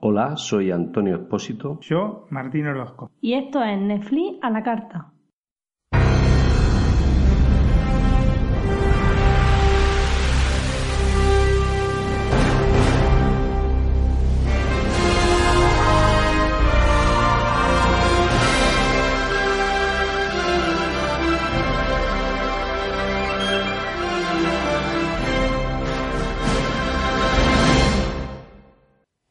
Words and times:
Hola, 0.00 0.36
soy 0.36 0.70
Antonio 0.70 1.16
Espósito. 1.16 1.78
Yo, 1.80 2.26
Martín 2.30 2.66
Orozco. 2.66 3.10
Y 3.20 3.34
esto 3.34 3.62
es 3.62 3.78
Netflix 3.78 4.38
a 4.42 4.50
la 4.50 4.62
carta. 4.62 5.12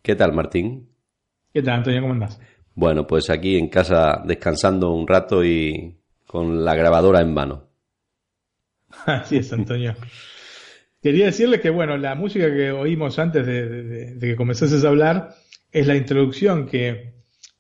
¿Qué 0.08 0.16
tal, 0.16 0.32
Martín? 0.32 0.88
¿Qué 1.54 1.62
tal, 1.62 1.80
Antonio? 1.80 2.00
¿Cómo 2.00 2.14
andas? 2.14 2.40
Bueno, 2.76 3.06
pues 3.06 3.30
aquí 3.30 3.58
en 3.58 3.68
casa 3.68 4.24
descansando 4.26 4.94
un 4.94 5.06
rato 5.06 5.44
y 5.44 5.98
con 6.26 6.64
la 6.64 6.76
grabadora 6.76 7.20
en 7.20 7.34
mano. 7.34 7.68
Así 9.06 9.36
es, 9.36 9.52
Antonio. 9.52 9.96
Quería 11.04 11.26
decirle 11.26 11.60
que, 11.60 11.70
bueno, 11.70 11.98
la 11.98 12.16
música 12.16 12.46
que 12.46 12.72
oímos 12.72 13.20
antes 13.20 13.46
de, 13.46 14.18
que 14.18 14.38
comenzases 14.38 14.86
a 14.86 14.88
hablar 14.88 15.36
es 15.74 15.86
la 15.88 15.98
introducción 15.98 16.68
que, 16.68 17.16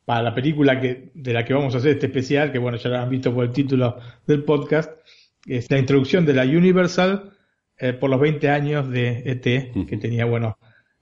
para 0.05 0.21
la 0.21 0.33
película 0.33 0.79
que, 0.79 1.11
de 1.15 1.33
la 1.33 1.43
que 1.43 1.53
vamos 1.53 1.75
a 1.75 1.79
hacer 1.79 1.91
este 1.91 2.05
especial, 2.05 2.53
que 2.53 2.59
bueno, 2.59 2.77
ya 2.77 2.89
lo 2.89 2.97
han 2.99 3.09
visto 3.09 3.33
por 3.33 3.43
el 3.43 3.51
título 3.51 3.99
del 4.25 4.45
podcast, 4.45 4.97
es 5.45 5.69
la 5.69 5.79
introducción 5.79 6.25
de 6.25 6.33
la 6.33 6.43
Universal 6.43 7.33
eh, 7.77 7.91
por 7.91 8.09
los 8.09 8.21
20 8.21 8.49
años 8.49 8.89
de 8.89 9.23
ET, 9.25 9.43
que 9.85 9.97
tenía, 9.97 10.23
bueno, 10.23 10.57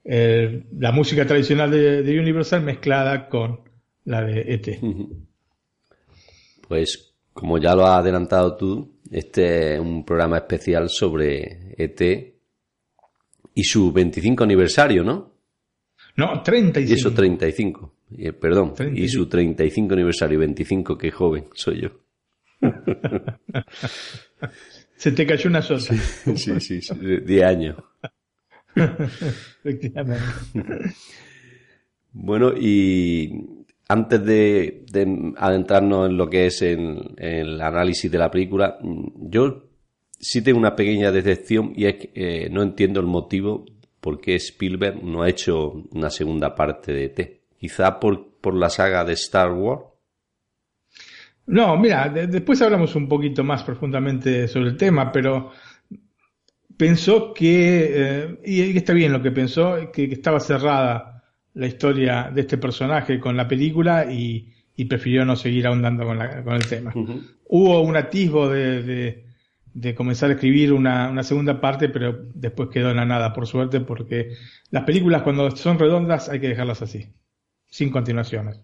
eh, 0.08 0.66
la 0.78 0.92
música 0.92 1.26
tradicional 1.26 1.70
de, 1.70 2.20
Universal 2.20 2.62
mezclada 2.62 3.28
con 3.28 3.60
la 4.04 4.22
de 4.22 4.54
ET. 4.54 4.78
Pues 6.68 7.14
como 7.32 7.58
ya 7.58 7.74
lo 7.74 7.86
has 7.86 8.00
adelantado 8.00 8.56
tú, 8.56 9.00
este 9.10 9.74
es 9.74 9.80
un 9.80 10.04
programa 10.04 10.38
especial 10.38 10.88
sobre 10.88 11.74
ET 11.76 12.00
y 13.54 13.64
su 13.64 13.92
25 13.92 14.44
aniversario, 14.44 15.02
¿no? 15.02 15.34
No, 16.16 16.42
35. 16.42 16.90
Y 16.90 16.94
eso 16.94 17.12
35, 17.12 17.94
eh, 18.18 18.32
perdón, 18.32 18.74
y 18.94 19.08
su 19.08 19.28
35 19.28 19.94
aniversario, 19.94 20.38
25, 20.38 20.96
qué 20.96 21.10
joven 21.10 21.46
soy 21.52 21.82
yo. 21.82 21.90
Se 24.96 25.12
te 25.12 25.26
cayó 25.26 25.50
una 25.50 25.60
sota. 25.62 25.94
Sí, 25.94 26.60
sí, 26.60 26.80
sí, 26.80 26.94
10 27.24 27.44
años. 27.44 27.76
Efectivamente. 28.76 30.24
Bueno, 32.18 32.54
y 32.56 33.30
antes 33.88 34.24
de, 34.24 34.86
adentrarnos 35.36 36.08
en 36.08 36.16
lo 36.16 36.30
que 36.30 36.46
es 36.46 36.62
el 36.62 37.60
análisis 37.60 38.10
de 38.10 38.16
la 38.16 38.30
película, 38.30 38.78
yo 38.80 39.66
sí 40.18 40.42
tengo 40.42 40.58
una 40.58 40.74
pequeña 40.74 41.12
decepción 41.12 41.72
y 41.76 41.84
es 41.84 41.96
que 41.96 42.10
eh, 42.14 42.48
no 42.50 42.62
entiendo 42.62 43.00
el 43.00 43.06
motivo 43.06 43.66
por 44.00 44.20
qué 44.20 44.36
Spielberg 44.36 45.02
no 45.02 45.22
ha 45.22 45.28
hecho 45.28 45.84
una 45.90 46.10
segunda 46.10 46.54
parte 46.54 46.92
de 46.92 47.08
T. 47.10 47.42
Quizá 47.58 47.98
por, 48.00 48.38
por 48.40 48.54
la 48.54 48.70
saga 48.70 49.04
de 49.04 49.12
Star 49.14 49.52
Wars. 49.52 49.82
No, 51.46 51.76
mira, 51.76 52.08
después 52.08 52.60
hablamos 52.62 52.96
un 52.96 53.08
poquito 53.08 53.44
más 53.44 53.62
profundamente 53.62 54.48
sobre 54.48 54.70
el 54.70 54.76
tema, 54.76 55.12
pero 55.12 55.52
pensó 56.76 57.32
que, 57.32 57.92
eh, 57.94 58.38
y 58.44 58.76
está 58.76 58.92
bien 58.92 59.12
lo 59.12 59.22
que 59.22 59.30
pensó, 59.30 59.90
que, 59.92 60.04
estaba 60.04 60.40
cerrada 60.40 61.24
la 61.54 61.66
historia 61.66 62.30
de 62.32 62.42
este 62.42 62.58
personaje 62.58 63.18
con 63.18 63.36
la 63.36 63.48
película 63.48 64.10
y, 64.10 64.52
prefirió 64.88 65.24
no 65.24 65.36
seguir 65.36 65.66
ahondando 65.66 66.04
con, 66.04 66.20
el 66.20 66.66
tema. 66.68 66.92
Hubo 67.48 67.80
un 67.80 67.96
atisbo 67.96 68.48
de, 68.50 69.24
comenzar 69.96 70.28
a 70.30 70.34
escribir 70.34 70.72
una, 70.72 71.22
segunda 71.22 71.58
parte, 71.60 71.88
pero 71.88 72.26
después 72.34 72.68
quedó 72.68 72.90
en 72.90 72.96
la 72.96 73.06
nada, 73.06 73.32
por 73.32 73.46
suerte, 73.46 73.80
porque 73.80 74.32
las 74.70 74.84
películas 74.84 75.22
cuando 75.22 75.50
son 75.56 75.78
redondas 75.78 76.28
hay 76.28 76.40
que 76.40 76.48
dejarlas 76.48 76.82
así, 76.82 77.06
sin 77.66 77.90
continuaciones. 77.90 78.60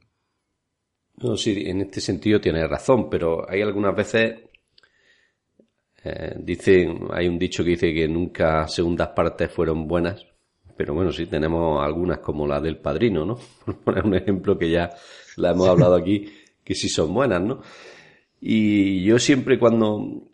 No, 1.17 1.37
sí, 1.37 1.65
en 1.67 1.81
este 1.83 2.01
sentido 2.01 2.41
tiene 2.41 2.67
razón, 2.67 3.09
pero 3.09 3.49
hay 3.49 3.63
algunas 3.63 3.95
veces 3.95 4.35
eh, 6.05 6.35
dice, 6.39 6.89
hay 7.13 7.29
un 7.29 7.39
dicho 7.39 7.63
que 7.63 7.71
dice 7.71 7.95
que 7.95 8.09
nunca 8.09 8.67
segundas 8.67 9.09
partes 9.09 9.51
fueron 9.51 9.87
buenas, 9.87 10.27
pero 10.77 10.95
bueno, 10.95 11.13
sí 11.13 11.27
tenemos 11.27 11.85
algunas 11.85 12.19
como 12.19 12.47
la 12.47 12.61
del 12.61 12.79
padrino, 12.79 13.25
¿no? 13.25 13.39
Por 13.65 13.77
poner 13.79 14.05
un 14.05 14.15
ejemplo 14.15 14.59
que 14.59 14.71
ya 14.71 14.91
la 15.37 15.51
hemos 15.51 15.69
hablado 15.69 15.95
aquí, 15.95 16.29
que 16.65 16.75
sí 16.75 16.89
son 16.89 17.15
buenas, 17.15 17.43
¿no? 17.43 17.61
Y 18.41 19.05
yo 19.05 19.19
siempre 19.19 19.59
cuando, 19.59 20.29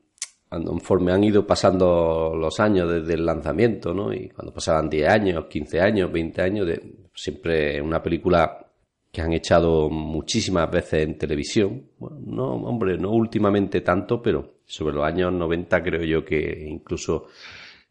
cuando 0.49 0.71
conforme 0.71 1.13
han 1.13 1.25
ido 1.25 1.47
pasando 1.47 2.33
los 2.35 2.59
años 2.61 2.91
desde 2.91 3.15
el 3.15 3.27
lanzamiento, 3.27 3.93
¿no? 3.93 4.13
Y 4.13 4.31
cuando 4.31 4.53
pasaban 4.53 4.89
10 4.89 5.09
años, 5.09 5.45
15 5.47 5.81
años, 5.81 6.11
20 6.11 6.43
años, 6.43 6.67
de, 6.67 6.81
siempre 7.15 7.83
una 7.83 8.03
película 8.03 8.68
que 9.11 9.23
han 9.23 9.33
echado 9.33 9.89
muchísimas 9.89 10.71
veces 10.71 11.05
en 11.05 11.19
televisión. 11.19 11.91
Bueno, 11.99 12.19
no, 12.25 12.53
hombre, 12.55 12.99
no 12.99 13.11
últimamente 13.11 13.81
tanto, 13.81 14.21
pero 14.21 14.59
sobre 14.67 14.95
los 14.95 15.05
años 15.05 15.33
90 15.33 15.83
creo 15.83 16.05
yo 16.05 16.25
que 16.25 16.67
incluso 16.69 17.27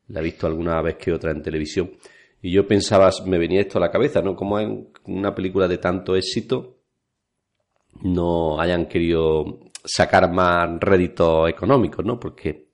la 0.09 0.19
he 0.19 0.23
visto 0.23 0.47
alguna 0.47 0.81
vez 0.81 0.95
que 0.95 1.11
otra 1.11 1.31
en 1.31 1.41
televisión. 1.41 1.91
Y 2.41 2.51
yo 2.51 2.67
pensaba, 2.67 3.09
me 3.25 3.39
venía 3.39 3.61
esto 3.61 3.79
a 3.79 3.81
la 3.81 3.91
cabeza, 3.91 4.21
¿no? 4.21 4.35
Como 4.35 4.59
en 4.59 4.89
una 5.05 5.33
película 5.33 5.67
de 5.67 5.79
tanto 5.79 6.15
éxito 6.15 6.77
no 8.03 8.61
hayan 8.61 8.85
querido 8.85 9.59
sacar 9.83 10.31
más 10.31 10.79
réditos 10.79 11.49
económicos, 11.49 12.05
¿no? 12.05 12.19
Porque 12.19 12.67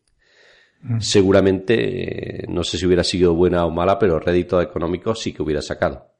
mm. 0.81 0.99
seguramente, 0.99 2.43
eh, 2.43 2.45
no 2.49 2.63
sé 2.63 2.77
si 2.77 2.85
hubiera 2.85 3.05
sido 3.05 3.33
buena 3.33 3.65
o 3.65 3.71
mala, 3.71 3.97
pero 3.97 4.19
réditos 4.19 4.63
económicos 4.63 5.21
sí 5.21 5.31
que 5.31 5.43
hubiera 5.43 5.61
sacado. 5.61 6.12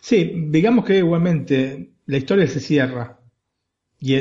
Sí, 0.00 0.46
digamos 0.48 0.84
que 0.84 0.98
igualmente 0.98 1.92
la 2.06 2.16
historia 2.16 2.46
se 2.46 2.60
cierra 2.60 3.20
y 4.00 4.14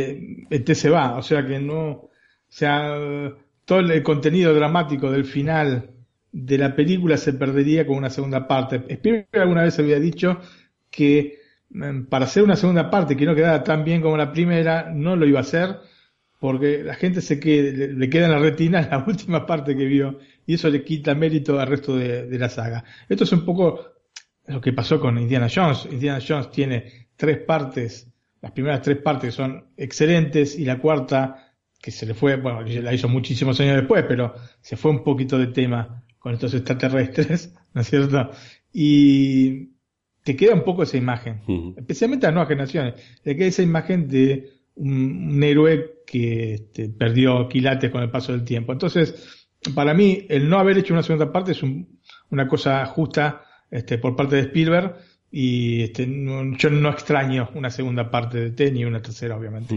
este 0.49 0.75
se 0.75 0.89
va, 0.89 1.17
o 1.17 1.21
sea 1.21 1.45
que 1.45 1.59
no, 1.59 1.89
o 1.91 2.11
sea, 2.49 2.95
todo 3.65 3.79
el 3.79 4.03
contenido 4.03 4.53
dramático 4.53 5.11
del 5.11 5.25
final 5.25 5.91
de 6.31 6.57
la 6.57 6.75
película 6.75 7.17
se 7.17 7.33
perdería 7.33 7.85
con 7.85 7.97
una 7.97 8.09
segunda 8.09 8.47
parte. 8.47 8.83
Spielberg 8.89 9.27
alguna 9.33 9.63
vez 9.63 9.77
había 9.79 9.99
dicho 9.99 10.39
que 10.89 11.39
mm, 11.69 12.03
para 12.05 12.25
hacer 12.25 12.43
una 12.43 12.55
segunda 12.55 12.89
parte 12.89 13.15
que 13.17 13.25
no 13.25 13.35
quedara 13.35 13.63
tan 13.63 13.83
bien 13.83 14.01
como 14.01 14.17
la 14.17 14.31
primera, 14.31 14.91
no 14.93 15.15
lo 15.15 15.25
iba 15.25 15.39
a 15.39 15.41
hacer 15.41 15.77
porque 16.39 16.83
la 16.83 16.95
gente 16.95 17.21
se 17.21 17.39
que 17.39 17.71
le 17.95 18.09
queda 18.09 18.25
en 18.25 18.31
la 18.31 18.39
retina 18.39 18.81
la 18.91 19.03
última 19.07 19.45
parte 19.45 19.75
que 19.75 19.85
vio 19.85 20.19
y 20.45 20.55
eso 20.55 20.69
le 20.69 20.83
quita 20.83 21.15
mérito 21.15 21.59
al 21.59 21.67
resto 21.67 21.95
de 21.97 22.37
la 22.39 22.49
saga. 22.49 22.83
Esto 23.09 23.23
es 23.25 23.31
un 23.31 23.45
poco 23.45 23.96
lo 24.47 24.61
que 24.61 24.73
pasó 24.73 24.99
con 24.99 25.17
Indiana 25.17 25.47
Jones. 25.53 25.87
Indiana 25.91 26.19
Jones 26.25 26.51
tiene 26.51 27.09
tres 27.15 27.39
partes, 27.39 28.11
las 28.41 28.51
primeras 28.51 28.81
tres 28.81 28.97
partes 28.97 29.33
son 29.33 29.71
excelentes 29.75 30.57
y 30.57 30.65
la 30.65 30.79
cuarta, 30.79 31.53
que 31.81 31.91
se 31.91 32.05
le 32.05 32.13
fue, 32.13 32.37
bueno, 32.37 32.61
la 32.61 32.93
hizo 32.93 33.07
muchísimos 33.07 33.59
años 33.59 33.75
después, 33.77 34.05
pero 34.07 34.33
se 34.61 34.77
fue 34.77 34.91
un 34.91 35.03
poquito 35.03 35.37
de 35.37 35.47
tema 35.47 36.03
con 36.17 36.33
estos 36.33 36.53
extraterrestres, 36.53 37.53
¿no 37.73 37.81
es 37.81 37.89
cierto? 37.89 38.31
Y 38.73 39.71
te 40.23 40.35
queda 40.35 40.53
un 40.53 40.63
poco 40.63 40.83
esa 40.83 40.97
imagen, 40.97 41.41
especialmente 41.77 42.25
a 42.25 42.29
las 42.29 42.35
nuevas 42.35 42.49
generaciones, 42.49 42.95
te 43.23 43.35
queda 43.35 43.47
esa 43.47 43.63
imagen 43.63 44.07
de 44.07 44.49
un, 44.75 45.41
héroe 45.41 46.03
que 46.05 46.53
este, 46.55 46.89
perdió 46.89 47.47
quilates 47.47 47.91
con 47.91 48.03
el 48.03 48.09
paso 48.09 48.31
del 48.31 48.43
tiempo. 48.43 48.73
Entonces, 48.73 49.47
para 49.73 49.93
mí, 49.93 50.25
el 50.29 50.49
no 50.49 50.59
haber 50.59 50.77
hecho 50.77 50.93
una 50.93 51.03
segunda 51.03 51.31
parte 51.31 51.53
es 51.53 51.61
una 51.63 52.47
cosa 52.47 52.85
justa 52.85 53.46
este, 53.71 53.97
por 53.97 54.15
parte 54.15 54.35
de 54.37 54.41
Spielberg 54.43 54.95
y 55.31 55.83
este, 55.83 56.05
yo 56.05 56.69
no 56.69 56.89
extraño 56.89 57.49
una 57.53 57.69
segunda 57.69 58.09
parte 58.09 58.37
de 58.39 58.51
T 58.51 58.71
ni 58.71 58.85
una 58.85 59.01
tercera, 59.01 59.37
obviamente. 59.37 59.75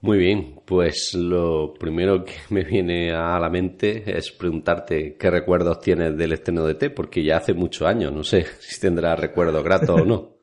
Muy 0.00 0.18
bien, 0.18 0.60
pues 0.64 1.14
lo 1.14 1.74
primero 1.74 2.24
que 2.24 2.34
me 2.50 2.64
viene 2.64 3.12
a 3.12 3.38
la 3.38 3.48
mente 3.48 4.16
es 4.16 4.30
preguntarte 4.30 5.16
qué 5.18 5.30
recuerdos 5.30 5.80
tienes 5.80 6.16
del 6.16 6.32
estreno 6.32 6.64
de 6.66 6.74
T, 6.74 6.90
porque 6.90 7.24
ya 7.24 7.38
hace 7.38 7.54
muchos 7.54 7.88
años, 7.88 8.12
no 8.12 8.22
sé 8.22 8.46
si 8.60 8.80
tendrá 8.80 9.16
recuerdos 9.16 9.64
gratos 9.64 10.00
o 10.00 10.04
no. 10.04 10.36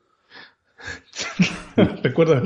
Recuerdo, 2.03 2.41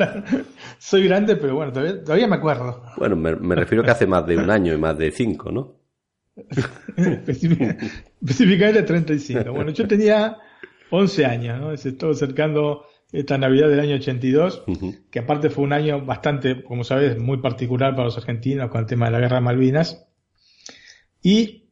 soy 0.78 1.08
grande, 1.08 1.38
pero 1.38 1.56
bueno, 1.56 1.74
todavía, 1.74 2.28
me 2.28 2.36
acuerdo. 2.36 2.84
Bueno, 2.98 3.16
me, 3.16 3.36
me, 3.36 3.56
refiero 3.56 3.84
que 3.84 3.90
hace 3.90 4.06
más 4.06 4.28
de 4.28 4.38
un 4.38 4.52
año 4.52 4.76
y 4.76 4.78
más 4.78 4.96
de 4.96 5.10
cinco, 5.10 5.52
¿no? 5.52 5.87
Específicamente 6.98 8.84
35. 8.84 9.52
Bueno, 9.52 9.72
yo 9.72 9.88
tenía 9.88 10.38
11 10.92 11.26
años, 11.26 11.60
¿no? 11.60 11.78
Se 11.78 11.90
estuvo 11.90 12.12
acercando 12.12 12.86
esta 13.12 13.38
Navidad 13.38 13.70
del 13.70 13.80
año 13.80 13.96
82, 13.96 14.64
que 15.10 15.20
aparte 15.20 15.50
fue 15.50 15.64
un 15.64 15.74
año 15.74 16.06
bastante, 16.06 16.64
como 16.64 16.84
sabes, 16.84 17.18
muy 17.18 17.38
particular 17.38 17.92
para 17.92 18.06
los 18.06 18.18
argentinos 18.18 18.70
con 18.70 18.82
el 18.82 18.88
tema 18.88 19.06
de 19.06 19.12
la 19.14 19.20
guerra 19.20 19.38
de 19.38 19.42
Malvinas. 19.42 20.08
Y 21.22 21.70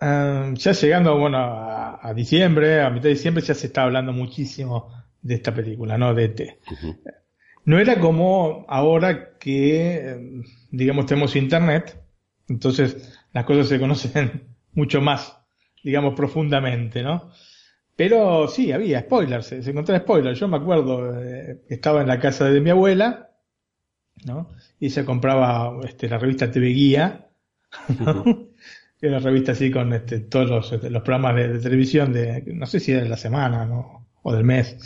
eh, 0.00 0.54
ya 0.54 0.72
llegando, 0.72 1.18
bueno, 1.18 1.38
a, 1.38 2.12
diciembre, 2.14 2.82
a 2.82 2.90
mitad 2.90 3.04
de 3.04 3.10
diciembre, 3.10 3.42
ya 3.42 3.54
se 3.54 3.68
está 3.68 3.84
hablando 3.84 4.12
muchísimo 4.12 4.92
de 5.22 5.34
esta 5.34 5.54
película, 5.54 5.96
¿no? 5.96 6.14
De 6.14 6.24
ET. 6.24 6.40
No 7.64 7.78
era 7.78 7.98
como 7.98 8.64
ahora 8.68 9.36
que, 9.38 9.96
eh, 9.96 10.42
digamos, 10.70 11.06
tenemos 11.06 11.34
internet, 11.34 12.00
entonces 12.48 13.15
las 13.36 13.44
cosas 13.44 13.68
se 13.68 13.78
conocen 13.78 14.56
mucho 14.72 15.02
más, 15.02 15.36
digamos, 15.84 16.14
profundamente, 16.14 17.02
¿no? 17.02 17.30
Pero 17.94 18.48
sí, 18.48 18.72
había 18.72 19.00
spoilers, 19.00 19.46
se, 19.46 19.70
encontraba 19.70 20.00
spoilers. 20.00 20.40
Yo 20.40 20.48
me 20.48 20.56
acuerdo, 20.56 21.22
eh, 21.22 21.62
estaba 21.68 22.00
en 22.00 22.08
la 22.08 22.18
casa 22.18 22.46
de 22.48 22.62
mi 22.62 22.70
abuela, 22.70 23.30
¿no? 24.24 24.50
Y 24.80 24.88
se 24.88 25.04
compraba 25.04 25.78
este, 25.84 26.08
la 26.08 26.18
revista 26.18 26.50
TV 26.50 26.68
Guía, 26.68 27.28
¿no? 28.00 28.24
una 29.02 29.18
revista 29.18 29.52
así 29.52 29.70
con 29.70 29.92
este, 29.92 30.20
todos 30.20 30.48
los, 30.48 30.72
este, 30.72 30.88
programas 30.88 31.36
de, 31.36 31.58
televisión 31.58 32.14
de, 32.14 32.42
no 32.46 32.64
sé 32.64 32.80
si 32.80 32.92
era 32.92 33.02
de 33.02 33.08
la 33.10 33.18
semana, 33.18 33.66
¿no? 33.66 34.08
O 34.22 34.32
del 34.32 34.44
mes. 34.44 34.78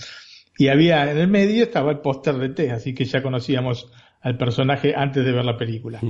Y 0.58 0.69
había, 0.69 1.11
en 1.11 1.19
el 1.19 1.29
medio 1.29 1.62
estaba 1.62 1.93
el 1.93 2.00
póster 2.00 2.35
de 2.35 2.49
T, 2.49 2.73
así 2.73 2.94
que 2.94 3.05
ya 3.05 3.23
conocíamos 3.23 3.93
al 4.20 4.37
personaje 4.37 4.94
antes 4.94 5.25
de 5.25 5.32
ver 5.32 5.44
la 5.44 5.56
película. 5.56 6.00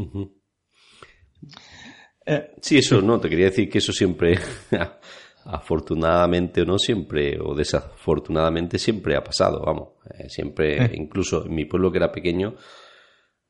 Eh, 2.32 2.52
sí, 2.60 2.78
eso, 2.78 3.02
no, 3.02 3.18
te 3.18 3.28
quería 3.28 3.46
decir 3.46 3.68
que 3.68 3.78
eso 3.78 3.92
siempre 3.92 4.38
afortunadamente 5.46 6.62
o 6.62 6.64
no 6.64 6.78
siempre, 6.78 7.36
o 7.40 7.56
desafortunadamente 7.56 8.78
siempre 8.78 9.16
ha 9.16 9.24
pasado, 9.24 9.60
vamos. 9.66 9.88
Eh, 10.16 10.28
siempre, 10.28 10.84
eh. 10.84 10.90
incluso 10.94 11.44
en 11.44 11.56
mi 11.56 11.64
pueblo 11.64 11.90
que 11.90 11.98
era 11.98 12.12
pequeño, 12.12 12.54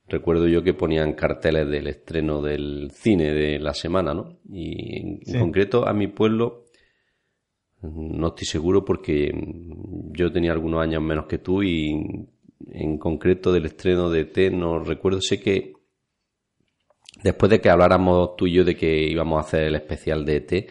recuerdo 0.09 0.49
yo 0.49 0.63
que 0.63 0.73
ponían 0.73 1.13
carteles 1.13 1.69
del 1.69 1.89
estreno 1.89 2.41
del 2.41 2.91
cine 2.95 3.35
de 3.35 3.59
la 3.59 3.75
semana, 3.75 4.15
¿no? 4.15 4.39
Y 4.51 4.97
en, 4.99 5.39
concreto 5.39 5.87
a 5.87 5.93
mi 5.93 6.07
pueblo, 6.07 6.65
no 7.83 8.29
estoy 8.29 8.47
seguro 8.47 8.83
porque 8.83 9.31
yo 10.13 10.33
tenía 10.33 10.53
algunos 10.53 10.83
años 10.83 11.03
menos 11.03 11.27
que 11.27 11.37
tú 11.37 11.63
y 11.63 12.29
en 12.71 12.97
concreto 12.97 13.53
del 13.53 13.67
estreno 13.67 14.09
de 14.09 14.25
T 14.25 14.51
no 14.51 14.79
recuerdo, 14.79 15.21
sé 15.21 15.39
que 15.39 15.80
después 17.23 17.51
de 17.51 17.61
que 17.61 17.71
habláramos 17.71 18.37
tú 18.37 18.47
y 18.47 18.53
yo 18.53 18.65
de 18.65 18.77
que 18.77 19.05
íbamos 19.05 19.39
a 19.39 19.47
hacer 19.47 19.65
el 19.65 19.75
especial 19.75 20.25
de 20.25 20.41
T 20.41 20.69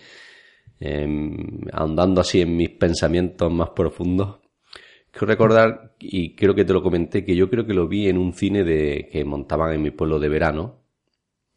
Em, 0.79 1.59
ahondando 1.73 2.21
así 2.21 2.41
en 2.41 2.55
mis 2.55 2.69
pensamientos 2.69 3.51
más 3.51 3.71
profundos, 3.71 4.39
quiero 5.11 5.27
recordar, 5.27 5.95
y 5.99 6.35
creo 6.35 6.55
que 6.55 6.63
te 6.63 6.71
lo 6.73 6.81
comenté, 6.81 7.25
que 7.25 7.35
yo 7.35 7.49
creo 7.49 7.65
que 7.65 7.73
lo 7.73 7.87
vi 7.87 8.07
en 8.07 8.17
un 8.17 8.33
cine 8.33 8.63
de 8.63 9.09
que 9.11 9.25
montaban 9.25 9.73
en 9.73 9.81
mi 9.81 9.91
pueblo 9.91 10.19
de 10.19 10.29
verano. 10.29 10.79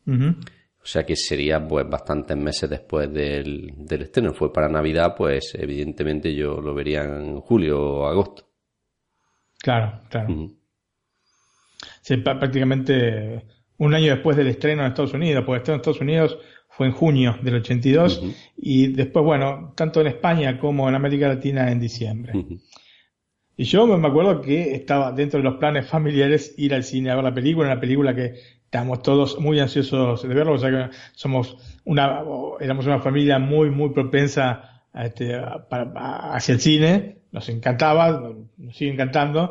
O 0.05 0.85
sea 0.85 1.07
que 1.07 1.15
sería 1.15 1.65
pues 1.67 1.89
bastantes 1.89 2.37
meses 2.37 2.69
después 2.69 3.13
del, 3.13 3.73
del 3.77 4.03
estreno. 4.03 4.35
Fue 4.35 4.53
para 4.53 4.69
Navidad, 4.69 5.15
pues 5.17 5.55
evidentemente 5.57 6.35
yo 6.35 6.61
lo 6.61 6.75
vería 6.75 7.05
en 7.05 7.41
julio 7.41 7.81
o 7.81 8.07
agosto. 8.07 8.49
Claro, 9.61 10.01
claro. 10.11 10.49
prácticamente 12.25 13.45
un 13.79 13.95
año 13.95 14.11
después 14.11 14.37
del 14.37 14.49
estreno 14.49 14.83
en 14.83 14.89
Estados 14.89 15.15
Unidos, 15.15 15.45
porque 15.45 15.57
el 15.57 15.61
estreno 15.61 15.75
en 15.75 15.81
Estados 15.81 16.01
Unidos 16.01 16.39
fue 16.69 16.87
en 16.87 16.93
junio 16.93 17.37
del 17.43 17.57
82 17.57 18.23
y 18.57 18.89
después, 18.89 19.25
bueno, 19.25 19.73
tanto 19.77 20.01
en 20.01 20.07
España 20.07 20.59
como 20.59 20.89
en 20.89 20.95
América 20.95 21.29
Latina 21.29 21.71
en 21.71 21.81
diciembre. 21.81 22.33
Y 23.57 23.65
yo 23.65 23.87
me 23.87 24.09
acuerdo 24.09 24.41
que 24.41 24.75
estaba 24.75 25.13
dentro 25.13 25.39
de 25.39 25.45
los 25.45 25.57
planes 25.57 25.87
familiares 25.87 26.55
ir 26.57 26.75
al 26.75 26.85
cine 26.85 27.11
a 27.11 27.15
ver 27.15 27.25
la 27.25 27.35
película, 27.35 27.69
una 27.69 27.81
película 27.81 28.15
que 28.15 28.35
estábamos 28.65 29.03
todos 29.03 29.39
muy 29.39 29.61
ansiosos 29.61 30.23
de 30.27 30.35
verlo, 30.35 30.55
o 30.55 30.59
sea 30.59 30.71
que 30.71 30.97
somos 31.13 31.59
una, 31.85 32.23
éramos 32.59 32.87
una 32.87 33.01
familia 33.01 33.39
muy, 33.39 33.71
muy 33.71 33.91
propensa 33.91 34.83
a 34.95 35.07
este, 35.07 35.35
hacia 35.35 36.55
el 36.55 36.61
cine, 36.61 37.19
nos 37.33 37.49
encantaba, 37.51 38.33
nos 38.57 38.77
sigue 38.77 38.93
encantando, 38.93 39.51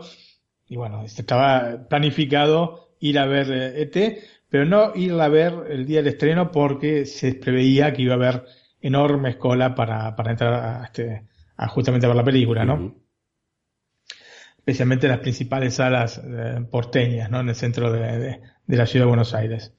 y 0.68 0.76
bueno, 0.76 1.04
estaba 1.04 1.88
planificado 1.88 2.91
ir 3.02 3.20
a 3.20 3.26
ver 3.26 3.52
ET, 3.52 3.96
eh, 3.96 4.06
e 4.06 4.22
pero 4.50 4.66
no 4.66 4.94
ir 4.96 5.14
a 5.14 5.28
ver 5.28 5.54
el 5.70 5.86
día 5.86 6.00
del 6.00 6.14
estreno 6.14 6.52
porque 6.52 7.06
se 7.06 7.34
preveía 7.36 7.94
que 7.94 8.04
iba 8.04 8.14
a 8.14 8.18
haber 8.18 8.46
enormes 8.80 9.36
cola 9.38 9.76
para, 9.76 10.16
para 10.16 10.32
entrar 10.32 10.54
a, 10.54 10.84
este, 10.86 11.28
a 11.58 11.68
justamente 11.68 12.06
a 12.06 12.10
ver 12.10 12.18
la 12.18 12.24
película, 12.24 12.66
¿no? 12.66 12.96
Especialmente 14.58 15.08
las 15.08 15.20
principales 15.20 15.76
salas 15.76 16.22
eh, 16.24 16.66
porteñas, 16.70 17.32
¿no? 17.32 17.40
En 17.40 17.50
el 17.50 17.56
centro 17.56 17.92
de, 17.92 18.40
de, 18.68 18.78
la 18.78 18.86
ciudad 18.86 19.06
de 19.06 19.10
Buenos 19.10 19.34
Aires. 19.34 19.74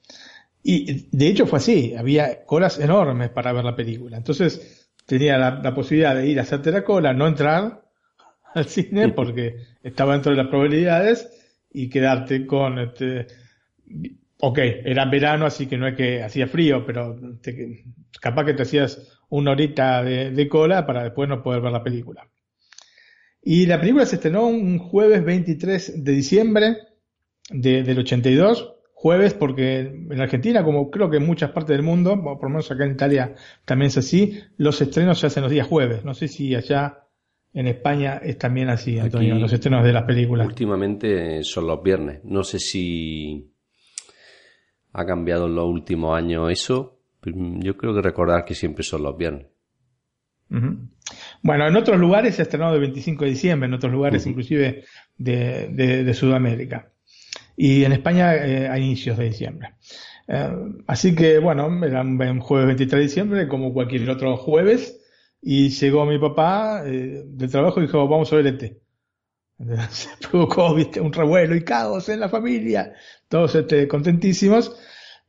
Y 0.62 1.08
de 1.10 1.26
hecho 1.28 1.46
fue 1.46 1.58
así, 1.58 1.94
había 1.94 2.44
colas 2.44 2.78
enormes 2.78 3.30
para 3.30 3.52
ver 3.52 3.64
la 3.64 3.76
película. 3.76 4.16
Entonces 4.16 4.90
tenía 5.06 5.38
la, 5.38 5.60
la 5.62 5.74
posibilidad 5.74 6.14
de 6.14 6.26
ir 6.26 6.38
a 6.38 6.42
hacerte 6.42 6.70
la 6.70 6.82
cola, 6.82 7.12
no 7.12 7.26
entrar 7.26 7.84
al 8.54 8.64
cine 8.64 9.08
porque 9.14 9.56
estaba 9.82 10.14
dentro 10.14 10.32
de 10.32 10.38
las 10.38 10.48
probabilidades 10.48 11.41
y 11.72 11.88
quedarte 11.88 12.46
con 12.46 12.78
este, 12.78 13.26
ok, 14.40 14.58
era 14.58 15.04
verano, 15.06 15.46
así 15.46 15.66
que 15.66 15.78
no 15.78 15.86
es 15.86 15.94
que 15.94 16.22
hacía 16.22 16.48
frío, 16.48 16.84
pero 16.84 17.16
capaz 18.20 18.44
que 18.44 18.54
te 18.54 18.62
hacías 18.62 19.20
una 19.28 19.52
horita 19.52 20.02
de, 20.02 20.48
cola 20.48 20.84
para 20.84 21.04
después 21.04 21.28
no 21.28 21.42
poder 21.42 21.62
ver 21.62 21.72
la 21.72 21.82
película. 21.82 22.28
Y 23.40 23.66
la 23.66 23.80
película 23.80 24.04
se 24.04 24.16
estrenó 24.16 24.46
un 24.46 24.78
jueves 24.78 25.24
23 25.24 26.04
de 26.04 26.12
diciembre 26.12 26.76
del 27.50 27.98
82, 27.98 28.74
jueves 28.94 29.34
porque 29.34 29.80
en 29.80 30.20
Argentina, 30.20 30.64
como 30.64 30.90
creo 30.90 31.08
que 31.08 31.16
en 31.19 31.26
muchas 31.26 31.50
partes 31.52 31.76
del 31.76 31.84
mundo, 31.84 32.20
por 32.22 32.42
lo 32.42 32.48
menos 32.48 32.70
acá 32.70 32.84
en 32.84 32.92
Italia 32.92 33.34
también 33.64 33.88
es 33.88 33.98
así, 33.98 34.40
los 34.56 34.80
estrenos 34.80 35.20
se 35.20 35.28
hacen 35.28 35.44
los 35.44 35.52
días 35.52 35.66
jueves. 35.66 36.04
No 36.04 36.14
sé 36.14 36.26
si 36.26 36.54
allá 36.54 37.01
en 37.54 37.66
España 37.66 38.20
es 38.22 38.38
también 38.38 38.70
así, 38.70 38.99
Antonio, 38.99 39.34
los 39.34 39.52
estrenos 39.52 39.84
de 39.84 39.93
las 39.93 40.04
películas. 40.04 40.46
Últimamente 40.46 41.43
son 41.44 41.66
los 41.66 41.82
viernes. 41.82 42.20
No 42.25 42.44
sé 42.44 42.58
si 42.58 43.52
ha 44.93 45.04
cambiado 45.04 45.46
en 45.46 45.54
los 45.54 45.69
últimos 45.69 46.16
años 46.16 46.50
eso. 46.50 47.00
Yo 47.25 47.76
creo 47.76 47.94
que 47.94 48.02
recordar 48.02 48.44
que 48.44 48.54
siempre 48.54 48.82
son 48.82 49.02
los 49.02 49.16
viernes. 49.16 49.46
Bueno, 51.43 51.66
en 51.66 51.76
otros 51.76 51.99
lugares 51.99 52.34
se 52.34 52.43
ha 52.43 52.44
estrenado 52.44 52.75
el 52.75 52.81
25 52.81 53.25
de 53.25 53.31
diciembre, 53.31 53.66
en 53.69 53.75
otros 53.75 53.93
lugares 53.93 54.26
inclusive 54.26 54.84
de, 55.16 56.14
Sudamérica. 56.14 56.90
Y 57.56 57.84
en 57.84 57.93
España 57.93 58.34
eh, 58.34 58.69
a 58.69 58.79
inicios 58.79 59.19
de 59.19 59.24
diciembre. 59.24 59.74
Eh, 60.26 60.50
así 60.86 61.15
que 61.15 61.38
bueno, 61.38 61.84
era 61.84 62.00
un 62.03 62.41
jueves 62.41 62.67
23 62.69 62.98
de 62.98 63.03
diciembre 63.03 63.48
como 63.48 63.72
cualquier 63.74 64.08
otro 64.08 64.36
jueves 64.36 65.01
y 65.43 65.70
llegó 65.70 66.06
mi 66.06 66.20
papá 66.20 66.84
eh, 66.87 67.25
del 67.27 67.51
trabajo 67.51 67.81
y 67.81 67.87
dijo, 67.87 68.06
vamos 68.08 68.32
a 68.32 68.37
ver 68.37 68.46
este. 68.46 68.81
Se 69.91 70.08
provocó 70.29 70.72
¿viste? 70.75 71.01
un 71.01 71.13
revuelo 71.13 71.56
y 71.56 71.65
caos 71.65 72.08
en 72.08 72.20
la 72.20 72.29
familia, 72.29 72.94
todos 73.29 73.56
este, 73.56 73.89
contentísimos, 73.89 74.77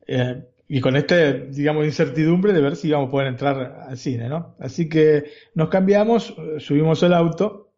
eh, 0.08 0.44
y 0.68 0.80
con 0.82 0.96
este, 0.96 1.48
digamos, 1.48 1.86
incertidumbre 1.86 2.54
de 2.54 2.62
ver 2.62 2.76
si 2.76 2.90
íbamos 2.90 3.08
a 3.08 3.12
poder 3.12 3.28
entrar 3.28 3.86
al 3.88 3.98
cine, 3.98 4.30
¿no? 4.30 4.56
Así 4.60 4.88
que 4.88 5.26
nos 5.56 5.70
cambiamos, 5.70 6.36
subimos 6.60 7.02
el 7.04 7.14
auto 7.14 7.74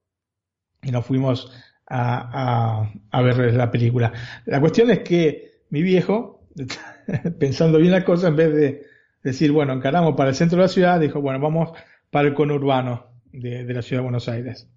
y 0.82 0.92
nos 0.92 1.06
fuimos 1.06 1.52
a, 1.88 2.90
a, 3.12 3.22
ver 3.22 3.54
la 3.54 3.72
película. 3.72 4.14
La 4.46 4.60
cuestión 4.60 4.92
es 4.92 5.00
que 5.00 5.62
mi 5.70 5.82
viejo, 5.82 6.48
pensando 7.40 7.80
bien 7.80 7.92
la 7.92 8.06
cosa, 8.06 8.28
en 8.28 8.36
vez 8.36 8.54
de 8.54 8.86
decir, 9.24 9.52
bueno, 9.52 9.74
encaramos 9.74 10.16
para 10.16 10.30
el 10.30 10.36
centro 10.36 10.58
de 10.58 10.64
la 10.64 10.70
ciudad, 10.70 11.00
dijo, 11.00 11.20
bueno, 11.20 11.40
vamos 11.40 11.72
para 12.16 12.30
el 12.30 12.34
conurbano 12.34 13.08
de, 13.26 13.66
la 13.74 13.82
ciudad 13.82 14.00
de 14.00 14.04
Buenos 14.06 14.30
Aires. 14.30 14.70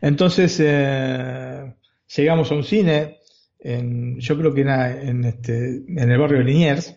Entonces 0.00 0.60
eh, 0.62 1.74
llegamos 2.14 2.52
a 2.52 2.54
un 2.54 2.62
cine, 2.62 3.18
en, 3.58 4.20
yo 4.20 4.38
creo 4.38 4.54
que 4.54 4.60
era 4.60 5.02
en, 5.02 5.24
este, 5.24 5.82
el 5.84 6.16
barrio 6.16 6.38
de 6.38 6.44
Liniers, 6.44 6.96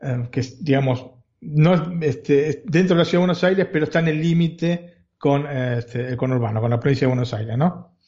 eh, 0.00 0.26
que 0.32 0.40
es, 0.40 0.64
digamos, 0.64 1.04
no 1.42 2.00
este, 2.00 2.62
dentro 2.64 2.96
de 2.96 3.00
la 3.00 3.04
ciudad 3.04 3.20
de 3.20 3.26
Buenos 3.26 3.44
Aires, 3.44 3.68
pero 3.70 3.84
está 3.84 3.98
en 3.98 4.08
el 4.08 4.22
límite 4.22 5.08
con 5.18 5.44
eh, 5.44 5.80
este, 5.80 6.08
el 6.08 6.16
conurbano, 6.16 6.62
con 6.62 6.70
la 6.70 6.80
provincia 6.80 7.06
de 7.06 7.12
Buenos 7.12 7.34
Aires, 7.34 7.58
¿no? 7.58 7.98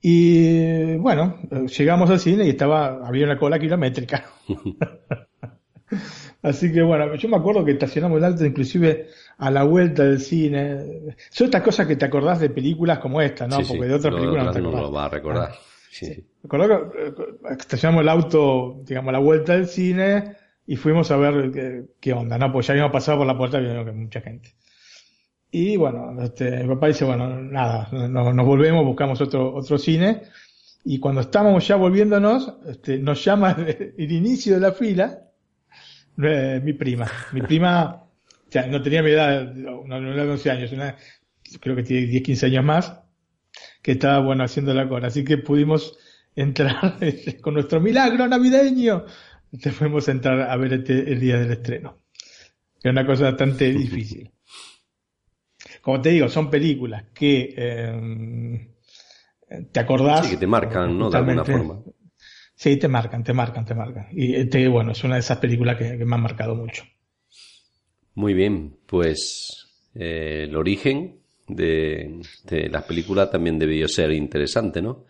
Y 0.00 0.94
bueno, 0.94 1.40
llegamos 1.76 2.08
al 2.08 2.20
cine 2.20 2.46
y 2.46 2.50
estaba, 2.50 3.04
había 3.04 3.24
una 3.24 3.36
cola 3.36 3.58
kilométrica. 3.58 4.26
Así 6.42 6.72
que 6.72 6.82
bueno, 6.82 7.14
yo 7.16 7.28
me 7.28 7.36
acuerdo 7.36 7.64
que 7.64 7.72
estacionamos 7.72 8.18
el 8.18 8.24
auto 8.24 8.44
inclusive 8.46 9.08
a 9.38 9.50
la 9.50 9.62
vuelta 9.64 10.04
del 10.04 10.20
cine. 10.20 11.14
Son 11.30 11.46
estas 11.46 11.62
cosas 11.62 11.86
que 11.86 11.96
te 11.96 12.04
acordás 12.06 12.40
de 12.40 12.50
películas 12.50 12.98
como 12.98 13.20
esta, 13.20 13.46
¿no? 13.46 13.58
Porque 13.58 13.84
de 13.86 13.94
otras 13.94 14.14
películas 14.14 14.46
no 14.46 14.52
te 14.52 14.58
acordás. 14.58 14.80
No 14.80 14.86
lo 14.86 14.92
va 14.92 15.04
a 15.04 15.08
recordar. 15.08 15.50
Ah, 15.52 15.58
sí. 15.90 16.06
que 16.50 16.56
eh, 16.56 17.12
estacionamos 17.58 18.02
el 18.02 18.08
auto, 18.08 18.82
digamos, 18.86 19.10
a 19.10 19.12
la 19.12 19.18
vuelta 19.18 19.52
del 19.54 19.66
cine 19.66 20.36
y 20.66 20.76
fuimos 20.76 21.10
a 21.10 21.16
ver 21.16 21.88
qué, 22.00 22.12
onda, 22.12 22.38
¿no? 22.38 22.50
Pues 22.52 22.66
ya 22.66 22.72
habíamos 22.72 22.92
pasado 22.92 23.18
por 23.18 23.26
la 23.26 23.36
puerta 23.36 23.60
y 23.60 23.64
que 23.64 23.92
mucha 23.92 24.20
gente. 24.20 24.54
Y 25.50 25.76
bueno, 25.76 26.14
este, 26.22 26.62
mi 26.62 26.68
papá 26.74 26.86
dice, 26.86 27.04
bueno, 27.04 27.28
nada, 27.42 27.88
no- 27.92 28.32
nos 28.32 28.46
volvemos, 28.46 28.84
buscamos 28.84 29.20
otro, 29.20 29.54
otro 29.54 29.76
cine. 29.78 30.22
Y 30.84 30.98
cuando 30.98 31.20
estábamos 31.22 31.66
ya 31.66 31.76
volviéndonos, 31.76 32.54
este, 32.66 32.98
nos 32.98 33.22
llama 33.24 33.56
el 33.98 34.12
inicio 34.12 34.54
de 34.54 34.60
la 34.60 34.72
fila 34.72 35.29
eh, 36.22 36.60
mi 36.62 36.72
prima. 36.72 37.10
Mi 37.32 37.42
prima, 37.42 37.94
o 37.94 38.50
sea, 38.50 38.66
no 38.66 38.82
tenía 38.82 39.02
mi 39.02 39.10
edad, 39.10 39.52
no, 39.54 39.84
no 39.86 40.12
era 40.12 40.24
de 40.24 40.30
11 40.30 40.50
años, 40.50 40.72
una- 40.72 40.96
creo 41.60 41.76
que 41.76 41.82
tiene 41.82 42.06
10, 42.06 42.22
15 42.22 42.46
años 42.46 42.64
más, 42.64 43.00
que 43.82 43.92
estaba, 43.92 44.20
bueno, 44.20 44.44
haciendo 44.44 44.74
la 44.74 44.88
cola. 44.88 45.08
Así 45.08 45.24
que 45.24 45.38
pudimos 45.38 45.98
entrar 46.36 46.98
con 47.42 47.54
nuestro 47.54 47.80
milagro 47.80 48.28
navideño. 48.28 49.04
Te 49.60 49.70
fuimos 49.72 50.08
a 50.08 50.12
entrar 50.12 50.40
a 50.42 50.56
ver 50.56 50.74
este, 50.74 51.12
el 51.12 51.18
día 51.20 51.38
del 51.38 51.52
estreno. 51.52 51.98
Era 52.82 52.92
una 52.92 53.06
cosa 53.06 53.24
bastante 53.24 53.72
difícil. 53.72 54.30
Como 55.82 56.00
te 56.00 56.10
digo, 56.10 56.28
son 56.28 56.50
películas 56.50 57.04
que 57.14 57.54
eh, 57.56 58.68
te 59.72 59.80
acordás. 59.80 60.26
Sí, 60.26 60.32
que 60.32 60.36
te 60.38 60.46
marcan, 60.46 60.98
¿no? 60.98 61.10
De 61.10 61.18
alguna 61.18 61.44
forma. 61.44 61.82
Sí, 62.62 62.76
te 62.76 62.88
marcan, 62.88 63.24
te 63.24 63.32
marcan, 63.32 63.64
te 63.64 63.74
marcan. 63.74 64.08
Y 64.12 64.34
este, 64.34 64.68
bueno, 64.68 64.92
es 64.92 65.02
una 65.02 65.14
de 65.14 65.20
esas 65.20 65.38
películas 65.38 65.78
que, 65.78 65.96
que 65.96 66.04
me 66.04 66.14
han 66.14 66.20
marcado 66.20 66.54
mucho. 66.54 66.84
Muy 68.14 68.34
bien, 68.34 68.76
pues 68.86 69.66
eh, 69.94 70.44
el 70.46 70.54
origen 70.54 71.20
de, 71.48 72.20
de 72.44 72.68
las 72.68 72.84
películas 72.84 73.30
también 73.30 73.58
debió 73.58 73.88
ser 73.88 74.12
interesante, 74.12 74.82
¿no? 74.82 75.06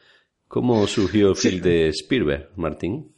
¿Cómo 0.46 0.86
surgió 0.86 1.30
el 1.30 1.34
Sí. 1.34 1.48
film 1.50 1.62
de 1.62 1.88
Spielberg, 1.88 2.50
Martín? 2.54 3.12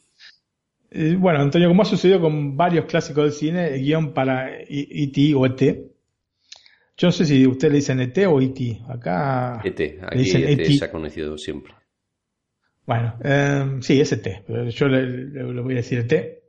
Eh, 0.90 1.14
bueno, 1.18 1.40
Antonio, 1.40 1.68
como 1.68 1.82
ha 1.82 1.84
sucedido 1.84 2.18
con 2.18 2.56
varios 2.56 2.86
clásicos 2.86 3.24
del 3.24 3.32
cine, 3.34 3.74
el 3.74 3.82
guion 3.82 4.14
para 4.14 4.48
E.T. 4.62 5.34
o 5.34 5.44
E.T. 5.44 5.90
Yo 6.96 7.08
no 7.08 7.12
sé 7.12 7.26
si 7.26 7.46
usted 7.46 7.68
le 7.68 7.76
dicen 7.76 8.00
E.T. 8.00 8.26
o 8.28 8.40
E.T. 8.40 8.80
Acá 8.88 9.60
ET, 9.62 9.78
E 9.78 9.98
aquí 10.02 10.30
ET 10.30 10.58
E.T.. 10.58 10.72
se 10.72 10.84
ha 10.86 10.90
conocido 10.90 11.36
siempre. 11.36 11.74
Bueno, 12.84 13.16
eh, 13.22 13.78
sí, 13.80 14.00
es 14.00 14.12
ET, 14.12 14.42
pero 14.46 14.68
yo 14.68 14.88
le, 14.88 15.02
le- 15.26 15.60
voy 15.60 15.74
a 15.74 15.76
decir 15.76 16.00
ET. 16.00 16.42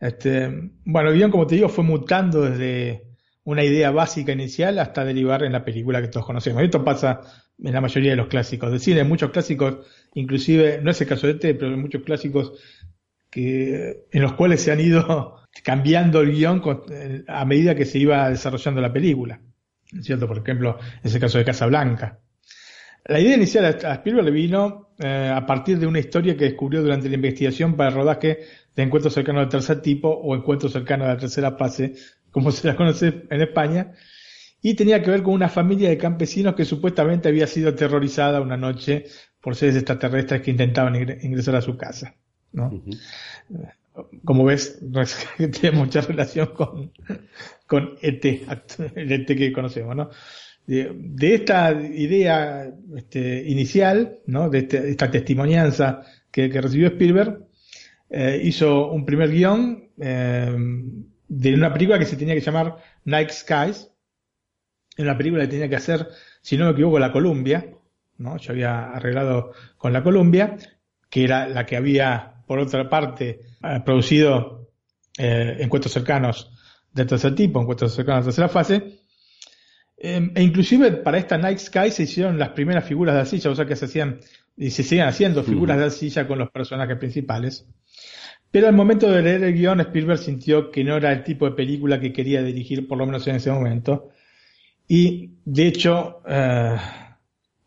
Este, 0.00 0.48
bueno, 0.84 1.10
el 1.10 1.16
guion, 1.16 1.30
como 1.30 1.46
te 1.46 1.56
digo, 1.56 1.68
fue 1.68 1.84
mutando 1.84 2.42
desde 2.42 3.04
una 3.44 3.62
idea 3.64 3.90
básica 3.90 4.32
inicial 4.32 4.78
hasta 4.78 5.04
derivar 5.04 5.42
en 5.44 5.52
la 5.52 5.64
película 5.64 6.00
que 6.00 6.08
todos 6.08 6.26
conocemos. 6.26 6.62
Esto 6.62 6.82
pasa 6.84 7.20
en 7.62 7.72
la 7.74 7.80
mayoría 7.82 8.10
de 8.12 8.16
los 8.16 8.28
clásicos 8.28 8.70
del 8.70 8.80
cine. 8.80 9.04
Muchos 9.04 9.30
clásicos, 9.30 9.86
inclusive, 10.14 10.80
no 10.82 10.90
es 10.90 11.00
el 11.02 11.08
caso 11.08 11.26
de 11.26 11.34
ET, 11.34 11.40
pero 11.58 11.68
hay 11.72 11.76
muchos 11.76 12.02
clásicos 12.02 12.52
que, 13.30 14.06
en 14.10 14.22
los 14.22 14.34
cuales 14.34 14.62
se 14.62 14.72
han 14.72 14.80
ido 14.80 15.36
cambiando 15.64 16.20
el 16.20 16.32
guion 16.32 16.62
eh, 16.90 17.24
a 17.28 17.44
medida 17.44 17.74
que 17.74 17.84
se 17.86 17.98
iba 17.98 18.30
desarrollando 18.30 18.80
la 18.80 18.92
película. 18.92 19.40
¿Es 19.92 20.06
¿Cierto? 20.06 20.26
Por 20.28 20.38
ejemplo, 20.38 20.78
es 21.02 21.14
el 21.14 21.20
caso 21.20 21.38
de 21.38 21.44
Casablanca. 21.44 22.20
La 23.06 23.20
idea 23.20 23.36
inicial 23.36 23.64
a 23.64 23.94
Spielberg 23.94 24.26
le 24.26 24.30
vino 24.30 24.89
eh, 25.00 25.32
a 25.34 25.46
partir 25.46 25.78
de 25.78 25.86
una 25.86 25.98
historia 25.98 26.36
que 26.36 26.44
descubrió 26.44 26.82
durante 26.82 27.08
la 27.08 27.16
investigación 27.16 27.76
para 27.76 27.90
el 27.90 27.96
rodaje 27.96 28.40
de 28.76 28.82
Encuentros 28.82 29.14
cercanos 29.14 29.42
del 29.42 29.48
tercer 29.50 29.82
tipo 29.82 30.08
o 30.10 30.34
Encuentros 30.36 30.72
cercanos 30.72 31.08
de 31.08 31.14
la 31.14 31.20
tercera 31.20 31.52
fase, 31.56 31.94
como 32.30 32.52
se 32.52 32.68
la 32.68 32.76
conoce 32.76 33.24
en 33.30 33.40
España, 33.40 33.92
y 34.62 34.74
tenía 34.74 35.02
que 35.02 35.10
ver 35.10 35.22
con 35.22 35.34
una 35.34 35.48
familia 35.48 35.88
de 35.88 35.98
campesinos 35.98 36.54
que 36.54 36.64
supuestamente 36.64 37.28
había 37.28 37.46
sido 37.46 37.70
aterrorizada 37.70 38.40
una 38.40 38.56
noche 38.56 39.04
por 39.40 39.56
seres 39.56 39.76
extraterrestres 39.76 40.42
que 40.42 40.50
intentaban 40.50 40.94
ingre- 40.94 41.18
ingresar 41.24 41.56
a 41.56 41.62
su 41.62 41.76
casa. 41.76 42.14
¿no? 42.52 42.82
Como 44.24 44.44
ves, 44.44 44.78
tiene 45.60 45.76
mucha 45.76 46.00
relación 46.00 46.48
con, 46.54 46.92
con 47.66 47.96
ET, 48.00 48.24
el 48.94 49.12
ET 49.12 49.26
que 49.26 49.52
conocemos, 49.52 49.96
¿no? 49.96 50.10
De, 50.70 51.34
esta 51.34 51.72
idea 51.72 52.72
este, 52.96 53.42
inicial, 53.48 54.20
¿no? 54.26 54.48
De 54.48 54.58
este- 54.60 54.88
esta 54.90 55.10
testimonianza 55.10 56.02
que, 56.30 56.48
que 56.48 56.60
recibió 56.60 56.86
Spielberg, 56.86 57.44
eh, 58.08 58.40
hizo 58.44 58.88
un 58.92 59.04
primer 59.04 59.30
guion 59.32 59.90
eh, 59.98 60.56
de 61.26 61.54
una 61.54 61.72
película 61.72 61.98
que 61.98 62.06
se 62.06 62.16
tenía 62.16 62.34
que 62.34 62.40
llamar 62.40 62.76
Night 63.04 63.30
Skies, 63.30 63.90
en 64.96 65.06
una 65.06 65.18
película 65.18 65.42
que 65.42 65.48
tenía 65.48 65.68
que 65.68 65.74
hacer, 65.74 66.06
si 66.40 66.56
no 66.56 66.66
me 66.66 66.70
equivoco, 66.70 67.00
la 67.00 67.10
Columbia, 67.10 67.66
¿no? 68.18 68.36
Yo 68.36 68.52
había 68.52 68.90
arreglado 68.90 69.50
con 69.76 69.92
la 69.92 70.04
Columbia, 70.04 70.56
que 71.08 71.24
era 71.24 71.48
la 71.48 71.66
que 71.66 71.76
había, 71.76 72.44
por 72.46 72.60
otra 72.60 72.88
parte, 72.88 73.40
eh, 73.64 73.80
producido 73.84 74.70
eh, 75.18 75.56
encuentros 75.58 75.92
cercanos 75.92 76.52
de 76.92 77.06
tercer 77.06 77.34
tipo, 77.34 77.60
encuentros 77.60 77.92
cercanos 77.92 78.24
de 78.24 78.28
tercera 78.28 78.48
fase, 78.48 78.99
eh, 80.02 80.30
e 80.34 80.42
inclusive 80.42 80.92
para 80.92 81.18
esta 81.18 81.36
Night 81.36 81.58
Sky 81.58 81.90
se 81.90 82.04
hicieron 82.04 82.38
las 82.38 82.50
primeras 82.50 82.84
figuras 82.86 83.14
de 83.14 83.20
arcilla, 83.20 83.50
o 83.50 83.54
sea 83.54 83.66
que 83.66 83.76
se 83.76 83.84
hacían, 83.84 84.18
y 84.56 84.70
se 84.70 84.82
siguen 84.82 85.06
haciendo 85.06 85.44
figuras 85.44 85.76
de 85.76 85.84
arcilla 85.84 86.26
con 86.26 86.38
los 86.38 86.50
personajes 86.50 86.96
principales. 86.96 87.66
Pero 88.50 88.66
al 88.66 88.74
momento 88.74 89.10
de 89.10 89.22
leer 89.22 89.44
el 89.44 89.54
guion, 89.54 89.80
Spielberg 89.80 90.18
sintió 90.18 90.70
que 90.70 90.82
no 90.82 90.96
era 90.96 91.12
el 91.12 91.22
tipo 91.22 91.44
de 91.44 91.52
película 91.52 92.00
que 92.00 92.12
quería 92.12 92.42
dirigir, 92.42 92.88
por 92.88 92.98
lo 92.98 93.06
menos 93.06 93.26
en 93.28 93.36
ese 93.36 93.52
momento. 93.52 94.08
Y, 94.88 95.34
de 95.44 95.66
hecho, 95.68 96.22
eh, 96.26 96.76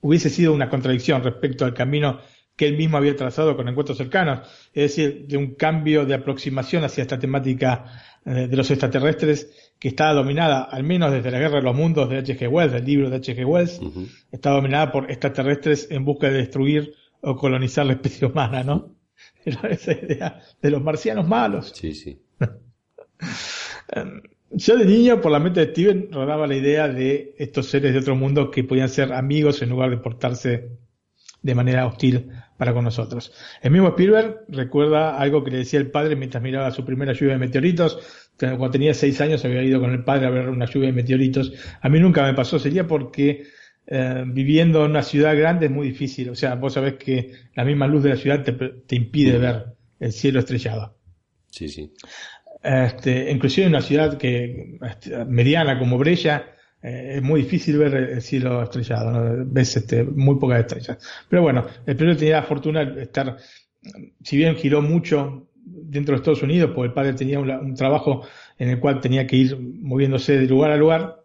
hubiese 0.01 0.29
sido 0.29 0.53
una 0.53 0.69
contradicción 0.69 1.23
respecto 1.23 1.63
al 1.65 1.73
camino 1.73 2.19
que 2.55 2.67
él 2.67 2.77
mismo 2.77 2.97
había 2.97 3.15
trazado 3.15 3.55
con 3.55 3.67
encuentros 3.67 3.97
cercanos, 3.97 4.47
es 4.73 4.95
decir, 4.95 5.25
de 5.27 5.37
un 5.37 5.55
cambio 5.55 6.05
de 6.05 6.15
aproximación 6.15 6.83
hacia 6.83 7.03
esta 7.03 7.17
temática 7.17 7.85
de 8.25 8.55
los 8.55 8.71
extraterrestres 8.71 9.73
que 9.79 9.89
estaba 9.89 10.13
dominada, 10.13 10.63
al 10.63 10.83
menos 10.83 11.11
desde 11.11 11.29
la 11.29 11.39
Guerra 11.39 11.57
de 11.57 11.63
los 11.63 11.75
Mundos 11.75 12.09
de 12.09 12.19
H.G. 12.19 12.47
Wells, 12.49 12.73
el 12.73 12.85
libro 12.85 13.09
de 13.09 13.17
H.G. 13.17 13.45
Wells, 13.45 13.79
Ujú. 13.79 14.07
está 14.31 14.51
dominada 14.51 14.91
por 14.91 15.11
extraterrestres 15.11 15.87
en 15.91 16.05
busca 16.05 16.27
de 16.27 16.37
destruir 16.37 16.93
o 17.21 17.35
colonizar 17.35 17.85
la 17.85 17.93
especie 17.93 18.27
humana, 18.27 18.63
¿no? 18.63 18.95
Era 19.43 19.61
esa 19.69 19.91
idea 19.91 20.41
de 20.61 20.69
los 20.71 20.81
marcianos 20.81 21.27
malos. 21.27 21.73
Sí, 21.75 21.93
sí. 21.93 22.21
Yo 24.55 24.77
de 24.77 24.85
niño, 24.85 25.19
por 25.19 25.31
la 25.31 25.39
mente 25.39 25.65
de 25.65 25.71
Steven, 25.71 26.09
rodaba 26.11 26.45
la 26.45 26.55
idea 26.55 26.87
de 26.87 27.33
estos 27.37 27.67
seres 27.67 27.93
de 27.93 27.99
otro 27.99 28.15
mundo 28.15 28.51
que 28.51 28.63
podían 28.63 28.89
ser 28.89 29.11
amigos 29.11 29.61
en 29.61 29.69
lugar 29.69 29.89
de 29.89 29.97
portarse 29.97 30.69
de 31.41 31.55
manera 31.55 31.87
hostil 31.87 32.29
para 32.63 32.73
con 32.73 32.85
nosotros. 32.85 33.33
El 33.61 33.71
mismo 33.71 33.89
Spielberg 33.89 34.45
recuerda 34.47 35.17
algo 35.17 35.43
que 35.43 35.51
le 35.51 35.57
decía 35.57 35.79
el 35.79 35.91
padre 35.91 36.15
mientras 36.15 36.41
miraba 36.41 36.71
su 36.71 36.85
primera 36.85 37.11
lluvia 37.11 37.33
de 37.33 37.39
meteoritos. 37.39 37.99
Cuando 38.37 38.71
tenía 38.71 38.93
seis 38.93 39.19
años 39.19 39.43
había 39.43 39.61
ido 39.63 39.81
con 39.81 39.91
el 39.91 40.05
padre 40.05 40.27
a 40.27 40.29
ver 40.29 40.47
una 40.47 40.65
lluvia 40.65 40.87
de 40.87 40.93
meteoritos. 40.93 41.51
A 41.81 41.89
mí 41.89 41.99
nunca 41.99 42.23
me 42.23 42.33
pasó, 42.33 42.59
sería 42.59 42.87
porque 42.87 43.43
eh, 43.85 44.23
viviendo 44.25 44.85
en 44.85 44.91
una 44.91 45.03
ciudad 45.03 45.35
grande 45.35 45.65
es 45.65 45.71
muy 45.73 45.89
difícil. 45.89 46.29
O 46.29 46.35
sea, 46.35 46.55
vos 46.55 46.71
sabés 46.71 46.93
que 46.93 47.33
la 47.53 47.65
misma 47.65 47.85
luz 47.85 48.01
de 48.03 48.09
la 48.11 48.15
ciudad 48.15 48.43
te, 48.43 48.53
te 48.53 48.95
impide 48.95 49.37
ver 49.37 49.65
el 49.99 50.13
cielo 50.13 50.39
estrellado. 50.39 50.95
Sí, 51.51 51.67
sí. 51.67 51.91
Este, 52.63 53.29
inclusive 53.29 53.67
en 53.67 53.73
una 53.73 53.81
ciudad 53.81 54.17
que 54.17 54.77
este, 54.89 55.25
mediana 55.25 55.77
como 55.77 55.97
Brella 55.97 56.52
eh, 56.83 57.13
es 57.15 57.23
muy 57.23 57.41
difícil 57.43 57.77
ver 57.77 57.95
el 57.95 58.21
cielo 58.21 58.61
estrellado, 58.61 59.11
¿no? 59.11 59.45
ves 59.47 59.77
este, 59.77 60.03
muy 60.03 60.35
pocas 60.35 60.59
estrellas. 60.59 60.97
Pero 61.29 61.41
bueno, 61.41 61.65
el 61.85 61.95
primero 61.95 62.17
tenía 62.17 62.35
la 62.35 62.43
fortuna 62.43 62.85
de 62.85 63.03
estar, 63.03 63.37
si 64.21 64.37
bien 64.37 64.55
giró 64.55 64.81
mucho 64.81 65.47
dentro 65.55 66.13
de 66.13 66.17
Estados 66.17 66.43
Unidos, 66.43 66.71
porque 66.75 66.87
el 66.87 66.93
padre 66.93 67.13
tenía 67.13 67.39
un, 67.39 67.49
un 67.49 67.73
trabajo 67.73 68.25
en 68.57 68.69
el 68.69 68.79
cual 68.79 68.99
tenía 68.99 69.25
que 69.25 69.37
ir 69.37 69.57
moviéndose 69.59 70.37
de 70.37 70.45
lugar 70.45 70.71
a 70.71 70.77
lugar, 70.77 71.23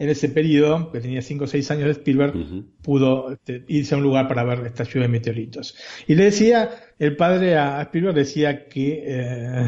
en 0.00 0.08
ese 0.08 0.30
periodo, 0.30 0.90
que 0.90 1.00
tenía 1.00 1.20
5 1.20 1.44
o 1.44 1.46
6 1.46 1.70
años 1.72 1.84
de 1.84 1.90
Spielberg, 1.90 2.34
Ujú. 2.34 2.64
pudo 2.82 3.32
este, 3.32 3.64
irse 3.68 3.94
a 3.94 3.98
un 3.98 4.02
lugar 4.02 4.28
para 4.28 4.44
ver 4.44 4.64
esta 4.64 4.84
lluvia 4.84 5.02
de 5.02 5.08
meteoritos. 5.08 5.76
Y 6.06 6.14
le 6.14 6.24
decía, 6.24 6.70
el 6.98 7.16
padre 7.16 7.56
a 7.58 7.82
Spielberg 7.82 8.14
decía 8.14 8.66
que 8.66 9.04
eh, 9.06 9.66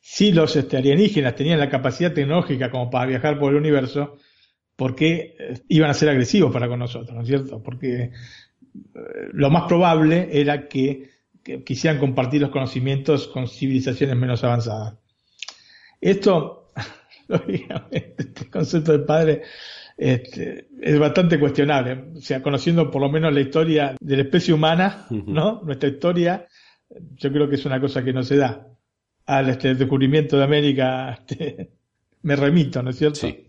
si 0.00 0.32
los 0.32 0.56
este, 0.56 0.78
alienígenas 0.78 1.34
tenían 1.34 1.58
la 1.58 1.68
capacidad 1.68 2.12
tecnológica 2.12 2.70
como 2.70 2.90
para 2.90 3.06
viajar 3.06 3.38
por 3.38 3.52
el 3.52 3.58
universo, 3.58 4.16
¿por 4.74 4.94
qué 4.94 5.36
eh, 5.38 5.60
iban 5.68 5.90
a 5.90 5.94
ser 5.94 6.08
agresivos 6.08 6.52
para 6.52 6.68
con 6.68 6.78
nosotros? 6.78 7.14
¿No 7.14 7.22
es 7.22 7.28
cierto? 7.28 7.62
Porque 7.62 8.04
eh, 8.04 8.10
lo 9.32 9.50
más 9.50 9.64
probable 9.64 10.28
era 10.32 10.66
que, 10.68 11.10
que 11.42 11.62
quisieran 11.62 12.00
compartir 12.00 12.40
los 12.40 12.50
conocimientos 12.50 13.28
con 13.28 13.46
civilizaciones 13.46 14.16
menos 14.16 14.42
avanzadas. 14.42 14.96
Esto, 16.00 16.72
lógicamente, 17.28 18.14
este 18.18 18.48
concepto 18.48 18.92
del 18.92 19.04
padre 19.04 19.42
este, 20.00 20.68
es 20.80 20.98
bastante 20.98 21.38
cuestionable. 21.38 22.04
O 22.16 22.22
sea, 22.22 22.42
conociendo 22.42 22.90
por 22.90 23.02
lo 23.02 23.10
menos 23.10 23.34
la 23.34 23.40
historia 23.40 23.96
de 24.00 24.16
la 24.16 24.22
especie 24.22 24.54
humana. 24.54 25.06
¿no? 25.10 25.60
Nuestra 25.62 25.90
historia, 25.90 26.46
yo 26.88 27.30
creo 27.30 27.50
que 27.50 27.56
es 27.56 27.66
una 27.66 27.78
cosa 27.80 28.02
que 28.02 28.14
no 28.14 28.22
se 28.22 28.38
da. 28.38 28.66
Al 29.30 29.48
este, 29.48 29.74
descubrimiento 29.76 30.36
de 30.36 30.44
América, 30.44 31.12
este, 31.12 31.70
me 32.22 32.34
remito, 32.34 32.82
¿no 32.82 32.90
es 32.90 32.96
cierto? 32.96 33.20
Sí. 33.20 33.46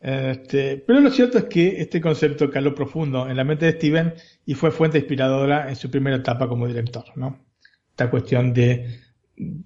Este, 0.00 0.78
pero 0.78 1.00
lo 1.00 1.10
cierto 1.10 1.38
es 1.38 1.44
que 1.44 1.80
este 1.80 2.00
concepto 2.00 2.50
caló 2.50 2.74
profundo 2.74 3.28
en 3.28 3.36
la 3.36 3.44
mente 3.44 3.66
de 3.66 3.72
Steven 3.72 4.14
y 4.46 4.54
fue 4.54 4.70
fuente 4.70 4.98
inspiradora 4.98 5.68
en 5.68 5.76
su 5.76 5.90
primera 5.90 6.16
etapa 6.16 6.48
como 6.48 6.66
director, 6.66 7.04
¿no? 7.16 7.44
Esta 7.90 8.08
cuestión 8.08 8.54
de 8.54 9.00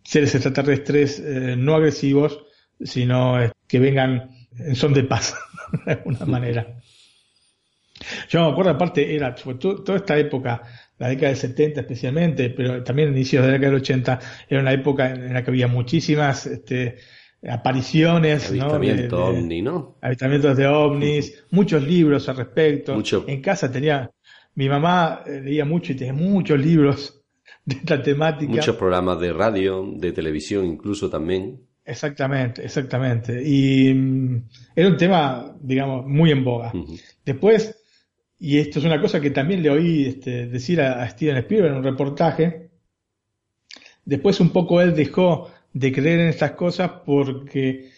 seres 0.02 0.34
extraterrestres 0.34 1.20
eh, 1.20 1.54
no 1.56 1.74
agresivos, 1.74 2.44
sino 2.80 3.40
eh, 3.40 3.52
que 3.68 3.78
vengan 3.78 4.30
en 4.58 4.74
son 4.74 4.92
de 4.92 5.04
paz, 5.04 5.36
de 5.86 5.92
alguna 5.92 6.24
manera. 6.26 6.78
Yo 8.28 8.44
me 8.44 8.50
acuerdo, 8.50 8.72
aparte, 8.72 9.14
era 9.14 9.34
toda 9.34 9.96
esta 9.96 10.18
época, 10.18 10.62
la 11.02 11.08
década 11.08 11.28
del 11.28 11.36
70 11.36 11.80
especialmente, 11.80 12.50
pero 12.50 12.84
también 12.84 13.08
el 13.08 13.16
inicio 13.16 13.40
de 13.40 13.48
la 13.48 13.52
década 13.54 13.72
del 13.72 13.80
80, 13.80 14.20
era 14.48 14.60
una 14.60 14.72
época 14.72 15.10
en 15.10 15.34
la 15.34 15.42
que 15.42 15.50
había 15.50 15.66
muchísimas 15.66 16.46
este, 16.46 16.98
apariciones, 17.44 18.48
Avistamiento 18.48 19.16
¿no? 19.16 19.24
ovni, 19.24 19.62
¿no? 19.62 19.98
Avistamientos 20.00 20.56
de 20.56 20.68
ovnis, 20.68 21.44
muchos 21.50 21.82
libros 21.82 22.28
al 22.28 22.36
respecto. 22.36 23.02
En 23.26 23.42
casa 23.42 23.72
tenía, 23.72 24.12
mi 24.54 24.68
mamá 24.68 25.24
eh, 25.26 25.40
leía 25.44 25.64
mucho 25.64 25.90
y 25.90 25.96
tenía 25.96 26.12
muchos 26.12 26.60
libros 26.60 27.20
de 27.64 27.74
esta 27.78 28.00
temática. 28.00 28.52
Muchos 28.52 28.76
programas 28.76 29.18
de 29.18 29.32
radio, 29.32 29.84
de 29.96 30.12
televisión 30.12 30.64
incluso 30.66 31.10
también. 31.10 31.66
Exactamente, 31.84 32.64
exactamente. 32.64 33.42
Y 33.44 33.92
mm, 33.92 34.44
era 34.76 34.88
un 34.88 34.96
tema, 34.96 35.52
digamos, 35.60 36.06
muy 36.06 36.30
en 36.30 36.44
boga. 36.44 36.72
Después, 37.24 37.81
y 38.42 38.58
esto 38.58 38.80
es 38.80 38.84
una 38.84 39.00
cosa 39.00 39.20
que 39.20 39.30
también 39.30 39.62
le 39.62 39.70
oí 39.70 40.04
este, 40.04 40.48
decir 40.48 40.80
a, 40.80 41.08
Steven 41.08 41.36
Spielberg 41.36 41.70
en 41.70 41.78
un 41.78 41.84
reportaje, 41.84 42.70
después 44.04 44.40
un 44.40 44.50
poco 44.50 44.80
él 44.80 44.96
dejó 44.96 45.48
de 45.72 45.92
creer 45.92 46.18
en 46.18 46.26
estas 46.26 46.50
cosas 46.50 46.90
porque 47.06 47.92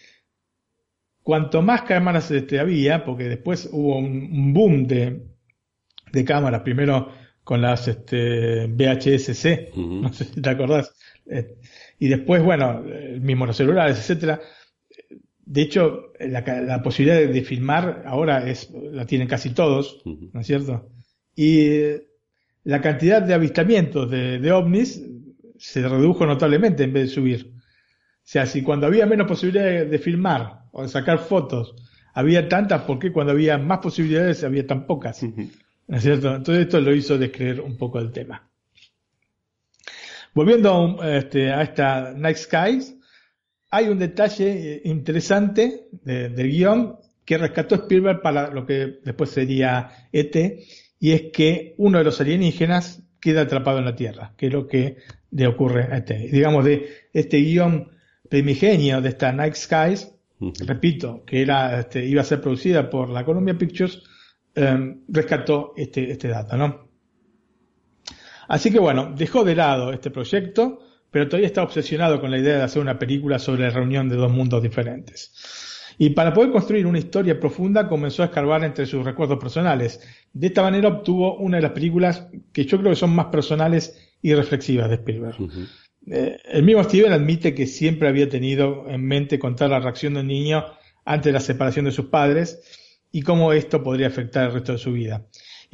cuanto 1.23 1.63
más 1.63 1.81
cámaras 1.81 2.29
este, 2.29 2.59
había, 2.59 3.03
porque 3.03 3.23
después 3.23 3.67
hubo 3.71 3.97
un, 3.97 4.53
boom 4.53 4.85
de, 4.85 5.25
de 6.11 6.23
cámaras, 6.23 6.61
primero 6.61 7.11
con 7.43 7.63
las 7.63 7.87
este, 7.87 8.67
VHS-C, 8.67 9.71
no 9.75 10.13
sé 10.13 10.25
si 10.25 10.41
te 10.43 10.49
acordás, 10.51 10.93
eh, 11.25 11.57
y 11.97 12.07
después, 12.07 12.43
bueno, 12.43 12.83
mismo 13.19 13.47
los 13.47 13.57
celulares, 13.57 13.97
etcétera. 13.97 14.39
De 15.45 15.61
hecho, 15.61 16.11
la, 16.19 16.81
posibilidad 16.81 17.19
de, 17.19 17.41
filmar 17.43 18.03
ahora 18.05 18.49
es 18.49 18.71
la 18.71 19.05
tienen 19.05 19.27
casi 19.27 19.51
todos, 19.51 20.01
¿no 20.05 20.39
es 20.39 20.47
cierto? 20.47 20.89
Y 21.35 21.59
eh, 21.59 22.07
la 22.63 22.81
cantidad 22.81 23.21
de 23.21 23.33
avistamientos 23.33 24.09
de, 24.09 24.51
ovnis 24.51 25.03
se 25.57 25.87
redujo 25.87 26.25
notablemente 26.25 26.83
en 26.83 26.93
vez 26.93 27.09
de 27.09 27.15
subir. 27.15 27.53
O 27.55 28.27
sea, 28.27 28.47
si 28.47 28.63
cuando 28.63 28.87
había 28.87 29.05
menos 29.05 29.27
posibilidades 29.27 29.89
de, 29.89 29.99
filmar 29.99 30.63
o 30.71 30.81
de 30.81 30.87
sacar 30.87 31.19
fotos, 31.19 31.75
había 32.13 32.49
tantas, 32.49 32.81
¿por 32.81 32.97
qué 32.97 33.11
cuando 33.11 33.33
había 33.33 33.59
más 33.59 33.79
posibilidades 33.79 34.43
había 34.43 34.65
tan 34.65 34.87
pocas? 34.87 35.21
¿No 35.21 35.97
es 35.97 36.01
cierto? 36.01 36.33
Entonces 36.35 36.65
esto 36.65 36.81
lo 36.81 36.95
hizo 36.95 37.19
descreer 37.19 37.61
un 37.61 37.77
poco 37.77 37.99
el 37.99 38.11
tema. 38.11 38.49
Volviendo 40.33 40.97
este, 41.03 41.51
a 41.51 41.61
esta 41.61 42.13
Night 42.13 42.37
Skies, 42.37 42.94
hay 43.75 43.89
un 43.89 43.99
detalle 43.99 44.75
eh, 44.75 44.81
interesante 44.85 45.89
del 45.91 46.49
guion 46.49 46.95
que 47.25 47.37
rescató 47.37 47.75
Spielberg 47.75 48.21
para 48.21 48.49
lo 48.49 48.65
que 48.65 48.99
después 49.03 49.31
sería 49.31 50.07
ET, 50.13 50.35
y 50.99 51.11
es 51.11 51.23
que 51.33 51.75
uno 51.77 51.97
de 51.97 52.05
los 52.05 52.21
alienígenas 52.21 53.03
queda 53.19 53.41
atrapado 53.41 53.79
en 53.79 53.85
la 53.85 53.95
Tierra, 53.95 54.33
que 54.37 54.47
es 54.47 54.53
lo 54.53 54.65
que 54.65 54.97
le 55.31 55.47
ocurre 55.47 55.89
a 55.91 55.97
ET. 55.97 56.09
Digamos, 56.31 56.63
de 56.63 56.87
este 57.11 57.39
guion 57.39 57.91
primigenio 58.29 59.01
de 59.01 59.09
esta 59.09 59.33
Night 59.33 59.55
Skies, 59.55 60.13
repito, 60.65 61.25
que 61.25 61.41
era, 61.41 61.81
este, 61.81 62.05
iba 62.05 62.21
a 62.21 62.25
ser 62.25 62.39
producida 62.39 62.89
por 62.89 63.09
la 63.09 63.25
Columbia 63.25 63.57
Pictures, 63.57 64.01
em, 64.53 65.01
rescató 65.09 65.73
este, 65.75 66.11
este 66.11 66.29
dato, 66.29 66.55
¿no? 66.55 66.87
Así 68.47 68.71
que 68.71 68.79
bueno, 68.79 69.13
dejó 69.17 69.43
de 69.43 69.55
lado 69.55 69.91
este 69.91 70.11
proyecto, 70.11 70.79
pero 71.11 71.27
todavía 71.27 71.47
está 71.47 71.63
obsesionado 71.63 72.19
con 72.19 72.31
la 72.31 72.37
idea 72.37 72.57
de 72.57 72.63
hacer 72.63 72.81
una 72.81 72.99
película 72.99 73.39
sobre 73.39 73.63
la 73.63 73.69
reunión 73.69 74.09
de 74.09 74.15
dos 74.15 74.31
mundos 74.31 74.61
diferentes. 74.61 75.31
Y 75.97 76.09
para 76.09 76.33
poder 76.33 76.51
construir 76.51 76.85
una 76.85 76.99
historia 76.99 77.39
profunda 77.39 77.87
comenzó 77.87 78.21
a 78.21 78.25
escarbar 78.25 78.63
entre 78.63 78.85
sus 78.85 79.05
recuerdos 79.05 79.39
personales. 79.39 80.01
De 80.33 80.47
esta 80.47 80.61
manera 80.61 80.89
obtuvo 80.89 81.37
una 81.37 81.57
de 81.57 81.63
las 81.63 81.71
películas 81.71 82.27
que 82.51 82.65
yo 82.65 82.77
creo 82.79 82.91
que 82.91 82.97
son 82.97 83.15
más 83.15 83.27
personales 83.27 84.11
y 84.21 84.33
reflexivas 84.33 84.89
de 84.89 84.95
Spielberg. 84.95 85.37
Eh, 86.07 86.37
el 86.45 86.63
mismo 86.63 86.83
Steven 86.83 87.13
admite 87.13 87.55
que 87.55 87.65
siempre 87.65 88.07
había 88.07 88.29
tenido 88.29 88.85
en 88.89 89.05
mente 89.05 89.39
contar 89.39 89.69
la 89.69 89.79
reacción 89.79 90.15
de 90.15 90.19
un 90.19 90.27
niño 90.27 90.65
ante 91.05 91.31
la 91.31 91.39
separación 91.39 91.85
de 91.85 91.91
sus 91.91 92.07
padres 92.07 92.61
y 93.11 93.21
cómo 93.21 93.53
esto 93.53 93.81
podría 93.81 94.07
afectar 94.07 94.47
el 94.47 94.53
resto 94.53 94.73
de 94.73 94.77
su 94.77 94.91
vida. 94.91 95.25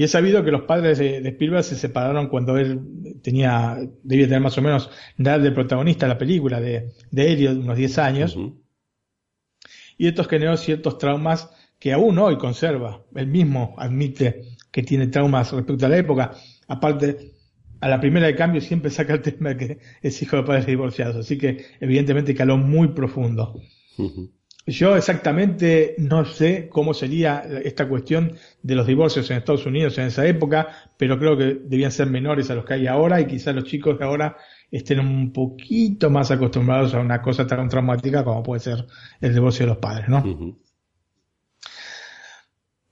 Y 0.02 0.06
es 0.06 0.10
sabido 0.10 0.44
que 0.44 0.50
los 0.50 0.64
padres 0.64 0.98
de, 0.98 1.18
Spielberg 1.20 1.64
se 1.64 1.76
separaron 1.76 2.28
cuando 2.28 2.58
él 2.58 3.20
tenía, 3.22 3.78
debía 4.02 4.26
tener 4.26 4.42
más 4.42 4.58
o 4.58 4.62
menos 4.64 4.90
la 5.18 5.36
edad 5.36 5.42
del 5.42 5.54
protagonista 5.54 6.08
de 6.08 6.14
la 6.14 6.18
película, 6.18 6.60
de, 6.60 6.94
de 7.12 7.32
Elliot, 7.32 7.58
unos 7.58 7.78
10 7.78 7.98
años. 8.00 8.36
Y 10.00 10.08
esto 10.08 10.24
generó 10.24 10.58
ciertos 10.58 10.98
traumas 10.98 11.52
que 11.78 11.94
aún 11.94 12.18
hoy 12.18 12.40
conserva. 12.40 13.06
Él 13.14 13.28
mismo 13.28 13.76
admite 13.78 14.58
que 14.72 14.82
tiene 14.82 15.06
traumas 15.06 15.52
respecto 15.52 15.86
a 15.86 15.90
la 15.90 15.98
época. 15.98 16.32
Aparte, 16.68 17.34
a 17.80 17.88
la 17.88 18.00
primera 18.00 18.26
de 18.26 18.36
cambio 18.36 18.60
siempre 18.60 18.90
saca 18.90 19.14
el 19.14 19.22
tema 19.22 19.50
de 19.50 19.58
que 19.58 19.78
es 20.02 20.20
hijo 20.20 20.36
de 20.36 20.42
padres 20.42 20.66
divorciados. 20.66 21.16
Así 21.16 21.38
que 21.38 21.64
evidentemente 21.80 22.34
caló 22.34 22.58
muy 22.58 22.88
profundo. 22.88 23.62
Yo 24.68 24.96
exactamente 24.96 25.96
no 25.98 26.24
sé 26.24 26.70
cómo 26.70 26.94
sería 26.94 27.44
esta 27.64 27.88
cuestión 27.88 28.34
de 28.62 28.76
los 28.76 28.86
divorcios 28.86 29.30
en 29.32 29.38
Estados 29.38 29.66
Unidos 29.66 29.98
en 29.98 30.06
esa 30.06 30.26
época, 30.28 30.68
pero 30.98 31.18
creo 31.18 31.36
que 31.36 31.60
debían 31.64 31.92
ser 31.92 32.08
menores 32.08 32.50
a 32.52 32.56
los 32.56 32.66
que 32.66 32.76
hay 32.76 32.88
ahora 32.88 33.20
y 33.20 33.26
quizás 33.26 33.56
los 33.56 33.64
chicos 33.64 33.98
de 33.98 34.06
ahora 34.06 34.38
estén 34.70 35.00
un 35.00 35.34
poquito 35.34 36.12
más 36.12 36.30
acostumbrados 36.30 36.94
a 36.94 37.00
una 37.00 37.22
cosa 37.22 37.48
tan 37.48 37.68
traumática 37.70 38.24
como 38.24 38.44
puede 38.44 38.60
ser 38.60 38.86
el 39.20 39.34
divorcio 39.34 39.66
de 39.66 39.70
los 39.72 39.78
padres, 39.80 40.08
¿no? 40.08 40.24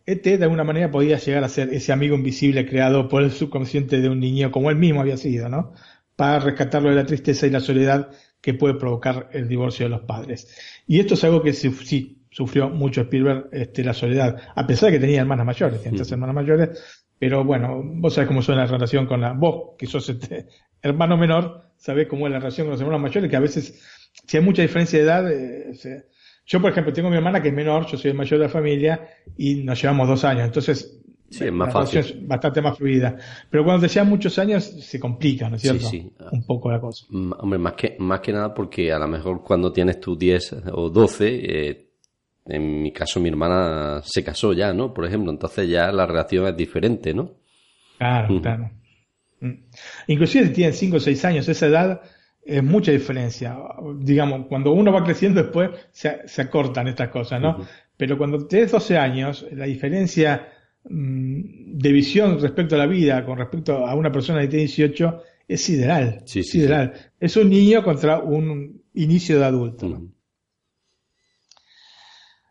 Este 0.06 0.40
de 0.40 0.44
alguna 0.44 0.64
manera 0.64 0.90
podía 0.90 1.20
llegar 1.20 1.44
a 1.44 1.50
ser 1.50 1.72
ese 1.72 1.92
amigo 1.92 2.16
invisible 2.16 2.66
creado 2.68 3.08
por 3.08 3.22
el 3.22 3.32
subconsciente 3.32 4.02
de 4.02 4.10
un 4.10 4.20
niño 4.20 4.52
como 4.52 4.72
él 4.72 4.76
mismo 4.76 5.02
había 5.02 5.18
sido, 5.18 5.50
¿no? 5.50 5.74
Para 6.16 6.40
rescatarlo 6.40 6.90
de 6.90 6.96
la 6.96 7.06
tristeza 7.06 7.46
y 7.46 7.52
la 7.52 7.60
soledad 7.60 8.10
que 8.42 8.54
puede 8.54 8.76
provocar 8.76 9.30
el 9.34 9.48
divorcio 9.48 9.86
de 9.86 9.90
los 9.90 10.02
padres. 10.02 10.48
Y 10.88 11.00
esto 11.00 11.16
es 11.16 11.24
algo 11.24 11.42
que 11.42 11.54
sí 11.54 12.20
sufrió 12.30 12.70
mucho 12.70 13.02
Spielberg, 13.02 13.50
este, 13.52 13.84
la 13.84 13.94
soledad, 13.94 14.38
a 14.56 14.68
pesar 14.68 14.92
de 14.92 14.98
que 14.98 15.02
tenía 15.02 15.22
hermanas 15.22 15.46
mayores, 15.46 15.82
tenía 15.82 15.98
tres 15.98 16.12
hermanas 16.12 16.36
mayores, 16.36 17.02
pero 17.18 17.44
bueno, 17.44 17.82
vos 17.84 18.14
sabés 18.14 18.28
cómo 18.28 18.42
suena 18.42 18.62
la 18.62 18.72
relación 18.72 19.06
con 19.06 19.22
la, 19.22 19.34
vos, 19.34 19.76
que 19.78 19.88
sos 19.88 20.08
este 20.10 20.48
hermano 20.82 21.18
menor, 21.18 21.72
sabés 21.76 22.08
cómo 22.08 22.28
es 22.28 22.34
la 22.34 22.40
relación 22.40 22.68
con 22.68 22.72
los 22.72 22.82
hermanos 22.82 23.02
mayores, 23.02 23.30
que 23.30 23.36
a 23.36 23.42
veces, 23.42 23.84
si 24.26 24.38
hay 24.38 24.44
mucha 24.44 24.62
diferencia 24.62 25.00
de 25.00 25.06
edad, 25.06 25.32
eh, 25.32 26.06
yo 26.46 26.62
por 26.62 26.72
ejemplo 26.72 26.94
tengo 26.94 27.10
mi 27.10 27.18
hermana 27.18 27.42
que 27.42 27.50
es 27.50 27.54
menor, 27.54 27.86
yo 27.88 27.98
soy 27.98 28.12
el 28.12 28.18
mayor 28.18 28.40
de 28.40 28.46
la 28.46 28.52
familia, 28.52 29.08
y 29.38 29.56
nos 29.64 29.82
llevamos 29.82 30.08
dos 30.08 30.24
años, 30.24 30.46
entonces 30.46 30.99
Sí, 31.30 31.46
es 31.46 31.52
más 31.52 31.72
fácil. 31.72 32.00
Es 32.00 32.28
bastante 32.28 32.62
más 32.62 32.78
fluida. 32.78 33.16
Pero 33.50 33.64
cuando 33.64 33.86
te 33.86 33.94
llevan 33.94 34.10
muchos 34.10 34.38
años 34.40 34.64
se 34.64 35.00
complica, 35.00 35.50
¿no 35.50 35.58
es 35.58 35.62
cierto? 35.62 35.88
Sí, 35.88 36.02
sí. 36.02 36.14
Un 36.32 36.44
poco 36.44 36.72
la 36.72 36.80
cosa. 36.80 37.06
Hombre, 37.12 37.60
más 37.60 37.74
que, 37.74 37.96
más 38.00 38.20
que 38.20 38.34
nada 38.34 38.54
porque 38.54 38.92
a 38.92 38.98
lo 38.98 39.08
mejor 39.08 39.44
cuando 39.44 39.72
tienes 39.72 40.00
tus 40.00 40.18
10 40.18 40.64
o 40.74 40.90
12, 40.90 41.28
eh, 41.28 41.90
en 42.48 42.82
mi 42.82 42.92
caso 42.92 43.20
mi 43.20 43.30
hermana 43.30 44.02
se 44.04 44.24
casó 44.24 44.54
ya, 44.54 44.74
¿no? 44.74 44.94
Por 44.94 45.06
ejemplo, 45.06 45.32
entonces 45.32 45.70
ya 45.70 45.92
la 45.92 46.08
relación 46.08 46.48
es 46.48 46.58
diferente, 46.58 47.14
¿no? 47.14 47.32
Claro, 47.98 48.42
claro. 48.42 48.72
Mm. 49.42 49.54
Inclusive 50.08 50.48
si 50.48 50.54
tienen 50.54 50.74
5 50.74 50.98
o 50.98 51.00
6 51.00 51.26
años, 51.26 51.48
esa 51.48 51.68
edad 51.68 52.02
es 52.44 52.64
mucha 52.64 52.92
diferencia. 52.92 53.56
Digamos, 54.00 54.48
cuando 54.48 54.72
uno 54.72 54.92
va 54.92 55.04
creciendo 55.04 55.44
después 55.44 55.70
se, 55.92 56.28
se 56.28 56.42
acortan 56.42 56.88
estas 56.88 57.10
cosas, 57.10 57.40
¿no? 57.40 57.68
Pero 57.96 58.18
cuando 58.18 58.48
tienes 58.48 58.72
12 58.72 58.98
años, 58.98 59.46
la 59.52 59.66
diferencia 59.66 60.48
Mm, 60.48 60.59
de 60.84 61.92
visión 61.92 62.42
respecto 62.42 62.76
a 62.76 62.78
la 62.80 62.88
vida 62.88 63.26
con 63.26 63.38
respecto 63.38 63.86
a 63.86 63.96
una 63.96 64.12
persona 64.12 64.42
que 64.42 64.48
tiene 64.48 64.66
18 64.66 65.24
es 65.48 65.62
sideral. 65.64 66.24
sideral. 66.26 66.94
Es 67.20 67.36
un 67.36 67.50
niño 67.50 67.84
contra 67.84 68.20
un 68.20 68.84
inicio 68.94 69.40
de 69.40 69.46
adulto. 69.46 70.10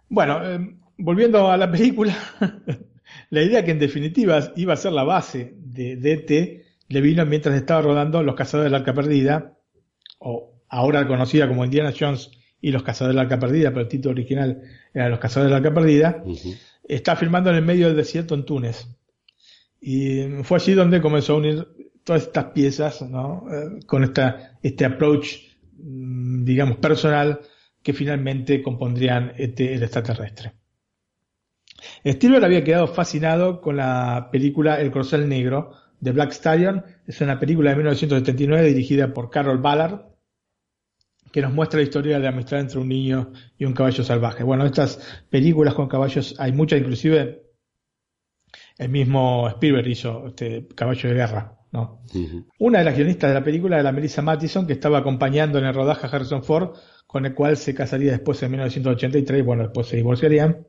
Bueno, 0.08 0.40
eh, 0.44 0.76
volviendo 0.96 1.50
a 1.50 1.56
la 1.56 1.70
película, 1.70 2.16
la 3.30 3.42
idea 3.42 3.64
que 3.64 3.70
en 3.70 3.78
definitiva 3.78 4.52
iba 4.56 4.72
a 4.72 4.76
ser 4.76 4.92
la 4.92 5.04
base 5.04 5.54
de 5.56 5.96
DT 5.96 6.68
le 6.88 7.00
vino 7.00 7.24
mientras 7.26 7.54
estaba 7.54 7.82
rodando 7.82 8.22
Los 8.22 8.34
Cazadores 8.34 8.70
del 8.70 8.80
Arca 8.80 8.94
Perdida, 8.94 9.58
o 10.18 10.62
ahora 10.68 11.06
conocida 11.06 11.46
como 11.46 11.64
Indiana 11.64 11.92
Jones 11.98 12.30
y 12.60 12.72
Los 12.72 12.82
Cazadores 12.82 13.14
del 13.14 13.24
Arca 13.24 13.38
Perdida, 13.38 13.70
pero 13.70 13.82
el 13.82 13.88
título 13.88 14.12
original 14.12 14.62
era 14.92 15.08
Los 15.08 15.18
Cazadores 15.18 15.50
del 15.50 15.64
Arca 15.64 15.74
Perdida 15.74 16.24
está 16.88 17.16
filmando 17.16 17.50
en 17.50 17.56
el 17.56 17.64
medio 17.64 17.86
del 17.88 17.96
desierto 17.96 18.34
en 18.34 18.44
Túnez. 18.44 18.88
Y 19.80 20.22
fue 20.42 20.58
allí 20.58 20.74
donde 20.74 21.00
comenzó 21.00 21.34
a 21.34 21.36
unir 21.36 21.68
todas 22.02 22.22
estas 22.22 22.46
piezas, 22.46 23.02
¿no? 23.02 23.44
Eh, 23.52 23.80
con 23.86 24.02
esta, 24.02 24.58
este 24.62 24.84
approach, 24.84 25.36
mm, 25.76 26.44
digamos, 26.44 26.78
personal 26.78 27.40
que 27.82 27.92
finalmente 27.92 28.62
compondrían 28.62 29.34
este, 29.36 29.74
el 29.74 29.82
extraterrestre. 29.82 30.54
Spielberg 32.02 32.44
había 32.44 32.64
quedado 32.64 32.88
fascinado 32.88 33.60
con 33.60 33.76
la 33.76 34.30
película 34.32 34.80
El 34.80 34.90
Corcel 34.90 35.28
Negro 35.28 35.72
de 36.00 36.12
Black 36.12 36.32
Stallion. 36.32 36.84
Es 37.06 37.20
una 37.20 37.38
película 37.38 37.70
de 37.70 37.76
1979 37.76 38.68
dirigida 38.68 39.12
por 39.12 39.30
Carol 39.30 39.58
Ballard. 39.58 40.07
Que 41.32 41.42
nos 41.42 41.52
muestra 41.52 41.78
la 41.78 41.84
historia 41.84 42.16
de 42.16 42.22
la 42.22 42.30
amistad 42.30 42.60
entre 42.60 42.78
un 42.78 42.88
niño 42.88 43.32
y 43.58 43.64
un 43.64 43.72
caballo 43.72 44.02
salvaje. 44.04 44.42
Bueno, 44.42 44.64
estas 44.64 45.22
películas 45.30 45.74
con 45.74 45.88
caballos 45.88 46.34
hay 46.38 46.52
muchas, 46.52 46.80
inclusive 46.80 47.48
el 48.78 48.88
mismo 48.88 49.48
Spielberg 49.48 49.88
hizo 49.88 50.28
este 50.28 50.66
Caballo 50.74 51.08
de 51.08 51.14
Guerra, 51.14 51.58
¿no? 51.72 52.02
Una 52.58 52.78
de 52.78 52.84
las 52.84 52.96
guionistas 52.96 53.30
de 53.30 53.34
la 53.34 53.44
película 53.44 53.76
era 53.76 53.82
la 53.82 53.92
Melissa 53.92 54.22
Mattison, 54.22 54.66
que 54.66 54.74
estaba 54.74 54.98
acompañando 54.98 55.58
en 55.58 55.64
el 55.64 55.74
rodaje 55.74 56.06
a 56.06 56.10
Harrison 56.10 56.44
Ford, 56.44 56.76
con 57.06 57.26
el 57.26 57.34
cual 57.34 57.56
se 57.56 57.74
casaría 57.74 58.12
después 58.12 58.42
en 58.42 58.52
1983, 58.52 59.44
bueno, 59.44 59.64
después 59.64 59.88
se 59.88 59.96
divorciarían. 59.96 60.66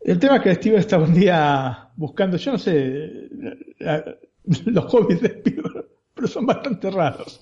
El 0.00 0.18
tema 0.18 0.36
es 0.36 0.42
que 0.42 0.54
Steve 0.54 0.78
estaba 0.78 1.04
un 1.04 1.14
día 1.14 1.90
buscando, 1.96 2.36
yo 2.36 2.52
no 2.52 2.58
sé, 2.58 3.28
los 4.66 4.84
hobbies 4.86 5.20
de 5.20 5.28
Spielberg, 5.28 5.88
pero 6.14 6.28
son 6.28 6.46
bastante 6.46 6.90
raros. 6.90 7.40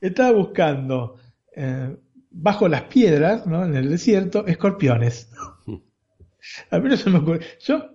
Estaba 0.00 0.32
buscando 0.32 1.16
eh, 1.56 1.96
bajo 2.30 2.68
las 2.68 2.82
piedras, 2.82 3.46
¿no? 3.46 3.64
En 3.64 3.74
el 3.76 3.88
desierto, 3.88 4.46
escorpiones. 4.46 5.30
A 6.70 6.78
mí 6.78 6.88
no 6.88 6.96
se 6.96 7.10
me 7.10 7.18
ocurre. 7.18 7.40
Yo 7.60 7.90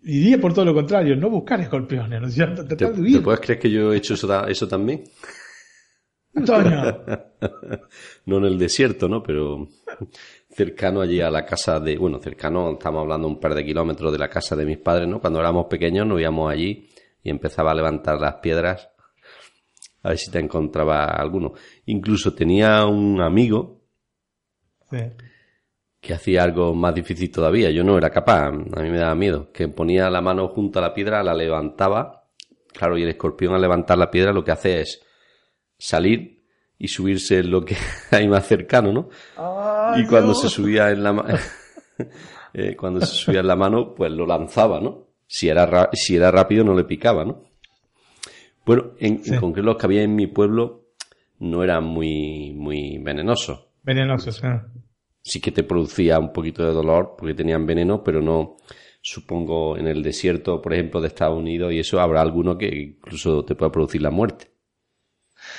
diría 0.00 0.40
por 0.40 0.54
todo 0.54 0.64
lo 0.64 0.74
contrario, 0.74 1.16
no 1.16 1.28
buscar 1.28 1.60
escorpiones, 1.60 2.20
¿no 2.20 2.28
es 2.28 2.34
cierto? 2.34 2.64
¿Te, 2.64 2.76
¿Te 2.76 3.20
puedes 3.20 3.40
creer 3.40 3.58
que 3.58 3.70
yo 3.70 3.92
he 3.92 3.98
hecho 3.98 4.14
eso, 4.14 4.46
eso 4.46 4.68
también? 4.68 5.04
Antonio. 6.34 7.04
no 8.26 8.38
en 8.38 8.44
el 8.44 8.58
desierto, 8.58 9.08
¿no? 9.08 9.22
Pero 9.22 9.68
cercano 10.50 11.00
allí 11.00 11.20
a 11.20 11.30
la 11.30 11.44
casa 11.44 11.80
de, 11.80 11.96
bueno, 11.98 12.18
cercano, 12.20 12.72
estamos 12.72 13.02
hablando 13.02 13.28
un 13.28 13.40
par 13.40 13.54
de 13.54 13.64
kilómetros 13.64 14.12
de 14.12 14.18
la 14.18 14.28
casa 14.28 14.56
de 14.56 14.64
mis 14.64 14.78
padres, 14.78 15.08
¿no? 15.08 15.20
Cuando 15.20 15.40
éramos 15.40 15.66
pequeños 15.66 16.06
nos 16.06 16.20
íbamos 16.20 16.50
allí 16.50 16.88
y 17.22 17.30
empezaba 17.30 17.72
a 17.72 17.74
levantar 17.74 18.20
las 18.20 18.34
piedras 18.36 18.88
a 20.02 20.10
ver 20.10 20.18
si 20.18 20.30
te 20.30 20.38
encontraba 20.38 21.04
alguno. 21.06 21.52
Incluso 21.86 22.34
tenía 22.34 22.84
un 22.86 23.20
amigo 23.20 23.80
que 26.00 26.14
hacía 26.14 26.44
algo 26.44 26.74
más 26.74 26.94
difícil 26.94 27.30
todavía. 27.30 27.70
Yo 27.70 27.84
no 27.84 27.98
era 27.98 28.10
capaz, 28.10 28.48
a 28.48 28.50
mí 28.50 28.90
me 28.90 28.98
daba 28.98 29.14
miedo. 29.14 29.50
Que 29.52 29.68
ponía 29.68 30.08
la 30.10 30.20
mano 30.20 30.48
junto 30.48 30.78
a 30.78 30.82
la 30.82 30.94
piedra, 30.94 31.22
la 31.22 31.34
levantaba. 31.34 32.24
Claro, 32.72 32.96
y 32.96 33.02
el 33.02 33.08
escorpión 33.08 33.54
al 33.54 33.60
levantar 33.60 33.98
la 33.98 34.10
piedra 34.10 34.32
lo 34.32 34.44
que 34.44 34.52
hace 34.52 34.80
es 34.82 35.02
salir 35.78 36.44
y 36.78 36.88
subirse 36.88 37.38
en 37.38 37.50
lo 37.50 37.64
que 37.64 37.76
hay 38.10 38.28
más 38.28 38.46
cercano, 38.46 38.92
¿no? 38.92 39.08
y 39.96 40.06
cuando 40.06 40.34
se 40.34 40.48
subía 40.48 40.90
en 40.90 41.02
la 41.02 41.12
mano, 41.12 41.34
eh, 42.54 42.76
cuando 42.76 43.00
se 43.00 43.14
subía 43.14 43.40
en 43.40 43.48
la 43.48 43.56
mano, 43.56 43.94
pues 43.94 44.12
lo 44.12 44.26
lanzaba, 44.26 44.80
¿no? 44.80 45.08
Si 45.26 45.48
era, 45.48 45.90
si 45.92 46.16
era 46.16 46.30
rápido 46.30 46.64
no 46.64 46.74
le 46.74 46.84
picaba, 46.84 47.24
¿no? 47.24 47.47
Bueno, 48.68 48.90
en, 48.98 49.16
concreto 49.40 49.64
los 49.66 49.76
que 49.78 49.86
había 49.86 50.02
en 50.02 50.14
mi 50.14 50.26
pueblo 50.26 50.90
no 51.38 51.64
eran 51.64 51.84
muy, 51.84 52.52
muy 52.52 52.98
venenosos. 52.98 53.66
Venenosos, 53.82 54.44
¿eh? 54.44 54.60
Sí 55.22 55.40
que 55.40 55.52
te 55.52 55.62
producía 55.62 56.18
un 56.18 56.34
poquito 56.34 56.66
de 56.66 56.74
dolor 56.74 57.14
porque 57.16 57.32
tenían 57.32 57.64
veneno, 57.64 58.04
pero 58.04 58.20
no, 58.20 58.58
supongo, 59.00 59.78
en 59.78 59.86
el 59.86 60.02
desierto, 60.02 60.60
por 60.60 60.74
ejemplo, 60.74 61.00
de 61.00 61.08
Estados 61.08 61.38
Unidos 61.38 61.72
y 61.72 61.78
eso 61.78 61.98
habrá 61.98 62.20
alguno 62.20 62.58
que 62.58 62.66
incluso 62.66 63.42
te 63.42 63.54
pueda 63.54 63.72
producir 63.72 64.02
la 64.02 64.10
muerte. 64.10 64.50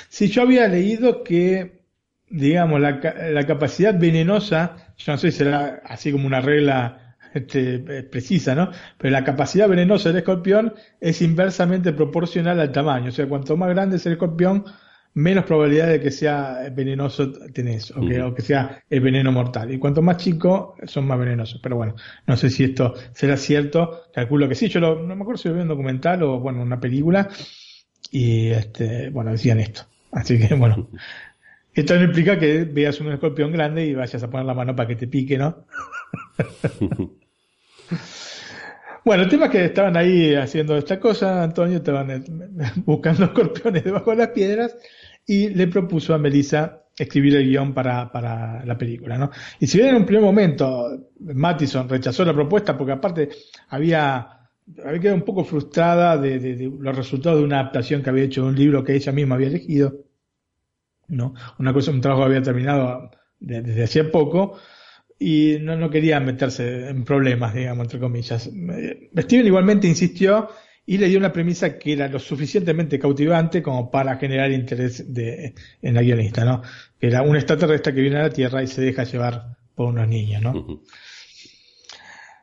Sí, 0.08 0.28
yo 0.28 0.42
había 0.42 0.68
leído 0.68 1.24
que, 1.24 1.82
digamos, 2.28 2.80
la, 2.80 3.00
la 3.30 3.44
capacidad 3.44 3.98
venenosa, 3.98 4.94
yo 4.96 5.10
no 5.10 5.18
sé 5.18 5.32
si 5.32 5.38
será 5.38 5.82
así 5.84 6.12
como 6.12 6.28
una 6.28 6.40
regla 6.40 6.99
este, 7.34 7.74
eh, 7.74 8.02
precisa, 8.02 8.54
¿no? 8.54 8.70
Pero 8.98 9.12
la 9.12 9.24
capacidad 9.24 9.68
venenosa 9.68 10.08
del 10.08 10.18
escorpión 10.18 10.74
es 11.00 11.22
inversamente 11.22 11.92
proporcional 11.92 12.60
al 12.60 12.72
tamaño. 12.72 13.08
O 13.08 13.12
sea, 13.12 13.28
cuanto 13.28 13.56
más 13.56 13.68
grande 13.70 13.96
es 13.96 14.06
el 14.06 14.12
escorpión, 14.12 14.64
menos 15.14 15.44
probabilidad 15.44 15.88
de 15.88 16.00
que 16.00 16.10
sea 16.10 16.70
venenoso 16.72 17.32
tenés, 17.52 17.90
o 17.90 18.00
que, 18.00 18.22
o 18.22 18.34
que 18.34 18.42
sea 18.42 18.82
el 18.88 19.00
veneno 19.00 19.32
mortal. 19.32 19.72
Y 19.72 19.78
cuanto 19.78 20.02
más 20.02 20.18
chico, 20.18 20.76
son 20.84 21.06
más 21.06 21.18
venenosos. 21.18 21.60
Pero 21.62 21.76
bueno, 21.76 21.94
no 22.26 22.36
sé 22.36 22.50
si 22.50 22.64
esto 22.64 22.94
será 23.12 23.36
cierto. 23.36 24.02
Calculo 24.12 24.48
que 24.48 24.54
sí. 24.54 24.68
Yo 24.68 24.80
no 24.80 25.16
me 25.16 25.22
acuerdo 25.22 25.38
si 25.38 25.48
lo 25.48 25.54
vi 25.54 25.60
en 25.60 25.64
un 25.64 25.68
documental 25.68 26.22
o, 26.22 26.40
bueno, 26.40 26.62
una 26.62 26.80
película. 26.80 27.28
Y, 28.10 28.48
este, 28.48 29.10
bueno, 29.10 29.30
decían 29.32 29.60
esto. 29.60 29.82
Así 30.12 30.38
que, 30.38 30.54
bueno. 30.54 30.88
Esto 31.72 31.94
no 31.94 32.02
implica 32.02 32.36
que 32.38 32.64
veas 32.64 33.00
un 33.00 33.12
escorpión 33.12 33.52
grande 33.52 33.86
y 33.86 33.94
vayas 33.94 34.22
a 34.22 34.28
poner 34.28 34.44
la 34.44 34.54
mano 34.54 34.74
para 34.74 34.88
que 34.88 34.96
te 34.96 35.06
pique, 35.06 35.38
¿no? 35.38 35.66
Bueno, 39.02 39.22
el 39.22 39.30
tema 39.30 39.46
es 39.46 39.50
que 39.50 39.64
estaban 39.64 39.96
ahí 39.96 40.34
haciendo 40.34 40.76
esta 40.76 41.00
cosa, 41.00 41.42
Antonio, 41.42 41.78
estaban 41.78 42.10
eh, 42.10 42.22
buscando 42.84 43.24
escorpiones 43.24 43.82
debajo 43.82 44.10
de 44.10 44.16
las 44.18 44.28
piedras 44.28 44.76
y 45.26 45.48
le 45.48 45.68
propuso 45.68 46.12
a 46.12 46.18
Melissa 46.18 46.82
escribir 46.98 47.36
el 47.36 47.48
guion 47.48 47.72
para, 47.72 48.12
para 48.12 48.64
la 48.64 48.76
película, 48.76 49.16
¿no? 49.16 49.30
Y 49.58 49.66
si 49.66 49.78
bien 49.78 49.90
en 49.90 49.96
un 49.96 50.04
primer 50.04 50.22
momento 50.22 51.10
Mattison 51.20 51.88
rechazó 51.88 52.24
la 52.24 52.34
propuesta 52.34 52.76
porque 52.76 52.92
aparte 52.92 53.30
había, 53.68 54.50
quedado 55.00 55.16
un 55.16 55.24
poco 55.24 55.44
frustrada 55.44 56.18
de, 56.18 56.70
los 56.78 56.96
resultados 56.96 57.38
de 57.38 57.44
una 57.44 57.60
adaptación 57.60 58.02
que 58.02 58.10
había 58.10 58.24
hecho 58.24 58.42
de 58.42 58.48
un 58.48 58.56
libro 58.56 58.84
que 58.84 58.94
ella 58.94 59.12
misma 59.12 59.36
había 59.36 59.48
elegido, 59.48 60.04
¿no? 61.08 61.34
Una 61.58 61.72
cosa, 61.72 61.90
un 61.90 62.02
trabajo 62.02 62.22
que 62.22 62.26
había 62.26 62.42
terminado 62.42 63.10
desde 63.38 63.82
hacía 63.82 64.10
poco, 64.10 64.58
y 65.22 65.58
no, 65.60 65.76
no 65.76 65.90
quería 65.90 66.18
meterse 66.18 66.88
en 66.88 67.04
problemas, 67.04 67.54
digamos, 67.54 67.84
entre 67.84 68.00
comillas. 68.00 68.50
Steven 69.16 69.46
igualmente 69.46 69.86
insistió 69.86 70.48
y 70.86 70.96
le 70.96 71.08
dio 71.08 71.18
una 71.18 71.30
premisa 71.30 71.78
que 71.78 71.92
era 71.92 72.08
lo 72.08 72.18
suficientemente 72.18 72.98
cautivante 72.98 73.62
como 73.62 73.90
para 73.90 74.16
generar 74.16 74.50
interés 74.50 75.12
de, 75.12 75.54
en 75.82 75.94
la 75.94 76.00
guionista, 76.00 76.46
¿no? 76.46 76.62
Que 76.98 77.08
era 77.08 77.20
un 77.20 77.36
extraterrestre 77.36 77.94
que 77.94 78.00
viene 78.00 78.16
a 78.16 78.22
la 78.22 78.30
Tierra 78.30 78.62
y 78.62 78.66
se 78.66 78.80
deja 78.80 79.04
llevar 79.04 79.58
por 79.74 79.88
unos 79.88 80.08
niños, 80.08 80.42
¿no? 80.42 80.82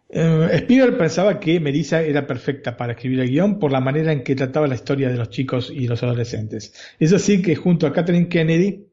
Eh, 0.09 0.59
Spiegel 0.59 0.95
pensaba 0.95 1.39
que 1.39 1.59
Melissa 1.59 2.03
era 2.03 2.27
perfecta 2.27 2.77
para 2.77 2.93
escribir 2.93 3.21
el 3.21 3.29
guion 3.29 3.57
por 3.57 3.71
la 3.71 3.81
manera 3.81 4.11
en 4.11 4.23
que 4.23 4.35
trataba 4.35 4.67
la 4.67 4.75
historia 4.75 5.09
de 5.09 5.17
los 5.17 5.31
chicos 5.31 5.71
y 5.73 5.87
los 5.87 6.03
adolescentes. 6.03 6.73
Es 6.99 7.11
así 7.11 7.41
que 7.41 7.55
junto 7.55 7.87
a 7.87 7.91
Kathleen 7.91 8.29
Kennedy 8.29 8.85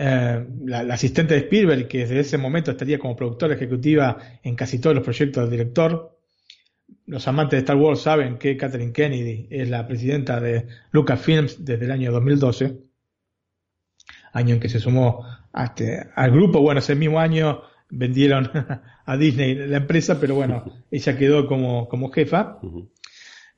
eh, 0.00 0.46
la, 0.64 0.94
asistente 0.94 1.34
de 1.34 1.40
Spielberg, 1.40 1.88
que 1.88 1.98
desde 1.98 2.20
ese 2.20 2.38
momento 2.38 2.70
estaría 2.70 3.00
como 3.00 3.16
productora 3.16 3.54
ejecutiva 3.54 4.16
en 4.44 4.54
casi 4.54 4.78
todos 4.78 4.94
los 4.94 5.02
proyectos 5.04 5.42
del 5.42 5.50
director. 5.50 6.16
Los 7.06 7.26
amantes 7.26 7.56
de 7.56 7.58
Star 7.62 7.76
Wars 7.76 8.02
saben 8.02 8.38
que 8.38 8.56
Catherine 8.56 8.92
Kennedy 8.92 9.48
es 9.50 9.68
la 9.68 9.88
presidenta 9.88 10.38
de 10.38 10.68
Lucasfilms 10.92 11.64
desde 11.64 11.86
el 11.86 11.90
año 11.90 12.12
2012, 12.12 12.78
año 14.34 14.54
en 14.54 14.60
que 14.60 14.68
se 14.68 14.78
sumó 14.78 15.26
este, 15.52 16.06
al 16.14 16.30
grupo. 16.30 16.60
Bueno, 16.60 16.78
ese 16.78 16.94
mismo 16.94 17.18
año 17.18 17.62
vendieron 17.90 18.48
a 19.04 19.16
Disney 19.16 19.56
la 19.56 19.78
empresa, 19.78 20.20
pero 20.20 20.36
bueno, 20.36 20.64
ella 20.92 21.18
quedó 21.18 21.48
como, 21.48 21.88
como 21.88 22.12
jefa. 22.12 22.60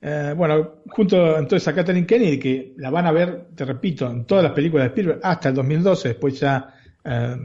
Eh, 0.02 0.32
bueno, 0.36 0.82
junto 0.88 1.38
entonces 1.38 1.68
a 1.68 1.74
Kathleen 1.74 2.06
Kennedy, 2.06 2.38
que 2.38 2.74
la 2.78 2.90
van 2.90 3.06
a 3.06 3.12
ver, 3.12 3.48
te 3.54 3.64
repito, 3.64 4.10
en 4.10 4.24
todas 4.24 4.44
las 4.44 4.52
películas 4.52 4.84
de 4.84 4.88
Spielberg 4.88 5.20
hasta 5.22 5.50
el 5.50 5.54
2012, 5.54 6.08
después 6.08 6.40
ya 6.40 6.74
eh, 7.04 7.36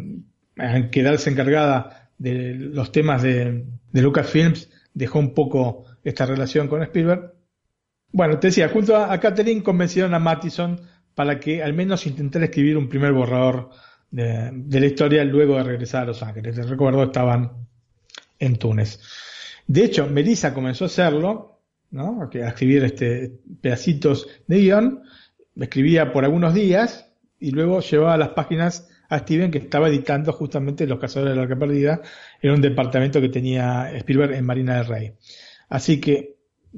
quedarse 0.91 1.29
encargada 1.29 2.09
de 2.17 2.55
los 2.55 2.91
temas 2.91 3.21
de, 3.21 3.65
de 3.91 4.01
Lucasfilms, 4.01 4.69
dejó 4.93 5.19
un 5.19 5.33
poco 5.33 5.83
esta 6.03 6.25
relación 6.25 6.67
con 6.67 6.81
Spielberg. 6.83 7.33
Bueno, 8.11 8.39
te 8.39 8.47
decía, 8.47 8.69
junto 8.69 8.95
a, 8.95 9.19
Kathleen 9.19 9.61
convencieron 9.61 10.13
a 10.13 10.19
Mattison 10.19 10.79
para 11.13 11.39
que 11.39 11.61
al 11.61 11.73
menos 11.73 12.07
intentara 12.07 12.45
escribir 12.45 12.77
un 12.77 12.87
primer 12.87 13.11
borrador 13.11 13.69
de, 14.11 14.51
de 14.53 14.79
la 14.79 14.85
historia 14.85 15.25
luego 15.25 15.57
de 15.57 15.63
regresar 15.63 16.03
a 16.03 16.05
Los 16.07 16.23
Ángeles. 16.23 16.55
Les 16.55 16.69
recuerdo, 16.69 17.03
estaban 17.03 17.67
en 18.39 18.55
Túnez. 18.55 19.01
De 19.67 19.83
hecho, 19.83 20.07
Melissa 20.07 20.53
comenzó 20.53 20.85
a 20.85 20.87
hacerlo 20.87 21.54
¿no? 21.95 22.21
a 22.21 22.47
escribir 22.47 22.84
este, 22.84 23.31
pedacitos 23.62 24.27
de 24.47 24.58
guion, 24.60 25.03
escribía 25.55 26.12
por 26.12 26.25
algunos 26.25 26.53
días 26.53 27.10
y 27.39 27.51
luego 27.51 27.79
llevaba 27.79 28.17
las 28.17 28.29
páginas 28.29 28.89
a 29.08 29.19
Steven 29.19 29.49
que 29.49 29.60
estaba 29.60 29.88
editando 29.88 30.34
justamente 30.34 30.88
Los 30.88 30.99
Cazadores 30.99 31.31
de 31.31 31.38
la 31.38 31.43
Arca 31.43 31.58
Perdida 31.58 32.01
en 32.41 32.51
un 32.51 32.62
departamento 32.62 33.21
que 33.21 33.29
tenía 33.29 33.91
Spielberg 33.95 34.34
en 34.34 34.45
Marina 34.45 34.75
del 34.75 34.88
Rey. 34.88 35.13
Así 35.69 36.01
que 36.01 36.36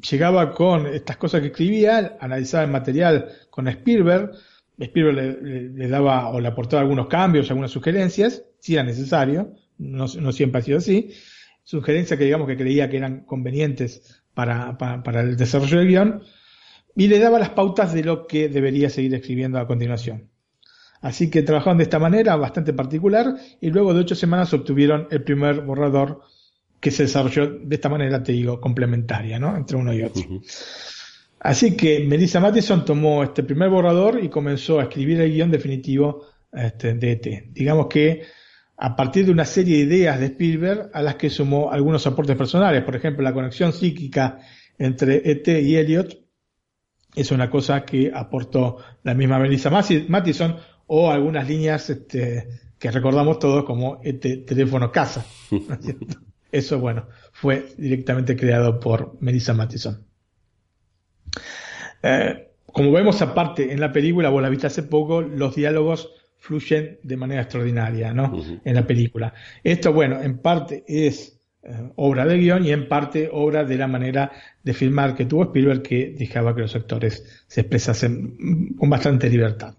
llegaba 0.08 0.54
con 0.54 0.86
estas 0.86 1.18
cosas 1.18 1.42
que 1.42 1.48
escribía, 1.48 2.18
analizaba 2.20 2.64
el 2.66 2.72
material 2.72 3.32
con 3.50 3.68
Spielberg, 3.68 4.34
Spielberg 4.78 5.42
le, 5.42 5.88
daba 5.88 6.30
o 6.30 6.40
le 6.40 6.48
aportaba 6.48 6.84
algunos 6.84 7.08
cambios, 7.08 7.50
algunas 7.50 7.72
sugerencias, 7.72 8.44
si 8.60 8.76
era 8.76 8.84
necesario, 8.84 9.56
no 9.80 10.08
siempre 10.32 10.60
ha 10.60 10.64
sido 10.64 10.78
así, 10.78 11.12
sugerencias 11.64 12.18
que 12.18 12.26
digamos 12.26 12.48
que 12.48 12.56
creía 12.56 12.90
que 12.90 12.98
eran 12.98 13.26
convenientes 13.26 14.17
para, 14.38 14.78
para, 14.78 15.22
el 15.22 15.36
desarrollo 15.36 15.80
del 15.80 15.88
guion 15.88 16.22
y 16.96 17.08
le 17.08 17.18
daba 17.18 17.40
las 17.40 17.50
pautas 17.50 17.92
de 17.92 18.04
lo 18.04 18.28
que 18.28 18.50
debería 18.50 18.88
seguir 18.88 19.16
escribiendo 19.16 19.58
a 19.58 19.66
continuación. 19.66 20.30
Así 21.02 21.32
que 21.32 21.42
trabajaron 21.42 21.80
de 21.80 21.86
esta 21.86 21.98
manera, 21.98 22.36
bastante 22.36 22.72
particular, 22.72 23.36
y 23.60 23.72
luego 23.72 23.96
de 23.96 24.02
ocho 24.02 24.14
semanas 24.14 24.54
obtuvieron 24.54 25.08
el 25.10 25.24
primer 25.24 25.62
borrador 25.62 26.22
que 26.80 26.92
se 26.92 27.04
desarrolló 27.04 27.50
de 27.50 27.76
esta 27.76 27.90
manera, 27.90 28.22
te 28.22 28.32
digo, 28.32 28.62
complementaria, 28.62 29.40
¿no? 29.40 29.58
Entre 29.58 29.76
uno 29.76 29.92
y 29.92 30.04
otro. 30.04 30.22
Así 31.40 31.76
que 31.76 32.02
Melissa 32.02 32.40
Matheson 32.40 32.86
tomó 32.86 33.24
este 33.24 33.42
primer 33.42 33.70
borrador 33.70 34.24
y 34.24 34.30
comenzó 34.30 34.80
a 34.80 34.84
escribir 34.84 35.20
el 35.20 35.34
guion 35.34 35.50
definitivo 35.50 36.28
este, 36.54 36.94
de 36.94 37.12
ET. 37.12 37.54
Digamos 37.54 37.88
que 37.88 38.22
a 38.78 38.96
partir 38.96 39.26
de 39.26 39.32
una 39.32 39.46
serie 39.46 39.78
de 39.78 39.96
ideas 39.96 40.20
de 40.20 40.28
Spielberg 40.28 40.92
a 40.94 41.02
las 41.02 41.16
que 41.16 41.32
sumó 41.32 41.72
algunos 41.72 42.06
aportes 42.06 42.36
personales, 42.36 42.84
por 42.84 42.96
ejemplo, 42.96 43.24
la 43.24 43.34
conexión 43.34 43.74
psíquica 43.74 44.40
entre 44.78 45.30
ET 45.30 45.48
y 45.48 45.76
Elliot 45.76 46.16
es 47.16 47.32
una 47.32 47.50
cosa 47.50 47.84
que 47.84 48.12
aportó 48.14 48.78
la 49.02 49.16
misma 49.16 49.40
Melissa 49.40 49.72
Mattison 49.72 50.58
o 50.86 51.10
algunas 51.10 51.48
líneas 51.48 51.90
este, 51.90 52.48
que 52.78 52.92
recordamos 52.92 53.40
todos 53.40 53.66
como 53.66 54.00
ET 54.04 54.46
teléfono 54.46 54.92
casa. 54.92 55.26
Eso, 56.52 56.80
bueno, 56.80 57.08
fue 57.34 57.74
directamente 57.78 58.36
creado 58.36 58.80
por 58.80 59.18
Melissa 59.20 59.56
Mattison. 59.56 60.06
Eh, 62.04 62.52
como 62.66 62.92
vemos 62.92 63.22
aparte 63.24 63.74
en 63.74 63.80
la 63.80 63.92
película, 63.92 64.30
vos 64.30 64.42
la 64.42 64.50
viste 64.50 64.68
hace 64.68 64.84
poco, 64.84 65.22
los 65.22 65.56
diálogos 65.56 66.12
fluyen 66.38 67.00
de 67.04 67.18
manera 67.18 67.42
extraordinaria, 67.42 68.14
¿no? 68.14 68.42
En 68.64 68.76
la 68.76 68.86
película. 68.86 69.34
Esto, 69.64 69.92
bueno, 69.94 70.22
en 70.22 70.40
parte 70.40 70.84
es 70.88 71.38
eh, 71.64 71.92
obra 71.96 72.26
de 72.26 72.38
guion 72.38 72.66
y 72.66 72.72
en 72.72 72.88
parte 72.88 73.30
obra 73.32 73.66
de 73.66 73.78
la 73.78 73.88
manera 73.88 74.32
de 74.64 74.74
filmar 74.74 75.16
que 75.16 75.26
tuvo 75.26 75.44
Spielberg 75.44 75.82
que 75.82 76.16
dejaba 76.18 76.56
que 76.56 76.62
los 76.62 76.76
actores 76.76 77.44
se 77.48 77.62
expresasen 77.62 78.76
con 78.78 78.90
bastante 78.90 79.30
libertad. 79.30 79.76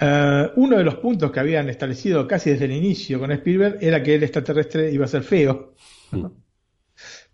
Eh, 0.00 0.50
uno 0.56 0.78
de 0.78 0.84
los 0.84 0.94
puntos 0.96 1.32
que 1.32 1.40
habían 1.40 1.68
establecido 1.68 2.26
casi 2.26 2.50
desde 2.50 2.66
el 2.66 2.72
inicio 2.72 3.18
con 3.18 3.32
Spielberg 3.32 3.78
era 3.80 4.02
que 4.02 4.14
el 4.14 4.22
extraterrestre 4.22 4.92
iba 4.92 5.04
a 5.04 5.08
ser 5.08 5.22
feo, 5.22 5.74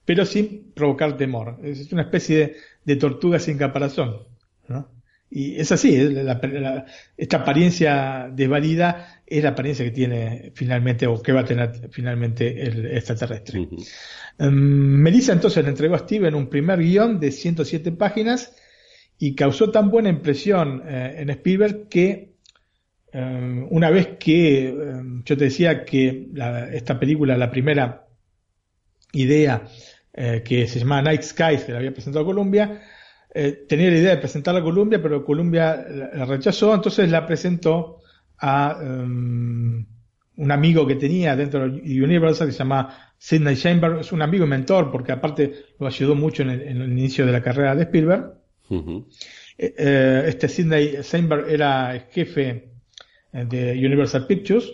pero 0.05 0.25
sin 0.25 0.73
provocar 0.73 1.17
temor. 1.17 1.61
Es 1.63 1.93
una 1.93 2.03
especie 2.03 2.57
de, 2.85 2.97
tortuga 2.97 3.39
sin 3.39 3.59
caparazón. 3.59 4.27
Y 5.37 5.61
es 5.61 5.73
así, 5.73 5.97
esta 7.17 7.37
apariencia 7.39 8.31
desvalida 8.33 9.21
es 9.27 9.43
la 9.43 9.49
apariencia 9.49 9.85
que 9.85 9.91
tiene 9.91 10.53
finalmente 10.55 11.09
o 11.09 11.21
que 11.21 11.33
va 11.33 11.41
a 11.41 11.45
tener 11.45 11.89
finalmente 11.91 12.63
el 12.63 12.87
extraterrestre. 12.87 13.69
Em, 14.39 14.53
Melissa 14.53 15.33
entonces 15.33 15.65
le 15.65 15.71
entregó 15.71 15.97
a 15.97 15.99
Steven 15.99 16.37
un 16.37 16.49
primer 16.49 16.79
guion 16.79 17.19
de 17.19 17.33
107 17.33 17.91
páginas 17.91 18.55
y 19.19 19.35
causó 19.35 19.73
tan 19.73 19.91
buena 19.91 20.09
impresión 20.09 20.85
eh, 20.87 21.17
en 21.19 21.31
Spielberg 21.31 21.89
que 21.89 22.37
em, 23.11 23.67
una 23.71 23.91
vez 23.91 24.11
que 24.21 24.69
em, 24.69 25.25
yo 25.25 25.37
te 25.37 25.47
decía 25.47 25.85
que 25.85 26.29
esta 26.73 27.01
película, 27.01 27.37
la 27.37 27.51
primera 27.51 28.07
idea 29.11 29.65
eh, 30.13 30.43
que 30.45 30.69
se 30.69 30.79
llamaba 30.79 31.03
Night 31.03 31.23
Skies, 31.23 31.65
que 31.65 31.73
la 31.73 31.79
había 31.79 31.93
presentado 31.93 32.25
a 32.25 32.29
Columbia, 32.29 32.83
eh, 33.37 33.65
tenía 33.69 33.91
la 33.91 33.99
idea 33.99 34.11
de 34.11 34.19
presentarla 34.19 34.61
a 34.61 34.63
Columbia, 34.63 35.03
pero 35.03 35.25
Columbia 35.25 35.85
la, 36.15 36.25
rechazó, 36.25 36.73
entonces 36.73 37.11
la 37.11 37.27
presentó 37.27 37.99
a 38.39 38.79
um, 38.81 39.85
un 40.37 40.53
amigo 40.53 40.87
que 40.87 40.95
tenía 40.95 41.35
dentro 41.35 41.69
de 41.69 42.03
Universal 42.03 42.47
que 42.47 42.53
se 42.53 42.59
llama 42.61 43.13
Sidney 43.19 43.57
Sheinberg, 43.57 43.99
es 43.99 44.13
un 44.13 44.23
amigo 44.23 44.45
y 44.45 44.49
mentor, 44.49 44.93
porque 44.93 45.11
aparte 45.11 45.53
lo 45.81 45.89
ayudó 45.89 46.15
mucho 46.15 46.45
en 46.45 46.51
el, 46.51 46.89
inicio 46.93 47.27
de 47.27 47.33
la 47.33 47.43
carrera 47.43 47.75
de 47.75 47.83
Spielberg. 47.83 48.35
Eh, 48.71 49.05
eh, 49.59 50.25
este 50.29 50.49
Sidney 50.49 50.99
Sheinberg 51.03 51.51
era 51.51 52.07
jefe 52.13 52.71
de 53.33 53.73
Universal 53.73 54.29
Pictures, 54.29 54.73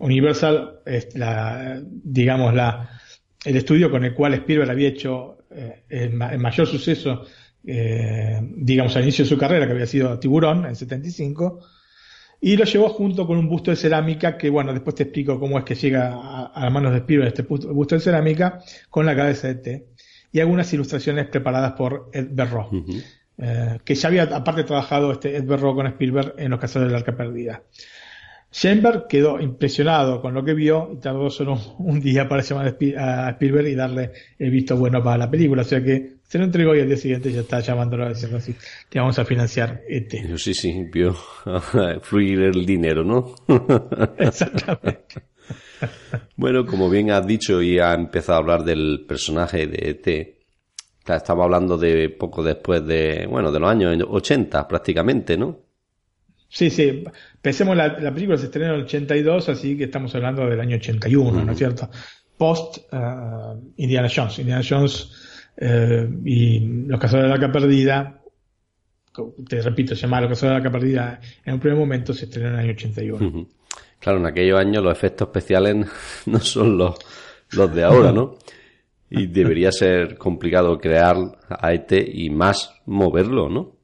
Universal 0.00 0.80
es 0.84 1.16
la, 1.16 1.80
digamos, 1.82 2.52
la, 2.52 3.00
el 3.46 3.56
estudio 3.56 3.90
con 3.90 4.04
el 4.04 4.12
cual 4.12 4.34
Spielberg 4.34 4.70
había 4.70 4.88
hecho 4.88 5.37
eh, 5.50 5.84
el, 5.88 6.12
mayor 6.12 6.66
suceso, 6.66 7.24
eh, 7.66 8.40
digamos, 8.42 8.94
al 8.96 9.02
inicio 9.02 9.24
de 9.24 9.28
su 9.28 9.38
carrera, 9.38 9.66
que 9.66 9.72
había 9.72 9.86
sido 9.86 10.18
Tiburón 10.18 10.66
en 10.66 10.76
75, 10.76 11.60
y 12.40 12.56
lo 12.56 12.64
llevó 12.64 12.88
junto 12.90 13.26
con 13.26 13.38
un 13.38 13.48
busto 13.48 13.70
de 13.70 13.76
cerámica, 13.76 14.36
que 14.36 14.50
bueno, 14.50 14.72
después 14.72 14.94
te 14.94 15.04
explico 15.04 15.40
cómo 15.40 15.58
es 15.58 15.64
que 15.64 15.74
llega 15.74 16.14
a, 16.48 16.62
las 16.62 16.72
manos 16.72 16.92
de 16.92 16.98
Spielberg 16.98 17.28
este 17.28 17.42
busto 17.42 17.94
de 17.94 18.00
cerámica, 18.00 18.60
con 18.90 19.06
la 19.06 19.16
cabeza 19.16 19.48
de 19.48 19.54
T, 19.56 19.86
y 20.30 20.40
algunas 20.40 20.72
ilustraciones 20.72 21.26
preparadas 21.26 21.72
por 21.72 22.10
Ed 22.12 22.28
Berro, 22.30 22.70
eh, 23.38 23.78
que 23.84 23.94
ya 23.94 24.08
había 24.08 24.22
aparte 24.24 24.64
trabajado 24.64 25.12
este 25.12 25.36
Ed 25.36 25.44
Berro 25.44 25.74
con 25.74 25.86
Spielberg 25.86 26.34
en 26.38 26.50
Los 26.50 26.60
Cazadores 26.60 26.92
del 26.92 27.00
Arca 27.00 27.16
Perdida. 27.16 27.62
Schoenberg 28.50 29.06
quedó 29.08 29.40
impresionado 29.40 30.22
con 30.22 30.34
lo 30.34 30.44
que 30.44 30.54
vio 30.54 30.90
y 30.92 30.96
tardó 30.96 31.28
solo 31.30 31.58
un 31.78 32.00
día 32.00 32.28
para 32.28 32.42
llamar 32.42 32.76
a 32.96 33.30
Spielberg 33.30 33.68
y 33.68 33.74
darle 33.74 34.12
el 34.38 34.50
visto 34.50 34.76
bueno 34.76 35.02
para 35.02 35.18
la 35.18 35.30
película. 35.30 35.62
O 35.62 35.64
sea 35.64 35.82
que 35.82 36.18
se 36.26 36.38
lo 36.38 36.44
entregó 36.44 36.74
y 36.74 36.80
al 36.80 36.88
día 36.88 36.96
siguiente 36.96 37.30
ya 37.30 37.40
está 37.40 37.60
llamándolo 37.60 38.08
diciendo 38.08 38.38
así, 38.38 38.54
te 38.88 38.98
vamos 38.98 39.18
a 39.18 39.24
financiar 39.24 39.82
este. 39.88 40.36
Sí, 40.38 40.54
sí, 40.54 40.84
vio 40.92 41.14
fluir 42.02 42.42
el 42.42 42.64
dinero, 42.64 43.04
¿no? 43.04 43.34
Exactamente. 44.18 45.22
bueno, 46.36 46.66
como 46.66 46.90
bien 46.90 47.10
has 47.10 47.26
dicho 47.26 47.62
y 47.62 47.78
ha 47.78 47.94
empezado 47.94 48.38
a 48.38 48.40
hablar 48.40 48.64
del 48.64 49.04
personaje 49.06 49.66
de 49.66 49.90
ET, 49.90 50.38
estaba 51.06 51.44
hablando 51.44 51.78
de 51.78 52.10
poco 52.10 52.42
después 52.42 52.86
de, 52.86 53.26
bueno, 53.30 53.50
de 53.50 53.60
los 53.60 53.70
años 53.70 53.96
80 54.08 54.68
prácticamente, 54.68 55.36
¿no? 55.36 55.58
Sí, 56.48 56.70
sí. 56.70 57.04
Pensemos, 57.40 57.76
la, 57.76 57.98
la 57.98 58.12
película 58.12 58.38
se 58.38 58.46
estrenó 58.46 58.72
en 58.72 58.80
el 58.80 58.84
82, 58.86 59.48
así 59.50 59.76
que 59.76 59.84
estamos 59.84 60.14
hablando 60.14 60.46
del 60.46 60.60
año 60.60 60.76
81, 60.76 61.44
¿no 61.44 61.52
es 61.52 61.58
cierto? 61.58 61.90
Post 62.36 62.78
uh, 62.92 63.72
Indiana 63.76 64.08
Jones. 64.14 64.38
Indiana 64.38 64.62
Jones 64.66 65.10
uh, 65.60 66.26
y 66.26 66.60
Los 66.86 66.98
Cazadores 66.98 67.24
de 67.24 67.28
la 67.28 67.34
Arca 67.34 67.52
Perdida, 67.52 68.22
te 69.48 69.60
repito, 69.60 69.94
se 69.94 70.02
llama 70.02 70.20
Los 70.22 70.30
Cazadores 70.30 70.62
de 70.62 70.62
la 70.62 70.68
Arca 70.68 70.78
Perdida, 70.78 71.20
en 71.44 71.54
un 71.54 71.60
primer 71.60 71.78
momento 71.78 72.14
se 72.14 72.24
estrenó 72.24 72.48
en 72.48 72.54
el 72.54 72.60
año 72.60 72.72
81. 72.72 73.46
Claro, 73.98 74.18
en 74.18 74.26
aquellos 74.26 74.58
años 74.58 74.82
los 74.82 74.96
efectos 74.96 75.28
especiales 75.28 75.86
no 76.26 76.40
son 76.40 76.78
los, 76.78 76.96
los 77.50 77.74
de 77.74 77.84
ahora, 77.84 78.12
¿no? 78.12 78.36
Y 79.10 79.26
debería 79.26 79.72
ser 79.72 80.16
complicado 80.16 80.78
crear 80.78 81.16
a 81.48 81.72
ET 81.72 81.92
y 81.92 82.30
más 82.30 82.74
moverlo, 82.84 83.48
¿no? 83.48 83.77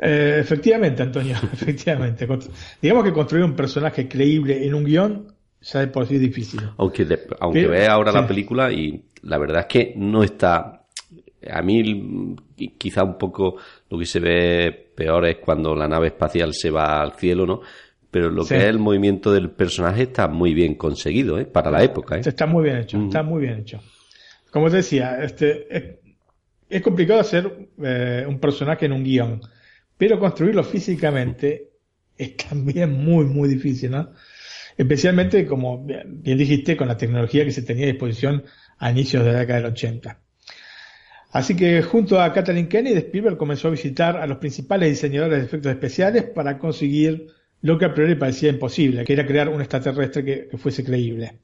Eh, 0.00 0.36
efectivamente, 0.40 1.02
Antonio, 1.02 1.36
efectivamente. 1.52 2.26
Digamos 2.80 3.04
que 3.04 3.12
construir 3.12 3.44
un 3.44 3.56
personaje 3.56 4.08
creíble 4.08 4.64
en 4.64 4.74
un 4.74 4.84
guion 4.84 5.38
ya 5.60 5.82
es 5.82 5.88
por 5.88 6.06
sí 6.06 6.18
difícil. 6.18 6.60
Aunque, 6.76 7.06
aunque 7.40 7.66
ve 7.66 7.86
ahora 7.86 8.12
la 8.12 8.26
película 8.26 8.72
y 8.72 9.04
la 9.22 9.38
verdad 9.38 9.60
es 9.62 9.66
que 9.66 9.94
no 9.96 10.22
está... 10.22 10.84
A 11.50 11.62
mí 11.62 12.36
quizá 12.76 13.04
un 13.04 13.16
poco 13.16 13.56
lo 13.88 13.98
que 13.98 14.06
se 14.06 14.20
ve 14.20 14.90
peor 14.94 15.26
es 15.26 15.36
cuando 15.36 15.74
la 15.74 15.86
nave 15.86 16.08
espacial 16.08 16.52
se 16.52 16.70
va 16.70 17.00
al 17.00 17.12
cielo, 17.12 17.46
¿no? 17.46 17.60
Pero 18.10 18.30
lo 18.30 18.44
que 18.44 18.56
es 18.56 18.64
el 18.64 18.78
movimiento 18.78 19.32
del 19.32 19.50
personaje 19.50 20.04
está 20.04 20.28
muy 20.28 20.54
bien 20.54 20.74
conseguido, 20.74 21.38
¿eh? 21.38 21.44
Para 21.44 21.70
la 21.70 21.82
época, 21.84 22.16
¿eh? 22.16 22.22
Está 22.24 22.46
muy 22.46 22.64
bien 22.64 22.78
hecho, 22.78 22.98
está 22.98 23.22
muy 23.22 23.42
bien 23.42 23.60
hecho. 23.60 23.80
Como 24.50 24.70
te 24.70 24.76
decía, 24.76 25.22
este, 25.22 26.00
es, 26.68 26.82
complicado 26.82 27.20
hacer 27.20 27.68
eh, 27.82 28.24
un 28.26 28.38
personaje 28.40 28.86
en 28.86 28.92
un 28.92 29.04
guion 29.04 29.40
pero 29.98 30.18
construirlo 30.18 30.64
físicamente 30.64 31.72
es 32.16 32.36
también 32.36 32.92
muy, 32.92 33.26
muy 33.26 33.48
difícil, 33.48 33.90
¿no? 33.90 34.12
Especialmente, 34.76 35.44
como 35.44 35.84
bien 35.84 36.38
dijiste, 36.38 36.76
con 36.76 36.88
la 36.88 36.96
tecnología 36.96 37.44
que 37.44 37.50
se 37.50 37.62
tenía 37.62 37.84
a 37.86 37.90
disposición 37.90 38.44
a 38.78 38.90
inicios 38.90 39.24
de 39.24 39.32
la 39.32 39.40
década 39.40 39.60
del 39.60 39.72
80. 39.72 40.20
Así 41.32 41.56
que 41.56 41.82
junto 41.82 42.20
a 42.20 42.32
Kathleen 42.32 42.68
Kennedy, 42.68 42.98
Spielberg 42.98 43.36
comenzó 43.36 43.68
a 43.68 43.72
visitar 43.72 44.16
a 44.16 44.26
los 44.26 44.38
principales 44.38 44.88
diseñadores 44.88 45.40
de 45.40 45.44
efectos 45.44 45.72
especiales 45.72 46.24
para 46.24 46.58
conseguir 46.58 47.26
lo 47.60 47.76
que 47.76 47.84
a 47.84 47.94
priori 47.94 48.14
parecía 48.14 48.50
imposible, 48.50 49.04
que 49.04 49.12
era 49.12 49.26
crear 49.26 49.48
un 49.48 49.60
extraterrestre 49.60 50.24
que, 50.24 50.56
fuese 50.58 50.84
creíble. 50.84 51.40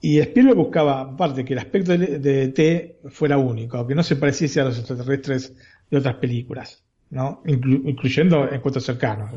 Y 0.00 0.18
Spielberg 0.18 0.56
buscaba, 0.56 1.02
aparte, 1.02 1.44
que 1.44 1.52
el 1.52 1.60
aspecto 1.60 1.96
de, 1.96 2.48
T 2.48 2.98
fuera 3.10 3.38
único, 3.38 3.86
que 3.86 3.94
no 3.94 4.02
se 4.02 4.16
pareciese 4.16 4.60
a 4.60 4.64
los 4.64 4.78
extraterrestres 4.78 5.54
de 5.90 5.98
otras 5.98 6.16
películas. 6.16 6.82
¿No? 7.12 7.42
incluyendo 7.44 8.50
encuentros 8.50 8.84
cercanos. 8.84 9.30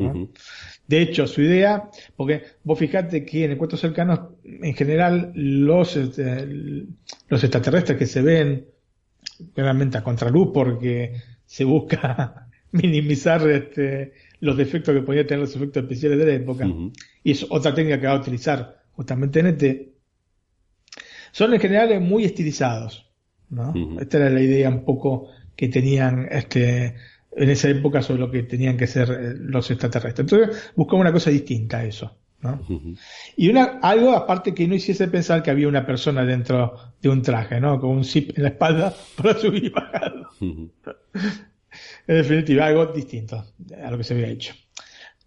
De 0.87 1.01
hecho, 1.01 1.27
su 1.27 1.41
idea, 1.41 1.89
porque 2.15 2.43
vos 2.63 2.79
fijate 2.79 3.25
que 3.25 3.43
en 3.43 3.51
encuentros 3.51 3.81
cercanos, 3.81 4.19
en 4.45 4.73
general, 4.73 5.33
los, 5.35 5.97
este, 5.97 6.47
los 7.27 7.43
extraterrestres 7.43 7.97
que 7.97 8.05
se 8.05 8.21
ven 8.21 8.67
realmente 9.55 9.97
a 9.97 10.03
contraluz 10.03 10.51
porque 10.53 11.21
se 11.45 11.65
busca 11.65 12.47
minimizar 12.71 13.47
este, 13.49 14.13
los 14.39 14.55
defectos 14.55 14.95
que 14.95 15.01
podían 15.01 15.27
tener 15.27 15.41
los 15.41 15.55
efectos 15.55 15.83
especiales 15.83 16.17
de 16.17 16.25
la 16.25 16.33
época, 16.33 16.65
y 17.23 17.31
es 17.31 17.45
otra 17.49 17.73
técnica 17.73 17.99
que 17.99 18.07
va 18.07 18.13
a 18.13 18.19
utilizar 18.19 18.83
justamente 18.93 19.41
en 19.41 19.47
este, 19.47 19.95
son 21.33 21.53
en 21.53 21.59
general 21.59 21.99
muy 21.99 22.23
estilizados. 22.23 23.11
¿no? 23.49 23.73
Esta 23.99 24.17
era 24.17 24.29
la 24.29 24.41
idea 24.41 24.69
un 24.69 24.85
poco 24.85 25.29
que 25.55 25.67
tenían 25.67 26.27
este, 26.31 26.95
en 27.35 27.49
esa 27.49 27.69
época 27.69 28.01
sobre 28.01 28.21
lo 28.21 28.31
que 28.31 28.43
tenían 28.43 28.77
que 28.77 28.87
ser 28.87 29.09
eh, 29.11 29.33
los 29.37 29.69
extraterrestres. 29.69 30.31
Entonces 30.31 30.71
buscamos 30.75 31.01
una 31.01 31.11
cosa 31.11 31.29
distinta 31.29 31.79
a 31.79 31.85
eso. 31.85 32.17
¿no? 32.41 32.61
Y 33.35 33.49
una, 33.49 33.79
algo 33.81 34.11
aparte 34.11 34.53
que 34.53 34.67
no 34.67 34.75
hiciese 34.75 35.07
pensar 35.07 35.41
que 35.41 35.49
había 35.49 35.67
una 35.67 35.85
persona 35.85 36.23
dentro 36.23 36.75
de 37.01 37.09
un 37.09 37.23
traje, 37.23 37.59
¿no? 37.59 37.79
Con 37.79 37.89
un 37.89 38.03
zip 38.03 38.37
en 38.37 38.43
la 38.43 38.49
espalda 38.49 38.93
para 39.17 39.37
subir 39.39 39.65
y 39.65 39.69
bajar. 39.69 40.13
En 40.41 42.17
definitiva, 42.17 42.67
algo 42.67 42.85
distinto 42.87 43.43
a 43.83 43.91
lo 43.91 43.97
que 43.97 44.03
se 44.03 44.13
había 44.13 44.27
hecho. 44.27 44.53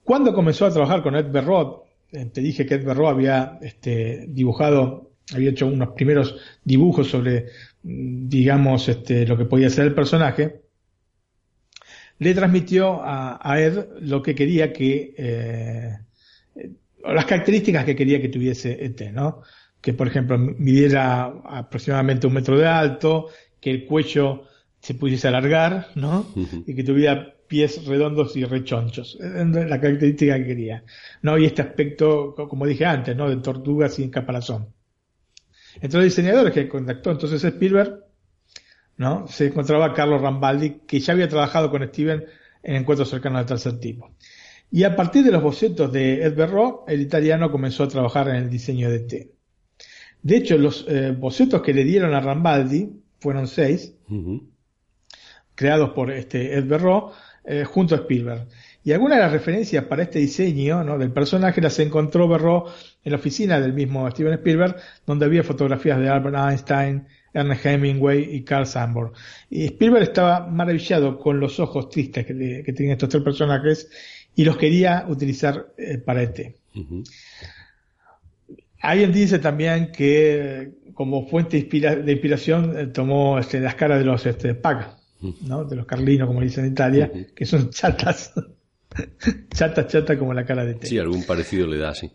Cuando 0.04 0.32
comenzó 0.32 0.66
a 0.66 0.72
trabajar 0.72 1.02
con 1.02 1.16
Ed 1.16 1.30
Berrod, 1.30 1.82
eh, 2.12 2.26
te 2.26 2.40
dije 2.40 2.64
que 2.64 2.76
Ed 2.76 2.84
Berrod 2.84 3.10
había 3.10 3.58
este, 3.60 4.26
dibujado, 4.28 5.10
había 5.34 5.50
hecho 5.50 5.66
unos 5.66 5.90
primeros 5.90 6.36
dibujos 6.64 7.08
sobre, 7.08 7.46
mm, 7.82 8.28
digamos, 8.28 8.88
este, 8.88 9.26
lo 9.26 9.36
que 9.36 9.44
podía 9.44 9.68
ser 9.70 9.86
el 9.86 9.94
personaje, 9.94 10.67
le 12.18 12.34
transmitió 12.34 13.00
a, 13.02 13.60
Ed 13.60 13.86
lo 14.00 14.22
que 14.22 14.34
quería 14.34 14.72
que, 14.72 15.14
eh, 15.16 15.98
las 17.04 17.24
características 17.24 17.84
que 17.84 17.96
quería 17.96 18.20
que 18.20 18.28
tuviese 18.28 18.84
ET, 18.84 19.12
¿no? 19.12 19.42
Que, 19.80 19.94
por 19.94 20.08
ejemplo, 20.08 20.36
midiera 20.36 21.32
aproximadamente 21.44 22.26
un 22.26 22.34
metro 22.34 22.58
de 22.58 22.66
alto, 22.66 23.28
que 23.60 23.70
el 23.70 23.86
cuello 23.86 24.44
se 24.80 24.94
pudiese 24.94 25.28
alargar, 25.28 25.88
¿no? 25.94 26.26
Y 26.66 26.74
que 26.74 26.82
tuviera 26.82 27.34
pies 27.46 27.86
redondos 27.86 28.36
y 28.36 28.44
rechonchos. 28.44 29.18
La 29.20 29.80
característica 29.80 30.36
que 30.38 30.46
quería. 30.46 30.84
¿No? 31.22 31.38
Y 31.38 31.46
este 31.46 31.62
aspecto, 31.62 32.34
como 32.34 32.66
dije 32.66 32.84
antes, 32.84 33.16
¿no? 33.16 33.28
De 33.28 33.36
tortuga 33.36 33.88
sin 33.88 34.10
caparazón. 34.10 34.68
Entre 35.80 35.98
los 35.98 36.04
diseñadores 36.04 36.52
que 36.52 36.68
contactó 36.68 37.12
entonces 37.12 37.42
Spielberg, 37.42 38.07
¿no? 38.98 39.26
Se 39.28 39.46
encontraba 39.46 39.94
Carlos 39.94 40.20
Rambaldi, 40.20 40.82
que 40.86 41.00
ya 41.00 41.14
había 41.14 41.28
trabajado 41.28 41.70
con 41.70 41.86
Steven 41.86 42.24
en 42.62 42.76
encuentros 42.76 43.08
cercanos 43.08 43.38
al 43.40 43.46
tercer 43.46 43.80
tipo. 43.80 44.10
Y 44.70 44.84
a 44.84 44.94
partir 44.94 45.24
de 45.24 45.30
los 45.30 45.42
bocetos 45.42 45.90
de 45.90 46.24
Ed 46.24 46.36
Berro, 46.36 46.84
el 46.86 47.00
italiano 47.00 47.50
comenzó 47.50 47.84
a 47.84 47.88
trabajar 47.88 48.28
en 48.28 48.34
el 48.36 48.50
diseño 48.50 48.90
de 48.90 49.00
T. 49.00 49.32
De 50.22 50.36
hecho, 50.36 50.58
los 50.58 50.84
eh, 50.88 51.14
bocetos 51.16 51.62
que 51.62 51.72
le 51.72 51.84
dieron 51.84 52.12
a 52.12 52.20
Rambaldi 52.20 53.02
fueron 53.20 53.46
seis, 53.46 53.94
creados 55.54 55.90
por 55.90 56.10
este 56.10 56.54
Ed 56.54 56.66
Berro, 56.66 57.12
eh, 57.44 57.64
junto 57.64 57.94
a 57.94 57.98
Spielberg. 57.98 58.48
Y 58.84 58.92
algunas 58.92 59.18
de 59.18 59.24
las 59.24 59.32
referencias 59.32 59.84
para 59.84 60.02
este 60.02 60.18
diseño 60.18 60.82
¿no? 60.84 60.98
del 60.98 61.12
personaje 61.12 61.60
las 61.60 61.78
encontró 61.78 62.28
Berro 62.28 62.66
en 63.04 63.12
la 63.12 63.18
oficina 63.18 63.60
del 63.60 63.72
mismo 63.72 64.10
Steven 64.10 64.34
Spielberg, 64.34 64.76
donde 65.06 65.26
había 65.26 65.42
fotografías 65.42 65.98
de 65.98 66.08
Albert 66.08 66.36
Einstein, 66.36 67.06
Ernest 67.32 67.66
Hemingway 67.66 68.36
y 68.36 68.42
Carl 68.42 68.66
Sandburg. 68.66 69.12
Y 69.50 69.64
Spielberg 69.66 70.04
estaba 70.04 70.46
maravillado 70.46 71.18
con 71.18 71.40
los 71.40 71.60
ojos 71.60 71.88
tristes 71.90 72.26
que, 72.26 72.62
que 72.64 72.72
tienen 72.72 72.92
estos 72.92 73.08
tres 73.08 73.22
personajes 73.22 73.88
y 74.38 74.44
los 74.44 74.56
quería 74.56 75.04
utilizar 75.08 75.72
eh, 75.76 75.98
para 75.98 76.22
ET. 76.22 76.54
Alguien 78.80 79.12
dice 79.12 79.40
también 79.40 79.90
que 79.90 80.70
como 80.94 81.26
fuente 81.26 81.60
de 81.60 82.12
inspiración 82.12 82.78
eh, 82.78 82.86
tomó 82.86 83.38
este, 83.40 83.58
las 83.58 83.74
caras 83.74 83.98
de 83.98 84.04
los 84.04 84.24
este, 84.26 84.56
¿no? 85.42 85.64
De 85.64 85.74
los 85.74 85.86
carlinos, 85.86 86.28
como 86.28 86.40
dicen 86.40 86.66
en 86.66 86.72
Italia, 86.72 87.10
que 87.34 87.46
son 87.46 87.70
chatas. 87.70 88.32
chatas, 89.50 89.88
chatas 89.88 90.16
como 90.16 90.32
la 90.32 90.44
cara 90.44 90.64
de 90.64 90.74
T. 90.74 90.86
Sí, 90.86 90.98
algún 90.98 91.24
parecido 91.24 91.66
le 91.66 91.78
da, 91.78 91.92
sí. 91.94 92.12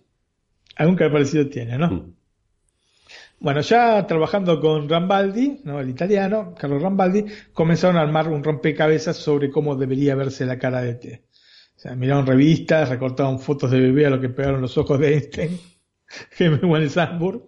Algún 0.78 0.96
parecido 0.96 1.48
tiene, 1.50 1.78
¿no? 1.78 2.14
Bueno, 3.44 3.60
ya 3.60 4.08
trabajando 4.08 4.62
con 4.62 4.88
Rambaldi, 4.88 5.60
¿no? 5.66 5.82
el 5.82 5.90
italiano, 5.90 6.56
Carlos 6.58 6.82
Rambaldi, 6.82 7.26
comenzaron 7.52 7.98
a 7.98 8.02
armar 8.02 8.30
un 8.30 8.42
rompecabezas 8.42 9.18
sobre 9.18 9.52
cómo 9.52 9.76
debería 9.76 10.16
verse 10.16 10.46
la 10.46 10.58
cara 10.58 10.82
de 10.82 10.94
T. 10.96 11.24
O 11.76 11.80
sea, 11.80 11.94
miraron 11.94 12.26
revistas, 12.26 12.88
recortaron 12.88 13.42
fotos 13.42 13.70
de 13.72 13.82
bebé 13.82 14.06
a 14.06 14.12
lo 14.12 14.22
que 14.22 14.30
pegaron 14.30 14.62
los 14.62 14.78
ojos 14.78 14.98
de 14.98 15.16
Einstein, 15.16 15.60
Hemingway 16.40 16.88
Sandburg, 16.88 17.46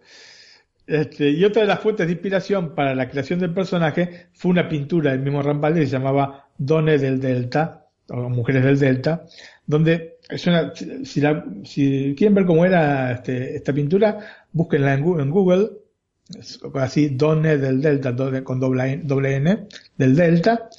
este, 0.85 1.29
y 1.29 1.45
otra 1.45 1.61
de 1.61 1.69
las 1.69 1.79
fuentes 1.79 2.07
de 2.07 2.11
inspiración 2.11 2.75
para 2.75 2.93
la 2.93 3.07
creación 3.09 3.39
del 3.39 3.53
personaje 3.53 4.27
fue 4.33 4.51
una 4.51 4.67
pintura 4.67 5.11
del 5.11 5.21
mismo 5.21 5.41
Rambaldi 5.41 5.79
que 5.79 5.85
se 5.85 5.93
llamaba 5.93 6.49
Donne 6.57 6.97
del 6.97 7.21
Delta, 7.21 7.87
o 8.09 8.27
Mujeres 8.27 8.65
del 8.65 8.79
Delta, 8.79 9.25
donde 9.65 10.17
es 10.27 10.45
una, 10.45 10.73
si, 10.75 11.21
si 11.63 12.15
quieren 12.17 12.35
ver 12.35 12.45
cómo 12.45 12.65
era 12.65 13.13
este, 13.13 13.55
esta 13.55 13.71
pintura, 13.71 14.45
búsquenla 14.51 14.93
en 14.93 15.31
Google 15.31 15.84
así 16.75 17.09
Donne 17.09 17.57
del 17.57 17.81
Delta, 17.81 18.15
con 18.43 18.59
doble, 18.59 19.01
doble 19.03 19.35
N, 19.35 19.67
del 19.97 20.15
Delta, 20.15 20.69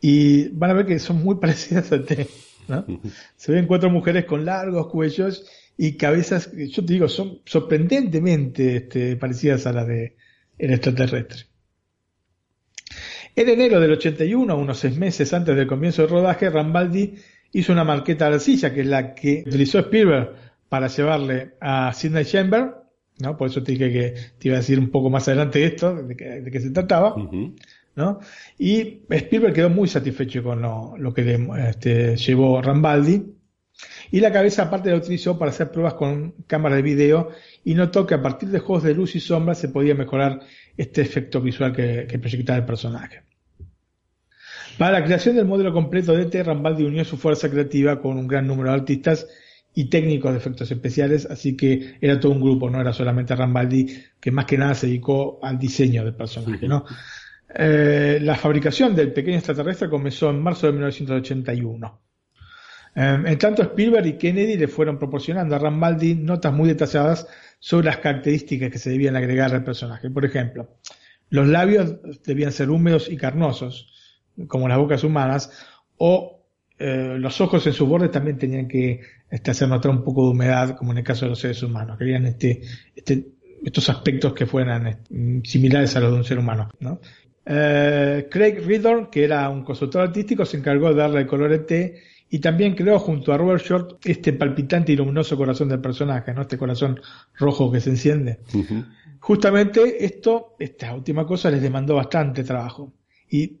y 0.00 0.48
van 0.48 0.70
a 0.70 0.74
ver 0.74 0.86
que 0.86 0.98
son 0.98 1.22
muy 1.22 1.36
parecidas 1.40 1.92
a 1.92 2.02
T, 2.02 2.26
¿no? 2.68 2.84
Se 3.36 3.52
ven 3.52 3.66
cuatro 3.66 3.90
mujeres 3.90 4.24
con 4.24 4.44
largos 4.44 4.88
cuellos 4.88 5.46
y 5.76 5.96
cabezas, 5.96 6.50
yo 6.52 6.84
te 6.84 6.92
digo, 6.92 7.08
son 7.08 7.40
sorprendentemente 7.44 8.76
este, 8.76 9.16
parecidas 9.16 9.66
a 9.66 9.72
las 9.72 9.86
de 9.86 10.16
el 10.58 10.72
extraterrestre. 10.72 11.44
En 13.34 13.50
enero 13.50 13.78
del 13.80 13.92
81, 13.92 14.56
unos 14.56 14.78
seis 14.78 14.96
meses 14.96 15.34
antes 15.34 15.54
del 15.54 15.66
comienzo 15.66 16.00
del 16.00 16.10
rodaje, 16.10 16.48
Rambaldi 16.48 17.16
hizo 17.52 17.72
una 17.72 17.84
marqueta 17.84 18.28
arcilla, 18.28 18.72
que 18.72 18.80
es 18.80 18.86
la 18.86 19.14
que 19.14 19.44
utilizó 19.46 19.80
Spielberg 19.80 20.34
para 20.70 20.86
llevarle 20.86 21.56
a 21.60 21.92
Sidney 21.92 22.24
Chamber, 22.24 22.85
¿no? 23.18 23.36
Por 23.36 23.48
eso 23.48 23.62
te 23.62 23.72
dije 23.72 23.92
que 23.92 24.14
te 24.38 24.48
iba 24.48 24.56
a 24.56 24.60
decir 24.60 24.78
un 24.78 24.90
poco 24.90 25.10
más 25.10 25.26
adelante 25.28 25.64
esto, 25.64 25.94
de, 25.94 26.16
qué 26.16 26.60
se 26.60 26.70
trataba, 26.70 27.16
¿no? 27.94 28.20
Y 28.58 29.02
Spielberg 29.08 29.54
quedó 29.54 29.70
muy 29.70 29.88
satisfecho 29.88 30.42
con 30.42 30.62
lo, 30.62 31.14
que 31.14 31.48
este, 31.68 32.16
llevó 32.16 32.60
Rambaldi, 32.60 33.36
y 34.10 34.20
la 34.20 34.32
cabeza 34.32 34.64
aparte 34.64 34.90
la 34.90 34.96
utilizó 34.96 35.38
para 35.38 35.50
hacer 35.50 35.70
pruebas 35.70 35.94
con 35.94 36.32
cámara 36.46 36.76
de 36.76 36.82
video 36.82 37.30
y 37.64 37.74
notó 37.74 38.06
que 38.06 38.14
a 38.14 38.22
partir 38.22 38.48
de 38.48 38.58
juegos 38.58 38.84
de 38.84 38.94
luz 38.94 39.14
y 39.16 39.20
sombra 39.20 39.54
se 39.54 39.68
podía 39.68 39.94
mejorar 39.94 40.40
este 40.76 41.02
efecto 41.02 41.40
visual 41.40 41.72
que, 41.72 42.18
proyectaba 42.18 42.58
el 42.58 42.64
personaje. 42.64 43.22
Para 44.78 45.00
la 45.00 45.04
creación 45.04 45.36
del 45.36 45.46
modelo 45.46 45.72
completo 45.72 46.12
de 46.12 46.26
T, 46.26 46.42
Rambaldi 46.42 46.84
unió 46.84 47.04
su 47.04 47.16
fuerza 47.16 47.50
creativa 47.50 48.00
con 48.00 48.16
un 48.18 48.26
gran 48.26 48.46
número 48.46 48.70
de 48.70 48.76
artistas 48.76 49.26
y 49.78 49.90
técnicos 49.90 50.32
de 50.32 50.38
efectos 50.38 50.70
especiales, 50.70 51.26
así 51.26 51.54
que 51.54 51.98
era 52.00 52.18
todo 52.18 52.32
un 52.32 52.40
grupo, 52.40 52.70
no 52.70 52.80
era 52.80 52.94
solamente 52.94 53.36
Rambaldi, 53.36 53.86
que 54.18 54.30
más 54.30 54.46
que 54.46 54.56
nada 54.56 54.74
se 54.74 54.86
dedicó 54.86 55.38
al 55.42 55.58
diseño 55.58 56.02
del 56.02 56.14
personaje. 56.14 56.66
¿no? 56.66 56.86
Eh, 57.54 58.18
la 58.22 58.36
fabricación 58.36 58.96
del 58.96 59.12
pequeño 59.12 59.36
extraterrestre 59.36 59.90
comenzó 59.90 60.30
en 60.30 60.42
marzo 60.42 60.66
de 60.66 60.72
1981. 60.72 62.00
Em, 62.94 63.26
en 63.26 63.38
tanto, 63.38 63.62
Spielberg 63.62 64.06
y 64.06 64.12
Kennedy 64.14 64.56
le 64.56 64.66
fueron 64.66 64.98
proporcionando 64.98 65.54
a 65.54 65.58
Rambaldi 65.58 66.14
notas 66.14 66.54
muy 66.54 66.68
detalladas 66.68 67.28
sobre 67.58 67.84
las 67.84 67.98
características 67.98 68.70
que 68.70 68.78
se 68.78 68.88
debían 68.88 69.14
agregar 69.14 69.54
al 69.54 69.62
personaje. 69.62 70.08
Por 70.08 70.24
ejemplo, 70.24 70.78
los 71.28 71.46
labios 71.46 71.96
debían 72.24 72.52
ser 72.52 72.70
húmedos 72.70 73.10
y 73.10 73.18
carnosos, 73.18 73.92
como 74.48 74.68
las 74.68 74.78
bocas 74.78 75.04
humanas, 75.04 75.52
o 75.98 76.35
eh, 76.78 77.16
los 77.18 77.40
ojos 77.40 77.66
en 77.66 77.72
sus 77.72 77.88
bordes 77.88 78.10
también 78.10 78.38
tenían 78.38 78.68
que 78.68 79.00
este, 79.30 79.50
hacer 79.50 79.68
notar 79.68 79.90
un 79.90 80.04
poco 80.04 80.24
de 80.24 80.30
humedad, 80.30 80.76
como 80.76 80.92
en 80.92 80.98
el 80.98 81.04
caso 81.04 81.24
de 81.24 81.30
los 81.30 81.38
seres 81.38 81.62
humanos. 81.62 81.98
Querían 81.98 82.26
este, 82.26 82.60
este, 82.94 83.26
estos 83.64 83.88
aspectos 83.88 84.32
que 84.34 84.46
fueran 84.46 84.98
similares 85.44 85.96
a 85.96 86.00
los 86.00 86.12
de 86.12 86.16
un 86.18 86.24
ser 86.24 86.38
humano. 86.38 86.68
Eh, 87.44 88.28
Craig 88.30 88.60
Riddle, 88.64 89.08
que 89.10 89.24
era 89.24 89.48
un 89.48 89.64
consultor 89.64 90.02
artístico, 90.02 90.44
se 90.44 90.58
encargó 90.58 90.88
de 90.90 90.96
darle 90.96 91.20
el 91.20 91.26
color 91.26 91.52
ET 91.52 91.94
y 92.28 92.38
también 92.40 92.74
creó 92.74 92.98
junto 92.98 93.32
a 93.32 93.38
Robert 93.38 93.64
Short 93.64 94.04
este 94.04 94.32
palpitante 94.32 94.92
y 94.92 94.96
luminoso 94.96 95.36
corazón 95.36 95.68
del 95.68 95.80
personaje, 95.80 96.34
¿no? 96.34 96.42
Este 96.42 96.58
corazón 96.58 97.00
rojo 97.38 97.70
que 97.70 97.80
se 97.80 97.90
enciende. 97.90 98.40
Justamente 99.20 100.04
esto, 100.04 100.56
esta 100.58 100.94
última 100.94 101.24
cosa 101.24 101.50
les 101.50 101.62
demandó 101.62 101.94
bastante 101.94 102.42
trabajo. 102.42 102.92
Y 103.30 103.60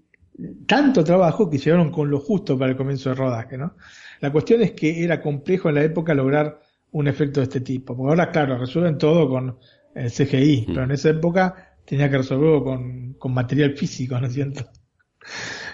tanto 0.66 1.02
trabajo 1.04 1.48
que 1.48 1.58
llegaron 1.58 1.90
con 1.90 2.10
lo 2.10 2.20
justo 2.20 2.58
para 2.58 2.72
el 2.72 2.76
comienzo 2.76 3.08
del 3.08 3.18
rodaje, 3.18 3.56
¿no? 3.56 3.76
La 4.20 4.32
cuestión 4.32 4.62
es 4.62 4.72
que 4.72 5.02
era 5.04 5.20
complejo 5.20 5.68
en 5.68 5.76
la 5.76 5.84
época 5.84 6.14
lograr 6.14 6.60
un 6.92 7.08
efecto 7.08 7.40
de 7.40 7.44
este 7.44 7.60
tipo. 7.60 7.96
Porque 7.96 8.10
ahora, 8.10 8.30
claro, 8.30 8.58
resuelven 8.58 8.98
todo 8.98 9.28
con 9.28 9.58
el 9.94 10.10
CGI, 10.10 10.66
pero 10.68 10.84
en 10.84 10.90
esa 10.90 11.10
época 11.10 11.76
tenía 11.84 12.10
que 12.10 12.18
resolverlo 12.18 12.64
con, 12.64 13.14
con 13.14 13.32
material 13.32 13.76
físico, 13.76 14.18
¿no 14.20 14.26
es 14.26 14.34
cierto? 14.34 14.66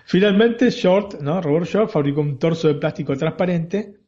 Finalmente, 0.04 0.70
Short, 0.70 1.20
¿no? 1.20 1.40
Robert 1.40 1.66
Short 1.66 1.90
fabricó 1.90 2.20
un 2.20 2.38
torso 2.38 2.68
de 2.68 2.74
plástico 2.74 3.16
transparente, 3.16 4.00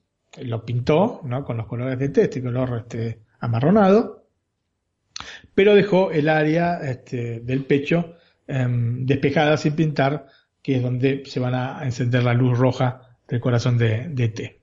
lo 0.42 0.64
pintó, 0.64 1.20
¿no? 1.24 1.44
Con 1.44 1.56
los 1.56 1.66
colores 1.66 1.98
de 1.98 2.22
este 2.22 2.42
color 2.42 2.78
este, 2.78 3.20
amarronado, 3.40 4.26
pero 5.54 5.74
dejó 5.74 6.10
el 6.10 6.28
área 6.28 6.78
este, 6.78 7.40
del 7.40 7.64
pecho 7.64 8.16
em, 8.46 9.06
despejada 9.06 9.56
sin 9.56 9.74
pintar, 9.74 10.26
que 10.64 10.76
es 10.76 10.82
donde 10.82 11.22
se 11.26 11.40
van 11.40 11.54
a 11.54 11.84
encender 11.84 12.22
la 12.22 12.32
luz 12.32 12.58
roja 12.58 13.18
del 13.28 13.38
corazón 13.38 13.76
de, 13.76 14.08
de 14.08 14.28
T. 14.30 14.60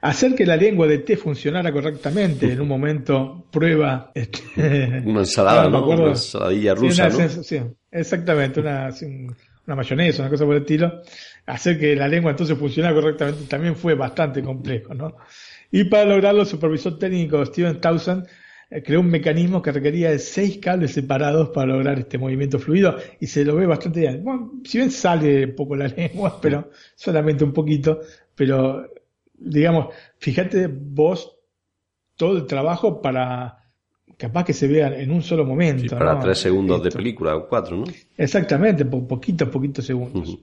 Hacer 0.00 0.34
que 0.34 0.46
la 0.46 0.56
lengua 0.56 0.86
de 0.86 1.00
T 1.00 1.18
funcionara 1.18 1.70
correctamente 1.70 2.50
en 2.50 2.62
un 2.62 2.68
momento 2.68 3.46
prueba. 3.52 4.10
Este, 4.14 4.40
una 5.04 5.20
ensalada, 5.20 5.68
¿no? 5.68 5.86
Una 5.86 6.08
ensaladilla 6.12 6.74
rusa, 6.74 7.10
¿no? 7.10 7.28
Sí, 7.28 7.60
exactamente, 7.90 8.60
una, 8.60 8.88
una 9.66 9.76
mayonesa, 9.76 10.22
una 10.22 10.30
cosa 10.30 10.46
por 10.46 10.54
el 10.54 10.62
estilo. 10.62 11.02
Hacer 11.44 11.78
que 11.78 11.94
la 11.94 12.08
lengua 12.08 12.30
entonces 12.30 12.56
funcionara 12.56 12.94
correctamente 12.94 13.44
también 13.44 13.76
fue 13.76 13.94
bastante 13.94 14.42
complejo, 14.42 14.94
¿no? 14.94 15.14
Y 15.70 15.84
para 15.84 16.06
lograrlo, 16.06 16.40
el 16.40 16.46
supervisor 16.46 16.98
técnico 16.98 17.44
Steven 17.44 17.78
Townsend 17.82 18.26
creó 18.84 19.00
un 19.00 19.10
mecanismo 19.10 19.60
que 19.60 19.72
requería 19.72 20.10
de 20.10 20.18
seis 20.18 20.58
cables 20.58 20.92
separados 20.92 21.50
para 21.50 21.72
lograr 21.72 21.98
este 21.98 22.18
movimiento 22.18 22.58
fluido 22.58 22.96
y 23.18 23.26
se 23.26 23.44
lo 23.44 23.56
ve 23.56 23.66
bastante 23.66 24.00
bien. 24.00 24.22
Bueno, 24.22 24.52
si 24.64 24.78
bien 24.78 24.90
sale 24.90 25.46
un 25.46 25.54
poco 25.56 25.74
la 25.74 25.88
lengua, 25.96 26.38
pero 26.40 26.70
solamente 26.94 27.42
un 27.42 27.52
poquito, 27.52 28.00
pero 28.34 28.88
digamos, 29.36 29.88
fíjate 30.18 30.68
vos 30.68 31.36
todo 32.16 32.36
el 32.36 32.46
trabajo 32.46 33.02
para 33.02 33.56
capaz 34.16 34.44
que 34.44 34.52
se 34.52 34.68
vea 34.68 34.88
en 35.00 35.10
un 35.10 35.22
solo 35.22 35.44
momento. 35.44 35.96
para 35.98 36.18
tres 36.20 36.38
segundos 36.38 36.82
de 36.82 36.90
película 36.90 37.34
o 37.34 37.48
cuatro, 37.48 37.76
¿no? 37.76 37.84
Exactamente, 38.16 38.84
por 38.84 39.06
poquitos, 39.06 39.48
poquitos 39.48 39.84
segundos. 39.84 40.38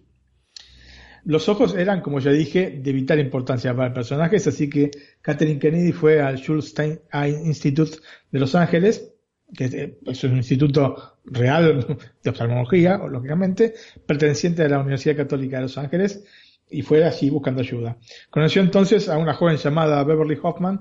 Los 1.28 1.50
ojos 1.50 1.76
eran, 1.76 2.00
como 2.00 2.22
ya 2.22 2.32
dije, 2.32 2.80
de 2.82 2.94
vital 2.94 3.20
importancia 3.20 3.76
para 3.76 3.94
personajes, 3.94 4.48
así 4.48 4.70
que 4.70 4.92
Catherine 5.22 5.60
Kennedy 5.60 5.92
fue 5.92 6.22
al 6.22 6.38
Schulstein 6.38 7.02
Institute 7.44 7.98
de 8.32 8.40
Los 8.40 8.56
Ángeles, 8.56 9.14
que 9.54 9.98
es 10.06 10.24
un 10.24 10.38
instituto 10.38 11.20
real 11.26 11.86
de 12.24 12.30
oftalmología, 12.30 12.98
lógicamente, 13.00 13.74
perteneciente 14.06 14.64
a 14.64 14.70
la 14.70 14.80
Universidad 14.80 15.18
Católica 15.18 15.58
de 15.58 15.64
Los 15.64 15.78
Ángeles, 15.78 16.24
y 16.70 16.82
fue 16.82 17.04
allí 17.04 17.30
buscando 17.30 17.60
ayuda. 17.60 17.98
Conoció 18.30 18.62
entonces 18.62 19.10
a 19.10 19.18
una 19.18 19.34
joven 19.34 19.58
llamada 19.58 20.06
Beverly 20.06 20.40
Hoffman, 20.42 20.80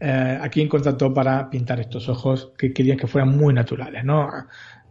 eh, 0.00 0.38
a 0.40 0.48
quien 0.50 0.68
contrató 0.68 1.12
para 1.12 1.50
pintar 1.50 1.80
estos 1.80 2.08
ojos 2.08 2.52
que 2.56 2.72
querían 2.72 2.96
que 2.96 3.08
fueran 3.08 3.36
muy 3.36 3.52
naturales, 3.52 4.04
¿no? 4.04 4.30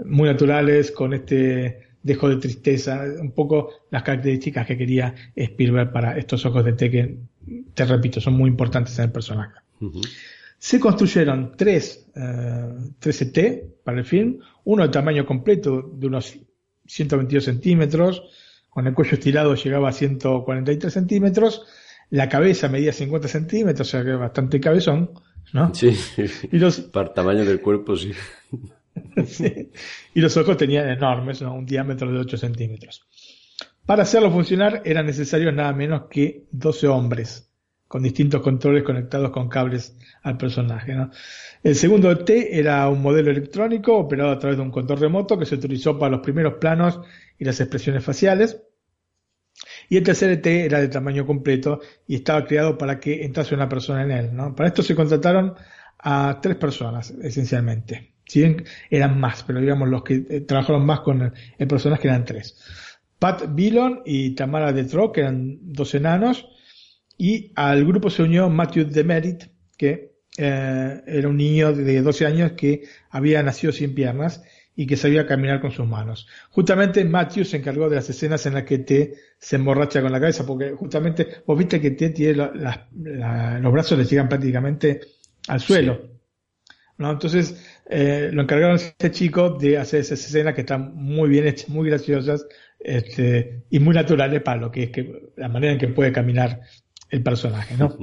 Muy 0.03 0.27
naturales, 0.27 0.91
con 0.91 1.13
este 1.13 1.88
dejo 2.01 2.29
de 2.29 2.37
tristeza, 2.37 3.03
un 3.19 3.31
poco 3.31 3.69
las 3.91 4.03
características 4.03 4.65
que 4.65 4.77
quería 4.77 5.13
Spielberg 5.35 5.91
para 5.91 6.17
estos 6.17 6.45
ojos 6.45 6.63
de 6.63 6.73
té 6.73 6.89
que, 6.89 7.17
te 7.73 7.85
repito, 7.85 8.21
son 8.21 8.35
muy 8.35 8.49
importantes 8.49 8.97
en 8.99 9.05
el 9.05 9.11
personaje. 9.11 9.59
Se 10.57 10.79
construyeron 10.79 11.53
tres, 11.55 12.07
eh, 12.15 12.69
tres 12.99 13.21
ET 13.21 13.81
para 13.83 13.99
el 13.99 14.05
film, 14.05 14.39
uno 14.65 14.83
de 14.83 14.89
tamaño 14.89 15.25
completo 15.25 15.89
de 15.93 16.07
unos 16.07 16.37
122 16.85 17.43
centímetros, 17.43 18.23
con 18.69 18.87
el 18.87 18.93
cuello 18.93 19.13
estirado 19.13 19.55
llegaba 19.55 19.89
a 19.89 19.93
143 19.93 20.91
centímetros, 20.91 21.65
la 22.09 22.27
cabeza 22.27 22.69
medía 22.69 22.91
50 22.91 23.27
centímetros, 23.27 23.87
o 23.87 23.91
sea 23.91 24.03
que 24.03 24.11
bastante 24.13 24.59
cabezón, 24.59 25.11
¿no? 25.53 25.73
Sí, 25.73 25.95
y 26.51 26.57
los... 26.57 26.79
para 26.93 27.13
tamaño 27.13 27.45
del 27.45 27.61
cuerpo, 27.61 27.95
sí. 27.95 28.11
Y 30.13 30.21
los 30.21 30.35
ojos 30.37 30.57
tenían 30.57 30.89
enormes, 30.89 31.41
un 31.41 31.65
diámetro 31.65 32.11
de 32.11 32.19
8 32.19 32.37
centímetros. 32.37 33.07
Para 33.85 34.03
hacerlo 34.03 34.31
funcionar 34.31 34.81
eran 34.85 35.05
necesarios 35.05 35.53
nada 35.53 35.73
menos 35.73 36.03
que 36.09 36.45
12 36.51 36.87
hombres, 36.87 37.51
con 37.87 38.03
distintos 38.03 38.41
controles 38.41 38.83
conectados 38.83 39.31
con 39.31 39.49
cables 39.49 39.97
al 40.21 40.37
personaje. 40.37 40.95
El 41.63 41.75
segundo 41.75 42.15
T 42.17 42.59
era 42.59 42.87
un 42.87 43.01
modelo 43.01 43.31
electrónico 43.31 43.97
operado 43.97 44.31
a 44.31 44.37
través 44.37 44.57
de 44.57 44.63
un 44.63 44.71
control 44.71 44.99
remoto 44.99 45.39
que 45.39 45.45
se 45.45 45.55
utilizó 45.55 45.97
para 45.97 46.11
los 46.11 46.21
primeros 46.21 46.55
planos 46.55 46.99
y 47.37 47.45
las 47.45 47.59
expresiones 47.59 48.03
faciales. 48.03 48.61
Y 49.89 49.97
el 49.97 50.03
tercer 50.03 50.29
ET 50.29 50.45
era 50.45 50.79
de 50.79 50.87
tamaño 50.87 51.25
completo 51.25 51.81
y 52.07 52.15
estaba 52.15 52.45
creado 52.45 52.77
para 52.77 52.99
que 52.99 53.25
entrase 53.25 53.55
una 53.55 53.67
persona 53.67 54.03
en 54.03 54.11
él. 54.11 54.29
Para 54.55 54.67
esto 54.67 54.83
se 54.83 54.95
contrataron 54.95 55.55
a 55.97 56.39
tres 56.41 56.57
personas, 56.57 57.11
esencialmente. 57.23 58.13
Si 58.29 58.41
bien 58.41 58.63
eran 58.91 59.19
más, 59.19 59.41
pero 59.41 59.59
digamos 59.59 59.89
los 59.89 60.03
que 60.03 60.23
eh, 60.29 60.41
trabajaron 60.41 60.85
más 60.85 60.99
con 60.99 61.33
el, 61.57 61.67
personaje 61.67 62.07
eran 62.07 62.25
tres. 62.25 62.57
Pat 63.17 63.55
Billon 63.55 64.03
y 64.05 64.35
Tamara 64.35 64.71
Detro, 64.71 65.11
que 65.11 65.21
eran 65.21 65.57
dos 65.63 65.95
enanos, 65.95 66.47
y 67.17 67.51
al 67.55 67.83
grupo 67.85 68.11
se 68.11 68.21
unió 68.21 68.47
Matthew 68.47 68.85
Demerit, 68.85 69.45
que 69.75 70.19
eh, 70.37 71.01
era 71.07 71.27
un 71.27 71.37
niño 71.37 71.73
de 71.73 72.01
12 72.03 72.25
años 72.27 72.51
que 72.51 72.83
había 73.09 73.41
nacido 73.41 73.73
sin 73.73 73.95
piernas 73.95 74.43
y 74.75 74.85
que 74.85 74.95
sabía 74.95 75.25
caminar 75.25 75.59
con 75.59 75.71
sus 75.71 75.87
manos. 75.87 76.27
Justamente 76.51 77.03
Matthew 77.03 77.45
se 77.45 77.57
encargó 77.57 77.89
de 77.89 77.95
las 77.95 78.11
escenas 78.11 78.45
en 78.45 78.53
las 78.53 78.63
que 78.63 78.77
T 78.77 79.15
se 79.39 79.55
emborracha 79.55 80.03
con 80.03 80.11
la 80.11 80.19
cabeza, 80.19 80.45
porque 80.45 80.73
justamente 80.73 81.41
vos 81.47 81.57
viste 81.57 81.81
que 81.81 81.91
T 81.91 82.11
tiene 82.11 82.35
los 82.35 83.73
brazos 83.73 83.97
le 83.97 84.05
llegan 84.05 84.29
prácticamente 84.29 85.01
al 85.47 85.59
suelo. 85.59 86.19
¿no? 86.99 87.11
Entonces 87.11 87.68
eh, 87.91 88.29
lo 88.31 88.43
encargaron 88.43 88.73
a 88.73 88.79
este 88.79 89.09
chico 89.09 89.49
de 89.49 89.79
hacer 89.79 90.01
esas 90.01 90.19
escenas 90.19 90.53
que 90.53 90.61
están 90.61 90.93
muy 90.93 91.27
bien 91.27 91.47
hechas, 91.47 91.69
muy 91.69 91.89
graciosas 91.89 92.45
este, 92.79 93.63
y 93.71 93.79
muy 93.79 93.95
naturales 93.95 94.43
para 94.43 94.61
lo 94.61 94.71
que 94.71 94.83
es 94.83 94.89
que, 94.91 95.31
la 95.35 95.49
manera 95.49 95.73
en 95.73 95.79
que 95.79 95.87
puede 95.87 96.11
caminar 96.11 96.61
el 97.09 97.23
personaje, 97.23 97.75
¿no? 97.75 97.97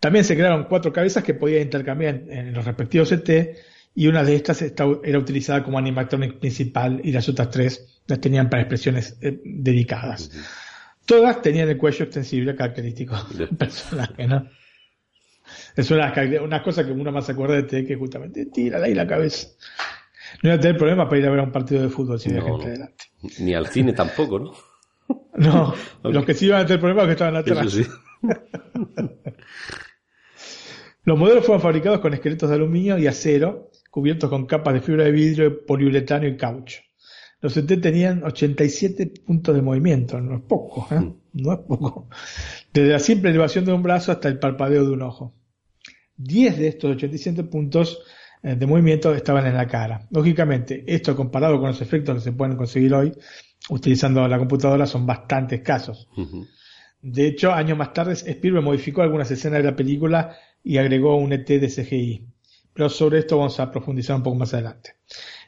También 0.00 0.24
se 0.24 0.34
crearon 0.34 0.64
cuatro 0.64 0.90
cabezas 0.90 1.22
que 1.22 1.34
podían 1.34 1.62
intercambiar 1.62 2.22
en, 2.28 2.54
los 2.54 2.64
respectivos 2.64 3.10
CT 3.10 3.30
y 3.94 4.06
una 4.06 4.24
de 4.24 4.36
estas 4.36 4.62
era 4.62 5.18
utilizada 5.18 5.62
como 5.62 5.78
animatronic 5.78 6.38
principal 6.38 6.98
y 7.04 7.12
las 7.12 7.28
otras 7.28 7.50
tres 7.50 8.00
las 8.06 8.20
tenían 8.20 8.48
para 8.48 8.62
expresiones 8.62 9.18
eh, 9.20 9.38
dedicadas. 9.44 10.30
Todas 11.04 11.42
tenían 11.42 11.68
el 11.68 11.76
cuello 11.76 12.06
extensible 12.06 12.56
característico 12.56 13.22
del 13.36 13.50
personaje, 13.50 14.26
¿no? 14.26 14.48
Es 15.76 15.90
una, 15.90 16.12
una 16.42 16.62
cosa 16.62 16.84
que 16.84 16.92
uno 16.92 17.12
más 17.12 17.26
se 17.26 17.32
acuerda 17.32 17.56
de 17.56 17.62
ti 17.64 17.84
que 17.86 17.96
justamente 17.96 18.46
tira 18.46 18.82
ahí 18.82 18.94
la 18.94 19.06
cabeza. 19.06 19.48
No 20.42 20.50
iba 20.50 20.56
a 20.56 20.60
tener 20.60 20.76
problemas 20.76 21.06
para 21.06 21.18
ir 21.18 21.26
a 21.26 21.30
ver 21.30 21.40
un 21.40 21.52
partido 21.52 21.82
de 21.82 21.88
fútbol 21.88 22.18
si 22.18 22.30
había 22.30 22.42
gente 22.42 22.70
delante. 22.70 23.04
Ni 23.38 23.54
al 23.54 23.66
cine 23.66 23.92
tampoco, 23.92 24.38
¿no? 24.38 24.52
No, 25.34 25.74
los 26.04 26.24
que 26.24 26.34
sí 26.34 26.46
iban 26.46 26.62
a 26.62 26.66
tener 26.66 26.80
problemas 26.80 27.06
que 27.06 27.12
estaban 27.12 27.36
atrás. 27.36 27.76
los 31.04 31.18
modelos 31.18 31.44
fueron 31.44 31.60
fabricados 31.60 32.00
con 32.00 32.14
esqueletos 32.14 32.48
de 32.48 32.54
aluminio 32.54 32.98
y 32.98 33.06
acero, 33.06 33.70
cubiertos 33.90 34.30
con 34.30 34.46
capas 34.46 34.74
de 34.74 34.80
fibra 34.80 35.04
de 35.04 35.10
vidrio, 35.10 35.66
poliuretano 35.66 36.26
y 36.26 36.36
caucho. 36.36 36.80
Los 37.40 37.54
CT 37.54 37.80
tenían 37.80 38.22
87 38.22 39.12
puntos 39.26 39.54
de 39.54 39.62
movimiento, 39.62 40.20
no 40.20 40.36
es 40.36 40.42
poco, 40.42 40.86
¿eh? 40.94 41.00
Mm. 41.00 41.14
no 41.32 41.52
es 41.52 41.58
poco. 41.58 42.08
Desde 42.72 42.92
la 42.92 43.00
simple 43.00 43.30
elevación 43.30 43.64
de 43.64 43.72
un 43.72 43.82
brazo 43.82 44.12
hasta 44.12 44.28
el 44.28 44.38
parpadeo 44.38 44.84
de 44.84 44.92
un 44.92 45.02
ojo. 45.02 45.34
10 46.16 46.58
de 46.58 46.68
estos 46.68 46.90
87 46.92 47.44
puntos 47.44 48.02
eh, 48.42 48.54
de 48.56 48.66
movimiento 48.66 49.14
estaban 49.14 49.46
en 49.46 49.54
la 49.54 49.66
cara. 49.66 50.06
Lógicamente, 50.10 50.84
esto 50.86 51.14
comparado 51.16 51.58
con 51.58 51.68
los 51.68 51.80
efectos 51.80 52.16
que 52.16 52.20
se 52.20 52.32
pueden 52.32 52.56
conseguir 52.56 52.92
hoy 52.94 53.12
utilizando 53.68 54.26
la 54.26 54.38
computadora 54.38 54.86
son 54.86 55.06
bastante 55.06 55.56
escasos. 55.56 56.08
De 57.00 57.26
hecho, 57.26 57.52
años 57.52 57.78
más 57.78 57.92
tarde, 57.92 58.12
Spielberg 58.12 58.64
modificó 58.64 59.02
algunas 59.02 59.30
escenas 59.30 59.58
de 59.58 59.70
la 59.70 59.76
película 59.76 60.36
y 60.62 60.78
agregó 60.78 61.16
un 61.16 61.32
ET 61.32 61.46
de 61.46 61.68
CGI. 61.68 62.26
Pero 62.74 62.88
sobre 62.88 63.18
esto 63.20 63.38
vamos 63.38 63.58
a 63.60 63.70
profundizar 63.70 64.16
un 64.16 64.22
poco 64.22 64.36
más 64.36 64.54
adelante. 64.54 64.96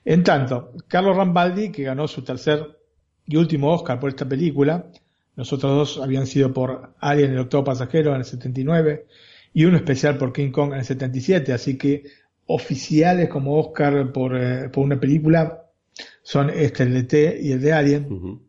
En 0.05 0.23
tanto, 0.23 0.73
Carlos 0.87 1.17
Rambaldi, 1.17 1.71
que 1.71 1.85
ganó 1.85 2.07
su 2.07 2.23
tercer 2.23 2.79
y 3.27 3.37
último 3.37 3.73
Oscar 3.73 3.99
por 3.99 4.11
esta 4.11 4.29
película, 4.29 4.91
los 5.37 5.53
otros 5.53 5.73
dos 5.73 6.05
habían 6.05 6.27
sido 6.27 6.53
por 6.53 6.95
Alien 7.01 7.33
el 7.33 7.39
octavo 7.39 7.65
pasajero 7.65 8.11
en 8.11 8.19
el 8.19 8.25
79 8.25 9.07
y 9.55 9.64
uno 9.64 9.76
especial 9.76 10.18
por 10.18 10.32
King 10.32 10.50
Kong 10.50 10.72
en 10.72 10.80
el 10.80 10.84
77, 10.84 11.52
así 11.52 11.78
que 11.78 12.02
oficiales 12.46 13.28
como 13.28 13.59
Oscar 13.59 14.12
por, 14.12 14.36
eh, 14.36 14.68
por 14.68 14.84
una 14.84 15.00
película 15.00 15.64
son 16.22 16.50
este, 16.50 16.82
el 16.82 16.92
de 16.92 17.02
T 17.05 17.38
y 17.40 17.52
el 17.52 17.61
de 17.61 17.72
Alien. 17.72 18.40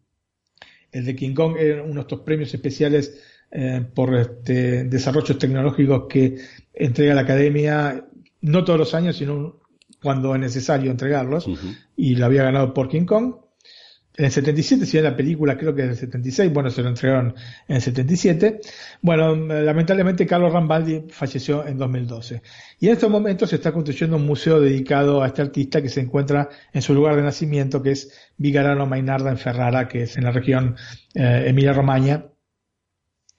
El 0.92 1.06
de 1.06 1.16
King 1.16 1.34
Kong 1.34 1.56
eran 1.58 1.86
uno 1.86 1.96
de 1.96 2.02
estos 2.02 2.22
premios 2.22 2.54
especiales 2.54 3.22
eh, 3.52 3.86
por 3.94 4.16
este, 4.16 4.86
desarrollos 4.86 5.38
tecnológicos 5.38 6.08
que 6.10 6.38
entrega 6.74 7.14
la 7.14 7.22
academia, 7.22 8.06
no 8.42 8.64
todos 8.64 8.80
los 8.80 8.94
años, 8.96 9.16
sino 9.16 9.62
cuando 10.02 10.34
es 10.34 10.42
necesario 10.42 10.92
entregarlos, 10.92 11.48
y 11.96 12.16
lo 12.16 12.26
había 12.26 12.44
ganado 12.44 12.74
por 12.74 12.90
King 12.90 13.06
Kong 13.06 13.36
en 14.18 14.26
el 14.26 14.32
77, 14.32 14.86
si 14.86 14.98
en 14.98 15.04
la 15.04 15.16
película 15.16 15.58
creo 15.58 15.76
que 15.76 15.82
es 15.82 15.88
del 15.90 15.98
76, 15.98 16.54
bueno, 16.54 16.70
se 16.70 16.82
lo 16.82 16.90
entregaron 16.90 17.36
en 17.68 17.76
el 17.76 17.82
77. 17.82 18.62
Bueno, 19.02 19.36
lamentablemente 19.36 20.26
Carlos 20.26 20.54
Rambaldi 20.54 21.06
falleció 21.10 21.66
en 21.66 21.78
2012. 21.78 22.42
Y 22.80 22.88
en 22.88 22.94
estos 22.94 23.10
momentos 23.10 23.50
se 23.50 23.58
está 23.58 23.74
construyendo 23.74 24.16
un 24.16 24.26
museo 24.26 24.62
dedicado 24.62 25.22
a 25.22 25.28
este 25.28 25.42
artista 25.42 25.82
que 25.82 25.90
se 25.90 26.00
encuentra 26.00 26.50
en 26.72 26.82
su 26.82 26.94
lugar 26.94 27.16
de 27.18 27.24
nacimiento, 27.24 27.82
que 27.82 27.92
es 27.92 28.32
Vigarano 28.38 28.86
Mainarda 28.86 29.32
en 29.32 29.38
Ferrara, 29.38 29.88
que 29.88 30.04
es 30.04 30.16
en 30.18 30.24
la 30.24 30.32
región 30.32 30.78
eh, 31.14 31.46
Emilia-Romagna. 31.48 32.26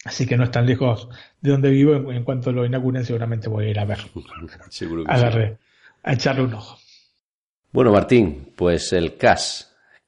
Así 0.05 0.27
que 0.27 0.37
no 0.37 0.45
es 0.45 0.51
tan 0.51 0.67
lejos 0.67 1.09
de 1.41 1.51
donde 1.51 1.71
vivo. 1.71 2.13
En, 2.13 2.23
cuanto 2.23 2.53
lo 2.53 2.67
inauguren, 2.67 3.05
seguramente 3.05 3.49
voy 3.49 3.67
a 3.67 3.71
ir 3.71 3.79
a 3.79 3.85
ver. 3.87 3.99
Seguro 4.69 5.05
que 5.05 5.17
sí. 5.17 5.57
A 6.03 6.13
echarle 6.13 6.43
un 6.43 6.55
ojo. 6.55 6.79
Bueno, 7.73 7.93
Martín, 7.93 8.53
pues 8.55 8.93
el 8.93 9.17
CAS 9.17 9.66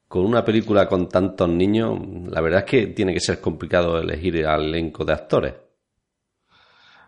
con 0.08 0.24
una 0.24 0.44
película 0.44 0.88
con 0.88 1.08
tantos 1.08 1.48
niños, 1.48 2.00
la 2.28 2.40
verdad 2.40 2.60
es 2.60 2.64
que 2.64 2.86
tiene 2.88 3.12
que 3.12 3.20
ser 3.20 3.40
complicado 3.40 4.00
elegir 4.00 4.46
al 4.46 4.64
elenco 4.64 5.04
de 5.04 5.12
actores. 5.12 5.54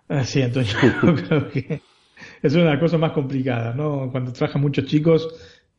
Ah, 0.08 0.24
sí, 0.24 0.42
que 1.52 1.80
es 2.42 2.54
una 2.54 2.78
cosas 2.78 3.00
más 3.00 3.12
complicadas, 3.12 3.74
¿no? 3.74 4.10
Cuando 4.10 4.32
trabajan 4.32 4.60
muchos 4.60 4.84
chicos 4.84 5.28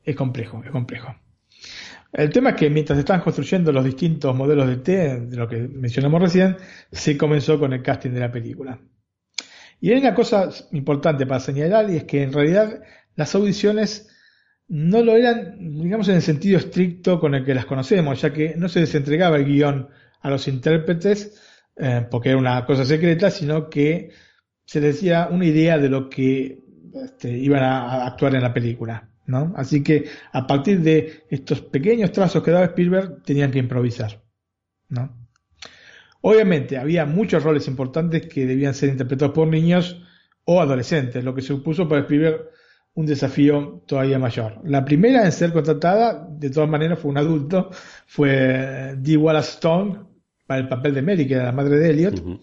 es 0.03 0.15
complejo, 0.15 0.63
es 0.63 0.71
complejo. 0.71 1.15
El 2.11 2.29
tema 2.29 2.49
es 2.49 2.55
que 2.55 2.69
mientras 2.69 2.97
están 2.97 3.21
construyendo 3.21 3.71
los 3.71 3.85
distintos 3.85 4.35
modelos 4.35 4.67
de 4.67 4.77
T, 4.77 5.19
de 5.21 5.37
lo 5.37 5.47
que 5.47 5.57
mencionamos 5.57 6.21
recién, 6.21 6.57
se 6.91 7.17
comenzó 7.17 7.59
con 7.59 7.71
el 7.71 7.83
casting 7.83 8.11
de 8.11 8.19
la 8.19 8.31
película. 8.31 8.79
Y 9.79 9.91
hay 9.91 9.99
una 9.99 10.13
cosa 10.13 10.49
importante 10.71 11.25
para 11.25 11.39
señalar 11.39 11.89
y 11.89 11.97
es 11.97 12.03
que 12.03 12.23
en 12.23 12.33
realidad 12.33 12.81
las 13.15 13.33
audiciones 13.35 14.10
no 14.71 15.03
lo 15.03 15.17
eran, 15.17 15.57
digamos, 15.59 16.07
en 16.07 16.15
el 16.15 16.21
sentido 16.21 16.57
estricto 16.57 17.19
con 17.19 17.35
el 17.35 17.43
que 17.43 17.53
las 17.53 17.65
conocemos, 17.65 18.21
ya 18.21 18.31
que 18.31 18.55
no 18.55 18.69
se 18.69 18.79
les 18.79 18.95
entregaba 18.95 19.35
el 19.35 19.43
guion 19.43 19.89
a 20.21 20.29
los 20.29 20.47
intérpretes 20.47 21.37
eh, 21.75 22.07
porque 22.09 22.29
era 22.29 22.37
una 22.37 22.65
cosa 22.65 22.85
secreta, 22.85 23.29
sino 23.29 23.69
que 23.69 24.11
se 24.63 24.79
les 24.79 24.95
decía 24.95 25.27
una 25.29 25.45
idea 25.45 25.77
de 25.77 25.89
lo 25.89 26.09
que 26.09 26.63
este, 26.93 27.37
iban 27.37 27.63
a, 27.63 28.05
actuar 28.05 28.33
en 28.35 28.43
la 28.43 28.53
película. 28.53 29.09
¿no? 29.25 29.51
Así 29.57 29.83
que 29.83 30.05
a 30.31 30.47
partir 30.47 30.79
de 30.79 31.25
estos 31.29 31.59
pequeños 31.59 32.13
trazos 32.13 32.41
que 32.41 32.51
daba 32.51 32.67
Spielberg 32.67 33.23
tenían 33.23 33.51
que 33.51 33.59
improvisar. 33.59 34.23
¿no? 34.87 35.27
Obviamente 36.21 36.77
había 36.77 37.05
muchos 37.05 37.43
roles 37.43 37.67
importantes 37.67 38.25
que 38.25 38.45
debían 38.45 38.73
ser 38.73 38.87
interpretados 38.87 39.35
por 39.35 39.49
niños 39.49 40.01
o 40.45 40.61
adolescentes, 40.61 41.25
lo 41.25 41.35
que 41.35 41.41
supuso 41.41 41.89
para 41.89 42.03
Spielberg 42.03 42.51
un 42.93 43.05
desafío 43.05 43.83
todavía 43.85 44.19
mayor. 44.19 44.59
La 44.63 44.83
primera 44.83 45.23
en 45.23 45.31
ser 45.31 45.53
contratada, 45.53 46.27
de 46.29 46.49
todas 46.49 46.69
maneras, 46.69 46.99
fue 46.99 47.11
un 47.11 47.17
adulto, 47.17 47.69
fue 48.05 48.95
Dee 48.97 49.17
Wallace 49.17 49.51
Stone 49.51 49.99
para 50.45 50.61
el 50.61 50.67
papel 50.67 50.93
de 50.93 51.01
Mary, 51.01 51.27
que 51.27 51.35
era 51.35 51.45
la 51.45 51.51
madre 51.51 51.77
de 51.77 51.89
Elliot, 51.89 52.41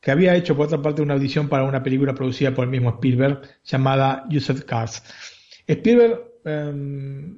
que 0.00 0.10
había 0.10 0.34
hecho 0.34 0.56
por 0.56 0.66
otra 0.66 0.82
parte 0.82 1.02
una 1.02 1.14
audición 1.14 1.48
para 1.48 1.64
una 1.64 1.82
película 1.82 2.14
producida 2.14 2.54
por 2.54 2.64
el 2.64 2.70
mismo 2.70 2.90
Spielberg 2.90 3.40
llamada 3.64 4.26
Used 4.30 4.64
Cars. 4.64 5.02
Spielberg, 5.66 6.20
eh, 6.44 7.36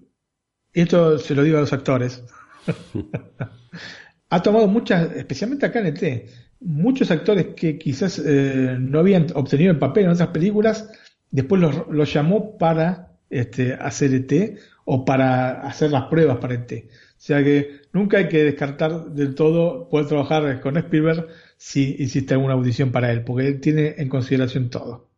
esto 0.72 1.18
se 1.18 1.34
lo 1.34 1.42
digo 1.42 1.58
a 1.58 1.60
los 1.60 1.72
actores, 1.72 2.24
ha 4.30 4.42
tomado 4.42 4.66
muchas, 4.66 5.14
especialmente 5.14 5.66
acá 5.66 5.80
en 5.80 5.86
el 5.86 5.94
T, 5.94 6.26
muchos 6.60 7.10
actores 7.10 7.48
que 7.54 7.78
quizás 7.78 8.18
eh, 8.18 8.76
no 8.78 9.00
habían 9.00 9.26
obtenido 9.34 9.70
el 9.70 9.78
papel 9.78 10.04
en 10.04 10.10
otras 10.10 10.28
películas, 10.28 10.88
después 11.32 11.60
los, 11.88 12.12
llamó 12.12 12.56
para 12.56 13.16
este, 13.28 13.74
hacer 13.74 14.14
ET 14.14 14.58
o 14.84 15.04
para 15.04 15.62
hacer 15.62 15.90
las 15.90 16.04
pruebas 16.04 16.38
para 16.38 16.54
ET. 16.54 16.72
O 16.72 17.24
sea 17.24 17.42
que 17.42 17.80
nunca 17.92 18.18
hay 18.18 18.28
que 18.28 18.44
descartar 18.44 19.06
del 19.10 19.34
todo 19.34 19.88
poder 19.88 20.06
trabajar 20.06 20.60
con 20.60 20.76
Spielberg 20.76 21.26
si 21.56 21.96
hiciste 21.98 22.34
alguna 22.34 22.54
audición 22.54 22.92
para 22.92 23.10
él, 23.10 23.24
porque 23.24 23.48
él 23.48 23.60
tiene 23.60 23.94
en 23.98 24.08
consideración 24.08 24.70
todo. 24.70 25.08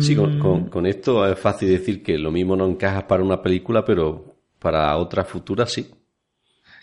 sí, 0.00 0.14
con, 0.14 0.68
con, 0.68 0.86
esto 0.86 1.26
es 1.30 1.38
fácil 1.38 1.68
decir 1.68 2.02
que 2.02 2.18
lo 2.18 2.30
mismo 2.30 2.56
no 2.56 2.68
encajas 2.68 3.04
para 3.04 3.22
una 3.22 3.42
película, 3.42 3.84
pero 3.84 4.36
para 4.58 4.96
otra 4.96 5.24
futura 5.24 5.66
sí. 5.66 5.88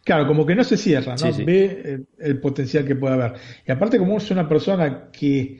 Claro, 0.03 0.25
como 0.25 0.45
que 0.45 0.55
no 0.55 0.63
se 0.63 0.77
cierra, 0.77 1.15
¿no? 1.15 1.45
Ve 1.45 2.05
el, 2.17 2.39
potencial 2.39 2.85
que 2.85 2.95
puede 2.95 3.13
haber. 3.13 3.33
Y 3.67 3.71
aparte, 3.71 3.99
como 3.99 4.17
es 4.17 4.31
una 4.31 4.47
persona 4.47 5.09
que 5.11 5.59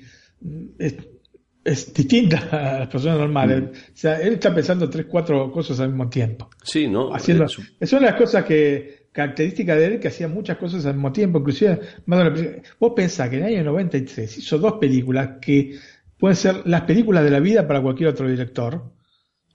es, 0.80 0.95
distinta 1.64 2.38
a 2.51 2.80
las 2.80 2.88
personas 2.88 3.20
normales, 3.20 3.62
mm. 3.62 3.66
o 3.66 3.95
sea, 3.97 4.22
él 4.22 4.34
está 4.34 4.53
pensando 4.53 4.89
tres, 4.89 5.05
cuatro 5.05 5.51
cosas 5.51 5.80
al 5.80 5.89
mismo 5.89 6.09
tiempo. 6.09 6.49
Sí, 6.64 6.88
¿no? 6.88 7.14
Haciendo, 7.14 7.45
es 7.45 7.93
una 7.93 8.01
de 8.01 8.07
las 8.07 8.16
cosas 8.16 8.45
que, 8.45 9.07
características 9.12 9.78
de 9.78 9.86
él, 9.86 9.99
que 9.99 10.07
hacía 10.07 10.28
muchas 10.28 10.57
cosas 10.57 10.86
al 10.86 10.93
mismo 10.95 11.12
tiempo, 11.12 11.39
inclusive, 11.39 11.80
vos 12.80 12.93
pensás 12.95 13.30
que 13.30 13.38
en 13.38 13.43
el 13.43 13.55
año 13.55 13.64
93 13.66 14.38
hizo 14.38 14.57
dos 14.57 14.74
películas 14.74 15.32
que 15.41 15.78
pueden 16.18 16.36
ser 16.36 16.62
las 16.66 16.82
películas 16.82 17.24
de 17.24 17.32
la 17.32 17.39
vida 17.39 17.68
para 17.68 17.82
cualquier 17.82 18.09
otro 18.09 18.28
director, 18.28 18.93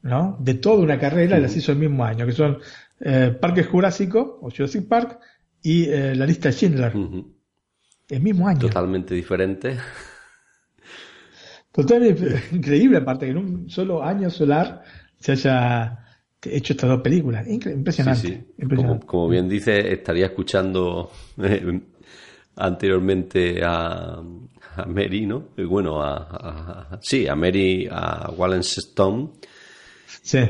¿no? 0.03 0.37
De 0.41 0.55
toda 0.55 0.83
una 0.83 0.99
carrera, 0.99 1.39
las 1.39 1.57
hizo 1.57 1.73
el 1.73 1.79
mismo 1.79 2.05
año, 2.05 2.27
que 2.27 2.33
son 2.33 2.59
eh, 3.01 3.37
Parque 3.41 3.65
Jurásico 3.65 4.39
o 4.43 4.51
Jurassic 4.51 4.87
Park 4.87 5.19
y 5.63 5.85
eh, 5.85 6.15
la 6.15 6.27
lista 6.27 6.49
de 6.49 6.55
Schindler. 6.55 6.93
El 8.09 8.21
mismo 8.21 8.47
año. 8.47 8.61
Totalmente 8.61 9.15
diferente. 9.15 9.77
Totalmente 11.77 12.43
increíble, 12.53 12.99
aparte 12.99 13.27
que 13.27 13.33
en 13.33 13.39
un 13.39 13.71
solo 13.71 14.03
año 14.03 14.31
solar 14.31 14.83
se 15.19 15.33
haya 15.33 15.99
hecho 16.43 16.73
estas 16.73 16.91
dos 16.91 17.01
películas. 17.03 17.47
Impresionante. 17.47 18.47
Como, 19.05 19.29
bien 19.29 19.49
dice, 19.49 19.93
estaría 19.93 20.27
escuchando 20.27 21.11
eh, 21.43 21.81
anteriormente 22.57 23.63
a, 23.63 24.23
a 24.77 24.87
Mary, 24.87 25.27
¿no? 25.27 25.49
Bueno, 25.57 26.03
a, 26.03 26.99
sí, 27.03 27.29
a 27.29 27.35
Mary, 27.35 27.87
a 27.91 28.31
Wallace 28.31 28.81
Stone 28.81 29.31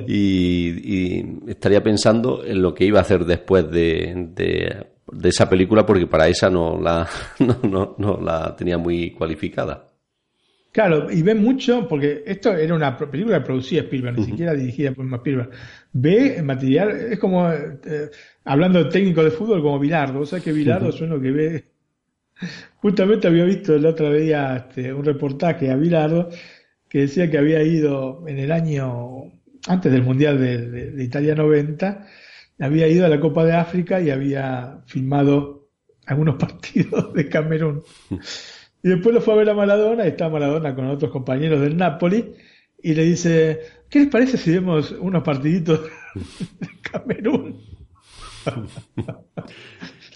y, 0.06 1.50
estaría 1.50 1.82
pensando 1.82 2.44
en 2.44 2.62
lo 2.62 2.74
que 2.74 2.84
iba 2.84 2.98
a 2.98 3.02
hacer 3.02 3.24
después 3.24 3.70
de, 3.70 4.30
de, 4.34 5.28
esa 5.28 5.48
película 5.48 5.84
porque 5.84 6.06
para 6.06 6.28
esa 6.28 6.48
no 6.48 6.80
la, 6.80 7.06
no, 7.62 7.94
no, 7.98 8.20
la 8.20 8.54
tenía 8.56 8.78
muy 8.78 9.10
cualificada. 9.12 9.86
Claro, 10.76 11.10
y 11.10 11.22
ve 11.22 11.34
mucho, 11.34 11.88
porque 11.88 12.22
esto 12.26 12.54
era 12.54 12.74
una 12.74 12.98
película 12.98 13.38
que 13.38 13.46
producía 13.46 13.80
Spielberg, 13.80 14.18
ni 14.18 14.24
siquiera 14.26 14.52
dirigida 14.52 14.92
por 14.92 15.10
Spielberg. 15.10 15.48
Ve 15.94 16.42
material, 16.42 16.90
es 16.90 17.18
como, 17.18 17.50
eh, 17.50 18.10
hablando 18.44 18.84
de 18.84 18.90
técnico 18.90 19.24
de 19.24 19.30
fútbol, 19.30 19.62
como 19.62 19.78
Bilardo. 19.78 20.20
O 20.20 20.26
sea 20.26 20.38
que 20.38 20.52
Bilardo 20.52 20.90
es 20.90 21.00
uno 21.00 21.18
que 21.18 21.30
ve. 21.30 21.64
Justamente 22.82 23.26
había 23.26 23.46
visto 23.46 23.74
el 23.74 23.86
otro 23.86 24.12
día 24.12 24.66
este, 24.68 24.92
un 24.92 25.02
reportaje 25.02 25.70
a 25.70 25.76
Bilardo 25.76 26.28
que 26.90 26.98
decía 26.98 27.30
que 27.30 27.38
había 27.38 27.62
ido 27.62 28.28
en 28.28 28.38
el 28.38 28.52
año 28.52 29.32
antes 29.68 29.90
del 29.90 30.02
Mundial 30.02 30.38
de, 30.38 31.02
Italia 31.02 31.34
90, 31.34 32.06
había 32.60 32.86
ido 32.86 33.06
a 33.06 33.08
la 33.08 33.18
Copa 33.18 33.46
de 33.46 33.54
África 33.54 33.98
y 33.98 34.10
había 34.10 34.82
filmado 34.84 35.70
algunos 36.04 36.34
partidos 36.38 37.14
de 37.14 37.30
Camerún. 37.30 37.82
Y 38.86 38.90
después 38.90 39.12
lo 39.12 39.20
fue 39.20 39.34
a 39.34 39.38
ver 39.38 39.50
a 39.50 39.54
Maradona, 39.54 40.04
y 40.04 40.10
está 40.10 40.28
Maradona 40.28 40.72
con 40.72 40.86
otros 40.86 41.10
compañeros 41.10 41.60
del 41.60 41.76
Napoli, 41.76 42.34
y 42.80 42.94
le 42.94 43.02
dice, 43.02 43.58
¿qué 43.90 43.98
les 43.98 44.08
parece 44.08 44.36
si 44.36 44.52
vemos 44.52 44.92
unos 44.92 45.24
partiditos 45.24 45.80
de 46.60 46.68
Camerún? 46.82 47.60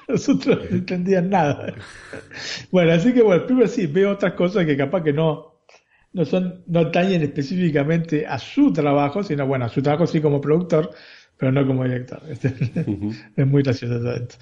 Nosotros 0.08 0.70
no 0.70 0.76
entendían 0.76 1.30
nada. 1.30 1.74
Bueno, 2.70 2.92
así 2.92 3.12
que 3.12 3.22
bueno, 3.22 3.44
primero 3.44 3.66
sí, 3.66 3.88
veo 3.88 4.12
otras 4.12 4.34
cosas 4.34 4.64
que 4.64 4.76
capaz 4.76 5.02
que 5.02 5.14
no, 5.14 5.62
no 6.12 6.24
son, 6.24 6.62
no 6.68 6.78
atañen 6.78 7.22
específicamente 7.22 8.24
a 8.24 8.38
su 8.38 8.72
trabajo, 8.72 9.24
sino 9.24 9.48
bueno, 9.48 9.64
a 9.64 9.68
su 9.68 9.82
trabajo 9.82 10.06
sí 10.06 10.20
como 10.20 10.40
productor, 10.40 10.92
pero 11.36 11.50
no 11.50 11.66
como 11.66 11.82
director. 11.82 12.22
es 13.36 13.46
muy 13.48 13.64
gracioso 13.64 14.12
esto. 14.12 14.36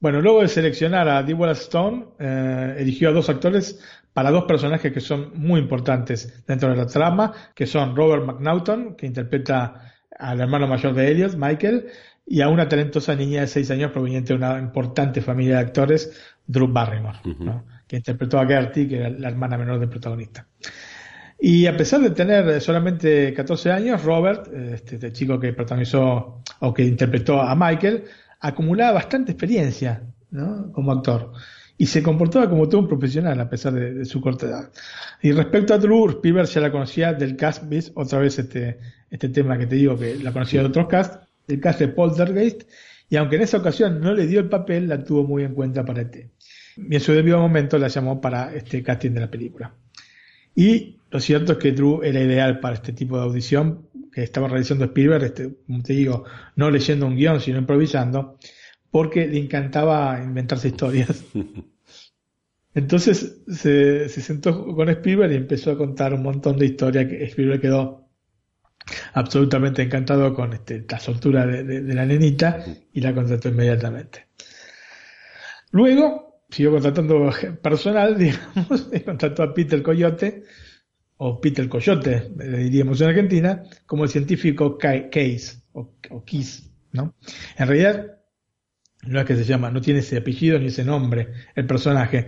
Bueno, 0.00 0.20
luego 0.20 0.42
de 0.42 0.48
seleccionar 0.48 1.08
a 1.08 1.22
Dee 1.22 1.36
Stone, 1.52 2.06
eh, 2.18 2.76
eligió 2.78 3.08
a 3.08 3.12
dos 3.12 3.28
actores 3.28 3.80
para 4.12 4.30
dos 4.30 4.44
personajes 4.44 4.92
que 4.92 5.00
son 5.00 5.32
muy 5.34 5.60
importantes 5.60 6.44
dentro 6.46 6.70
de 6.70 6.76
la 6.76 6.86
trama, 6.86 7.32
que 7.54 7.66
son 7.66 7.96
Robert 7.96 8.24
McNaughton, 8.24 8.94
que 8.96 9.06
interpreta 9.06 9.92
al 10.18 10.40
hermano 10.40 10.66
mayor 10.66 10.94
de 10.94 11.10
Elliot, 11.10 11.34
Michael, 11.36 11.86
y 12.26 12.40
a 12.40 12.48
una 12.48 12.68
talentosa 12.68 13.14
niña 13.14 13.40
de 13.40 13.46
seis 13.46 13.70
años 13.70 13.90
proveniente 13.90 14.32
de 14.32 14.38
una 14.38 14.58
importante 14.58 15.20
familia 15.20 15.56
de 15.56 15.60
actores, 15.60 16.34
Drew 16.46 16.68
Barrymore 16.68 17.18
que 17.88 17.96
interpretó 17.96 18.38
a 18.38 18.46
Gertie, 18.46 18.86
que 18.86 18.98
era 18.98 19.08
la 19.08 19.28
hermana 19.28 19.56
menor 19.56 19.80
del 19.80 19.88
protagonista. 19.88 20.46
Y 21.40 21.66
a 21.66 21.76
pesar 21.76 22.00
de 22.00 22.10
tener 22.10 22.60
solamente 22.60 23.32
14 23.32 23.72
años, 23.72 24.04
Robert, 24.04 24.48
este, 24.52 24.96
este, 24.96 25.12
chico 25.12 25.40
que 25.40 25.52
protagonizó 25.52 26.42
o 26.60 26.74
que 26.74 26.82
interpretó 26.82 27.40
a 27.40 27.54
Michael, 27.54 28.04
acumulaba 28.40 28.92
bastante 28.92 29.32
experiencia 29.32 30.02
como 30.72 30.92
actor 30.92 31.32
y 31.76 31.86
se 31.86 32.02
comportaba 32.02 32.50
como 32.50 32.68
todo 32.68 32.80
un 32.82 32.88
profesional 32.88 33.40
a 33.40 33.48
pesar 33.48 33.72
de, 33.72 34.04
su 34.04 34.20
corta 34.20 34.46
edad. 34.46 34.70
Y 35.22 35.32
respecto 35.32 35.74
a 35.74 35.78
Drew, 35.78 36.08
Spielberg 36.10 36.48
ya 36.48 36.60
la 36.60 36.72
conocía 36.72 37.12
del 37.14 37.36
cast, 37.36 37.64
¿ves? 37.68 37.92
otra 37.94 38.18
vez 38.18 38.38
este, 38.38 38.78
este 39.10 39.28
tema 39.28 39.56
que 39.56 39.66
te 39.66 39.76
digo 39.76 39.96
que 39.96 40.16
la 40.16 40.32
conocía 40.32 40.60
de 40.60 40.66
otros 40.66 40.88
cast, 40.88 41.22
del 41.46 41.60
cast 41.60 41.78
de 41.78 41.88
Poltergeist, 41.88 42.62
y 43.08 43.16
aunque 43.16 43.36
en 43.36 43.42
esa 43.42 43.58
ocasión 43.58 44.00
no 44.00 44.12
le 44.12 44.26
dio 44.26 44.40
el 44.40 44.48
papel, 44.48 44.88
la 44.88 45.02
tuvo 45.02 45.24
muy 45.24 45.44
en 45.44 45.54
cuenta 45.54 45.84
para 45.84 46.02
este 46.02 46.30
y 46.78 46.94
en 46.94 47.00
su 47.00 47.12
debido 47.12 47.38
momento 47.38 47.78
la 47.78 47.88
llamó 47.88 48.20
para 48.20 48.54
este 48.54 48.82
casting 48.82 49.10
de 49.10 49.20
la 49.20 49.30
película. 49.30 49.74
Y 50.54 51.00
lo 51.10 51.20
cierto 51.20 51.52
es 51.52 51.58
que 51.58 51.72
Drew 51.72 52.02
era 52.02 52.20
ideal 52.20 52.60
para 52.60 52.74
este 52.74 52.92
tipo 52.92 53.16
de 53.16 53.24
audición 53.24 53.87
que 54.18 54.24
estaba 54.24 54.48
realizando 54.48 54.84
Spielberg, 54.84 55.22
este, 55.22 55.54
como 55.64 55.80
te 55.80 55.92
digo, 55.92 56.24
no 56.56 56.70
leyendo 56.72 57.06
un 57.06 57.14
guion, 57.14 57.40
sino 57.40 57.58
improvisando, 57.58 58.36
porque 58.90 59.28
le 59.28 59.38
encantaba 59.38 60.20
inventarse 60.20 60.68
historias. 60.68 61.24
Entonces 62.74 63.42
se, 63.46 64.08
sentó 64.08 64.74
con 64.74 64.88
Spielberg 64.88 65.32
y 65.32 65.36
empezó 65.36 65.70
a 65.70 65.78
contar 65.78 66.14
un 66.14 66.24
montón 66.24 66.58
de 66.58 66.66
historias 66.66 67.06
que 67.06 67.24
Spielberg 67.26 67.60
quedó 67.60 68.08
absolutamente 69.12 69.82
encantado 69.82 70.34
con 70.34 70.52
este, 70.52 70.84
la 70.88 70.98
soltura 70.98 71.46
de, 71.46 71.62
de 71.62 71.94
la 71.94 72.04
nenita 72.04 72.64
y 72.92 73.00
la 73.00 73.14
contrató 73.14 73.50
inmediatamente. 73.50 74.26
Luego 75.70 76.42
siguió 76.50 76.72
contratando 76.72 77.30
personal, 77.62 78.18
digamos, 78.18 78.88
y 78.92 78.98
contrató 79.00 79.44
a 79.44 79.54
Peter 79.54 79.80
Coyote, 79.80 80.42
o 81.18 81.40
Peter 81.40 81.68
Coyote, 81.68 82.30
le 82.36 82.58
diríamos 82.58 83.00
en 83.00 83.08
Argentina, 83.08 83.62
como 83.86 84.04
el 84.04 84.10
científico 84.10 84.78
Case, 84.78 85.62
o, 85.72 85.94
o 86.10 86.24
Kiss, 86.24 86.70
¿no? 86.92 87.14
En 87.56 87.66
realidad, 87.66 88.18
no 89.06 89.20
es 89.20 89.26
que 89.26 89.36
se 89.36 89.44
llama, 89.44 89.70
no 89.70 89.80
tiene 89.80 90.00
ese 90.00 90.16
apellido 90.16 90.58
ni 90.58 90.66
ese 90.66 90.84
nombre, 90.84 91.28
el 91.54 91.66
personaje, 91.66 92.26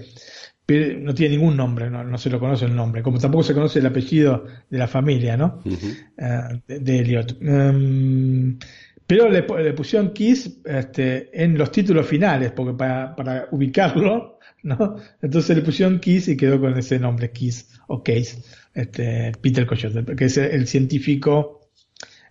pero 0.67 0.99
no 0.99 1.15
tiene 1.15 1.37
ningún 1.37 1.57
nombre, 1.57 1.91
no, 1.91 2.19
se 2.19 2.31
lo 2.31 2.41
conoce 2.41 2.65
el 2.65 2.75
nombre, 2.75 3.03
como 3.03 3.19
tampoco 3.19 3.45
se 3.45 3.55
conoce 3.55 3.79
el 3.79 3.87
apellido 3.87 4.45
de 4.69 4.79
la 4.79 4.89
familia, 4.89 5.37
¿no? 5.37 5.63
Eh, 5.67 6.63
de, 6.67 6.99
Elliot. 6.99 7.39
Em, 7.43 8.59
pero 9.07 9.29
le, 9.29 9.43
pusieron 9.73 10.13
Kiss 10.13 10.61
este, 10.65 11.31
en 11.33 11.59
los 11.59 11.73
títulos 11.73 12.07
finales, 12.07 12.53
porque 12.53 12.75
para, 12.75 13.17
para 13.17 13.49
ubicarlo, 13.51 14.39
¿no? 14.63 14.97
Entonces 15.23 15.57
le 15.57 15.63
pusieron 15.63 15.99
Kiss 15.99 16.29
y 16.29 16.37
quedó 16.37 16.61
con 16.61 16.77
ese 16.79 16.99
nombre, 16.99 17.33
Kiss 17.33 17.80
o 17.91 18.03
Case, 18.03 18.43
este, 18.73 19.33
Peter 19.41 19.67
Coyote, 19.67 20.05
que 20.15 20.25
es 20.27 20.37
el 20.37 20.67
científico 20.67 21.71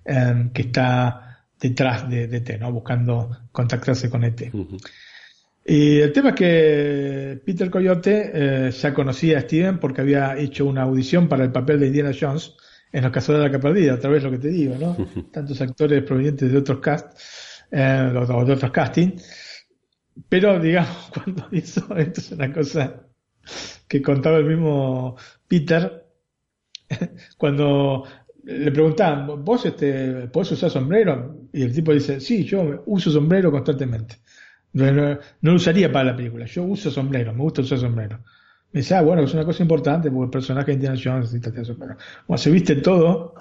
em, 0.06 0.52
que 0.52 0.64
está 0.64 1.46
detrás 1.60 2.10
de, 2.10 2.28
de 2.28 2.40
T, 2.40 2.58
¿no? 2.58 2.72
Buscando 2.72 3.30
contactarse 3.52 4.10
con 4.10 4.24
ET. 4.24 4.52
Y 5.66 6.00
el 6.00 6.14
tema 6.14 6.30
es 6.30 6.36
que 6.36 7.42
Peter 7.46 7.70
Coyote 7.70 8.32
eh, 8.34 8.72
ya 8.72 8.94
conocía 8.94 9.40
a 9.40 9.42
Steven 9.42 9.80
porque 9.80 10.02
había 10.02 10.38
hecho 10.38 10.66
una 10.66 10.84
audición 10.84 11.28
para 11.28 11.44
el 11.44 11.52
papel 11.52 11.82
de 11.82 11.88
Indiana 11.88 12.12
Jones 12.18 12.56
en 12.92 13.04
Los 13.04 13.12
Cazadores 13.12 13.44
de 13.44 13.50
la 13.50 13.52
Capa 13.52 13.74
Perdida, 13.74 13.96
otra 13.96 14.10
vez 14.10 14.24
lo 14.24 14.32
que 14.32 14.40
te 14.40 14.48
digo, 14.48 14.76
¿no? 14.80 14.96
Tantos 15.32 15.60
actores 15.62 16.02
provenientes 16.04 16.50
de 16.50 16.58
otros 16.58 16.80
cast, 16.80 17.20
eh, 17.70 18.12
de 18.12 18.18
otros 18.18 18.72
castings. 18.72 19.68
Pero, 20.30 20.58
digamos, 20.60 21.12
cuando 21.14 21.48
hizo, 21.52 21.96
esto 21.98 22.22
es 22.22 22.32
una 22.32 22.52
cosa 22.52 23.04
que 23.88 24.02
contaba 24.02 24.38
el 24.38 24.46
mismo 24.46 25.18
Peter, 25.50 26.06
cuando 27.38 28.06
le 28.44 28.72
preguntaban, 28.72 29.44
¿vos 29.44 29.66
este, 29.66 30.28
podés 30.28 30.52
usar 30.52 30.70
sombrero? 30.70 31.50
Y 31.52 31.64
el 31.64 31.74
tipo 31.74 31.92
dice, 31.92 32.20
sí, 32.20 32.46
yo 32.46 32.84
uso 32.86 33.12
sombrero 33.12 33.52
constantemente. 33.52 34.18
No, 34.74 35.18
lo 35.42 35.54
usaría 35.54 35.92
para 35.92 36.12
la 36.12 36.16
película. 36.16 36.46
Yo 36.46 36.64
uso 36.64 36.92
sombrero, 36.92 37.34
me 37.34 37.42
gusta 37.42 37.62
usar 37.62 37.80
sombrero. 37.80 38.24
Me 38.72 38.82
dice, 38.82 38.96
ah, 38.96 39.02
bueno, 39.02 39.24
es 39.24 39.34
una 39.34 39.44
cosa 39.44 39.64
importante 39.64 40.12
porque 40.12 40.26
el 40.26 40.30
personaje 40.30 40.68
de 40.68 40.74
Indiana 40.74 41.00
Jones 41.04 41.22
necesita 41.22 41.50
tener 41.50 41.66
sombrero. 41.66 41.98
Bueno, 42.28 42.38
se 42.38 42.52
viste 42.52 42.76
todo. 42.76 43.34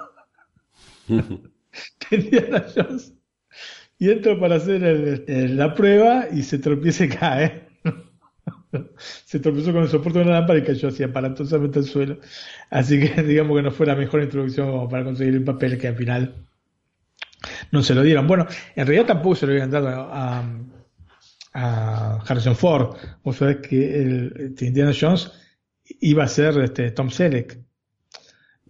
Indiana 2.11 2.65
Jones. 2.75 3.15
Y 3.99 4.11
entro 4.11 4.41
para 4.41 4.57
hacer 4.57 5.25
la 5.29 5.75
prueba 5.75 6.27
y 6.33 6.43
se 6.43 6.59
tropieza 6.59 7.05
y 7.05 7.09
cae. 7.09 7.68
se 9.25 9.41
tropezó 9.41 9.73
con 9.73 9.83
el 9.83 9.89
soporte 9.89 10.19
de 10.19 10.25
una 10.25 10.35
lámpara 10.35 10.59
y 10.59 10.65
cayó 10.65 10.89
así 10.89 11.03
aparatosamente 11.03 11.79
al 11.79 11.85
suelo. 11.85 12.19
Así 12.71 13.01
que 13.01 13.23
digamos 13.25 13.57
que 13.57 13.63
no 13.63 13.71
fue 13.71 13.87
la 13.87 13.97
mejor 13.97 14.23
introducción 14.23 14.89
para 14.89 15.05
conseguir 15.05 15.35
el 15.35 15.45
papel 15.45 15.79
que 15.79 15.89
al 15.89 15.97
final 15.97 16.35
no 17.73 17.83
se 17.83 17.95
lo 17.95 18.03
dieron. 18.03 18.27
Bueno, 18.27 18.47
en 18.75 18.87
realidad 18.87 19.07
tampoco 19.07 19.37
se 19.37 19.47
lo 19.47 19.53
habían 19.53 19.71
dado 19.71 19.89
a 19.89 20.45
a 21.59 22.23
Harrison 22.27 22.57
Ford. 22.57 22.97
Vos 23.23 23.37
sabés 23.37 23.59
que 23.59 24.01
el, 24.01 24.33
este, 24.51 24.67
Indiana 24.67 24.93
Jones 24.99 25.33
iba 26.01 26.25
a 26.25 26.29
ser 26.29 26.59
este, 26.59 26.91
Tom 26.91 27.11
Selleck. 27.11 27.59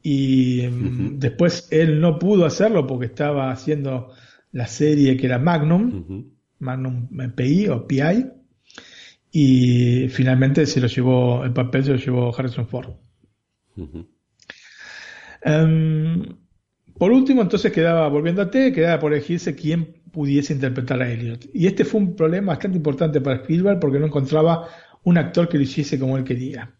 Y 0.02 0.66
mm, 0.66 1.18
después 1.18 1.68
él 1.70 2.00
no 2.00 2.18
pudo 2.18 2.46
hacerlo 2.46 2.86
porque 2.86 3.06
estaba 3.06 3.50
haciendo 3.50 4.12
la 4.52 4.66
serie 4.66 5.16
que 5.16 5.26
era 5.26 5.38
Magnum, 5.38 6.30
Magnum 6.60 7.08
PI 7.34 7.68
o 7.68 7.86
PI, 7.86 8.26
y 9.30 10.08
finalmente 10.08 10.66
se 10.66 10.80
lo 10.80 10.86
llevó, 10.86 11.44
el 11.44 11.52
papel 11.52 11.84
se 11.84 11.90
lo 11.92 11.96
llevó 11.96 12.34
Harrison 12.36 12.66
Ford. 12.66 12.90
Em, 15.42 16.22
por 16.98 17.12
último, 17.12 17.42
entonces 17.42 17.72
quedaba, 17.72 18.08
volviendo 18.08 18.42
a 18.42 18.50
T, 18.50 18.72
quedaba 18.72 18.98
por 18.98 19.12
elegirse 19.12 19.54
quién 19.54 19.98
pudiese 20.10 20.52
interpretar 20.52 21.00
a 21.02 21.10
Elliot. 21.10 21.48
Y 21.54 21.66
este 21.66 21.84
fue 21.84 22.00
un 22.00 22.16
problema 22.16 22.52
bastante 22.52 22.76
importante 22.76 23.20
para 23.20 23.36
Spielberg 23.36 23.78
porque 23.78 23.98
no 23.98 24.06
encontraba 24.06 24.68
un 25.04 25.18
actor 25.18 25.48
que 25.48 25.58
lo 25.58 25.62
hiciese 25.62 25.98
como 25.98 26.16
él 26.16 26.24
quería. 26.24 26.74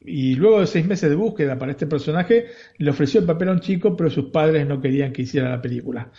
Y 0.00 0.36
luego 0.36 0.60
de 0.60 0.66
seis 0.66 0.86
meses 0.86 1.10
de 1.10 1.16
búsqueda 1.16 1.58
para 1.58 1.72
este 1.72 1.86
personaje, 1.86 2.46
le 2.76 2.90
ofreció 2.90 3.20
el 3.20 3.26
papel 3.26 3.48
a 3.48 3.52
un 3.52 3.60
chico, 3.60 3.96
pero 3.96 4.10
sus 4.10 4.26
padres 4.26 4.66
no 4.66 4.80
querían 4.80 5.12
que 5.12 5.22
hiciera 5.22 5.50
la 5.50 5.60
película. 5.60 6.12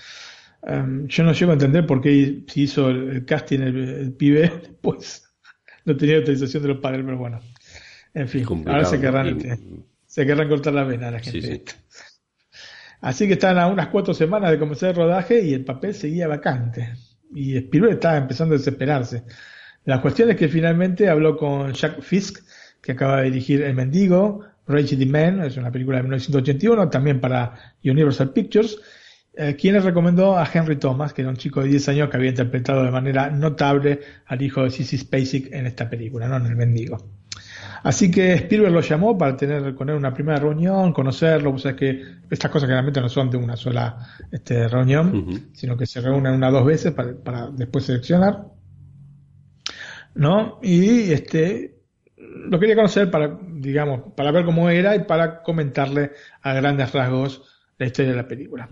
Em, 0.63 1.07
yo 1.07 1.23
no 1.23 1.31
llego 1.31 1.51
a 1.51 1.53
entender 1.53 1.85
por 1.85 2.01
qué 2.01 2.43
se 2.47 2.59
hizo 2.59 2.89
el, 2.89 3.23
casting 3.25 3.59
el, 3.59 4.13
pibe 4.13 4.41
después. 4.61 5.28
No 5.89 5.97
tenía 5.97 6.17
autorización 6.17 6.61
de 6.61 6.69
los 6.69 6.77
padres, 6.77 7.01
pero 7.03 7.17
bueno. 7.17 7.39
En 8.13 8.27
fin, 8.27 8.45
ahora 8.67 8.85
se 8.85 9.01
querrán, 9.01 9.39
se 10.05 10.23
querrán 10.23 10.47
cortar 10.47 10.71
la 10.71 10.83
vena 10.83 11.07
a 11.07 11.11
la 11.11 11.19
gente. 11.19 11.63
Así 13.01 13.25
que 13.25 13.33
estaban 13.33 13.57
a 13.57 13.65
unas 13.65 13.87
cuatro 13.87 14.13
semanas 14.13 14.51
de 14.51 14.59
comenzar 14.59 14.91
el 14.91 14.95
rodaje 14.97 15.41
y 15.41 15.55
el 15.55 15.65
papel 15.65 15.95
seguía 15.95 16.27
vacante. 16.27 16.93
Y 17.33 17.57
Spielberg 17.57 17.93
estaba 17.93 18.17
empezando 18.17 18.53
a 18.53 18.59
desesperarse. 18.59 19.23
La 19.85 19.99
cuestión 19.99 20.29
es 20.29 20.35
que 20.35 20.47
finalmente 20.47 21.09
habló 21.09 21.35
con 21.35 21.73
Jack 21.73 22.01
Fisk, 22.01 22.43
que 22.83 22.91
acaba 22.91 23.21
de 23.21 23.31
dirigir 23.31 23.63
El 23.63 23.73
Mendigo, 23.73 24.45
Rage 24.67 24.95
the 24.95 25.07
Man, 25.07 25.43
es 25.43 25.57
una 25.57 25.71
película 25.71 25.97
de 25.97 26.03
1981, 26.03 26.87
también 26.91 27.19
para 27.19 27.73
Universal 27.83 28.31
Pictures, 28.31 28.79
eh, 29.33 29.55
quien 29.55 29.73
le 29.73 29.79
recomendó 29.79 30.37
a 30.37 30.49
Henry 30.51 30.77
Thomas, 30.77 31.13
que 31.13 31.21
era 31.21 31.29
un 31.29 31.37
chico 31.37 31.61
de 31.61 31.69
10 31.69 31.89
años 31.89 32.09
que 32.09 32.17
había 32.17 32.29
interpretado 32.29 32.83
de 32.83 32.91
manera 32.91 33.29
notable 33.29 33.99
al 34.25 34.41
hijo 34.41 34.63
de 34.63 34.71
Sissy 34.71 34.97
Spacek 34.97 35.53
en 35.53 35.67
esta 35.67 35.89
película, 35.89 36.27
¿no? 36.27 36.37
en 36.37 36.45
El 36.45 36.55
Mendigo. 36.55 36.97
Así 37.83 38.11
que 38.11 38.33
Spielberg 38.33 38.73
lo 38.73 38.81
llamó 38.81 39.17
para 39.17 39.37
tener 39.37 39.73
con 39.75 39.89
él 39.89 39.95
una 39.95 40.13
primera 40.13 40.39
reunión, 40.39 40.91
conocerlo, 40.91 41.53
o 41.53 41.57
sea 41.57 41.75
que 41.75 42.01
estas 42.29 42.51
cosas 42.51 42.67
generalmente 42.67 42.99
no 42.99 43.09
son 43.09 43.29
de 43.29 43.37
una 43.37 43.55
sola 43.55 44.05
este, 44.31 44.67
reunión, 44.67 45.49
sino 45.53 45.77
que 45.77 45.85
se 45.85 46.01
reúnen 46.01 46.33
una 46.33 46.49
o 46.49 46.51
dos 46.51 46.65
veces 46.65 46.91
para, 46.91 47.49
después 47.51 47.85
seleccionar. 47.85 48.47
¿No? 50.15 50.59
Y 50.61 51.11
este 51.11 51.75
lo 52.17 52.59
quería 52.59 52.75
conocer 52.75 53.09
para, 53.09 53.39
digamos, 53.53 54.13
para 54.15 54.31
ver 54.31 54.43
cómo 54.43 54.69
era 54.69 54.95
y 54.95 55.03
para 55.05 55.41
comentarle 55.41 56.11
a 56.41 56.53
grandes 56.53 56.91
rasgos 56.91 57.43
la 57.77 57.85
historia 57.85 58.11
de 58.11 58.17
la 58.17 58.27
película. 58.27 58.67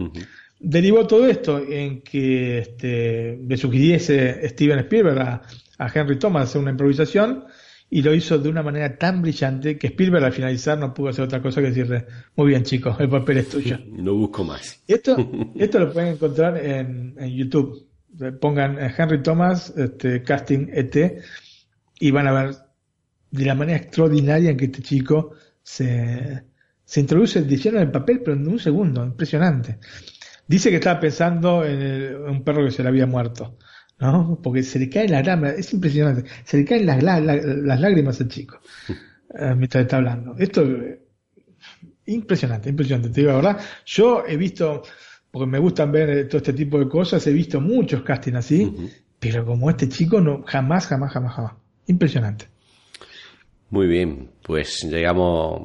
Derivó 0.59 1.05
todo 1.05 1.27
esto 1.27 1.59
en 1.59 2.01
que 2.01 2.59
este, 2.59 3.39
le 3.47 3.57
sugiriese 3.57 4.47
Steven 4.49 4.79
Spielberg 4.79 5.19
a, 5.19 5.41
a 5.77 5.91
Henry 5.93 6.17
Thomas 6.17 6.49
hacer 6.49 6.61
una 6.61 6.71
improvisación 6.71 7.45
y 7.89 8.01
lo 8.01 8.13
hizo 8.13 8.37
de 8.37 8.49
una 8.49 8.63
manera 8.63 8.97
tan 8.97 9.21
brillante 9.21 9.77
que 9.77 9.87
Spielberg 9.87 10.25
al 10.25 10.33
finalizar 10.33 10.77
no 10.77 10.93
pudo 10.93 11.09
hacer 11.09 11.23
otra 11.23 11.41
cosa 11.41 11.61
que 11.61 11.67
decirle, 11.67 12.05
muy 12.35 12.49
bien 12.49 12.63
chicos, 12.63 12.99
el 12.99 13.09
papel 13.09 13.37
es 13.37 13.49
tuyo. 13.49 13.77
No 13.87 14.13
busco 14.13 14.43
más. 14.43 14.81
Esto, 14.87 15.15
esto 15.55 15.79
lo 15.79 15.93
pueden 15.93 16.13
encontrar 16.13 16.57
en, 16.57 17.15
en 17.17 17.29
YouTube. 17.29 17.87
Pongan 18.41 18.77
Henry 18.79 19.21
Thomas, 19.21 19.73
este, 19.77 20.23
casting 20.23 20.69
ET, 20.71 21.21
y 21.99 22.11
van 22.11 22.27
a 22.27 22.31
ver 22.31 22.55
de 23.29 23.45
la 23.45 23.53
manera 23.53 23.77
extraordinaria 23.77 24.49
en 24.49 24.57
que 24.57 24.65
este 24.65 24.81
chico 24.81 25.33
se, 25.61 26.43
se 26.83 26.99
introduce 26.99 27.39
el 27.39 27.47
diseño 27.47 27.79
del 27.79 27.91
papel, 27.91 28.21
pero 28.23 28.35
en 28.35 28.47
un 28.47 28.59
segundo, 28.59 29.03
impresionante. 29.05 29.77
Dice 30.47 30.69
que 30.69 30.77
estaba 30.77 30.99
pensando 30.99 31.65
en 31.65 32.15
un 32.15 32.43
perro 32.43 32.65
que 32.65 32.71
se 32.71 32.83
le 32.83 32.89
había 32.89 33.05
muerto. 33.05 33.57
¿no? 33.99 34.39
Porque 34.41 34.63
se 34.63 34.79
le 34.79 34.89
caen 34.89 35.11
las 35.11 35.25
lágrimas, 35.25 35.53
es 35.57 35.73
impresionante, 35.73 36.29
se 36.43 36.57
le 36.57 36.65
caen 36.65 36.85
las, 36.85 37.03
las 37.03 37.79
lágrimas 37.79 38.21
al 38.21 38.27
chico 38.27 38.59
eh, 38.89 39.55
mientras 39.55 39.83
está 39.83 39.97
hablando. 39.97 40.35
Esto 40.37 40.61
es 40.63 40.99
impresionante, 42.05 42.69
impresionante, 42.69 43.09
te 43.09 43.21
digo 43.21 43.31
la 43.31 43.37
verdad. 43.37 43.61
Yo 43.85 44.23
he 44.25 44.37
visto, 44.37 44.83
porque 45.31 45.47
me 45.47 45.59
gustan 45.59 45.91
ver 45.91 46.09
eh, 46.09 46.23
todo 46.25 46.37
este 46.37 46.53
tipo 46.53 46.79
de 46.79 46.87
cosas, 46.87 47.25
he 47.27 47.33
visto 47.33 47.59
muchos 47.59 48.03
castings 48.03 48.37
así, 48.37 48.91
pero 49.19 49.45
como 49.45 49.69
este 49.69 49.89
chico 49.89 50.21
no, 50.21 50.43
jamás, 50.45 50.87
jamás, 50.87 51.11
jamás, 51.11 51.33
jamás. 51.33 51.53
Impresionante. 51.87 52.47
Muy 53.69 53.87
bien, 53.87 54.29
pues 54.43 54.83
llegamos, 54.89 55.61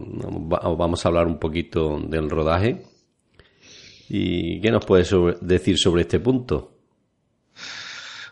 vamos 0.49 1.05
a 1.05 1.09
hablar 1.09 1.27
un 1.27 1.39
poquito 1.39 2.01
del 2.01 2.29
rodaje. 2.31 2.83
¿Y 4.15 4.61
qué 4.61 4.71
nos 4.71 4.85
puedes 4.85 5.11
decir 5.41 5.79
sobre 5.79 6.03
este 6.03 6.21
punto? 6.21 6.77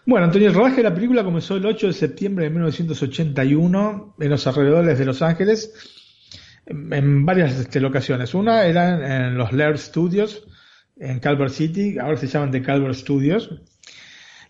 Bueno, 0.05 0.27
Antonio, 0.27 0.49
el 0.49 0.55
rodaje 0.55 0.77
de 0.77 0.83
la 0.83 0.95
película 0.95 1.25
comenzó 1.25 1.57
el 1.57 1.65
8 1.65 1.87
de 1.87 1.93
septiembre 1.95 2.45
de 2.45 2.51
1981 2.51 4.17
en 4.21 4.29
los 4.29 4.47
alrededores 4.47 4.99
de 4.99 5.07
Los 5.07 5.23
Ángeles, 5.23 5.73
en, 6.67 7.25
varias 7.25 7.59
este, 7.59 7.81
locaciones. 7.81 8.35
Una 8.35 8.67
era 8.67 9.29
en 9.29 9.39
los 9.39 9.55
Laird 9.55 9.79
Studios, 9.79 10.47
en 10.99 11.19
Calvert 11.19 11.55
City, 11.55 11.99
ahora 11.99 12.19
se 12.19 12.27
llaman 12.27 12.51
The 12.51 12.61
Calvert 12.61 12.97
Studios, 12.97 13.51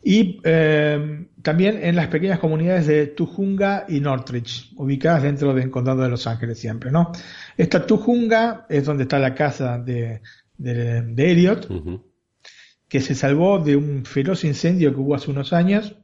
y 0.03 0.41
eh, 0.43 1.29
también 1.43 1.79
en 1.81 1.95
las 1.95 2.09
pequeñas 2.09 2.41
comunidades 2.41 2.89
de 2.89 3.07
Tujunga 3.07 3.85
y 3.87 4.01
Northridge, 4.01 4.73
ubicadas 4.75 5.23
dentro 5.23 5.55
del 5.55 5.71
condado 5.71 6.03
de 6.03 6.09
Los 6.09 6.27
Ángeles 6.27 6.59
siempre, 6.59 6.91
¿no? 6.91 7.13
Esta 7.57 7.87
Tujunga 7.87 8.67
es 8.69 8.85
donde 8.85 9.05
está 9.05 9.21
la 9.21 9.33
casa 9.33 9.79
de, 9.79 10.23
de, 10.61 11.31
Elliot, 11.31 11.69
que 12.89 13.01
se 13.01 13.15
salvó 13.15 13.59
de 13.59 13.77
un 13.77 14.05
feroz 14.05 14.45
incendio 14.45 14.93
que 14.93 15.01
hubo 15.01 15.15
hace 15.15 15.31
unos 15.31 15.53
años. 15.53 15.97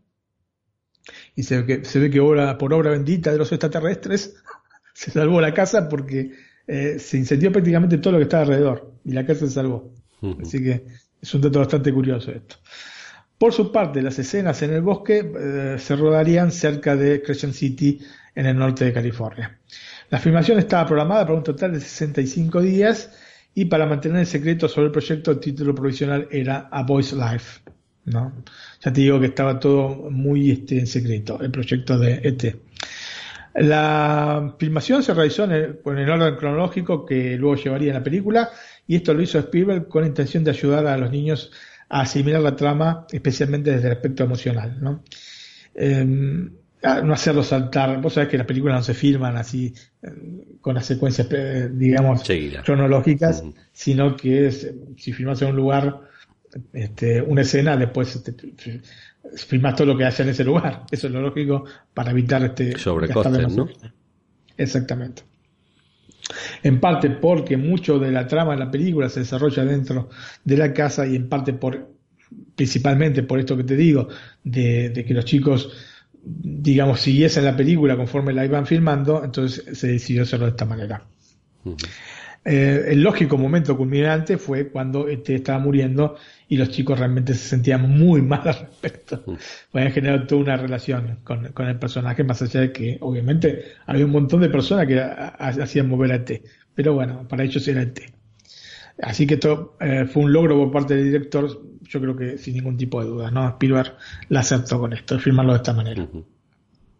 Y 1.34 1.42
se, 1.42 1.62
ve 1.62 1.66
que, 1.66 1.84
se 1.84 1.98
ve 1.98 2.10
que 2.10 2.20
obra, 2.20 2.58
por 2.58 2.72
obra 2.72 2.90
bendita 2.90 3.30
de 3.30 3.38
los 3.38 3.52
extraterrestres 3.52 4.34
se 4.94 5.10
salvó 5.10 5.40
la 5.40 5.54
casa 5.54 5.88
porque 5.88 6.32
eh, 6.66 6.98
se 6.98 7.18
incendió 7.18 7.52
prácticamente 7.52 7.98
todo 7.98 8.14
lo 8.14 8.18
que 8.18 8.24
estaba 8.24 8.42
alrededor 8.42 8.94
y 9.04 9.12
la 9.12 9.24
casa 9.24 9.46
se 9.46 9.52
salvó. 9.52 9.92
Así 10.40 10.62
que 10.62 10.84
es 11.20 11.34
un 11.34 11.42
dato 11.42 11.60
bastante 11.60 11.92
curioso 11.92 12.32
esto. 12.32 12.56
Por 13.38 13.52
su 13.52 13.70
parte, 13.70 14.00
las 14.00 14.18
escenas 14.18 14.62
en 14.62 14.72
el 14.72 14.80
bosque 14.80 15.30
eh, 15.38 15.76
se 15.78 15.94
rodarían 15.94 16.50
cerca 16.50 16.96
de 16.96 17.22
Crescent 17.22 17.52
City 17.52 18.00
en 18.34 18.46
el 18.46 18.56
norte 18.56 18.86
de 18.86 18.92
California. 18.94 19.60
La 20.08 20.18
filmación 20.18 20.58
estaba 20.58 20.86
programada 20.86 21.26
para 21.26 21.36
un 21.36 21.44
total 21.44 21.72
de 21.72 21.80
65 21.80 22.62
días 22.62 23.10
y 23.58 23.64
para 23.64 23.86
mantener 23.86 24.20
el 24.20 24.26
secreto 24.26 24.68
sobre 24.68 24.88
el 24.88 24.92
proyecto 24.92 25.30
el 25.30 25.40
título 25.40 25.74
provisional 25.74 26.28
era 26.30 26.68
A 26.70 26.82
Voice 26.82 27.16
Life. 27.16 27.62
¿no? 28.04 28.44
Ya 28.82 28.92
te 28.92 29.00
digo 29.00 29.18
que 29.18 29.26
estaba 29.26 29.58
todo 29.58 30.10
muy 30.10 30.50
este, 30.50 30.78
en 30.78 30.86
secreto, 30.86 31.40
el 31.40 31.50
proyecto 31.50 31.98
de 31.98 32.20
ET. 32.22 32.54
La 33.54 34.54
filmación 34.58 35.02
se 35.02 35.14
realizó 35.14 35.44
en 35.44 35.52
el, 35.52 36.10
orden 36.10 36.36
cronológico 36.36 37.06
que 37.06 37.38
luego 37.38 37.56
llevaría 37.56 37.94
la 37.94 38.02
película 38.02 38.50
y 38.86 38.96
esto 38.96 39.14
lo 39.14 39.22
hizo 39.22 39.38
Spielberg 39.38 39.88
con 39.88 40.02
la 40.02 40.08
intención 40.08 40.44
de 40.44 40.50
ayudar 40.50 40.86
a 40.86 40.98
los 40.98 41.10
niños 41.10 41.50
a 41.88 42.02
asimilar 42.02 42.42
la 42.42 42.54
trama, 42.54 43.06
especialmente 43.10 43.70
desde 43.70 43.86
el 43.86 43.94
aspecto 43.94 44.22
emocional. 44.22 44.76
¿no? 44.82 45.02
Em, 45.74 46.50
no 46.82 47.12
hacerlo 47.14 47.42
saltar. 47.42 48.02
Vos 48.02 48.12
sabés 48.12 48.28
que 48.28 48.36
las 48.36 48.46
películas 48.46 48.76
no 48.76 48.82
se 48.82 48.92
filman 48.92 49.38
así 49.38 49.72
con 50.60 50.74
las 50.74 50.86
secuencias, 50.86 51.28
eh, 51.30 51.70
digamos, 51.72 52.22
cronológicas, 52.64 53.44
sino 53.72 54.16
que 54.16 54.48
es, 54.48 54.72
si 54.96 55.12
filmas 55.12 55.40
en 55.42 55.48
un 55.48 55.56
lugar, 55.56 56.00
este, 56.72 57.22
una 57.22 57.42
escena, 57.42 57.76
después 57.76 58.16
este, 58.16 58.34
filmas 59.36 59.74
todo 59.76 59.88
lo 59.88 59.96
que 59.96 60.04
haya 60.04 60.24
en 60.24 60.30
ese 60.30 60.44
lugar. 60.44 60.84
Eso 60.90 61.06
es 61.06 61.12
lo 61.12 61.20
lógico 61.20 61.64
para 61.94 62.10
evitar 62.10 62.44
este 62.44 62.78
sobrecostes, 62.78 63.56
¿no? 63.56 63.68
Exactamente. 64.56 65.22
En 66.62 66.80
parte 66.80 67.10
porque 67.10 67.56
mucho 67.56 67.98
de 67.98 68.10
la 68.10 68.26
trama 68.26 68.52
de 68.52 68.58
la 68.58 68.70
película 68.70 69.08
se 69.08 69.20
desarrolla 69.20 69.64
dentro 69.64 70.08
de 70.44 70.56
la 70.56 70.72
casa 70.72 71.06
y 71.06 71.14
en 71.14 71.28
parte 71.28 71.52
por 71.52 71.94
principalmente 72.56 73.22
por 73.22 73.38
esto 73.38 73.56
que 73.56 73.62
te 73.62 73.76
digo, 73.76 74.08
de 74.42 75.04
que 75.06 75.14
los 75.14 75.24
chicos 75.24 75.70
digamos, 76.26 77.00
siguiese 77.00 77.40
la 77.40 77.56
película 77.56 77.96
conforme 77.96 78.32
la 78.32 78.44
iban 78.44 78.66
filmando, 78.66 79.22
entonces 79.24 79.78
se 79.78 79.88
decidió 79.88 80.22
hacerlo 80.22 80.46
de 80.46 80.50
esta 80.50 80.64
manera. 80.64 81.04
Eh, 82.44 82.92
el 82.92 83.02
lógico 83.02 83.36
momento 83.36 83.76
culminante 83.76 84.36
fue 84.36 84.68
cuando 84.68 85.08
este 85.08 85.36
estaba 85.36 85.58
muriendo 85.58 86.16
y 86.48 86.56
los 86.56 86.70
chicos 86.70 86.98
realmente 86.98 87.34
se 87.34 87.48
sentían 87.48 87.90
muy 87.90 88.22
mal 88.22 88.42
al 88.44 88.58
respecto. 88.60 89.24
Pues 89.70 89.92
generado 89.92 90.26
toda 90.26 90.42
una 90.42 90.56
relación 90.56 91.18
con, 91.24 91.68
el 91.68 91.78
personaje, 91.78 92.24
más 92.24 92.42
allá 92.42 92.60
de 92.60 92.72
que 92.72 92.98
obviamente 93.00 93.64
había 93.86 94.04
un 94.04 94.12
montón 94.12 94.40
de 94.40 94.48
personas 94.48 94.86
que 94.86 95.00
hacían 95.00 95.88
mover 95.88 96.12
a 96.12 96.24
T. 96.24 96.42
Pero 96.74 96.94
bueno, 96.94 97.26
para 97.26 97.44
ellos 97.44 97.66
era 97.66 97.82
el 97.82 97.92
T. 97.92 98.12
Así 99.02 99.26
que 99.26 99.34
esto 99.34 99.76
eh, 99.80 100.06
fue 100.06 100.24
un 100.24 100.32
logro 100.32 100.56
por 100.56 100.70
parte 100.70 100.94
del 100.94 101.04
director, 101.04 101.48
yo 101.88 102.00
creo 102.00 102.16
que 102.16 102.38
sin 102.38 102.54
ningún 102.54 102.76
tipo 102.76 103.02
de 103.02 103.08
duda, 103.08 103.30
¿no? 103.30 103.48
Spielberg 103.48 103.96
la 104.28 104.40
aceptó 104.40 104.78
con 104.80 104.92
esto, 104.92 105.18
firmarlo 105.18 105.52
de 105.52 105.58
esta 105.58 105.72
manera. 105.72 106.06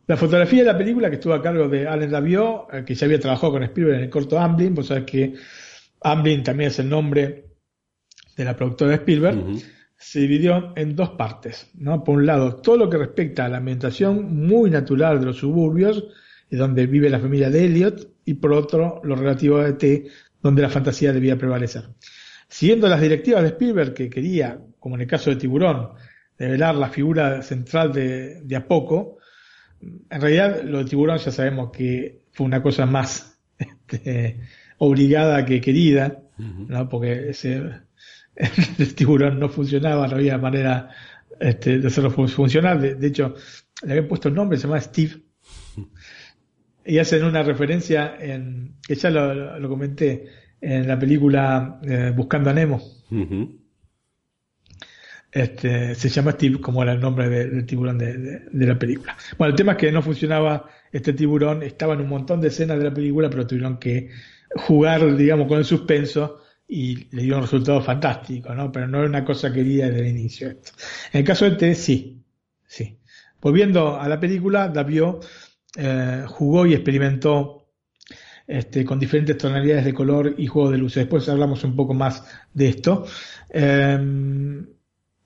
La 0.07 0.17
fotografía 0.17 0.61
de 0.61 0.73
la 0.73 0.79
película, 0.79 1.09
que 1.09 1.17
estuvo 1.17 1.35
a 1.35 1.43
cargo 1.43 1.69
de 1.69 1.89
Allen 1.89 2.11
Davio, 2.11 2.69
eh, 2.73 2.85
que 2.85 2.95
ya 2.95 3.07
había 3.07 3.19
trabajado 3.19 3.53
con 3.53 3.63
Spielberg 3.65 3.99
en 3.99 4.05
el 4.05 4.11
corto 4.11 4.39
Amblin, 4.39 4.75
vos 4.75 4.87
sabés 4.87 5.05
que 5.05 5.35
Amblin 6.03 6.45
también 6.45 6.69
es 6.69 6.79
el 6.79 6.89
nombre 6.89 7.47
de 8.37 8.45
la 8.45 8.57
productora 8.57 8.91
de 8.91 8.97
Spielberg, 8.97 9.45
se 9.99 10.21
dividió 10.21 10.73
en 10.77 10.95
dos 10.95 11.11
partes, 11.11 11.71
¿no? 11.75 12.05
Por 12.05 12.17
un 12.17 12.27
lado, 12.27 12.57
todo 12.57 12.77
lo 12.77 12.91
que 12.91 12.99
respecta 12.99 13.47
a 13.47 13.49
la 13.49 13.57
ambientación 13.57 14.47
muy 14.47 14.71
natural 14.71 15.19
de 15.19 15.27
los 15.27 15.39
suburbios, 15.39 16.05
donde 16.51 16.87
vive 16.87 17.11
la 17.11 17.19
familia 17.19 17.51
de 17.51 17.65
Elliot, 17.65 18.09
y 18.25 18.35
por 18.35 18.53
otro, 18.53 19.01
lo 19.03 19.17
relativo 19.17 19.59
a 19.59 19.69
ET, 19.69 19.83
donde 20.43 20.63
la 20.63 20.69
fantasía 20.69 21.13
debía 21.13 21.37
prevalecer. 21.37 21.85
Siguiendo 22.57 22.89
las 22.89 23.03
directivas 23.03 23.43
de 23.43 23.49
Spielberg, 23.49 23.93
que 23.93 24.09
quería, 24.09 24.59
como 24.79 24.95
en 24.95 25.03
el 25.03 25.07
caso 25.07 25.29
de 25.29 25.37
Tiburón, 25.37 25.91
revelar 26.39 26.75
la 26.75 26.89
figura 26.89 27.43
central 27.43 27.93
de, 27.93 28.41
de 28.43 28.57
a 28.57 28.67
poco, 28.67 29.19
en 29.83 30.21
realidad 30.21 30.63
lo 30.63 30.79
de 30.79 30.87
Tiburón 30.87 31.19
ya 31.19 31.31
sabemos 31.31 31.71
que 31.71 32.23
fue 32.33 32.47
una 32.47 32.63
cosa 32.63 32.87
más 32.87 33.39
este, 33.59 34.41
obligada 34.79 35.45
que 35.45 35.61
querida, 35.61 36.23
¿no? 36.39 36.89
porque 36.89 37.29
ese, 37.29 37.63
el 38.79 38.95
tiburón 38.95 39.39
no 39.39 39.51
funcionaba, 39.51 40.09
no 40.09 40.17
había 40.17 40.39
manera 40.39 40.91
este, 41.39 41.79
de 41.79 41.87
hacerlo 41.87 42.11
funcionar. 42.11 42.81
De, 42.81 43.07
hecho, 43.07 43.35
le 43.83 43.93
habían 43.93 44.09
puesto 44.09 44.29
el 44.29 44.35
nombre, 44.35 44.57
se 44.57 44.67
llama 44.67 44.81
Steve. 44.81 45.13
Y 46.87 46.99
hacen 46.99 47.23
una 47.23 47.43
referencia 47.43 48.17
en, 48.19 48.77
que 48.87 48.95
ya 48.95 49.11
lo, 49.11 49.69
comenté, 49.69 50.29
en 50.61 50.89
la 50.89 50.99
película 50.99 51.81
eh, 51.83 52.13
Buscando 52.15 52.51
a 52.51 52.53
Nemo. 52.53 52.81
Este, 55.31 55.95
se 55.95 56.09
llama 56.09 56.33
Steve, 56.33 56.61
como 56.61 56.83
era 56.83 56.93
el 56.93 57.01
nombre 57.01 57.29
del 57.29 57.67
tiburón 57.67 57.99
de, 57.99 58.43
la 58.53 58.79
película. 58.79 59.17
Bueno, 59.37 59.51
el 59.51 59.57
tema 59.57 59.73
es 59.73 59.79
que 59.79 59.93
no 59.93 60.01
funcionaba 60.01 60.71
este 60.91 61.13
tiburón, 61.13 61.63
estaba 61.63 61.95
en 61.95 62.01
un 62.01 62.09
montón 62.09 62.41
de 62.41 62.49
escenas 62.49 62.79
de 62.79 62.85
la 62.85 62.95
película, 62.95 63.29
pero 63.29 63.47
tuvieron 63.47 63.79
que 63.79 64.09
jugar, 64.55 65.15
digamos, 65.17 65.47
con 65.47 65.59
el 65.59 65.65
suspenso 65.65 66.41
y 66.67 67.15
le 67.15 67.25
dio 67.25 67.37
un 67.37 67.43
resultado 67.43 67.83
fantástico, 67.83 68.55
¿no? 68.55 68.73
Pero 68.73 68.89
no 68.89 68.99
era 68.99 69.09
una 69.09 69.25
cosa 69.25 69.53
querida 69.53 69.89
desde 69.89 70.01
el 70.01 70.17
inicio. 70.17 70.49
En 70.49 71.21
el 71.21 71.25
caso 71.25 71.45
de 71.45 71.53
T, 71.53 71.75
sí, 71.75 72.25
sí. 72.67 72.99
Volviendo 73.41 74.01
a 74.01 74.09
la 74.09 74.19
película, 74.19 74.69
Davio 74.69 75.21
eh, 75.77 76.25
jugó 76.27 76.65
y 76.67 76.73
experimentó 76.73 77.66
este, 78.47 78.85
con 78.85 78.99
diferentes 78.99 79.37
tonalidades 79.37 79.85
de 79.85 79.95
color 79.95 80.35
y 80.39 80.47
juego 80.47 80.71
de 80.71 80.79
luces. 80.79 81.03
Después 81.05 81.29
hablamos 81.29 81.65
un 81.65 81.75
poco 81.75 81.95
más 81.95 82.25
de 82.55 82.69
esto. 82.69 83.05
Em, 83.51 84.67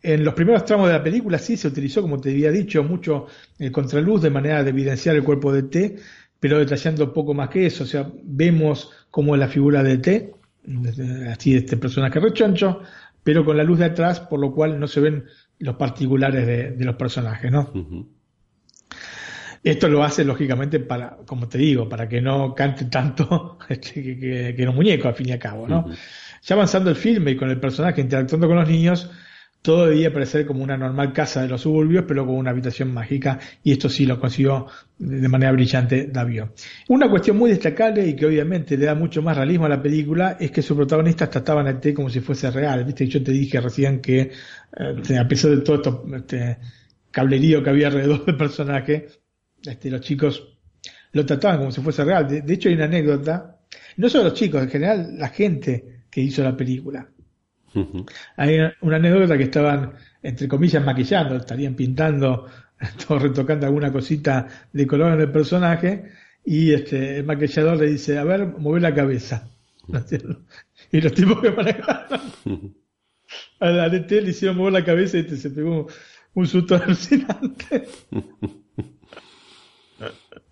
en 0.02 0.24
los 0.24 0.34
primeros 0.34 0.64
tramos 0.64 0.86
de 0.88 0.94
la 0.94 1.02
película 1.02 1.38
sí 1.38 1.56
se 1.56 1.68
utilizó, 1.68 2.00
como 2.00 2.18
te 2.18 2.30
había 2.30 2.50
dicho, 2.50 2.82
mucho 2.82 3.26
el 3.58 3.70
contraluz 3.70 4.22
de 4.22 4.30
manera 4.30 4.64
de 4.64 4.70
evidenciar 4.70 5.16
el 5.16 5.24
cuerpo 5.24 5.52
de 5.52 5.64
T, 5.64 5.96
pero 6.38 6.58
detallando 6.58 7.12
poco 7.12 7.34
más 7.34 7.50
que 7.50 7.66
eso. 7.66 7.84
O 7.84 7.86
sea, 7.86 8.10
vemos 8.22 8.90
como 9.10 9.36
la 9.36 9.48
figura 9.48 9.82
de 9.82 9.98
T, 9.98 10.34
así 11.30 11.56
este 11.56 11.76
personaje 11.76 12.18
rechoncho, 12.20 12.80
pero 13.22 13.44
con 13.44 13.56
la 13.56 13.64
luz 13.64 13.80
de 13.80 13.86
atrás, 13.86 14.20
por 14.20 14.40
lo 14.40 14.54
cual 14.54 14.80
no 14.80 14.88
se 14.88 15.00
ven 15.00 15.24
los 15.58 15.76
particulares 15.76 16.46
de, 16.46 16.84
los 16.84 16.96
personajes, 16.96 17.52
¿no? 17.52 17.70
Esto 19.62 19.88
lo 19.88 20.02
hace 20.02 20.24
lógicamente 20.24 20.80
para, 20.80 21.18
como 21.26 21.48
te 21.48 21.58
digo, 21.58 21.88
para 21.88 22.08
que 22.08 22.20
no 22.20 22.54
cante 22.54 22.86
tanto 22.86 23.58
este, 23.68 24.02
que, 24.02 24.18
que, 24.18 24.54
que, 24.56 24.64
los 24.64 24.74
muñecos, 24.74 25.06
al 25.06 25.14
fin 25.14 25.28
y 25.28 25.32
al 25.32 25.38
cabo, 25.38 25.68
¿no? 25.68 25.86
Ya 26.42 26.54
avanzando 26.54 26.90
el 26.90 26.96
filme 26.96 27.32
y 27.32 27.36
con 27.36 27.50
el 27.50 27.60
personaje 27.60 28.00
interactuando 28.00 28.46
con 28.46 28.56
los 28.56 28.68
niños, 28.68 29.10
todo 29.62 29.86
debía 29.86 30.12
parecer 30.12 30.46
como 30.46 30.64
una 30.64 30.76
normal 30.76 31.12
casa 31.12 31.42
de 31.42 31.48
los 31.48 31.60
suburbios, 31.60 32.04
pero 32.08 32.24
con 32.24 32.36
una 32.36 32.50
habitación 32.50 32.94
mágica, 32.94 33.38
y 33.62 33.72
esto 33.72 33.90
sí 33.90 34.06
lo 34.06 34.18
consiguió 34.18 34.66
de 34.98 35.28
manera 35.28 35.52
brillante 35.52 36.06
Davio. 36.06 36.54
Una 36.88 37.10
cuestión 37.10 37.36
muy 37.36 37.50
destacable 37.50 38.06
y 38.06 38.16
que 38.16 38.24
obviamente 38.26 38.78
le 38.78 38.86
da 38.86 38.94
mucho 38.94 39.20
más 39.20 39.36
realismo 39.36 39.66
a 39.66 39.68
la 39.68 39.82
película 39.82 40.38
es 40.40 40.50
que 40.50 40.62
sus 40.62 40.76
protagonistas 40.76 41.28
trataban 41.28 41.66
a 41.66 41.78
T 41.78 41.92
como 41.92 42.08
si 42.08 42.20
fuese 42.20 42.50
real. 42.50 42.84
Viste, 42.84 43.06
yo 43.06 43.22
te 43.22 43.32
dije 43.32 43.60
recién 43.60 44.00
que 44.00 44.30
eh, 44.76 45.18
a 45.18 45.28
pesar 45.28 45.50
de 45.50 45.60
todo 45.60 45.76
esto 45.76 46.04
este, 46.16 46.58
cablerío 47.10 47.62
que 47.62 47.70
había 47.70 47.88
alrededor 47.88 48.24
del 48.24 48.36
personaje, 48.38 49.08
este, 49.64 49.90
los 49.90 50.00
chicos 50.00 50.58
lo 51.12 51.26
trataban 51.26 51.58
como 51.58 51.72
si 51.72 51.80
fuese 51.80 52.04
real. 52.04 52.28
De, 52.28 52.42
de 52.42 52.54
hecho 52.54 52.68
hay 52.68 52.74
una 52.74 52.84
anécdota, 52.84 53.60
no 53.96 54.08
solo 54.08 54.24
los 54.24 54.34
chicos, 54.34 54.62
en 54.62 54.70
general 54.70 55.18
la 55.18 55.28
gente 55.28 56.04
que 56.10 56.20
hizo 56.20 56.42
la 56.42 56.56
película 56.56 57.08
hay 58.36 58.58
una 58.80 58.96
anécdota 58.96 59.36
que 59.36 59.44
estaban, 59.44 59.92
entre 60.22 60.48
comillas, 60.48 60.84
maquillando, 60.84 61.36
estarían 61.36 61.74
pintando, 61.74 62.46
retocando 63.08 63.66
alguna 63.66 63.92
cosita 63.92 64.46
de 64.72 64.86
color 64.86 65.14
en 65.14 65.20
el 65.20 65.30
personaje, 65.30 66.10
y 66.44 66.72
este, 66.72 67.18
el 67.18 67.24
maquillador 67.24 67.76
le 67.76 67.90
dice, 67.90 68.18
a 68.18 68.24
ver, 68.24 68.46
mueve 68.46 68.80
la 68.80 68.94
cabeza. 68.94 69.48
y 70.92 71.00
los 71.00 71.12
tipos 71.12 71.40
que 71.40 71.50
manejaron 71.50 72.74
a 73.60 73.70
la 73.70 73.88
DT 73.88 74.10
le 74.22 74.30
hicieron 74.30 74.56
mover 74.56 74.72
la 74.72 74.84
cabeza 74.84 75.16
y 75.16 75.20
este 75.20 75.36
se 75.36 75.50
pegó 75.50 75.86
un 76.34 76.46
susto 76.46 76.76
alucinante. 76.76 77.86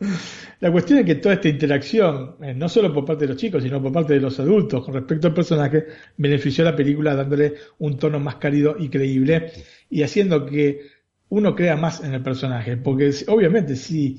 La 0.60 0.72
cuestión 0.72 1.00
es 1.00 1.04
que 1.04 1.16
toda 1.16 1.34
esta 1.34 1.48
interacción, 1.48 2.36
eh, 2.42 2.54
no 2.54 2.68
solo 2.68 2.92
por 2.92 3.04
parte 3.04 3.24
de 3.24 3.32
los 3.32 3.40
chicos, 3.40 3.62
sino 3.62 3.82
por 3.82 3.92
parte 3.92 4.14
de 4.14 4.20
los 4.20 4.38
adultos 4.40 4.84
con 4.84 4.94
respecto 4.94 5.28
al 5.28 5.34
personaje, 5.34 5.86
benefició 6.16 6.66
a 6.66 6.70
la 6.70 6.76
película 6.76 7.14
dándole 7.14 7.54
un 7.78 7.98
tono 7.98 8.20
más 8.20 8.36
cálido 8.36 8.76
y 8.78 8.88
creíble 8.88 9.52
y 9.90 10.02
haciendo 10.02 10.46
que 10.46 10.82
uno 11.30 11.54
crea 11.54 11.76
más 11.76 12.02
en 12.02 12.14
el 12.14 12.22
personaje. 12.22 12.76
Porque 12.76 13.12
obviamente 13.28 13.76
si 13.76 14.18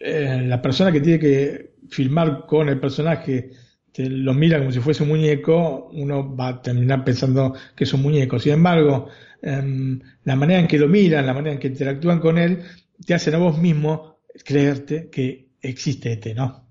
eh, 0.00 0.42
la 0.46 0.60
persona 0.60 0.92
que 0.92 1.00
tiene 1.00 1.18
que 1.18 1.72
filmar 1.88 2.46
con 2.46 2.68
el 2.68 2.80
personaje 2.80 3.50
lo 3.96 4.32
mira 4.32 4.58
como 4.58 4.72
si 4.72 4.80
fuese 4.80 5.02
un 5.02 5.10
muñeco, 5.10 5.90
uno 5.92 6.34
va 6.34 6.48
a 6.48 6.62
terminar 6.62 7.04
pensando 7.04 7.54
que 7.76 7.84
es 7.84 7.92
un 7.92 8.02
muñeco. 8.02 8.38
Sin 8.38 8.54
embargo, 8.54 9.08
em, 9.42 10.00
la 10.24 10.34
manera 10.34 10.60
en 10.60 10.66
que 10.66 10.78
lo 10.78 10.88
miran, 10.88 11.26
la 11.26 11.34
manera 11.34 11.52
en 11.52 11.60
que 11.60 11.68
interactúan 11.68 12.18
con 12.18 12.38
él, 12.38 12.62
te 13.04 13.14
hacen 13.14 13.34
a 13.34 13.38
vos 13.38 13.58
mismo 13.58 14.11
creerte 14.44 15.08
que 15.10 15.52
existe 15.60 16.12
ET, 16.12 16.34
¿no? 16.34 16.62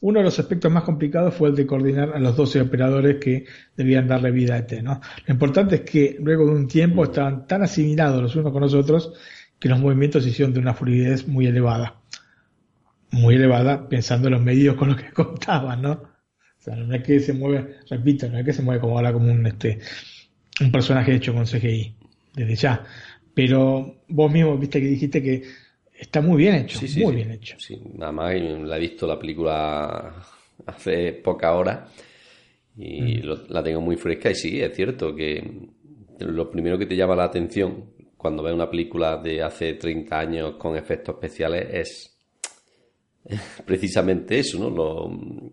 Uno 0.00 0.18
de 0.18 0.24
los 0.24 0.38
aspectos 0.38 0.70
más 0.72 0.82
complicados 0.82 1.32
fue 1.34 1.50
el 1.50 1.54
de 1.54 1.64
coordinar 1.64 2.12
a 2.12 2.18
los 2.18 2.36
12 2.36 2.60
operadores 2.60 3.18
que 3.20 3.46
debían 3.76 4.08
darle 4.08 4.32
vida 4.32 4.54
a 4.54 4.58
ET, 4.58 4.82
¿no? 4.82 5.00
Lo 5.26 5.32
importante 5.32 5.76
es 5.76 5.80
que 5.82 6.16
luego 6.20 6.44
de 6.46 6.52
un 6.52 6.66
tiempo 6.66 7.04
estaban 7.04 7.46
tan 7.46 7.62
asimilados 7.62 8.20
los 8.20 8.34
unos 8.34 8.52
con 8.52 8.62
los 8.62 8.74
otros 8.74 9.12
que 9.60 9.68
los 9.68 9.78
movimientos 9.78 10.24
se 10.24 10.30
hicieron 10.30 10.52
de 10.52 10.58
una 10.58 10.74
fluidez 10.74 11.28
muy 11.28 11.46
elevada. 11.46 12.00
Muy 13.12 13.36
elevada 13.36 13.88
pensando 13.88 14.26
en 14.26 14.34
los 14.34 14.42
medios 14.42 14.74
con 14.74 14.88
los 14.88 14.96
que 15.00 15.10
contaban, 15.12 15.82
¿no? 15.82 15.92
O 15.92 16.64
sea, 16.64 16.74
no 16.74 16.92
es 16.94 17.02
que 17.04 17.20
se 17.20 17.32
mueve, 17.32 17.76
repito, 17.88 18.28
no 18.28 18.38
es 18.38 18.44
que 18.44 18.52
se 18.52 18.62
mueve 18.62 18.80
como 18.80 18.96
ahora 18.96 19.12
como 19.12 19.30
un, 19.30 19.46
este, 19.46 19.78
un 20.60 20.72
personaje 20.72 21.14
hecho 21.14 21.32
con 21.32 21.44
CGI, 21.44 21.94
desde 22.34 22.56
ya. 22.56 22.84
Pero 23.34 24.02
vos 24.08 24.32
mismo 24.32 24.58
viste 24.58 24.80
que 24.80 24.86
dijiste 24.86 25.22
que 25.22 25.42
está 26.02 26.20
muy 26.20 26.38
bien 26.38 26.56
hecho, 26.56 26.80
muy 26.98 27.14
bien 27.14 27.30
hecho. 27.30 27.56
Sí, 27.58 27.80
nada 27.94 28.12
más 28.12 28.34
la 28.34 28.76
he 28.76 28.80
visto 28.80 29.06
la 29.06 29.18
película 29.18 30.14
hace 30.66 31.12
poca 31.12 31.54
hora 31.54 31.86
y 32.76 33.18
mm. 33.18 33.22
la 33.48 33.62
tengo 33.62 33.80
muy 33.80 33.96
fresca 33.96 34.30
y 34.30 34.34
sí, 34.34 34.60
es 34.60 34.74
cierto 34.74 35.14
que 35.14 35.68
lo 36.18 36.50
primero 36.50 36.76
que 36.78 36.86
te 36.86 36.96
llama 36.96 37.16
la 37.16 37.24
atención 37.24 37.84
cuando 38.16 38.42
ves 38.42 38.52
una 38.52 38.70
película 38.70 39.16
de 39.16 39.42
hace 39.42 39.74
30 39.74 40.18
años 40.18 40.54
con 40.56 40.76
efectos 40.76 41.14
especiales 41.14 41.66
es 41.72 42.18
precisamente 43.64 44.40
eso, 44.40 44.58
¿no? 44.58 44.70
Los, 44.70 45.52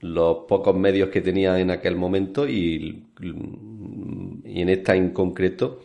los 0.00 0.38
pocos 0.48 0.76
medios 0.76 1.10
que 1.10 1.20
tenía 1.20 1.58
en 1.60 1.70
aquel 1.70 1.94
momento 1.94 2.48
y, 2.48 3.04
y 3.20 4.62
en 4.62 4.68
esta 4.68 4.96
en 4.96 5.10
concreto 5.10 5.82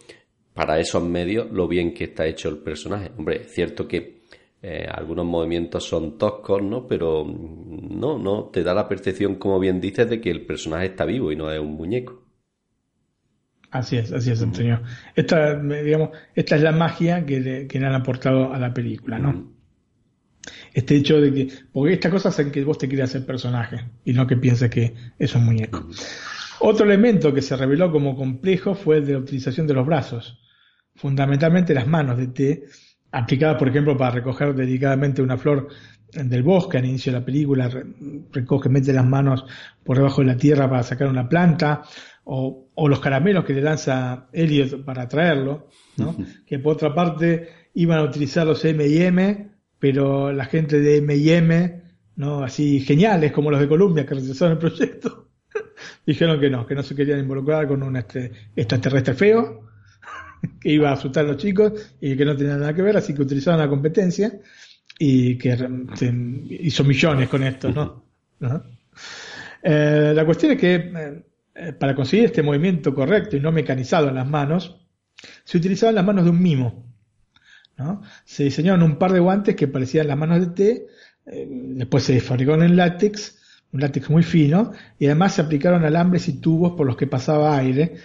para 0.55 0.79
esos 0.79 1.03
medios 1.03 1.51
lo 1.51 1.67
bien 1.67 1.93
que 1.93 2.05
está 2.05 2.25
hecho 2.25 2.47
el 2.47 2.59
personaje. 2.59 3.11
Hombre, 3.17 3.41
es 3.41 3.53
cierto 3.53 3.87
que 3.87 4.21
eh, 4.61 4.87
algunos 4.89 5.25
movimientos 5.25 5.83
son 5.83 6.17
toscos, 6.17 6.63
¿no? 6.63 6.87
Pero 6.87 7.25
no, 7.25 8.17
no, 8.17 8.45
te 8.45 8.63
da 8.63 8.73
la 8.73 8.87
percepción, 8.87 9.35
como 9.35 9.59
bien 9.59 9.81
dices, 9.81 10.09
de 10.09 10.21
que 10.21 10.31
el 10.31 10.45
personaje 10.45 10.87
está 10.87 11.03
vivo 11.03 11.29
y 11.31 11.35
no 11.35 11.51
es 11.51 11.59
un 11.59 11.73
muñeco. 11.73 12.23
Así 13.69 13.97
es, 13.97 14.13
así 14.13 14.31
es, 14.31 14.41
Antonio. 14.41 14.81
Esta, 15.13 15.61
digamos, 15.61 16.11
esta 16.33 16.55
es 16.55 16.61
la 16.61 16.71
magia 16.71 17.25
que 17.25 17.67
le, 17.69 17.85
han 17.85 17.93
aportado 17.93 18.53
a 18.53 18.57
la 18.57 18.73
película, 18.73 19.19
¿no? 19.19 19.53
Este 20.73 20.95
hecho 20.95 21.19
de 21.19 21.33
que, 21.33 21.49
porque 21.73 21.93
esta 21.95 22.09
cosa 22.09 22.29
hace 22.29 22.49
que 22.49 22.63
vos 22.63 22.77
te 22.77 22.87
creas 22.87 23.13
el 23.15 23.25
personaje 23.25 23.83
y 24.05 24.13
no 24.13 24.25
que 24.25 24.37
pienses 24.37 24.69
que 24.69 24.93
es 25.19 25.35
un 25.35 25.43
muñeco. 25.43 25.89
Otro 26.61 26.85
elemento 26.85 27.33
que 27.33 27.41
se 27.41 27.57
reveló 27.57 27.91
como 27.91 28.15
complejo 28.15 28.73
fue 28.73 28.97
el 28.97 29.05
de 29.05 29.13
la 29.13 29.19
utilización 29.19 29.67
de 29.67 29.73
los 29.73 29.85
brazos 29.85 30.39
fundamentalmente 31.05 31.75
las 31.75 31.85
manos 31.85 32.17
de 32.17 32.27
té, 32.29 32.65
aplicadas, 33.11 33.57
por 33.59 33.67
ejemplo, 33.67 33.95
para 33.95 34.09
recoger 34.09 34.55
dedicadamente 34.55 35.21
una 35.21 35.37
flor 35.37 35.67
del 36.11 36.41
bosque 36.41 36.79
al 36.79 36.85
inicio 36.85 37.13
de 37.13 37.19
la 37.19 37.23
película, 37.23 37.69
recoge, 38.31 38.69
mete 38.69 38.91
las 38.91 39.05
manos 39.05 39.45
por 39.83 39.97
debajo 39.97 40.21
de 40.21 40.27
la 40.27 40.35
tierra 40.35 40.67
para 40.67 40.81
sacar 40.81 41.07
una 41.07 41.29
planta, 41.29 41.83
o, 42.23 42.71
los 42.87 42.99
caramelos 42.99 43.45
que 43.45 43.53
le 43.53 43.61
lanza 43.61 44.29
Elliot 44.33 44.83
para 44.83 45.07
traerlo, 45.07 45.67
¿no? 45.97 46.17
que 46.43 46.57
por 46.57 46.73
otra 46.73 46.95
parte 46.95 47.49
iban 47.75 47.99
a 47.99 48.03
utilizar 48.03 48.47
los 48.47 48.65
M&M, 48.65 49.51
pero 49.77 50.31
la 50.31 50.45
gente 50.45 50.79
de 50.79 50.97
M&M, 50.97 51.83
¿no? 52.15 52.43
así 52.43 52.79
geniales 52.79 53.31
como 53.31 53.51
los 53.51 53.59
de 53.59 53.67
Columbia 53.67 54.07
que 54.07 54.15
rechazaron 54.15 54.53
el 54.53 54.57
proyecto, 54.57 55.27
dijeron 56.07 56.39
que 56.39 56.49
no, 56.49 56.65
que 56.65 56.73
no 56.73 56.81
se 56.81 56.95
querían 56.95 57.19
involucrar 57.19 57.67
con 57.67 57.83
un 57.83 57.95
este, 57.95 58.31
extraterrestre 58.55 59.13
feo, 59.13 59.64
que 60.59 60.71
iba 60.71 60.89
a 60.89 60.93
asustar 60.93 61.25
a 61.25 61.29
los 61.29 61.37
chicos 61.37 61.73
y 62.01 62.15
que 62.15 62.25
no 62.25 62.35
tenía 62.35 62.57
nada 62.57 62.73
que 62.73 62.81
ver, 62.81 62.97
así 62.97 63.13
que 63.13 63.21
utilizaron 63.21 63.59
la 63.59 63.69
competencia 63.69 64.39
y 64.97 65.37
que 65.37 65.57
hizo 66.49 66.83
millones 66.83 67.29
con 67.29 67.43
esto, 67.43 67.69
¿no? 67.71 68.05
Eh, 69.61 70.13
la 70.15 70.25
cuestión 70.25 70.53
es 70.53 70.59
que 70.59 71.23
eh, 71.55 71.73
para 71.73 71.95
conseguir 71.95 72.25
este 72.25 72.43
movimiento 72.43 72.93
correcto 72.93 73.35
y 73.35 73.39
no 73.39 73.51
mecanizado 73.51 74.09
en 74.09 74.15
las 74.15 74.27
manos, 74.27 74.85
se 75.43 75.57
utilizaban 75.57 75.95
las 75.95 76.05
manos 76.05 76.25
de 76.25 76.29
un 76.29 76.41
mimo. 76.41 76.93
¿no? 77.77 78.01
Se 78.25 78.43
diseñaron 78.43 78.83
un 78.83 78.97
par 78.97 79.11
de 79.11 79.19
guantes 79.19 79.55
que 79.55 79.67
parecían 79.67 80.07
las 80.07 80.17
manos 80.17 80.39
de 80.39 80.47
té, 80.47 80.87
eh, 81.25 81.47
después 81.49 82.03
se 82.03 82.19
fabricaron 82.19 82.63
en 82.63 82.75
látex, 82.75 83.39
un 83.71 83.81
látex 83.81 84.09
muy 84.09 84.23
fino, 84.23 84.71
y 84.99 85.05
además 85.05 85.35
se 85.35 85.41
aplicaron 85.41 85.83
alambres 85.83 86.27
y 86.27 86.39
tubos 86.39 86.73
por 86.73 86.85
los 86.85 86.95
que 86.95 87.07
pasaba 87.07 87.57
aire, 87.57 87.95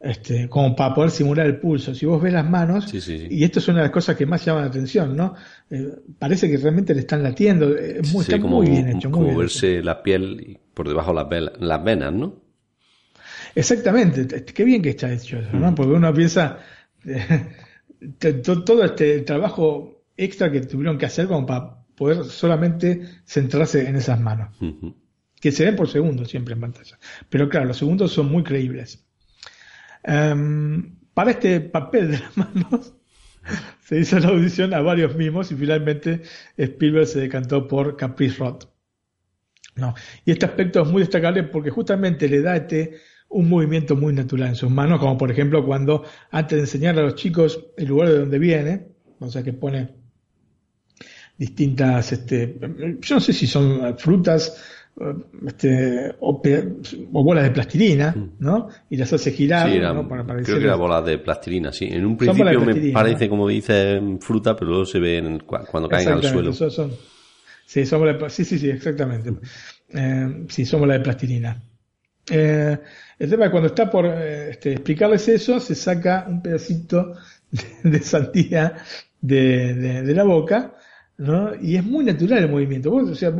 este, 0.00 0.48
como 0.48 0.76
para 0.76 0.94
poder 0.94 1.10
simular 1.10 1.46
el 1.46 1.58
pulso. 1.58 1.94
Si 1.94 2.06
vos 2.06 2.22
ves 2.22 2.32
las 2.32 2.48
manos, 2.48 2.92
y 3.08 3.42
esto 3.42 3.58
es 3.58 3.68
una 3.68 3.78
de 3.78 3.84
las 3.84 3.90
cosas 3.90 4.16
que 4.16 4.26
más 4.26 4.44
llaman 4.44 4.62
la 4.62 4.68
atención, 4.68 5.16
¿no? 5.16 5.34
Eh, 5.70 5.90
parece 6.18 6.48
que 6.48 6.56
realmente 6.56 6.94
le 6.94 7.00
están 7.00 7.22
latiendo, 7.22 7.76
eh, 7.76 8.00
muy, 8.12 8.22
está 8.22 8.38
muy 8.38 8.68
bien 8.68 8.88
hecho. 8.88 9.10
como 9.10 9.36
verse 9.36 9.82
la 9.82 10.02
piel 10.02 10.58
por 10.74 10.88
debajo 10.88 11.12
de 11.24 11.50
las, 11.58 11.84
venas, 11.84 12.12
¿no? 12.12 12.42
Exactamente, 13.54 14.44
qué 14.44 14.64
bien 14.64 14.82
que 14.82 14.90
está 14.90 15.12
hecho 15.12 15.38
eso, 15.38 15.52
¿no? 15.52 15.72
Mm. 15.72 15.74
Porque 15.74 15.92
uno 15.92 16.14
piensa 16.14 16.58
todo 18.64 18.84
este 18.84 19.20
trabajo 19.22 20.04
extra 20.16 20.50
que 20.52 20.60
tuvieron 20.60 20.96
que 20.96 21.06
hacer 21.06 21.26
como 21.26 21.44
para 21.44 21.78
poder 21.96 22.24
solamente 22.24 23.02
centrarse 23.24 23.88
en 23.88 23.96
esas 23.96 24.20
manos. 24.20 24.56
Que 25.40 25.50
se 25.50 25.64
ven 25.64 25.74
por 25.74 25.88
segundo 25.88 26.24
siempre 26.24 26.54
en 26.54 26.60
pantalla. 26.60 26.98
Pero 27.28 27.48
claro, 27.48 27.66
los 27.66 27.78
segundos 27.78 28.12
son 28.12 28.30
muy 28.30 28.44
creíbles. 28.44 29.07
Em, 30.02 30.96
para 31.14 31.32
este 31.32 31.60
papel 31.60 32.12
de 32.12 32.18
las 32.18 32.36
manos 32.36 32.94
se 33.80 33.98
hizo 33.98 34.18
la 34.18 34.28
audición 34.28 34.74
a 34.74 34.80
varios 34.80 35.16
mimos 35.16 35.50
y 35.50 35.56
finalmente 35.56 36.22
Spielberg 36.56 37.06
se 37.06 37.20
decantó 37.20 37.66
por 37.66 37.96
Caprice 37.96 38.38
Rod. 38.38 38.64
No. 39.76 39.94
Y 40.24 40.32
este 40.32 40.46
aspecto 40.46 40.82
es 40.82 40.88
muy 40.88 41.02
destacable 41.02 41.44
porque 41.44 41.70
justamente 41.70 42.28
le 42.28 42.42
da 42.42 42.56
este 42.56 42.98
un 43.28 43.48
movimiento 43.48 43.94
muy 43.94 44.12
natural 44.12 44.48
en 44.48 44.54
sus 44.56 44.70
manos, 44.70 45.00
como 45.00 45.18
por 45.18 45.30
ejemplo 45.30 45.64
cuando 45.64 46.04
antes 46.30 46.56
de 46.56 46.62
enseñar 46.62 46.98
a 46.98 47.02
los 47.02 47.14
chicos 47.14 47.66
el 47.76 47.88
lugar 47.88 48.08
de 48.08 48.18
donde 48.20 48.38
viene, 48.38 48.88
o 49.20 49.28
sea 49.28 49.42
que 49.42 49.52
pone 49.52 49.94
distintas, 51.36 52.10
este, 52.12 52.58
yo 53.00 53.14
no 53.14 53.20
sé 53.20 53.32
si 53.32 53.46
son 53.46 53.96
frutas, 53.98 54.60
este, 55.46 56.14
o, 56.20 56.42
bolas 57.10 57.44
de 57.44 57.50
plastilina, 57.50 58.10
mm. 58.16 58.30
¿no? 58.40 58.68
Y 58.90 58.96
las 58.96 59.12
hace 59.12 59.30
girar, 59.30 59.68
¿no? 59.94 60.08
Para 60.08 60.24
creo 60.42 60.58
que 60.58 60.64
era 60.64 60.74
bolas 60.74 61.04
de 61.04 61.18
plastilina, 61.18 61.72
sí. 61.72 61.86
En 61.90 62.04
un 62.04 62.16
principio 62.16 62.60
me 62.60 62.92
parece, 62.92 63.28
como 63.28 63.48
dice, 63.48 64.00
fruta, 64.20 64.56
pero 64.56 64.70
luego 64.70 64.86
se 64.86 64.98
ve 64.98 65.40
cuando 65.46 65.88
caen 65.88 66.08
al 66.08 66.24
suelo. 66.24 66.52
sí, 66.52 67.86
sí, 67.86 68.44
sí, 68.44 68.58
sí, 68.58 68.70
exactamente. 68.70 69.34
Eh, 69.90 70.44
sí, 70.48 70.64
son 70.64 70.80
bolas 70.80 70.98
de 70.98 71.04
plastilina. 71.04 71.62
Eh, 72.30 72.78
el 73.18 73.30
tema 73.30 73.46
es 73.46 73.50
cuando 73.50 73.68
está 73.68 73.90
por 73.90 74.04
eh, 74.04 74.50
este, 74.50 74.72
explicarles 74.72 75.28
eso, 75.28 75.60
se 75.60 75.74
saca 75.74 76.26
un 76.28 76.42
pedacito 76.42 77.14
de, 77.82 78.00
sandía 78.00 78.74
de, 79.20 79.74
de, 80.02 80.14
la 80.14 80.24
boca, 80.24 80.74
¿no? 81.16 81.54
Y 81.60 81.76
es 81.76 81.84
muy 81.84 82.04
natural 82.04 82.44
el 82.44 82.50
movimiento. 82.50 82.92
o 82.92 83.14
sea, 83.14 83.32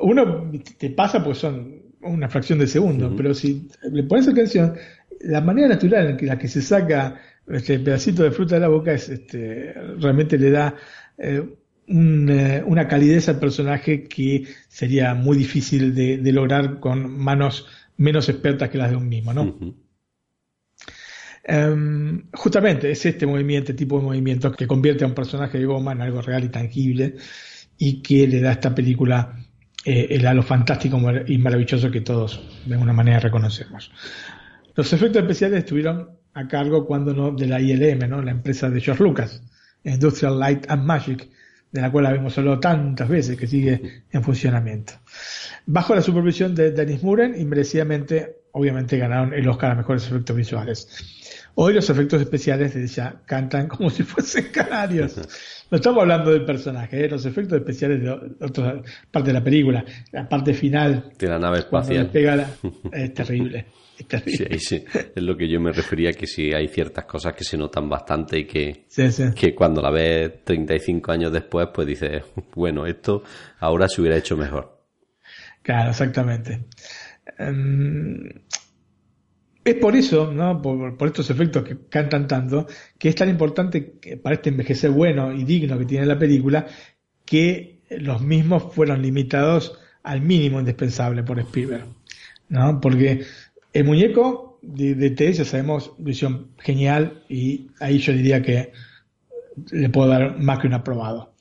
uno 0.00 0.50
te 0.78 0.90
pasa 0.90 1.22
pues 1.22 1.38
son 1.38 1.82
una 2.02 2.28
fracción 2.28 2.58
de 2.58 2.66
segundo, 2.66 3.14
pero 3.16 3.34
si 3.34 3.68
le 3.90 4.04
pones 4.04 4.28
atención, 4.28 4.74
la 5.20 5.40
manera 5.40 5.68
natural 5.68 6.16
en 6.18 6.26
la 6.26 6.38
que 6.38 6.48
se 6.48 6.62
saca 6.62 7.20
este 7.48 7.78
pedacito 7.78 8.22
de 8.22 8.30
fruta 8.30 8.56
de 8.56 8.60
la 8.60 8.68
boca 8.68 8.92
es 8.92 9.08
este, 9.08 9.72
realmente 9.98 10.38
le 10.38 10.50
da 10.50 10.74
eh, 11.18 11.42
eh, 11.88 12.62
una 12.66 12.88
calidez 12.88 13.28
al 13.28 13.38
personaje 13.38 14.04
que 14.04 14.44
sería 14.68 15.14
muy 15.14 15.36
difícil 15.38 15.94
de, 15.94 16.32
lograr 16.32 16.80
con 16.80 17.18
manos 17.18 17.66
menos 17.96 18.28
expertas 18.28 18.68
que 18.68 18.78
las 18.78 18.90
de 18.90 18.96
un 18.96 19.08
mismo, 19.08 19.32
¿no? 19.32 19.58
Em, 21.44 22.28
justamente 22.32 22.90
es 22.90 23.06
este 23.06 23.24
movimiento, 23.24 23.70
este 23.70 23.84
tipo 23.84 23.98
de 23.98 24.04
movimiento 24.04 24.50
que 24.52 24.66
convierte 24.66 25.04
a 25.04 25.06
un 25.06 25.14
personaje 25.14 25.58
de 25.58 25.64
goma 25.64 25.92
en 25.92 26.02
algo 26.02 26.20
real 26.20 26.44
y 26.44 26.48
tangible 26.48 27.14
y 27.78 28.02
que 28.02 28.26
le 28.26 28.40
da 28.40 28.50
a 28.50 28.52
esta 28.54 28.74
película 28.74 29.45
eh, 29.88 30.08
el 30.10 30.26
halo 30.26 30.42
fantástico 30.42 31.00
y 31.28 31.38
maravilloso 31.38 31.92
que 31.92 32.00
todos 32.00 32.40
de 32.64 32.74
alguna 32.74 32.92
manera 32.92 33.20
reconocemos. 33.20 33.92
Los 34.74 34.92
efectos 34.92 35.22
especiales 35.22 35.60
estuvieron 35.60 36.10
a 36.34 36.48
cargo 36.48 36.84
cuando 36.84 37.14
no 37.14 37.30
de 37.30 37.46
la 37.46 37.60
ILM, 37.60 38.10
¿no? 38.10 38.20
la 38.20 38.32
empresa 38.32 38.68
de 38.68 38.80
George 38.80 39.04
Lucas, 39.04 39.44
Industrial 39.84 40.40
Light 40.40 40.68
and 40.68 40.82
Magic, 40.82 41.28
de 41.70 41.80
la 41.80 41.92
cual 41.92 42.06
habíamos 42.06 42.36
hablado 42.36 42.58
tantas 42.58 43.08
veces 43.08 43.36
que 43.36 43.46
sigue 43.46 44.02
en 44.10 44.24
funcionamiento. 44.24 44.94
Bajo 45.66 45.94
la 45.94 46.02
supervisión 46.02 46.52
de 46.56 46.72
Dennis 46.72 47.04
Muren 47.04 47.40
y 47.40 47.44
merecidamente, 47.44 48.38
obviamente, 48.56 48.96
ganaron 48.96 49.34
el 49.34 49.46
Oscar 49.48 49.72
a 49.72 49.74
mejores 49.74 50.06
efectos 50.06 50.34
visuales. 50.34 50.88
Hoy 51.56 51.74
los 51.74 51.90
efectos 51.90 52.22
especiales 52.22 52.74
de 52.74 52.86
ya 52.86 53.20
cantan 53.26 53.68
como 53.68 53.90
si 53.90 54.02
fuesen 54.02 54.46
canarios. 54.50 55.16
No 55.70 55.76
estamos 55.76 56.00
hablando 56.02 56.30
del 56.30 56.44
personaje, 56.46 57.04
¿eh? 57.04 57.08
los 57.08 57.26
efectos 57.26 57.58
especiales 57.58 58.02
de 58.02 58.10
otra 58.10 58.80
parte 59.10 59.28
de 59.28 59.34
la 59.34 59.44
película, 59.44 59.84
la 60.10 60.26
parte 60.26 60.54
final. 60.54 61.12
De 61.18 61.28
la 61.28 61.38
nave 61.38 61.58
espacial. 61.58 62.10
es 62.92 63.14
terrible. 63.14 63.66
Es 63.98 64.06
terrible. 64.08 64.58
Sí, 64.58 64.78
sí. 64.80 64.84
Es 65.14 65.22
lo 65.22 65.36
que 65.36 65.48
yo 65.48 65.60
me 65.60 65.72
refería, 65.72 66.12
que 66.12 66.26
sí 66.26 66.52
hay 66.54 66.68
ciertas 66.68 67.04
cosas 67.04 67.34
que 67.34 67.44
se 67.44 67.58
notan 67.58 67.90
bastante 67.90 68.38
y 68.38 68.46
que, 68.46 68.86
que 69.34 69.54
cuando 69.54 69.82
la 69.82 69.90
ves 69.90 70.44
35 70.44 71.12
años 71.12 71.30
después, 71.30 71.68
pues 71.74 71.86
dices, 71.86 72.22
bueno, 72.54 72.86
esto 72.86 73.22
ahora 73.58 73.86
se 73.86 74.00
hubiera 74.00 74.16
hecho 74.16 74.34
mejor. 74.34 74.76
Claro, 75.66 75.90
exactamente. 75.90 76.66
Em, 77.38 78.28
es 79.64 79.74
por 79.76 79.96
eso, 79.96 80.32
¿no? 80.32 80.62
Por, 80.62 80.96
estos 81.06 81.30
efectos 81.30 81.64
que 81.64 81.76
cantan 81.88 82.28
tanto, 82.28 82.66
que 82.98 83.08
es 83.08 83.14
tan 83.14 83.28
importante 83.28 83.98
que 84.00 84.16
para 84.16 84.36
este 84.36 84.50
envejecer 84.50 84.90
bueno 84.90 85.32
y 85.32 85.44
digno 85.44 85.78
que 85.78 85.84
tiene 85.84 86.06
la 86.06 86.18
película, 86.18 86.66
que 87.24 87.80
los 87.90 88.22
mismos 88.22 88.74
fueron 88.74 89.02
limitados 89.02 89.78
al 90.04 90.20
mínimo 90.20 90.60
indispensable 90.60 91.24
por 91.24 91.40
Spielberg, 91.40 91.86
¿no? 92.48 92.80
Porque 92.80 93.24
el 93.72 93.84
muñeco 93.84 94.58
de, 94.62 94.94
de 94.94 95.10
T, 95.10 95.32
ya 95.32 95.44
sabemos, 95.44 95.92
visión 95.98 96.52
genial 96.58 97.24
y 97.28 97.68
ahí 97.80 97.98
yo 97.98 98.12
diría 98.12 98.42
que 98.42 98.72
le 99.72 99.88
puedo 99.88 100.08
dar 100.08 100.38
más 100.38 100.58
que 100.60 100.66
un 100.66 100.74
aprobado. 100.74 101.34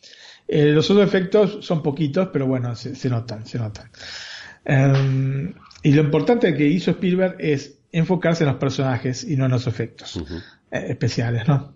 Eh, 0.48 0.66
los 0.66 0.90
otros 0.90 1.08
efectos 1.08 1.66
son 1.66 1.82
poquitos, 1.82 2.30
pero 2.32 2.46
bueno, 2.48 2.76
se, 2.76 3.10
notan, 3.10 3.46
se 3.46 3.58
notan. 3.58 3.90
Em, 4.64 5.54
y 5.86 5.92
lo 5.92 6.02
importante 6.02 6.56
que 6.56 6.66
hizo 6.66 6.90
Spielberg 6.90 7.36
es 7.38 7.78
enfocarse 7.92 8.44
en 8.44 8.50
los 8.50 8.58
personajes 8.58 9.24
y 9.24 9.38
no 9.38 9.46
en 9.46 9.52
los 9.52 9.68
efectos 9.68 10.18
eh, 10.72 10.86
especiales, 10.90 11.48
¿no? 11.48 11.76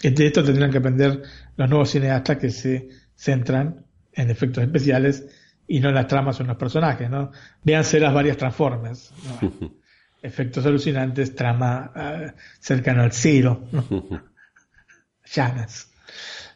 De 0.00 0.26
esto 0.26 0.44
tendrán 0.44 0.70
que 0.70 0.78
aprender 0.78 1.20
los 1.56 1.68
nuevos 1.68 1.90
cineastas 1.90 2.36
que 2.36 2.50
se 2.50 2.88
centran 3.16 3.84
en 4.12 4.30
efectos 4.30 4.62
especiales 4.62 5.26
y 5.66 5.80
no 5.80 5.88
en 5.88 5.96
las 5.96 6.06
tramas 6.06 6.38
o 6.38 6.44
en 6.44 6.46
los 6.46 6.58
personajes, 6.58 7.10
¿no? 7.10 7.32
Véanse 7.64 7.98
las 7.98 8.14
varias 8.14 8.36
Transformers, 8.36 9.12
efectos 10.22 10.64
alucinantes, 10.64 11.34
trama 11.34 11.90
uh, 11.96 12.38
cercano 12.60 13.02
al 13.02 13.10
cero, 13.10 13.64
llanas. 15.24 15.90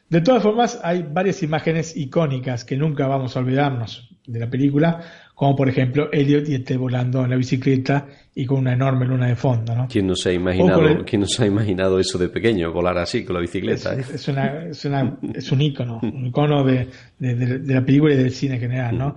De 0.09 0.21
todas 0.21 0.45
formas, 0.45 0.79
hay 0.85 1.03
varias 1.03 1.43
imágenes 1.43 1.97
icónicas 1.97 2.65
que 2.65 2.77
nunca 2.77 3.09
vamos 3.09 3.37
a 3.37 3.41
olvidarnos 3.41 4.15
de 4.27 4.39
la 4.39 4.49
película, 4.49 5.03
como 5.35 5.57
por 5.57 5.69
ejemplo 5.69 6.11
Elliot 6.13 6.49
y 6.49 6.55
este 6.55 6.77
volando 6.77 7.25
en 7.25 7.31
la 7.31 7.37
bicicleta 7.37 8.07
y 8.35 8.47
con 8.47 8.59
una 8.59 8.73
enorme 8.73 9.07
luna 9.07 9.27
de 9.27 9.37
fondo. 9.37 9.75
¿no? 9.75 9.89
¿Quién 9.89 10.07
no 10.07 10.15
se 10.15 10.31
ha 10.31 10.33
imaginado, 10.33 11.05
¿quién 11.05 11.23
no 11.23 11.27
se 11.27 11.43
ha 11.43 11.47
imaginado 11.47 11.99
eso 11.99 12.19
de 12.19 12.29
pequeño, 12.29 12.73
volar 12.73 12.99
así 12.99 13.25
con 13.25 13.35
la 13.35 13.41
bicicleta? 13.41 13.95
Es, 13.95 14.11
eh? 14.11 14.15
es, 14.15 14.29
una, 14.29 14.67
es, 14.67 14.85
una, 14.85 15.19
es 15.35 15.53
un 15.53 15.61
icono, 15.61 16.01
un 16.03 16.27
icono 16.27 16.65
de, 16.65 16.89
de, 17.19 17.35
de, 17.35 17.75
la 17.75 17.85
película 17.85 18.15
y 18.15 18.17
del 18.17 18.31
cine 18.31 18.55
en 18.55 18.61
general. 18.61 18.97
¿no? 18.97 19.17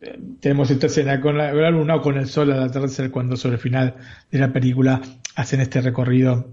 Eh, 0.00 0.18
tenemos 0.40 0.70
esta 0.70 0.86
escena 0.86 1.20
con 1.20 1.36
la, 1.36 1.52
luna 1.70 1.96
o 1.96 2.02
con 2.02 2.16
el 2.16 2.28
sol 2.28 2.52
al 2.52 2.62
atardecer 2.62 3.10
cuando 3.10 3.36
sobre 3.36 3.56
el 3.56 3.60
final 3.60 3.96
de 4.30 4.38
la 4.38 4.52
película 4.52 5.00
hacen 5.34 5.60
este 5.60 5.80
recorrido 5.80 6.52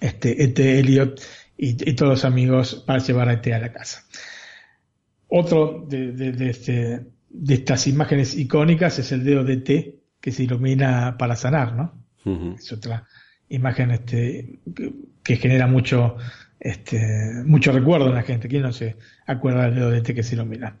este, 0.00 0.42
este 0.42 0.80
Elliot 0.80 1.20
y, 1.56 1.90
y 1.90 1.94
todos 1.94 2.10
los 2.10 2.24
amigos 2.24 2.82
para 2.86 2.98
llevar 2.98 3.28
a 3.28 3.34
este 3.34 3.54
a 3.54 3.60
la 3.60 3.72
casa. 3.72 4.04
Otro 5.28 5.86
de, 5.88 6.10
de 6.12 6.50
este, 6.50 7.06
de 7.30 7.54
estas 7.54 7.86
imágenes 7.86 8.36
icónicas 8.36 8.98
es 8.98 9.12
el 9.12 9.24
dedo 9.24 9.44
de 9.44 9.56
T 9.58 10.00
que 10.20 10.32
se 10.32 10.42
ilumina 10.42 11.16
para 11.16 11.36
sanar, 11.36 11.74
¿no? 11.74 11.94
Es 12.54 12.70
otra 12.72 13.06
imagen 13.48 13.90
este, 13.92 14.58
que, 15.22 15.36
genera 15.36 15.66
mucho, 15.66 16.16
este, 16.58 17.42
mucho 17.46 17.72
recuerdo 17.72 18.08
en 18.08 18.14
la 18.14 18.22
gente. 18.22 18.48
¿Quién 18.48 18.62
no 18.62 18.72
se 18.72 18.96
acuerda 19.26 19.64
del 19.64 19.76
dedo 19.76 19.90
de 19.90 20.02
T 20.02 20.14
que 20.14 20.22
se 20.22 20.34
ilumina? 20.34 20.76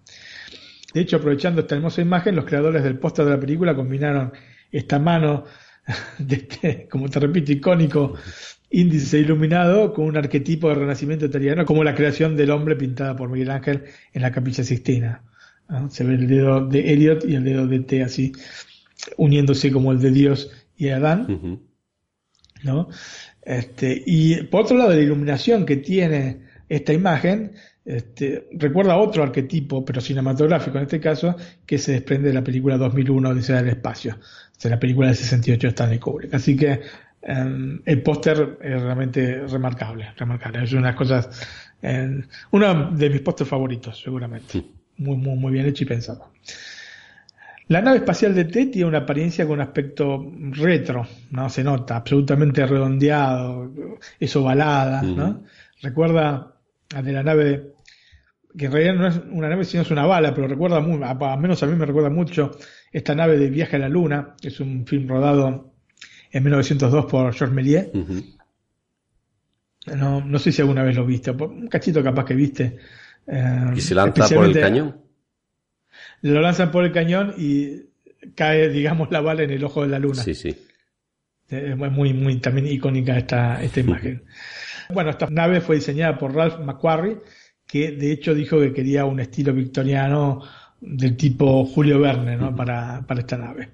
De 0.92 1.00
hecho, 1.00 1.16
aprovechando 1.16 1.62
esta 1.62 1.76
hermosa 1.76 2.02
imagen, 2.02 2.36
los 2.36 2.44
creadores 2.44 2.82
del 2.82 2.98
póster 2.98 3.24
de 3.24 3.30
la 3.30 3.40
película 3.40 3.74
combinaron 3.74 4.32
esta 4.70 4.98
mano 4.98 5.44
de 6.18 6.36
este, 6.36 6.88
como 6.90 7.08
te 7.08 7.20
repito, 7.20 7.52
icónico 7.52 8.14
índice 8.70 9.18
iluminado 9.18 9.92
con 9.92 10.04
un 10.04 10.16
arquetipo 10.16 10.68
de 10.68 10.76
renacimiento 10.76 11.26
italiano, 11.26 11.64
como 11.64 11.82
la 11.82 11.94
creación 11.94 12.36
del 12.36 12.50
hombre 12.50 12.76
pintada 12.76 13.16
por 13.16 13.28
Miguel 13.28 13.50
Ángel 13.50 13.84
en 14.12 14.22
la 14.22 14.30
capilla 14.30 14.62
Sistina. 15.70 15.90
Se 15.90 16.04
ve 16.04 16.14
el 16.14 16.26
dedo 16.26 16.66
de 16.66 16.92
Elliot 16.92 17.24
y 17.24 17.34
el 17.34 17.44
dedo 17.44 17.66
de 17.66 17.80
T 17.80 18.02
así, 18.02 18.32
uniéndose 19.16 19.72
como 19.72 19.92
el 19.92 20.00
de 20.00 20.10
Dios 20.10 20.50
y 20.76 20.88
Adán. 20.88 21.60
¿no? 22.62 22.88
Este, 23.42 24.02
y 24.04 24.42
por 24.44 24.62
otro 24.62 24.76
lado, 24.76 24.90
la 24.90 25.00
iluminación 25.00 25.64
que 25.64 25.76
tiene 25.76 26.42
esta 26.68 26.92
imagen 26.92 27.52
este, 27.84 28.48
recuerda 28.52 28.92
a 28.92 28.98
otro 28.98 29.22
arquetipo, 29.22 29.84
pero 29.84 30.00
cinematográfico 30.00 30.76
en 30.76 30.84
este 30.84 31.00
caso, 31.00 31.34
que 31.66 31.78
se 31.78 31.92
desprende 31.92 32.28
de 32.28 32.34
la 32.34 32.44
película 32.44 32.76
2001 32.76 33.28
Odisea 33.30 33.56
del 33.56 33.68
Espacio, 33.68 34.18
sea, 34.56 34.70
la 34.70 34.78
película 34.78 35.08
del 35.08 35.16
68 35.16 35.66
de 35.66 35.70
Stanley 35.70 35.98
Kubrick. 35.98 36.34
Así 36.34 36.56
que 36.56 36.80
em, 37.22 37.80
el 37.84 38.02
póster 38.02 38.58
es 38.60 38.82
realmente 38.82 39.46
remarcable, 39.46 40.12
remarcable. 40.16 40.64
Es 40.64 40.72
una 40.72 40.82
de 40.82 40.86
las 40.88 40.96
cosas, 40.96 41.48
eh, 41.82 42.22
uno 42.50 42.90
de 42.92 43.10
mis 43.10 43.20
pósters 43.22 43.48
favoritos, 43.48 44.00
seguramente 44.00 44.62
muy, 45.00 45.16
muy, 45.16 45.36
muy 45.36 45.52
bien 45.52 45.66
hecho 45.66 45.84
y 45.84 45.86
pensado. 45.86 46.30
La 47.68 47.80
nave 47.80 47.98
espacial 47.98 48.34
de 48.34 48.44
T 48.44 48.66
tiene 48.66 48.88
una 48.88 48.98
apariencia 48.98 49.46
con 49.46 49.54
un 49.54 49.60
aspecto 49.60 50.32
retro, 50.50 51.06
¿no? 51.30 51.48
Se 51.48 51.62
nota, 51.62 51.96
absolutamente 51.96 52.66
redondeado, 52.66 53.72
es 54.18 54.34
ovalada, 54.36 55.02
¿no? 55.02 55.44
Recuerda 55.80 56.56
a 56.94 57.02
de 57.02 57.12
la 57.12 57.22
nave, 57.22 57.74
que 58.58 58.66
en 58.66 58.72
realidad 58.72 58.94
no 58.94 59.06
es 59.06 59.20
una 59.30 59.48
nave, 59.48 59.64
sino 59.64 59.82
es 59.82 59.90
una 59.90 60.04
bala, 60.04 60.34
pero 60.34 60.48
recuerda 60.48 60.80
muy, 60.80 61.00
al 61.02 61.40
menos 61.40 61.62
a 61.62 61.66
mí 61.66 61.76
me 61.76 61.86
recuerda 61.86 62.10
mucho 62.10 62.50
esta 62.92 63.14
nave 63.14 63.38
de 63.38 63.48
Viaje 63.48 63.76
a 63.76 63.78
la 63.78 63.88
Luna, 63.88 64.34
es 64.42 64.58
un 64.60 64.84
film 64.84 65.08
rodado 65.08 65.72
en 66.32 66.42
1902 66.42 67.06
por 67.06 67.32
Georges 67.32 67.54
Méliès. 67.54 67.88
no, 69.96 70.20
no 70.24 70.38
sé 70.40 70.50
si 70.50 70.60
alguna 70.60 70.82
vez 70.82 70.96
lo 70.96 71.06
viste, 71.06 71.30
un 71.30 71.68
cachito 71.68 72.02
capaz 72.02 72.24
que 72.24 72.34
viste. 72.34 72.78
Eh, 73.26 73.72
¿Y 73.76 73.80
se 73.80 73.94
lanza 73.94 74.28
por 74.28 74.44
el 74.44 74.60
cañón? 74.60 75.00
Lo 76.22 76.40
lanzan 76.40 76.70
por 76.70 76.84
el 76.84 76.92
cañón 76.92 77.34
y 77.38 77.90
cae, 78.34 78.68
digamos, 78.68 79.10
la 79.10 79.20
bala 79.20 79.42
en 79.42 79.50
el 79.50 79.64
ojo 79.64 79.82
de 79.82 79.88
la 79.88 79.98
luna. 79.98 80.22
Sí, 80.22 80.34
sí. 80.34 80.56
Es 81.48 81.76
muy, 81.76 82.12
muy 82.14 82.36
también 82.36 82.68
icónica 82.68 83.16
esta, 83.18 83.60
esta 83.62 83.80
imagen. 83.80 84.22
bueno, 84.90 85.10
esta 85.10 85.26
nave 85.28 85.60
fue 85.60 85.76
diseñada 85.76 86.16
por 86.16 86.34
Ralph 86.34 86.60
McQuarrie, 86.60 87.18
que 87.66 87.90
de 87.92 88.12
hecho 88.12 88.34
dijo 88.34 88.60
que 88.60 88.72
quería 88.72 89.04
un 89.04 89.18
estilo 89.18 89.52
victoriano 89.52 90.42
del 90.80 91.16
tipo 91.16 91.64
Julio 91.64 91.98
Verne 91.98 92.36
¿no? 92.36 92.54
para, 92.54 93.04
para 93.06 93.20
esta 93.20 93.36
nave. 93.36 93.70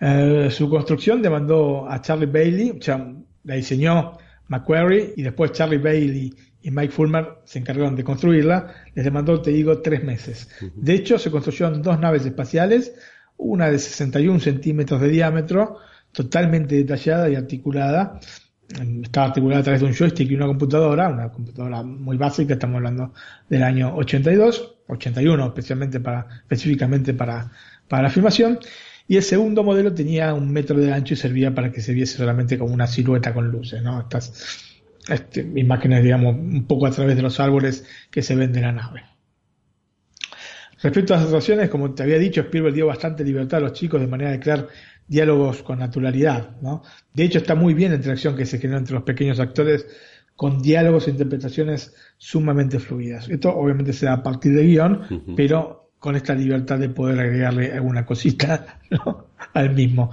Eh, 0.00 0.48
su 0.50 0.68
construcción 0.68 1.22
demandó 1.22 1.88
a 1.88 2.00
Charlie 2.00 2.26
Bailey, 2.26 2.70
o 2.70 2.82
sea, 2.82 3.06
la 3.44 3.54
diseñó 3.54 4.18
McQuarrie 4.48 5.14
y 5.16 5.22
después 5.22 5.52
Charlie 5.52 5.78
Bailey 5.78 6.34
y 6.66 6.72
Mike 6.72 6.92
Fulmer 6.92 7.28
se 7.44 7.60
encargaron 7.60 7.94
de 7.94 8.02
construirla, 8.02 8.74
les 8.92 9.04
demandó, 9.04 9.40
te 9.40 9.52
digo, 9.52 9.82
tres 9.82 10.02
meses. 10.02 10.48
De 10.74 10.94
hecho, 10.94 11.16
se 11.16 11.30
construyeron 11.30 11.80
dos 11.80 12.00
naves 12.00 12.26
espaciales, 12.26 12.92
una 13.36 13.70
de 13.70 13.78
61 13.78 14.40
centímetros 14.40 15.00
de 15.00 15.08
diámetro, 15.08 15.78
totalmente 16.10 16.74
detallada 16.74 17.30
y 17.30 17.36
articulada. 17.36 18.18
Estaba 19.00 19.28
articulada 19.28 19.60
a 19.60 19.62
través 19.62 19.80
de 19.80 19.86
un 19.86 19.94
joystick 19.94 20.28
y 20.28 20.34
una 20.34 20.46
computadora, 20.46 21.08
una 21.08 21.30
computadora 21.30 21.84
muy 21.84 22.16
básica, 22.16 22.54
estamos 22.54 22.78
hablando 22.78 23.14
del 23.48 23.62
año 23.62 23.94
82, 23.94 24.78
81 24.88 25.46
especialmente 25.46 26.00
para, 26.00 26.26
específicamente 26.40 27.14
para, 27.14 27.52
para 27.86 28.02
la 28.02 28.10
filmación. 28.10 28.58
Y 29.06 29.14
el 29.14 29.22
segundo 29.22 29.62
modelo 29.62 29.94
tenía 29.94 30.34
un 30.34 30.50
metro 30.52 30.80
de 30.80 30.92
ancho 30.92 31.14
y 31.14 31.16
servía 31.16 31.54
para 31.54 31.70
que 31.70 31.80
se 31.80 31.94
viese 31.94 32.16
solamente 32.16 32.58
como 32.58 32.74
una 32.74 32.88
silueta 32.88 33.32
con 33.32 33.52
luces, 33.52 33.80
¿no? 33.84 34.00
Estas 34.00 34.65
este, 35.08 35.40
imágenes, 35.56 36.02
digamos, 36.02 36.36
un 36.36 36.66
poco 36.66 36.86
a 36.86 36.90
través 36.90 37.16
de 37.16 37.22
los 37.22 37.40
árboles 37.40 37.84
que 38.10 38.22
se 38.22 38.34
ven 38.34 38.52
de 38.52 38.60
la 38.60 38.72
nave. 38.72 39.04
Respecto 40.82 41.14
a 41.14 41.16
las 41.16 41.26
actuaciones, 41.26 41.70
como 41.70 41.94
te 41.94 42.02
había 42.02 42.18
dicho, 42.18 42.42
Spielberg 42.42 42.74
dio 42.74 42.86
bastante 42.86 43.24
libertad 43.24 43.58
a 43.58 43.62
los 43.62 43.72
chicos 43.72 44.00
de 44.00 44.06
manera 44.06 44.30
de 44.30 44.40
crear 44.40 44.68
diálogos 45.08 45.62
con 45.62 45.78
naturalidad. 45.78 46.56
¿no? 46.60 46.82
De 47.14 47.24
hecho, 47.24 47.38
está 47.38 47.54
muy 47.54 47.74
bien 47.74 47.92
la 47.92 47.96
interacción 47.96 48.36
que 48.36 48.44
se 48.44 48.58
generó 48.58 48.78
entre 48.78 48.94
los 48.94 49.04
pequeños 49.04 49.40
actores 49.40 49.86
con 50.34 50.60
diálogos 50.60 51.08
e 51.08 51.12
interpretaciones 51.12 51.94
sumamente 52.18 52.78
fluidas. 52.78 53.28
Esto 53.28 53.56
obviamente 53.56 53.92
se 53.94 54.06
da 54.06 54.14
a 54.14 54.22
partir 54.22 54.54
de 54.54 54.64
guion, 54.64 55.34
pero 55.34 55.92
con 55.98 56.14
esta 56.14 56.34
libertad 56.34 56.78
de 56.78 56.90
poder 56.90 57.18
agregarle 57.20 57.72
alguna 57.72 58.04
cosita 58.04 58.80
al 59.54 59.74
mismo. 59.74 60.10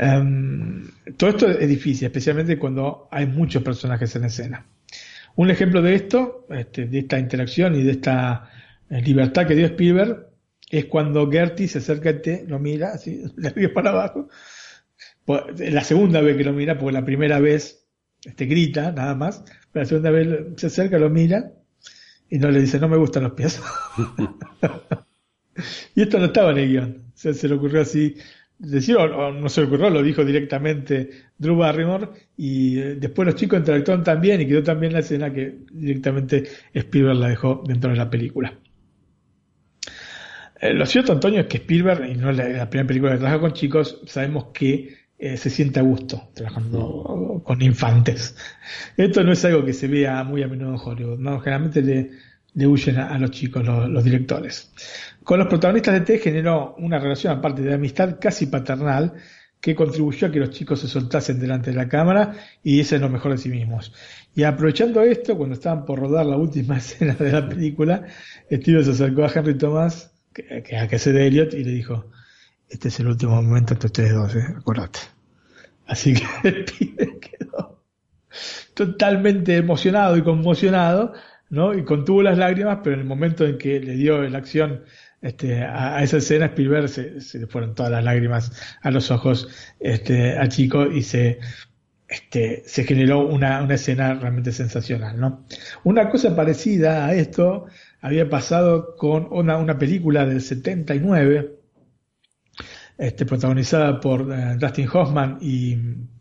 Em, 0.00 0.84
todo 1.16 1.30
esto 1.30 1.50
es 1.50 1.68
difícil, 1.68 2.06
especialmente 2.06 2.56
cuando 2.56 3.08
hay 3.10 3.26
muchos 3.26 3.64
personajes 3.64 4.14
en 4.14 4.24
escena. 4.24 4.64
Un 5.34 5.50
ejemplo 5.50 5.82
de 5.82 5.94
esto, 5.96 6.46
este, 6.50 6.86
de 6.86 7.00
esta 7.00 7.18
interacción 7.18 7.74
y 7.74 7.82
de 7.82 7.92
esta 7.92 8.48
eh, 8.90 9.02
libertad 9.02 9.46
que 9.46 9.56
dio 9.56 9.66
Spielberg, 9.66 10.28
es 10.70 10.84
cuando 10.84 11.28
Gertie 11.28 11.66
se 11.66 11.78
acerca 11.78 12.10
a 12.10 12.22
ti, 12.22 12.42
lo 12.46 12.60
mira, 12.60 12.92
así, 12.92 13.24
le 13.36 13.48
arriba 13.48 13.72
para 13.74 13.90
abajo. 13.90 14.28
Pues, 15.24 15.42
la 15.72 15.82
segunda 15.82 16.20
vez 16.20 16.36
que 16.36 16.44
lo 16.44 16.52
mira, 16.52 16.78
porque 16.78 16.92
la 16.92 17.04
primera 17.04 17.40
vez 17.40 17.84
este, 18.24 18.46
grita, 18.46 18.92
nada 18.92 19.16
más, 19.16 19.42
pero 19.72 19.82
la 19.82 19.88
segunda 19.88 20.10
vez 20.10 20.28
se 20.56 20.68
acerca, 20.68 20.98
lo 20.98 21.10
mira 21.10 21.52
y 22.30 22.38
no 22.38 22.50
le 22.52 22.60
dice, 22.60 22.78
no 22.78 22.88
me 22.88 22.96
gustan 22.96 23.24
los 23.24 23.32
pies. 23.32 23.60
y 25.96 26.02
esto 26.02 26.20
no 26.20 26.26
estaba 26.26 26.52
en 26.52 26.58
el 26.58 26.68
guion. 26.68 27.02
se 27.14 27.48
le 27.48 27.54
ocurrió 27.54 27.80
así 27.80 28.14
decir, 28.58 28.96
o, 28.96 29.32
no 29.32 29.48
se 29.48 29.62
ocurrió, 29.62 29.90
lo 29.90 30.02
dijo 30.02 30.24
directamente 30.24 31.10
Drew 31.38 31.56
Barrymore, 31.56 32.08
y 32.36 32.78
eh, 32.78 32.94
después 32.96 33.26
los 33.26 33.36
chicos 33.36 33.58
interactuaron 33.60 34.04
también 34.04 34.40
y 34.40 34.46
quedó 34.46 34.62
también 34.62 34.92
la 34.92 35.00
escena 35.00 35.32
que 35.32 35.58
directamente 35.72 36.44
Spielberg 36.74 37.18
la 37.18 37.28
dejó 37.28 37.62
dentro 37.66 37.90
de 37.90 37.96
la 37.96 38.10
película. 38.10 38.58
Eh, 40.60 40.74
lo 40.74 40.86
cierto, 40.86 41.12
Antonio, 41.12 41.40
es 41.40 41.46
que 41.46 41.58
Spielberg, 41.58 42.10
y 42.10 42.14
no 42.14 42.30
es 42.30 42.36
la, 42.36 42.68
primera 42.68 42.88
película 42.88 43.12
que 43.12 43.18
trabaja 43.18 43.40
con 43.40 43.52
chicos, 43.52 44.02
sabemos 44.06 44.46
que 44.52 44.96
eh, 45.18 45.36
se 45.36 45.50
siente 45.50 45.78
a 45.80 45.82
gusto 45.82 46.30
trabajando 46.34 47.42
con 47.44 47.62
infantes. 47.62 48.36
Esto 48.96 49.22
no 49.22 49.32
es 49.32 49.44
algo 49.44 49.64
que 49.64 49.72
se 49.72 49.86
vea 49.86 50.24
muy 50.24 50.42
a 50.42 50.48
menudo 50.48 50.74
en 50.74 50.80
Hollywood, 50.82 51.18
¿no? 51.18 51.40
Generalmente 51.40 51.82
le, 51.82 52.10
le 52.58 52.66
huyen 52.66 52.98
a, 52.98 53.16
los 53.20 53.30
chicos, 53.30 53.64
los, 53.64 54.02
directores. 54.02 54.72
Con 55.22 55.38
los 55.38 55.46
protagonistas 55.46 55.94
de 55.94 56.00
T 56.00 56.18
generó 56.18 56.74
una 56.78 56.98
relación, 56.98 57.38
aparte 57.38 57.62
de 57.62 57.72
amistad, 57.72 58.18
casi 58.20 58.46
paternal, 58.46 59.14
que 59.60 59.76
contribuyó 59.76 60.26
a 60.26 60.32
que 60.32 60.40
los 60.40 60.50
chicos 60.50 60.80
se 60.80 60.88
soltasen 60.88 61.38
delante 61.38 61.70
de 61.70 61.76
la 61.76 61.88
cámara 61.88 62.34
y 62.64 62.72
diesen 62.72 63.02
lo 63.02 63.10
mejor 63.10 63.30
de 63.30 63.38
sí 63.38 63.48
mismos. 63.48 63.94
Y 64.34 64.42
aprovechando 64.42 65.02
esto, 65.02 65.36
cuando 65.36 65.54
estaban 65.54 65.84
por 65.84 66.00
rodar 66.00 66.26
la 66.26 66.36
última 66.36 66.78
escena 66.78 67.14
de 67.14 67.30
la 67.30 67.48
película, 67.48 68.06
Steve 68.50 68.82
se 68.82 68.90
acercó 68.90 69.24
a 69.24 69.30
Henry 69.32 69.56
Thomas, 69.56 70.12
que, 70.34 70.42
que, 70.64 70.88
que 70.88 70.96
hace 70.96 71.12
de 71.12 71.28
Elliot, 71.28 71.54
y 71.54 71.62
le 71.62 71.70
dijo, 71.70 72.10
este 72.68 72.88
es 72.88 72.98
el 72.98 73.06
último 73.06 73.40
momento 73.40 73.74
entre 73.74 73.86
ustedes 73.86 74.14
dos, 74.14 74.34
¿eh? 74.34 74.46
acordate. 74.56 74.98
Así 75.86 76.14
que 76.14 76.26
el 76.48 76.64
quedó 77.20 77.84
totalmente 78.74 79.56
emocionado 79.56 80.16
y 80.16 80.22
conmocionado, 80.22 81.14
¿no? 81.50 81.74
Y 81.74 81.84
contuvo 81.84 82.22
las 82.22 82.38
lágrimas, 82.38 82.80
pero 82.82 82.94
en 82.94 83.00
el 83.00 83.06
momento 83.06 83.46
en 83.46 83.58
que 83.58 83.80
le 83.80 83.94
dio 83.94 84.22
la 84.22 84.38
acción 84.38 84.84
este, 85.20 85.62
a, 85.62 86.02
esa 86.02 86.18
escena, 86.18 86.46
Spielberg 86.46 86.88
se, 86.88 87.38
le 87.38 87.46
fueron 87.46 87.74
todas 87.74 87.90
las 87.90 88.04
lágrimas 88.04 88.52
a 88.82 88.90
los 88.90 89.10
ojos 89.10 89.48
este, 89.80 90.36
al 90.36 90.48
chico 90.48 90.86
y 90.86 91.02
se, 91.02 91.40
este, 92.08 92.62
se 92.66 92.84
generó 92.84 93.26
una, 93.26 93.62
una 93.62 93.74
escena 93.74 94.14
realmente 94.14 94.52
sensacional, 94.52 95.18
¿no? 95.18 95.44
Una 95.84 96.08
cosa 96.10 96.36
parecida 96.36 97.06
a 97.06 97.14
esto 97.14 97.66
había 98.00 98.28
pasado 98.28 98.96
con 98.96 99.28
una, 99.30 99.56
una 99.56 99.78
película 99.78 100.24
del 100.24 100.40
79 100.40 101.58
este, 102.98 103.26
protagonizada 103.26 104.00
por 104.00 104.32
eh, 104.32 104.56
Dustin 104.58 104.88
Hoffman 104.92 105.38
y 105.40 105.76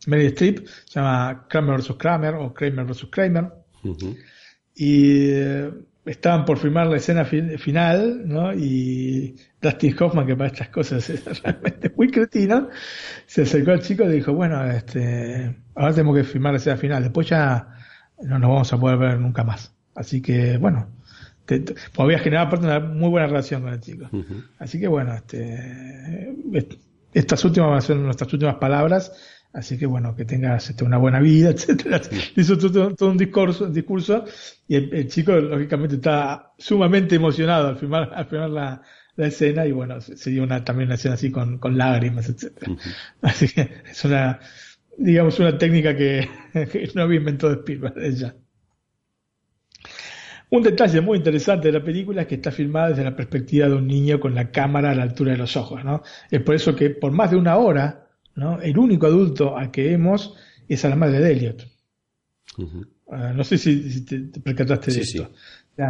Meryl 0.05 0.27
Streep, 0.27 0.67
se 0.85 0.99
llama 0.99 1.45
Kramer 1.49 1.79
vs. 1.79 1.95
Kramer 1.97 2.35
o 2.35 2.53
Kramer 2.53 2.85
vs. 2.85 3.07
Kramer. 3.11 3.51
Y 4.79 5.31
eh, 5.31 5.71
estaban 6.05 6.45
por 6.45 6.59
filmar 6.59 6.85
la 6.87 6.97
escena 6.97 7.25
final, 7.25 8.27
¿no? 8.27 8.53
Y 8.53 9.35
Dustin 9.59 9.95
Hoffman, 9.99 10.27
que 10.27 10.35
para 10.35 10.49
estas 10.51 10.69
cosas 10.69 11.09
es 11.09 11.25
realmente 11.43 11.91
muy 11.95 12.11
cretino, 12.11 12.69
se 13.25 13.41
acercó 13.41 13.71
al 13.71 13.81
chico 13.81 14.03
y 14.03 14.09
dijo, 14.09 14.33
bueno, 14.33 14.63
este, 14.69 15.55
ahora 15.73 15.93
tenemos 15.93 16.15
que 16.15 16.23
filmar 16.23 16.53
la 16.53 16.57
escena 16.57 16.77
final, 16.77 17.03
después 17.03 17.27
ya 17.27 17.67
no 18.21 18.37
nos 18.37 18.49
vamos 18.49 18.71
a 18.71 18.79
poder 18.79 18.97
ver 18.97 19.19
nunca 19.19 19.43
más. 19.43 19.73
Así 19.95 20.21
que, 20.21 20.57
bueno, 20.57 20.87
te, 21.45 21.59
te, 21.61 21.73
pues 21.73 21.99
había 21.99 22.19
generado 22.19 22.47
aparte 22.47 22.67
una 22.67 22.79
muy 22.79 23.09
buena 23.09 23.25
relación 23.25 23.63
con 23.63 23.73
el 23.73 23.79
chico. 23.79 24.07
Uh 24.11 24.17
-huh. 24.17 24.47
Así 24.59 24.79
que 24.79 24.87
bueno, 24.87 25.15
este, 25.15 26.35
estas 27.13 27.43
últimas 27.45 27.69
van 27.69 27.77
a 27.79 27.81
ser 27.81 27.95
nuestras 27.97 28.31
últimas 28.31 28.55
palabras. 28.55 29.11
Así 29.57 29.75
que 29.75 29.87
bueno, 29.87 30.15
que 30.15 30.23
tengas 30.23 30.69
este, 30.69 30.83
una 30.83 30.97
buena 30.97 31.19
vida, 31.19 31.49
etcétera. 31.55 31.99
Hizo 32.35 32.59
todo, 32.59 32.93
todo, 32.93 33.09
un 33.09 33.17
discurso, 33.17 33.65
un 33.65 33.73
discurso 33.73 34.23
y 34.67 34.75
el, 34.75 34.93
el, 34.93 35.07
chico 35.07 35.31
lógicamente 35.31 35.95
está 35.95 36.53
sumamente 36.59 37.15
emocionado 37.15 37.69
al 37.69 37.77
filmar, 37.77 38.11
al 38.13 38.27
filmar 38.27 38.51
la, 38.51 38.83
la 39.15 39.27
escena 39.27 39.65
y 39.65 39.71
bueno, 39.71 39.99
sería 39.99 40.43
una, 40.43 40.63
también 40.63 40.89
una 40.89 40.95
escena 40.95 41.15
así 41.15 41.31
con, 41.31 41.57
con 41.57 41.75
lágrimas, 41.75 42.29
etcétera. 42.29 42.71
Uh 42.71 42.75
-huh. 42.77 42.95
Así 43.23 43.47
que 43.47 43.67
es 43.89 44.05
una, 44.05 44.39
digamos, 44.95 45.39
una 45.39 45.57
técnica 45.57 45.95
que, 45.97 46.29
que 46.53 46.91
no 46.93 47.01
había 47.01 47.17
inventado 47.17 47.53
Spielberg 47.53 47.97
ella. 47.97 48.35
Un 50.51 50.61
detalle 50.61 51.01
muy 51.01 51.17
interesante 51.17 51.69
de 51.69 51.79
la 51.79 51.83
película 51.83 52.21
es 52.21 52.27
que 52.27 52.35
está 52.35 52.51
filmada 52.51 52.89
desde 52.89 53.03
la 53.03 53.15
perspectiva 53.15 53.67
de 53.67 53.73
un 53.73 53.87
niño 53.87 54.19
con 54.19 54.35
la 54.35 54.51
cámara 54.51 54.91
a 54.91 54.95
la 54.95 55.01
altura 55.01 55.31
de 55.31 55.39
los 55.39 55.57
ojos, 55.57 55.83
¿no? 55.83 56.03
Es 56.29 56.41
por 56.43 56.53
eso 56.53 56.75
que 56.75 56.91
por 56.91 57.11
más 57.11 57.31
de 57.31 57.37
una 57.37 57.57
hora, 57.57 58.06
¿no? 58.37 58.61
El 58.61 58.77
único 58.77 59.07
adulto 59.07 59.57
al 59.57 59.71
que 59.71 59.83
vemos 59.83 60.35
es 60.67 60.85
a 60.85 60.89
la 60.89 60.95
madre 60.95 61.19
de 61.19 61.31
Elliot. 61.31 61.67
Uh 62.57 62.63
-huh. 62.63 62.87
uh, 63.05 63.33
no 63.35 63.43
sé 63.43 63.57
si, 63.57 63.91
si 63.91 64.05
te, 64.05 64.19
te, 64.19 64.39
percataste 64.39 64.91
de 64.91 65.01
esto. 65.01 65.31
Sí. 65.75 65.83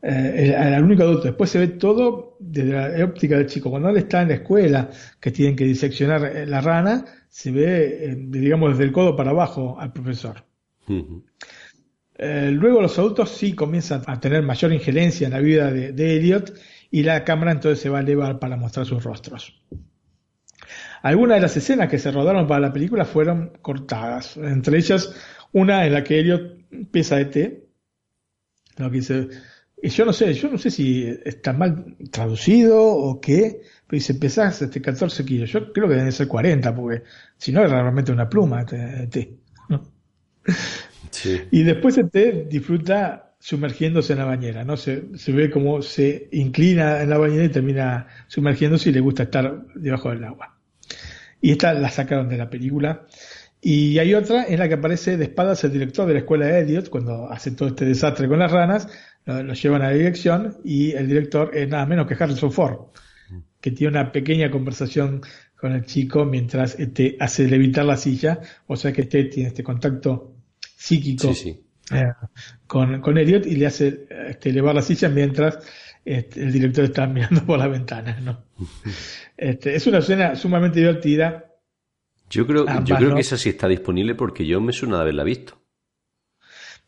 Eh, 0.00 0.54
el, 0.56 0.74
el, 0.74 0.84
único 0.84 1.02
adulto. 1.02 1.24
Después 1.24 1.50
se 1.50 1.58
ve 1.58 1.68
todo 1.68 2.36
desde 2.38 2.72
la 2.72 3.04
óptica 3.04 3.36
del 3.36 3.46
chico. 3.46 3.70
Cuando 3.70 3.88
él 3.88 3.96
está 3.96 4.22
en 4.22 4.28
la 4.28 4.34
escuela, 4.34 4.90
que 5.18 5.32
tienen 5.32 5.56
que 5.56 5.64
diseccionar 5.64 6.24
eh, 6.24 6.46
la 6.46 6.60
rana, 6.60 7.04
se 7.28 7.50
ve, 7.50 8.04
eh, 8.04 8.16
digamos, 8.16 8.70
desde 8.70 8.84
el 8.84 8.92
codo 8.92 9.16
para 9.16 9.30
abajo 9.30 9.76
al 9.78 9.92
profesor. 9.92 10.44
Uh 10.86 10.92
-huh. 10.92 11.22
Eh, 12.18 12.50
luego 12.52 12.82
los 12.82 12.98
adultos 12.98 13.30
sí 13.30 13.54
comienzan 13.54 14.02
a 14.06 14.18
tener 14.18 14.42
mayor 14.42 14.72
injerencia 14.72 15.26
en 15.26 15.32
la 15.32 15.40
vida 15.40 15.70
de, 15.70 15.92
de, 15.92 16.16
Elliot 16.16 16.52
y 16.90 17.04
la 17.04 17.22
cámara 17.22 17.52
entonces 17.52 17.80
se 17.80 17.88
va 17.88 17.98
a 17.98 18.00
elevar 18.00 18.40
para 18.40 18.56
mostrar 18.56 18.86
sus 18.86 19.04
rostros. 19.04 19.62
Algunas 21.02 21.36
de 21.36 21.42
las 21.42 21.56
escenas 21.56 21.88
que 21.88 21.98
se 21.98 22.10
rodaron 22.10 22.46
para 22.46 22.60
la 22.60 22.72
película 22.72 23.04
fueron 23.04 23.52
cortadas, 23.62 24.36
entre 24.36 24.78
ellas 24.78 25.14
una 25.52 25.86
en 25.86 25.92
la 25.92 26.04
que 26.04 26.20
Elliot 26.20 26.90
pesa 26.90 27.16
de 27.16 27.24
té, 27.26 27.68
lo 28.76 28.90
que 28.90 28.96
dice, 28.96 29.28
y 29.80 29.88
yo 29.90 30.04
no 30.04 30.12
sé, 30.12 30.34
yo 30.34 30.50
no 30.50 30.58
sé 30.58 30.70
si 30.70 31.06
está 31.24 31.52
mal 31.52 31.96
traducido 32.10 32.84
o 32.84 33.20
qué, 33.20 33.60
pero 33.86 33.98
dice 33.98 34.14
pesas 34.14 34.60
este 34.60 34.82
14 34.82 35.24
kilos, 35.24 35.50
yo 35.50 35.72
creo 35.72 35.88
que 35.88 35.94
deben 35.94 36.12
ser 36.12 36.28
40, 36.28 36.74
porque 36.74 37.02
si 37.36 37.52
no 37.52 37.64
es 37.64 37.70
realmente 37.70 38.12
una 38.12 38.28
pluma 38.28 38.64
de 38.64 39.06
té. 39.06 39.36
¿no? 39.68 39.82
Sí. 41.10 41.40
Y 41.50 41.62
después 41.62 41.96
el 41.98 42.10
té 42.10 42.46
disfruta 42.50 43.34
sumergiéndose 43.38 44.12
en 44.12 44.18
la 44.18 44.24
bañera, 44.24 44.64
¿no? 44.64 44.76
Se, 44.76 45.16
se 45.16 45.32
ve 45.32 45.50
como 45.50 45.80
se 45.80 46.28
inclina 46.32 47.00
en 47.02 47.10
la 47.10 47.18
bañera 47.18 47.44
y 47.44 47.48
termina 47.48 48.06
sumergiéndose 48.26 48.90
y 48.90 48.92
le 48.92 49.00
gusta 49.00 49.24
estar 49.24 49.64
debajo 49.74 50.10
del 50.10 50.24
agua. 50.24 50.57
Y 51.40 51.52
esta 51.52 51.72
la 51.74 51.90
sacaron 51.90 52.28
de 52.28 52.36
la 52.36 52.50
película. 52.50 53.06
Y 53.60 53.98
hay 53.98 54.14
otra 54.14 54.46
en 54.46 54.58
la 54.58 54.68
que 54.68 54.74
aparece 54.74 55.16
de 55.16 55.24
espadas 55.24 55.64
el 55.64 55.72
director 55.72 56.06
de 56.06 56.14
la 56.14 56.20
escuela 56.20 56.46
de 56.46 56.60
Elliot, 56.60 56.88
cuando 56.88 57.30
hace 57.30 57.50
todo 57.50 57.68
este 57.68 57.84
desastre 57.84 58.28
con 58.28 58.38
las 58.38 58.52
ranas, 58.52 58.88
lo, 59.24 59.42
lo 59.42 59.54
llevan 59.54 59.82
a 59.82 59.86
la 59.86 59.94
dirección 59.94 60.58
y 60.64 60.92
el 60.92 61.08
director 61.08 61.50
es 61.54 61.68
nada 61.68 61.84
menos 61.86 62.06
que 62.06 62.14
Harrison 62.14 62.52
Ford, 62.52 62.92
que 63.60 63.72
tiene 63.72 63.98
una 63.98 64.12
pequeña 64.12 64.50
conversación 64.50 65.22
con 65.56 65.72
el 65.72 65.84
chico 65.84 66.24
mientras 66.24 66.78
este 66.78 67.16
hace 67.18 67.48
levitar 67.48 67.84
la 67.84 67.96
silla, 67.96 68.40
o 68.66 68.76
sea 68.76 68.92
que 68.92 69.02
este 69.02 69.24
tiene 69.24 69.48
este 69.48 69.64
contacto 69.64 70.34
psíquico 70.60 71.34
sí, 71.34 71.34
sí. 71.34 71.64
Eh, 71.90 72.12
con, 72.66 73.00
con 73.00 73.18
Elliot 73.18 73.46
y 73.46 73.56
le 73.56 73.66
hace 73.66 74.06
este, 74.28 74.50
elevar 74.50 74.74
la 74.74 74.82
silla 74.82 75.08
mientras 75.08 75.58
este, 76.08 76.42
el 76.42 76.52
director 76.52 76.84
está 76.84 77.06
mirando 77.14 77.44
por 77.44 77.58
la 77.58 77.68
ventana. 77.68 78.18
¿no? 78.20 78.44
Este, 79.36 79.74
es 79.74 79.86
una 79.86 79.98
escena 79.98 80.34
sumamente 80.36 80.80
divertida. 80.80 81.44
Yo 82.30 82.46
creo, 82.46 82.62
Ambas, 82.62 82.84
yo 82.84 82.96
creo 82.96 83.08
¿no? 83.10 83.14
que 83.16 83.20
esa 83.20 83.36
sí 83.36 83.50
está 83.50 83.68
disponible 83.68 84.14
porque 84.14 84.46
yo 84.46 84.60
me 84.60 84.72
suena 84.72 84.96
de 84.96 85.02
haberla 85.02 85.24
visto. 85.24 85.60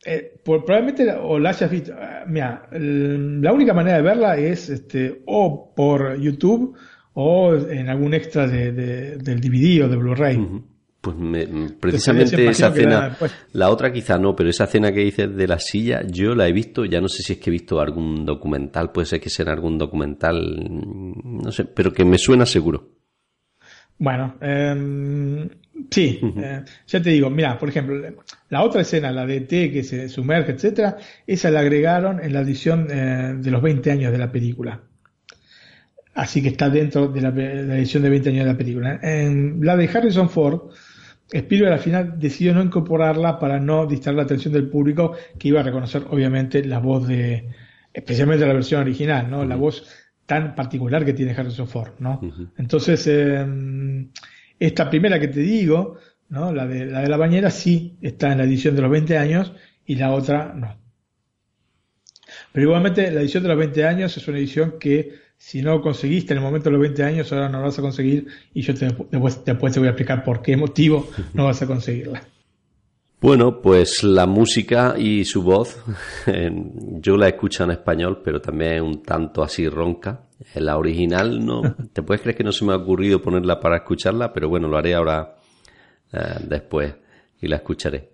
Eh, 0.06 0.40
por, 0.42 0.64
probablemente 0.64 1.12
o 1.12 1.38
la 1.38 1.50
hayas 1.50 1.70
visto. 1.70 1.92
Ah, 1.98 2.24
mira, 2.26 2.66
la 2.72 3.52
única 3.52 3.74
manera 3.74 3.98
de 3.98 4.02
verla 4.02 4.36
es 4.38 4.70
este, 4.70 5.22
o 5.26 5.74
por 5.74 6.18
YouTube 6.18 6.76
o 7.12 7.54
en 7.54 7.90
algún 7.90 8.14
extra 8.14 8.46
de, 8.46 8.72
de, 8.72 9.16
del 9.18 9.40
DVD 9.40 9.84
o 9.84 9.88
de 9.88 9.96
Blu-ray. 9.96 10.36
Uh 10.36 10.40
-huh. 10.40 10.64
Pues 11.00 11.16
me, 11.16 11.46
precisamente 11.80 12.46
esa 12.46 12.70
cena, 12.72 13.16
pues... 13.18 13.32
la 13.52 13.70
otra 13.70 13.90
quizá 13.90 14.18
no, 14.18 14.36
pero 14.36 14.50
esa 14.50 14.66
cena 14.66 14.92
que 14.92 15.00
dices 15.00 15.34
de 15.34 15.48
la 15.48 15.58
silla, 15.58 16.02
yo 16.06 16.34
la 16.34 16.46
he 16.46 16.52
visto, 16.52 16.84
ya 16.84 17.00
no 17.00 17.08
sé 17.08 17.22
si 17.22 17.32
es 17.32 17.38
que 17.38 17.48
he 17.48 17.52
visto 17.52 17.80
algún 17.80 18.26
documental, 18.26 18.92
puede 18.92 19.06
ser 19.06 19.18
que 19.18 19.30
sea 19.30 19.46
algún 19.50 19.78
documental, 19.78 20.38
no 21.24 21.50
sé, 21.52 21.64
pero 21.64 21.90
que 21.90 22.04
me 22.04 22.18
suena 22.18 22.44
seguro. 22.44 23.00
Bueno, 23.96 24.36
eh, 24.42 25.48
sí, 25.90 26.18
uh 26.22 26.26
-huh. 26.26 26.44
eh, 26.44 26.64
ya 26.86 27.02
te 27.02 27.10
digo, 27.10 27.30
mira, 27.30 27.58
por 27.58 27.70
ejemplo, 27.70 27.96
la 28.50 28.62
otra 28.62 28.82
escena, 28.82 29.10
la 29.10 29.24
de 29.24 29.40
T 29.42 29.70
que 29.70 29.82
se 29.82 30.08
sumerge, 30.08 30.52
etcétera, 30.52 30.98
esa 31.26 31.50
la 31.50 31.60
agregaron 31.60 32.22
en 32.22 32.32
la 32.32 32.40
edición 32.40 32.88
eh, 32.90 33.36
de 33.38 33.50
los 33.50 33.62
20 33.62 33.90
años 33.90 34.12
de 34.12 34.18
la 34.18 34.30
película. 34.30 34.80
Así 36.14 36.42
que 36.42 36.48
está 36.48 36.68
dentro 36.68 37.08
de 37.08 37.20
la, 37.20 37.30
de 37.30 37.62
la 37.62 37.76
edición 37.78 38.02
de 38.02 38.10
20 38.10 38.28
años 38.30 38.44
de 38.44 38.52
la 38.52 38.58
película. 38.58 39.00
En 39.02 39.64
la 39.64 39.76
de 39.76 39.88
Harrison 39.88 40.28
Ford, 40.28 40.70
Spielberg 41.32 41.72
al 41.72 41.78
final 41.78 42.18
decidió 42.18 42.54
no 42.54 42.62
incorporarla 42.62 43.38
para 43.38 43.60
no 43.60 43.86
distraer 43.86 44.16
la 44.16 44.22
atención 44.24 44.52
del 44.52 44.68
público 44.68 45.12
que 45.38 45.48
iba 45.48 45.60
a 45.60 45.62
reconocer 45.62 46.04
obviamente 46.10 46.64
la 46.64 46.78
voz 46.78 47.06
de, 47.06 47.48
especialmente 47.92 48.46
la 48.46 48.52
versión 48.52 48.80
original, 48.80 49.30
¿no? 49.30 49.44
La 49.44 49.56
voz 49.56 49.88
tan 50.26 50.54
particular 50.54 51.04
que 51.04 51.12
tiene 51.12 51.32
Harrison 51.32 51.68
Ford, 51.68 51.92
¿no? 51.98 52.18
Uh 52.22 52.26
-huh. 52.26 52.50
Entonces, 52.56 53.06
eh, 53.06 53.46
esta 54.58 54.90
primera 54.90 55.18
que 55.18 55.28
te 55.28 55.40
digo, 55.40 55.96
¿no? 56.28 56.52
La 56.52 56.66
de, 56.66 56.86
la 56.86 57.00
de 57.00 57.08
la 57.08 57.16
bañera 57.16 57.50
sí 57.50 57.96
está 58.00 58.32
en 58.32 58.38
la 58.38 58.44
edición 58.44 58.74
de 58.76 58.82
los 58.82 58.90
20 58.90 59.18
años 59.18 59.52
y 59.84 59.96
la 59.96 60.12
otra 60.12 60.52
no. 60.54 60.78
Pero 62.52 62.66
igualmente 62.66 63.10
la 63.10 63.20
edición 63.20 63.42
de 63.42 63.48
los 63.48 63.58
20 63.58 63.84
años 63.84 64.16
es 64.16 64.28
una 64.28 64.38
edición 64.38 64.78
que 64.78 65.14
si 65.40 65.62
no 65.62 65.80
conseguiste 65.80 66.34
en 66.34 66.38
el 66.38 66.44
momento 66.44 66.66
de 66.66 66.72
los 66.72 66.82
20 66.82 67.02
años, 67.02 67.32
ahora 67.32 67.48
no 67.48 67.60
lo 67.60 67.64
vas 67.64 67.78
a 67.78 67.82
conseguir 67.82 68.26
y 68.52 68.60
yo 68.60 68.74
te, 68.74 68.84
después, 68.84 69.42
después 69.42 69.72
te 69.72 69.80
voy 69.80 69.86
a 69.86 69.92
explicar 69.92 70.22
por 70.22 70.42
qué 70.42 70.54
motivo 70.54 71.08
no 71.32 71.46
vas 71.46 71.62
a 71.62 71.66
conseguirla. 71.66 72.22
Bueno, 73.22 73.62
pues 73.62 74.02
la 74.02 74.26
música 74.26 74.96
y 74.98 75.24
su 75.24 75.42
voz, 75.42 75.82
yo 77.00 77.16
la 77.16 77.28
escucho 77.28 77.64
en 77.64 77.70
español, 77.70 78.20
pero 78.22 78.42
también 78.42 78.82
un 78.82 79.02
tanto 79.02 79.42
así 79.42 79.66
ronca. 79.66 80.26
En 80.54 80.66
la 80.66 80.76
original 80.76 81.44
no, 81.44 81.74
te 81.92 82.02
puedes 82.02 82.20
creer 82.20 82.36
que 82.36 82.44
no 82.44 82.52
se 82.52 82.66
me 82.66 82.74
ha 82.74 82.76
ocurrido 82.76 83.22
ponerla 83.22 83.58
para 83.58 83.78
escucharla, 83.78 84.34
pero 84.34 84.50
bueno, 84.50 84.68
lo 84.68 84.76
haré 84.76 84.94
ahora 84.94 85.36
eh, 86.12 86.18
después 86.46 86.94
y 87.40 87.48
la 87.48 87.56
escucharé. 87.56 88.10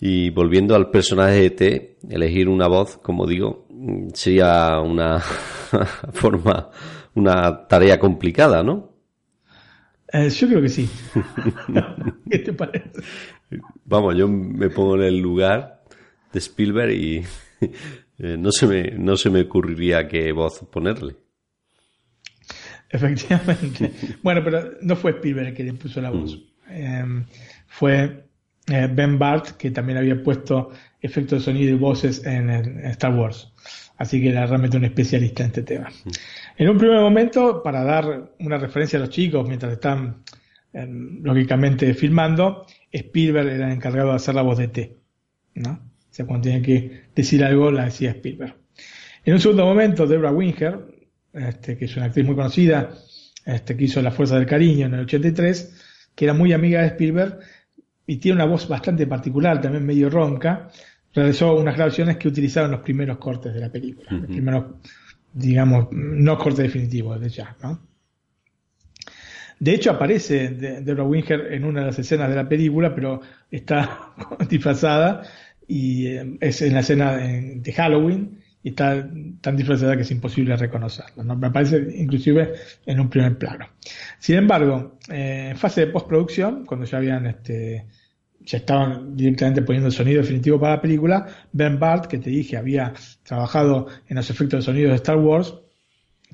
Y 0.00 0.30
volviendo 0.30 0.74
al 0.74 0.90
personaje 0.90 1.42
de 1.42 1.50
T, 1.50 1.96
elegir 2.08 2.48
una 2.48 2.68
voz, 2.68 2.96
como 2.96 3.26
digo, 3.26 3.66
sería 4.14 4.80
una 4.80 5.18
forma, 6.12 6.70
una 7.14 7.66
tarea 7.66 7.98
complicada, 7.98 8.62
¿no? 8.62 8.90
Eh, 10.12 10.28
yo 10.28 10.48
creo 10.48 10.62
que 10.62 10.68
sí. 10.68 10.88
¿Qué 12.30 12.38
te 12.40 12.52
parece? 12.52 12.90
Vamos, 13.84 14.16
yo 14.16 14.28
me 14.28 14.68
pongo 14.70 14.96
en 14.96 15.02
el 15.02 15.18
lugar 15.18 15.82
de 16.32 16.38
Spielberg 16.38 16.92
y 16.92 17.18
eh, 18.18 18.36
no, 18.36 18.50
se 18.50 18.66
me, 18.66 18.90
no 18.92 19.16
se 19.16 19.30
me 19.30 19.42
ocurriría 19.42 20.08
qué 20.08 20.32
voz 20.32 20.60
ponerle. 20.70 21.16
Efectivamente. 22.88 23.92
bueno, 24.22 24.42
pero 24.42 24.72
no 24.82 24.96
fue 24.96 25.12
Spielberg 25.12 25.48
el 25.48 25.54
que 25.54 25.64
le 25.64 25.74
puso 25.74 26.00
la 26.00 26.10
voz. 26.10 26.36
Mm. 26.36 26.72
Em, 26.72 27.24
fue 27.68 28.24
eh, 28.68 28.88
Ben 28.92 29.18
Bart, 29.18 29.56
que 29.56 29.70
también 29.70 29.98
había 29.98 30.22
puesto 30.22 30.70
efectos 31.00 31.38
de 31.38 31.44
sonido 31.44 31.74
y 31.74 31.78
voces 31.78 32.24
en, 32.24 32.50
Star 32.86 33.14
Wars. 33.14 33.49
Así 34.00 34.18
que 34.18 34.30
era 34.30 34.46
realmente 34.46 34.78
un 34.78 34.84
especialista 34.86 35.42
en 35.42 35.48
este 35.48 35.62
tema. 35.62 35.92
En 36.56 36.70
un 36.70 36.78
primer 36.78 37.00
momento, 37.00 37.62
para 37.62 37.84
dar 37.84 38.32
una 38.38 38.56
referencia 38.56 38.98
a 38.98 39.00
los 39.00 39.10
chicos 39.10 39.46
mientras 39.46 39.74
están 39.74 40.22
em, 40.72 41.22
lógicamente 41.22 41.92
filmando, 41.92 42.64
Spielberg 42.90 43.48
era 43.48 43.66
el 43.66 43.72
encargado 43.72 44.08
de 44.08 44.16
hacer 44.16 44.34
la 44.34 44.40
voz 44.40 44.56
de 44.56 44.68
T. 44.68 44.96
¿no? 45.56 45.72
O 45.72 46.08
sea, 46.08 46.24
cuando 46.24 46.44
tenía 46.44 46.62
que 46.62 47.08
decir 47.14 47.44
algo, 47.44 47.70
la 47.70 47.84
decía 47.84 48.12
Spielberg. 48.12 48.56
En 49.26 49.34
un 49.34 49.40
segundo 49.40 49.66
momento, 49.66 50.06
Deborah 50.06 50.32
Winger, 50.32 50.78
este, 51.34 51.76
que 51.76 51.84
es 51.84 51.94
una 51.98 52.06
actriz 52.06 52.24
muy 52.24 52.34
conocida, 52.34 52.94
este, 53.44 53.76
que 53.76 53.84
hizo 53.84 54.00
La 54.00 54.12
Fuerza 54.12 54.36
del 54.36 54.46
Cariño 54.46 54.86
en 54.86 54.94
el 54.94 55.00
83, 55.00 55.74
que 56.14 56.24
era 56.24 56.32
muy 56.32 56.54
amiga 56.54 56.80
de 56.80 56.86
Spielberg 56.86 57.38
y 58.06 58.16
tiene 58.16 58.36
una 58.36 58.46
voz 58.46 58.66
bastante 58.66 59.06
particular, 59.06 59.60
también 59.60 59.84
medio 59.84 60.08
ronca, 60.08 60.70
realizó 61.14 61.54
unas 61.56 61.76
grabaciones 61.76 62.16
que 62.16 62.28
utilizaron 62.28 62.70
los 62.70 62.80
primeros 62.80 63.18
cortes 63.18 63.52
de 63.52 63.60
la 63.60 63.70
película, 63.70 64.10
los 64.12 64.26
primeros, 64.26 64.64
digamos, 65.32 65.88
no 65.90 66.38
cortes 66.38 66.64
definitivos 66.64 67.20
de 67.20 67.28
ya, 67.28 67.56
¿no? 67.62 67.80
De 69.58 69.74
hecho, 69.74 69.90
aparece 69.90 70.48
Deborah 70.48 71.04
Winger 71.04 71.52
en 71.52 71.64
una 71.64 71.80
de 71.80 71.86
las 71.86 71.98
escenas 71.98 72.30
de 72.30 72.36
la 72.36 72.48
película, 72.48 72.94
pero 72.94 73.20
está 73.50 74.14
disfrazada 74.48 75.22
y 75.68 76.06
eh, 76.06 76.38
es 76.40 76.62
en 76.62 76.72
la 76.72 76.80
escena 76.80 77.16
de 77.16 77.72
Halloween 77.72 78.40
y 78.62 78.70
está 78.70 79.06
tan 79.40 79.56
disfrazada 79.56 79.96
que 79.96 80.02
es 80.02 80.10
imposible 80.10 80.56
reconocerla. 80.56 81.22
¿no? 81.24 81.36
Me 81.36 81.48
aparece 81.48 81.86
inclusive 81.94 82.54
en 82.86 83.00
un 83.00 83.10
primer 83.10 83.36
plano. 83.36 83.68
Sin 84.18 84.36
embargo, 84.36 84.98
eh, 85.10 85.48
en 85.50 85.56
fase 85.58 85.82
de 85.82 85.92
postproducción, 85.92 86.64
cuando 86.64 86.86
ya 86.86 86.96
habían 86.96 87.26
este, 87.26 87.86
ya 88.40 88.58
estaban 88.58 89.16
directamente 89.16 89.62
poniendo 89.62 89.88
el 89.88 89.94
sonido 89.94 90.22
definitivo 90.22 90.58
para 90.58 90.76
la 90.76 90.80
película, 90.80 91.26
Ben 91.52 91.78
Bart, 91.78 92.06
que 92.06 92.18
te 92.18 92.30
dije 92.30 92.56
había 92.56 92.92
trabajado 93.22 93.88
en 94.08 94.16
los 94.16 94.30
efectos 94.30 94.60
de 94.60 94.64
sonido 94.64 94.90
de 94.90 94.96
Star 94.96 95.18
Wars, 95.18 95.54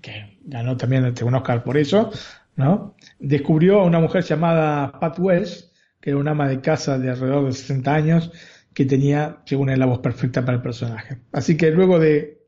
que 0.00 0.38
ganó 0.44 0.76
también 0.76 1.12
un 1.22 1.34
Oscar 1.34 1.64
por 1.64 1.76
eso, 1.76 2.10
¿no? 2.54 2.94
Descubrió 3.18 3.80
a 3.80 3.84
una 3.84 4.00
mujer 4.00 4.22
llamada 4.24 4.92
Pat 5.00 5.18
Wells, 5.18 5.72
que 6.00 6.10
era 6.10 6.18
una 6.18 6.32
ama 6.32 6.48
de 6.48 6.60
casa 6.60 6.98
de 6.98 7.10
alrededor 7.10 7.46
de 7.46 7.52
60 7.52 7.94
años, 7.94 8.30
que 8.72 8.84
tenía, 8.84 9.38
según 9.46 9.70
él, 9.70 9.80
la 9.80 9.86
voz 9.86 10.00
perfecta 10.00 10.44
para 10.44 10.58
el 10.58 10.62
personaje. 10.62 11.18
Así 11.32 11.56
que 11.56 11.70
luego 11.70 11.98
de 11.98 12.42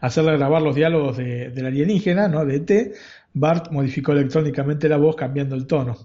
hacerle 0.00 0.36
grabar 0.36 0.60
los 0.60 0.74
diálogos 0.74 1.16
de, 1.16 1.50
del 1.50 1.66
alienígena, 1.66 2.28
¿no? 2.28 2.44
de 2.44 2.56
ET, 2.56 2.94
Bart 3.32 3.72
modificó 3.72 4.12
electrónicamente 4.12 4.88
la 4.88 4.98
voz 4.98 5.16
cambiando 5.16 5.56
el 5.56 5.66
tono. 5.66 5.96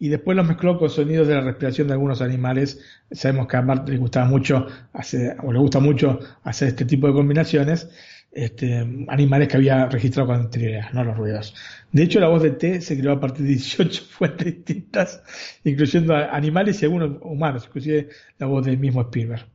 Y 0.00 0.08
después 0.08 0.34
los 0.34 0.48
mezcló 0.48 0.78
con 0.78 0.88
sonidos 0.88 1.28
de 1.28 1.34
la 1.34 1.42
respiración 1.42 1.86
de 1.86 1.92
algunos 1.92 2.22
animales. 2.22 2.80
Sabemos 3.12 3.46
que 3.46 3.58
a 3.58 3.60
Bart 3.60 3.86
le 3.86 3.98
gustaba 3.98 4.26
mucho 4.26 4.66
hacer, 4.94 5.36
o 5.42 5.52
le 5.52 5.58
gusta 5.58 5.78
mucho 5.78 6.18
hacer 6.42 6.68
este 6.68 6.86
tipo 6.86 7.06
de 7.06 7.12
combinaciones 7.12 7.86
este, 8.32 8.78
animales 9.08 9.48
que 9.48 9.58
había 9.58 9.86
registrado 9.86 10.28
con 10.28 10.36
anterioridad, 10.36 10.90
no 10.92 11.04
los 11.04 11.18
ruidos. 11.18 11.54
De 11.92 12.02
hecho, 12.02 12.18
la 12.18 12.28
voz 12.28 12.42
de 12.42 12.52
T 12.52 12.80
se 12.80 12.98
creó 12.98 13.12
a 13.12 13.20
partir 13.20 13.44
de 13.44 13.48
18 13.52 14.02
fuentes 14.04 14.46
distintas, 14.46 15.22
incluyendo 15.64 16.14
animales 16.14 16.80
y 16.80 16.86
algunos 16.86 17.18
humanos, 17.20 17.66
inclusive 17.66 18.08
la 18.38 18.46
voz 18.46 18.64
del 18.64 18.78
mismo 18.78 19.02
Spielberg. 19.02 19.46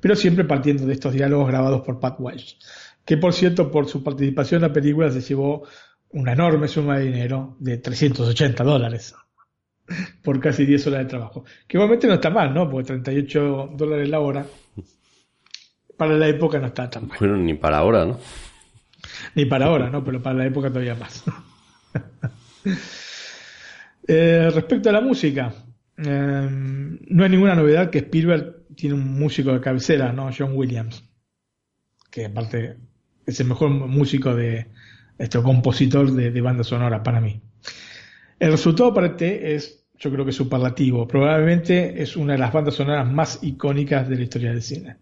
Pero 0.00 0.16
siempre 0.16 0.44
partiendo 0.46 0.86
de 0.86 0.94
estos 0.94 1.12
diálogos 1.12 1.48
grabados 1.48 1.82
por 1.82 2.00
Pat 2.00 2.16
Welch, 2.18 2.58
que 3.04 3.18
por 3.18 3.34
cierto, 3.34 3.70
por 3.70 3.86
su 3.86 4.02
participación 4.02 4.62
en 4.62 4.68
la 4.68 4.72
película 4.72 5.10
se 5.10 5.20
llevó 5.20 5.66
una 6.10 6.32
enorme 6.32 6.68
suma 6.68 6.98
de 6.98 7.04
dinero 7.04 7.56
de 7.60 7.76
380 7.76 8.64
dólares 8.64 9.14
por 10.22 10.40
casi 10.40 10.64
10 10.66 10.86
horas 10.88 11.00
de 11.00 11.06
trabajo. 11.06 11.44
Que 11.66 11.76
igualmente 11.76 12.06
no 12.06 12.14
está 12.14 12.30
mal, 12.30 12.52
¿no? 12.52 12.68
Porque 12.68 12.86
38 12.86 13.72
dólares 13.76 14.08
la 14.08 14.20
hora 14.20 14.46
para 15.96 16.16
la 16.16 16.28
época 16.28 16.58
no 16.58 16.66
está 16.66 16.90
tan 16.90 17.08
mal. 17.08 17.18
Bueno, 17.18 17.36
ni 17.36 17.54
para 17.54 17.78
ahora, 17.78 18.04
¿no? 18.04 18.18
Ni 19.34 19.44
para 19.44 19.66
ahora, 19.66 19.90
¿no? 19.90 20.02
Pero 20.04 20.22
para 20.22 20.36
la 20.36 20.46
época 20.46 20.68
todavía 20.68 20.94
más. 20.94 21.24
Eh, 24.08 24.50
respecto 24.52 24.90
a 24.90 24.92
la 24.92 25.00
música, 25.00 25.54
eh, 25.96 26.48
no 26.50 27.22
hay 27.22 27.30
ninguna 27.30 27.54
novedad 27.54 27.88
que 27.88 27.98
Spielberg 27.98 28.66
tiene 28.74 28.96
un 28.96 29.16
músico 29.16 29.52
de 29.52 29.60
cabecera, 29.60 30.12
¿no? 30.12 30.28
John 30.36 30.56
Williams, 30.56 31.04
que 32.10 32.26
aparte 32.26 32.78
es 33.24 33.38
el 33.38 33.46
mejor 33.46 33.70
músico 33.70 34.34
de 34.34 34.66
este 35.18 35.40
compositor 35.40 36.10
de, 36.10 36.32
de 36.32 36.40
banda 36.40 36.64
sonora 36.64 37.04
para 37.04 37.20
mí. 37.20 37.40
El 38.40 38.50
resultado 38.50 38.92
para 38.92 39.06
este 39.06 39.54
es, 39.54 39.81
yo 40.02 40.10
creo 40.10 40.24
que 40.24 40.32
superlativo. 40.32 41.06
Probablemente 41.06 42.02
es 42.02 42.16
una 42.16 42.32
de 42.32 42.40
las 42.40 42.52
bandas 42.52 42.74
sonoras 42.74 43.10
más 43.10 43.38
icónicas 43.42 44.08
de 44.08 44.16
la 44.16 44.22
historia 44.22 44.50
del 44.50 44.60
cine. 44.60 44.96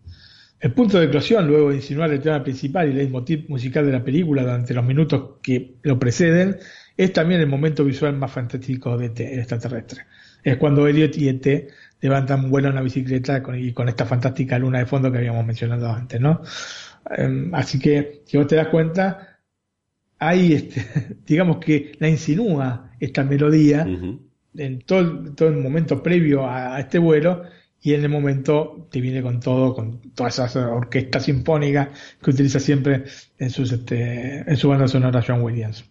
El 0.61 0.73
punto 0.73 0.99
de 0.99 1.07
eclosión, 1.07 1.47
luego 1.47 1.71
de 1.71 1.77
insinuar 1.77 2.13
el 2.13 2.21
tema 2.21 2.43
principal 2.43 2.87
y 2.87 2.91
el 2.91 2.99
leitmotiv 2.99 3.49
musical 3.49 3.87
de 3.87 3.93
la 3.93 4.05
película 4.05 4.43
durante 4.43 4.75
los 4.75 4.85
minutos 4.85 5.39
que 5.43 5.77
lo 5.83 5.99
preceden, 5.99 6.59
es 6.99 7.15
también 7.15 7.41
el 7.41 7.47
momento 7.47 7.83
visual 7.83 8.15
más 8.15 8.31
fantástico 8.31 8.99
de 8.99 9.07
el 9.07 9.39
extraterrestre. 9.39 10.03
Es 10.45 10.59
cuando 10.59 10.87
Elliot 10.87 11.17
y 11.17 11.31
E.T. 11.31 11.69
levantan 12.03 12.51
vuelo 12.51 12.69
en 12.69 12.75
una 12.75 12.83
bicicleta 12.83 13.43
y 13.57 13.73
con 13.73 13.89
esta 13.89 14.05
fantástica 14.05 14.59
luna 14.59 14.81
de 14.81 14.87
fondo 14.87 15.11
que 15.11 15.17
habíamos 15.17 15.47
mencionado 15.47 15.91
antes, 15.91 16.21
¿no? 16.21 16.43
Em, 17.17 17.55
así 17.55 17.79
que, 17.79 18.23
si 18.27 18.37
vos 18.37 18.47
te 18.47 18.57
das 18.57 18.69
cuenta, 18.69 19.39
hay, 20.19 20.53
este, 20.53 20.85
digamos 21.27 21.57
que 21.57 21.93
la 21.99 22.09
insinúa 22.11 22.91
esta 23.01 23.25
melodía 23.25 23.87
en 24.57 24.81
todo, 24.81 25.33
todo 25.35 25.49
el 25.49 25.57
momento 25.57 26.03
previo 26.03 26.49
a 26.49 26.79
este 26.81 26.99
vuelo 26.99 27.43
y 27.83 27.95
en 27.95 28.03
el 28.03 28.11
momento 28.11 28.89
te 28.91 29.01
viene 29.01 29.23
con 29.23 29.41
todo, 29.41 29.75
con 29.75 30.01
todas 30.15 30.35
esas 30.35 30.57
orquestas 30.57 31.25
sinfónicas 31.25 31.89
que 32.23 32.31
utiliza 32.31 32.61
siempre 32.61 33.05
en, 33.39 33.51
sus, 33.51 33.73
este, 33.73 34.41
en 34.41 34.57
su 34.57 34.69
banda 34.69 34.87
sonora 34.87 35.25
John 35.27 35.43
Williams. 35.43 35.85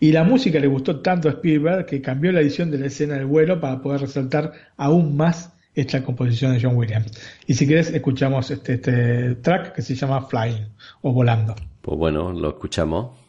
Y 0.00 0.10
la 0.10 0.24
música 0.24 0.58
le 0.58 0.66
gustó 0.66 1.00
tanto 1.00 1.28
a 1.28 1.32
Spielberg 1.32 1.86
que 1.86 2.02
cambió 2.02 2.32
la 2.32 2.40
edición 2.40 2.70
de 2.70 2.78
la 2.78 2.86
escena 2.86 3.14
del 3.14 3.26
vuelo 3.26 3.60
para 3.60 3.80
poder 3.80 4.00
resaltar 4.00 4.52
aún 4.76 5.16
más 5.16 5.52
esta 5.74 6.02
composición 6.02 6.52
de 6.52 6.60
John 6.60 6.76
Williams. 6.76 7.12
Y 7.46 7.54
si 7.54 7.66
quieres, 7.66 7.90
escuchamos 7.90 8.50
este, 8.50 8.74
este 8.74 9.36
track 9.36 9.74
que 9.74 9.82
se 9.82 9.94
llama 9.94 10.22
Flying 10.22 10.66
o 11.02 11.12
Volando. 11.12 11.54
Pues 11.80 11.96
bueno, 11.96 12.32
lo 12.32 12.48
escuchamos. 12.50 13.21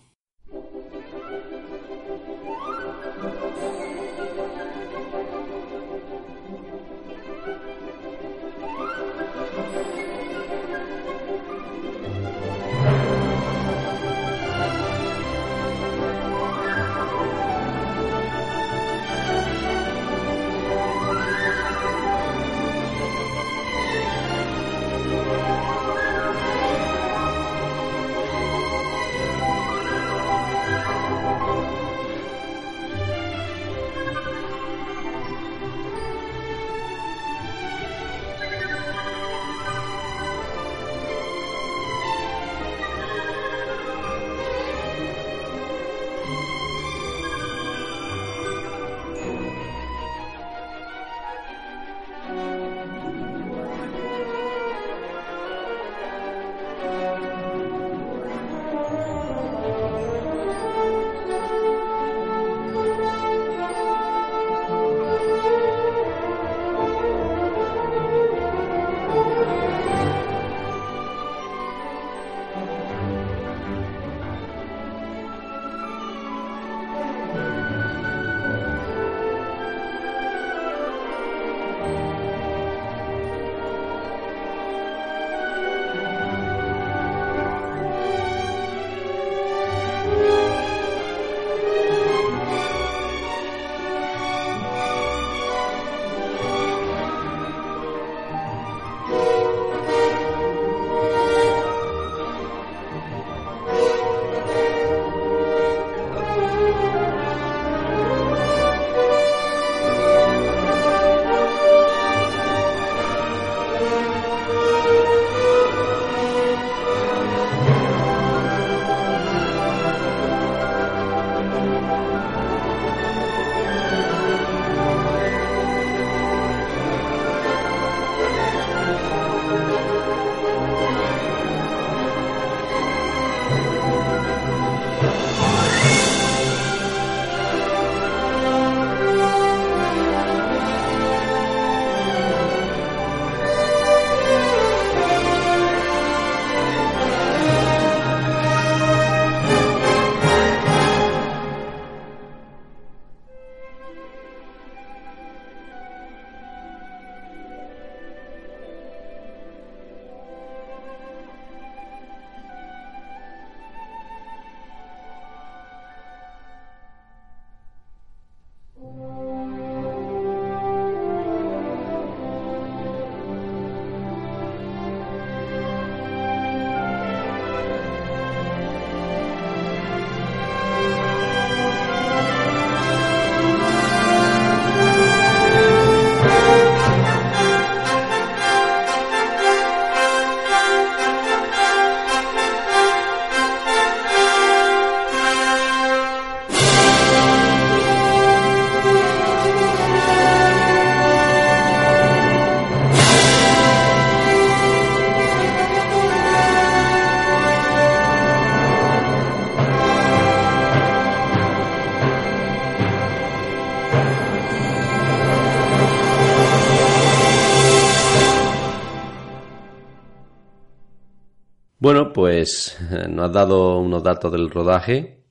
Pues 222.14 222.78
nos 223.10 223.28
has 223.28 223.34
dado 223.34 223.80
unos 223.80 224.04
datos 224.04 224.32
del 224.32 224.50
rodaje. 224.50 225.24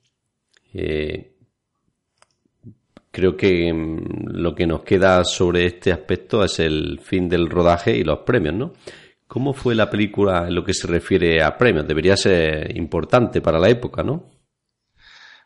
Eh, 0.74 1.32
creo 3.10 3.36
que 3.36 3.72
mm, 3.72 4.32
lo 4.32 4.54
que 4.54 4.66
nos 4.66 4.82
queda 4.82 5.24
sobre 5.24 5.66
este 5.66 5.92
aspecto 5.92 6.44
es 6.44 6.58
el 6.58 6.98
fin 7.00 7.28
del 7.28 7.48
rodaje 7.48 7.96
y 7.96 8.04
los 8.04 8.20
premios, 8.20 8.54
¿no? 8.54 8.72
¿Cómo 9.26 9.54
fue 9.54 9.74
la 9.74 9.88
película 9.88 10.46
en 10.48 10.54
lo 10.54 10.64
que 10.64 10.74
se 10.74 10.86
refiere 10.86 11.42
a 11.42 11.56
premios? 11.56 11.86
Debería 11.86 12.16
ser 12.16 12.76
importante 12.76 13.40
para 13.40 13.58
la 13.58 13.70
época, 13.70 14.02
¿no? 14.02 14.30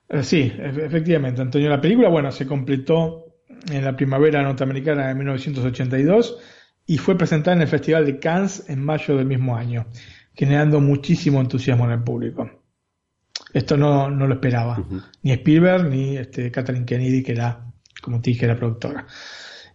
Eh, 0.08 0.22
sí, 0.22 0.52
efectivamente, 0.58 1.42
Antonio. 1.42 1.68
La 1.68 1.80
película, 1.80 2.08
bueno, 2.08 2.32
se 2.32 2.46
completó 2.46 3.26
en 3.70 3.84
la 3.84 3.96
primavera 3.96 4.42
norteamericana 4.42 5.08
de 5.08 5.14
1982 5.14 6.38
y 6.86 6.98
fue 6.98 7.16
presentada 7.16 7.56
en 7.56 7.62
el 7.62 7.68
Festival 7.68 8.06
de 8.06 8.18
Cannes 8.18 8.68
en 8.68 8.84
mayo 8.84 9.16
del 9.16 9.26
mismo 9.26 9.56
año, 9.56 9.86
generando 10.36 10.80
muchísimo 10.80 11.40
entusiasmo 11.40 11.86
en 11.86 11.92
el 11.92 12.02
público. 12.02 12.48
Esto 13.52 13.76
no, 13.76 14.10
no 14.10 14.26
lo 14.26 14.34
esperaba, 14.34 14.84
ni 15.22 15.32
Spielberg 15.32 15.88
ni 15.88 16.16
este, 16.18 16.50
Catherine 16.50 16.84
Kennedy, 16.84 17.22
que 17.22 17.32
era, 17.32 17.64
como 18.02 18.20
te 18.20 18.30
dije, 18.30 18.46
la 18.46 18.56
productora. 18.56 19.06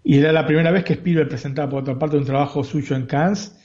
Y 0.03 0.19
era 0.19 0.31
la 0.31 0.45
primera 0.45 0.71
vez 0.71 0.83
que 0.83 0.93
Spielberg 0.93 1.29
presentaba 1.29 1.69
por 1.69 1.81
otra 1.81 1.97
parte 1.97 2.17
un 2.17 2.25
trabajo 2.25 2.63
suyo 2.63 2.95
en 2.95 3.05
Cannes 3.05 3.57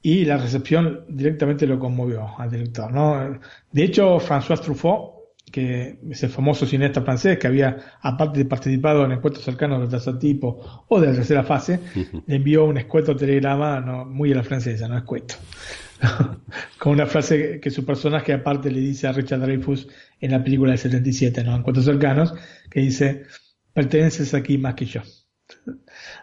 y 0.00 0.24
la 0.24 0.36
recepción 0.36 1.04
directamente 1.08 1.66
lo 1.66 1.78
conmovió 1.78 2.38
al 2.38 2.50
director. 2.50 2.92
¿no? 2.92 3.40
De 3.72 3.84
hecho, 3.84 4.18
François 4.18 4.60
Truffaut 4.60 5.18
que 5.50 5.98
es 6.10 6.22
el 6.22 6.30
famoso 6.30 6.66
cineasta 6.66 7.02
francés 7.02 7.38
que 7.38 7.46
había, 7.46 7.76
aparte 8.02 8.38
de 8.38 8.44
participado 8.44 9.04
en 9.04 9.12
encuentros 9.12 9.44
cercanos 9.44 9.80
del 9.80 9.88
tercer 9.88 10.18
tipo 10.18 10.84
o 10.88 11.00
de 11.00 11.08
la 11.08 11.14
tercera 11.14 11.42
fase, 11.42 11.80
le 12.26 12.36
envió 12.36 12.64
un 12.64 12.78
escueto 12.78 13.16
telegrama, 13.16 13.80
no, 13.80 14.04
muy 14.04 14.32
a 14.32 14.36
la 14.36 14.42
francesa, 14.42 14.88
no 14.88 14.96
escueto, 14.96 15.36
con 16.78 16.92
una 16.92 17.06
frase 17.06 17.60
que 17.60 17.70
su 17.70 17.84
personaje 17.84 18.32
aparte 18.32 18.70
le 18.70 18.80
dice 18.80 19.06
a 19.06 19.12
Richard 19.12 19.40
Dreyfus 19.40 19.88
en 20.20 20.30
la 20.32 20.42
película 20.42 20.70
del 20.70 20.78
77, 20.78 21.44
¿no? 21.44 21.56
Encuentros 21.56 21.86
cercanos, 21.86 22.34
que 22.70 22.80
dice, 22.80 23.24
perteneces 23.72 24.34
aquí 24.34 24.58
más 24.58 24.74
que 24.74 24.86
yo. 24.86 25.02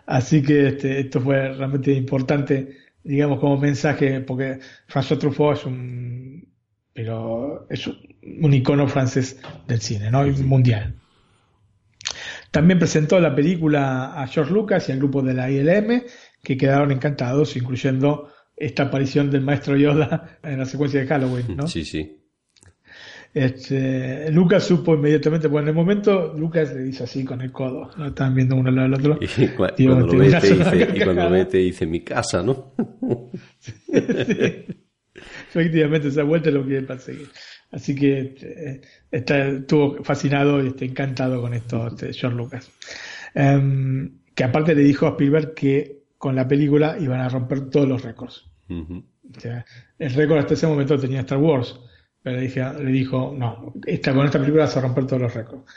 Así 0.06 0.42
que 0.42 0.68
este, 0.68 1.00
esto 1.00 1.20
fue 1.20 1.54
realmente 1.54 1.92
importante, 1.92 2.78
digamos, 3.04 3.40
como 3.40 3.58
mensaje, 3.58 4.22
porque 4.22 4.60
François 4.88 5.20
Truffaut 5.20 5.58
es 5.58 5.66
un 5.66 6.56
pero 6.96 7.68
es 7.70 7.88
un 7.88 8.54
icono 8.54 8.88
francés 8.88 9.38
del 9.68 9.82
cine, 9.82 10.10
¿no? 10.10 10.26
mundial. 10.46 10.96
También 12.52 12.80
presentó 12.80 13.20
la 13.20 13.36
película 13.36 14.14
a 14.14 14.26
George 14.28 14.54
Lucas 14.54 14.88
y 14.88 14.94
al 14.94 15.00
grupo 15.00 15.22
de 15.22 15.34
la 15.34 15.52
ILM, 15.52 16.04
que 16.42 16.56
quedaron 16.56 16.94
encantados, 16.94 17.58
incluyendo 17.58 18.32
esta 18.58 18.84
aparición 18.84 19.30
del 19.30 19.42
maestro 19.42 19.76
Yoda 19.76 20.40
en 20.44 20.60
la 20.60 20.66
secuencia 20.66 21.00
de 21.02 21.08
Halloween, 21.08 21.58
¿no? 21.58 21.68
Sí, 21.68 21.84
sí. 21.84 22.22
Este, 23.34 24.32
Lucas 24.32 24.64
supo 24.64 24.96
inmediatamente, 24.96 25.50
bueno, 25.50 25.66
en 25.66 25.70
el 25.70 25.76
momento 25.76 26.34
Lucas 26.38 26.74
le 26.74 26.84
dice 26.84 27.04
así 27.04 27.26
con 27.26 27.42
el 27.42 27.52
codo, 27.52 27.92
¿no? 27.98 28.08
Estaban 28.08 28.34
viendo 28.34 28.56
uno 28.56 28.70
al 28.82 28.94
otro. 28.94 29.20
Y, 29.38 29.48
cuando, 29.50 30.08
lo 30.08 30.20
ve, 30.20 30.32
te 30.40 30.54
dice, 30.54 30.90
y 30.96 31.02
cuando 31.02 31.30
ve 31.30 31.46
te 31.46 31.58
dice 31.58 31.86
mi 31.86 32.00
casa, 32.00 32.42
¿no? 32.42 32.74
sí. 33.60 33.74
Efectivamente, 35.50 36.08
esa 36.08 36.24
vuelta 36.24 36.48
es 36.48 36.56
lo 36.56 36.66
que 36.66 36.82
perseguir. 36.82 37.28
Así 37.72 37.94
que 37.94 38.82
está, 39.12 39.50
estuvo 39.50 40.02
fascinado 40.04 40.64
y 40.64 40.68
está 40.68 40.86
encantado 40.86 41.42
con 41.42 41.54
esto 41.54 41.88
este, 41.88 42.14
George 42.14 42.38
Lucas. 42.38 42.72
Em, 43.34 44.20
que 44.34 44.44
aparte 44.46 44.76
le 44.76 44.84
dijo 44.84 45.08
a 45.08 45.12
Spielberg 45.12 45.54
que 45.54 46.05
con 46.26 46.36
la 46.36 46.48
película 46.48 46.98
iban 47.00 47.20
a 47.20 47.30
romper 47.30 47.70
todos 47.70 47.88
los 47.88 48.02
récords. 48.02 48.50
el 48.68 50.14
récord 50.16 50.40
hasta 50.40 50.56
ese 50.56 50.66
momento 50.66 50.98
tenía 50.98 51.20
Star 51.20 51.38
Wars, 51.38 51.80
pero 52.24 52.38
le, 52.38 52.42
dije, 52.42 52.64
le 52.84 52.92
dijo, 52.92 53.36
no, 53.38 53.76
esta, 53.86 54.12
con 54.12 54.26
esta 54.26 54.40
película 54.40 54.64
vas 54.64 54.76
a 54.76 54.82
romper 54.82 55.06
todos 55.06 55.22
los 55.22 55.34
récords. 55.36 55.72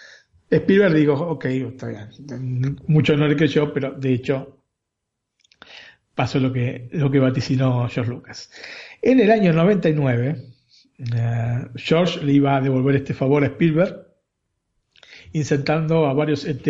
Spielberg 0.51 0.95
le 0.95 1.01
dijo, 1.01 1.13
ok, 1.13 1.45
está 1.45 1.89
bien. 1.89 2.79
Mucho 2.87 3.15
no 3.15 3.29
le 3.29 3.37
creyó, 3.37 3.75
pero 3.75 3.93
de 3.93 4.15
hecho 4.15 4.63
pasó 6.15 6.39
lo 6.41 6.51
que, 6.51 6.89
lo 6.93 7.11
que 7.11 7.19
vaticinó 7.19 7.87
George 7.87 8.11
Lucas. 8.11 8.51
En 9.03 9.21
el 9.21 9.31
año 9.31 9.53
99, 9.53 10.47
eh, 11.15 11.67
George 11.75 12.25
le 12.25 12.33
iba 12.33 12.57
a 12.57 12.63
devolver 12.63 12.97
este 12.97 13.13
favor 13.13 13.45
a 13.45 13.49
Spielberg, 13.49 14.03
insertando 15.33 16.07
a 16.07 16.15
varios 16.15 16.47
ET 16.47 16.67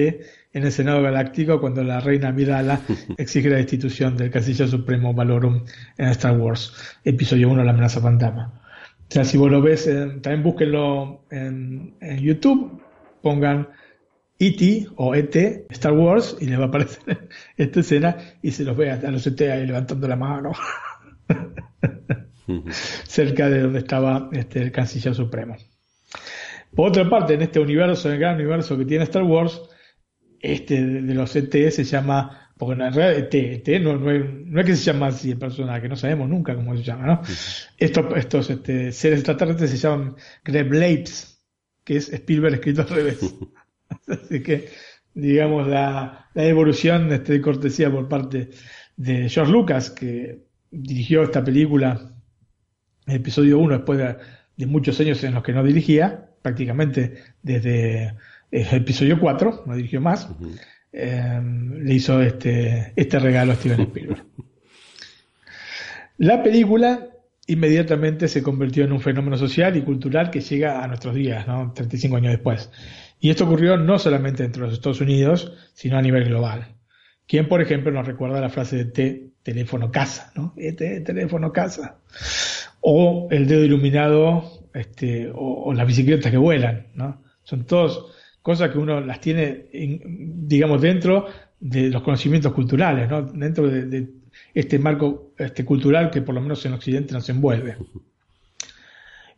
en 0.59 0.65
el 0.65 0.73
Senado 0.73 1.01
Galáctico 1.03 1.61
cuando 1.61 1.83
la 1.85 2.01
reina 2.01 2.33
Midala 2.33 2.81
exige 3.17 3.49
la 3.49 3.57
destitución 3.57 4.17
del 4.17 4.31
Canciller 4.31 4.69
Supremo 4.69 5.15
Valorum 5.15 5.65
en 5.97 6.09
Star 6.09 6.37
Wars, 6.37 6.75
episodio 7.05 7.49
1, 7.49 7.65
La 7.65 7.71
amenaza 7.71 8.01
fantasma. 8.01 8.61
O 9.09 9.11
sea, 9.11 9.25
si 9.25 9.39
vos 9.39 9.51
lo 9.51 9.63
ves, 9.63 9.87
eh, 9.87 10.19
también 10.21 10.43
búsquenlo 10.43 11.25
en, 11.31 11.97
YouTube, 12.21 12.83
pongan 13.23 13.69
E.T. 14.39 14.89
o 14.97 15.15
E.T. 15.15 15.67
Star 15.71 15.93
Wars 15.93 16.37
y 16.41 16.47
les 16.47 16.59
va 16.59 16.65
a 16.65 16.69
aparecer 16.69 17.29
esta 17.57 17.81
escena 17.81 18.17
y 18.43 18.51
se 18.51 18.65
los 18.65 18.77
ve 18.77 18.91
a 18.91 19.11
los 19.11 19.27
ET 19.27 19.41
ahí 19.43 19.67
levantando 19.67 20.07
la 20.09 20.17
mano. 20.17 20.53
cerca 23.05 23.49
de 23.49 23.63
donde 23.63 23.79
estaba 23.79 24.29
este, 24.33 24.61
el 24.61 24.73
canciller 24.73 25.15
supremo. 25.15 25.57
Por 26.75 26.89
otra 26.89 27.09
parte, 27.09 27.35
en 27.35 27.43
este 27.43 27.61
universo, 27.61 28.09
en 28.09 28.15
el 28.15 28.21
gran 28.21 28.35
universo 28.35 28.77
que 28.77 28.85
tiene 28.85 29.05
Star 29.05 29.23
Wars, 29.23 29.63
este 30.41 30.85
de 30.85 31.15
los 31.15 31.35
ET 31.37 31.53
se 31.71 31.85
llama, 31.85 32.51
porque 32.57 32.83
en 32.83 32.93
realidad 32.93 33.15
ET, 33.15 33.35
ET 33.35 33.83
no, 33.83 33.97
no, 33.97 34.61
es 34.61 34.67
que 34.67 34.77
se 34.77 34.85
llama 34.93 35.09
así 35.09 35.31
el 35.31 35.39
personaje, 35.39 35.89
no 35.89 35.97
sabemos 35.97 36.29
nunca 36.29 36.55
cómo 36.55 36.77
se 36.77 36.83
llama, 36.83 37.07
¿no? 37.07 37.23
Estos, 37.77 38.05
estos 38.17 38.51
este, 38.51 38.93
seres 38.93 39.21
extraterrestres 39.21 39.71
se 39.71 39.77
llaman 39.79 40.17
Greblapes, 40.45 41.43
que 41.85 41.97
es 41.97 42.13
Spielberg 42.13 42.55
escrito 42.55 42.83
al 42.83 42.89
revés. 42.89 43.35
así 44.09 44.43
que, 44.43 44.69
digamos, 45.15 45.67
la, 45.67 46.29
la 46.35 46.45
evolución 46.45 47.13
este, 47.13 47.35
de 47.35 47.41
cortesía 47.41 47.91
por 47.91 48.09
parte 48.09 48.51
de 48.97 49.29
George 49.29 49.53
Lucas, 49.53 49.91
que 49.91 50.49
dirigió 50.71 51.23
esta 51.23 51.43
película, 51.43 52.13
el 53.07 53.17
episodio 53.17 53.59
1, 53.59 53.79
después 53.79 53.99
de, 53.99 54.67
muchos 54.67 54.99
años 55.01 55.23
en 55.25 55.35
los 55.35 55.43
que 55.43 55.53
no 55.53 55.63
dirigía, 55.63 56.31
prácticamente 56.43 57.15
desde 57.43 58.15
el 58.51 58.67
episodio 58.75 59.19
4, 59.21 59.65
no 59.67 59.75
dirigió 59.75 60.01
más, 60.01 60.29
eh, 60.93 61.41
le 61.43 61.95
hizo 61.95 62.21
este, 62.23 62.93
este 62.97 63.19
regalo 63.19 63.53
a 63.53 63.57
Steven 63.57 63.81
Spielberg. 63.81 64.25
La 66.19 66.43
película 66.43 67.07
inmediatamente 67.47 68.29
se 68.29 68.43
convirtió 68.43 68.85
en 68.85 68.93
un 68.93 69.01
fenómeno 69.01 69.37
social 69.37 69.77
y 69.77 69.83
cultural 69.83 70.31
que 70.31 70.41
llega 70.41 70.83
a 70.83 70.87
nuestros 70.87 71.15
días, 71.15 71.47
¿no? 71.47 71.73
35 71.73 72.17
años 72.17 72.33
después. 72.33 72.71
Y 73.21 73.31
esto 73.31 73.45
ocurrió 73.45 73.77
no 73.77 73.99
solamente 73.99 74.45
entre 74.45 74.63
los 74.63 74.73
Estados 74.73 75.01
Unidos, 75.01 75.53
sino 75.75 75.97
a 75.97 76.03
nivel 76.03 76.25
global. 76.25 76.77
¿Quién, 77.27 77.49
por 77.49 77.61
ejemplo, 77.61 77.91
nos 77.91 78.07
recuerda 78.07 78.41
la 78.41 78.49
frase 78.49 78.77
de 78.77 78.85
T, 78.87 79.31
teléfono 79.43 79.91
casa, 79.91 80.33
¿no? 80.35 80.55
T, 80.57 81.01
teléfono 81.01 81.53
casa. 81.53 81.99
O 82.81 83.29
el 83.31 83.47
dedo 83.47 83.65
iluminado, 83.65 84.69
este, 84.75 85.31
o, 85.35 85.73
las 85.75 85.87
bicicletas 85.87 86.31
que 86.31 86.39
vuelan, 86.39 86.89
¿no? 86.95 87.23
Son 87.43 87.65
todas 87.65 87.99
cosas 88.49 88.71
que 88.71 88.79
uno 88.79 89.03
las 89.03 89.21
tiene, 89.21 89.67
digamos, 89.71 90.81
dentro 90.81 91.27
de 91.61 91.91
los 91.91 92.01
conocimientos 92.01 92.51
culturales, 92.55 93.07
¿no? 93.07 93.21
Dentro 93.21 93.69
de, 93.69 94.09
este 94.55 94.79
marco 94.79 95.33
este, 95.37 95.67
cultural 95.67 96.09
que 96.09 96.23
por 96.23 96.35
lo 96.35 96.41
menos 96.41 96.65
en 96.65 96.73
Occidente 96.73 97.13
nos 97.13 97.29
envuelve. 97.29 97.77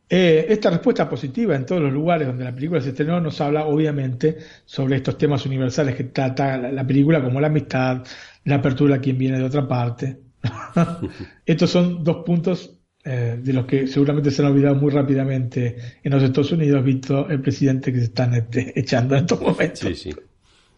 Eh, 0.09 0.47
esta 0.49 0.71
respuesta 0.71 1.09
positiva 1.09 1.57
en 1.57 1.67
todos 1.67 1.83
los 1.83 1.93
lugares 1.93 2.29
donde 2.29 2.45
la 2.45 2.55
película 2.55 2.81
se 2.81 2.91
estrenó 2.91 3.21
nos 3.21 3.41
habla 3.41 3.65
obviamente 3.65 4.39
sobre 4.65 4.95
estos 4.95 5.19
temas 5.19 5.45
universales 5.45 5.97
que 5.97 6.05
trata 6.05 6.57
la, 6.57 6.87
película 6.87 7.21
como 7.21 7.41
la 7.41 7.49
amistad, 7.49 8.05
la 8.45 8.55
apertura 8.57 8.95
a 8.95 9.01
quien 9.01 9.19
viene 9.19 9.39
de 9.39 9.45
otra 9.45 9.67
parte. 9.67 10.21
Estos 11.45 11.69
son 11.69 12.05
dos 12.05 12.19
puntos 12.25 12.80
eh, 13.03 13.39
de 13.43 13.53
los 13.55 13.65
que 13.65 13.87
seguramente 13.87 14.31
se 14.31 14.43
han 14.43 14.53
olvidado 14.53 14.75
muy 14.75 14.91
rápidamente 14.91 15.77
en 16.03 16.13
los 16.13 16.23
Estados 16.23 16.53
Unidos, 16.53 16.85
visto 16.85 17.29
el 17.31 17.41
presidente 17.41 17.93
que 17.93 17.99
se 17.99 18.05
están 18.05 18.35
este, 18.35 18.79
echando 18.79 19.15
en 19.15 19.23
estos 19.23 19.41
momentos. 19.41 19.81
Sí, 19.81 19.95
sí. 19.95 20.15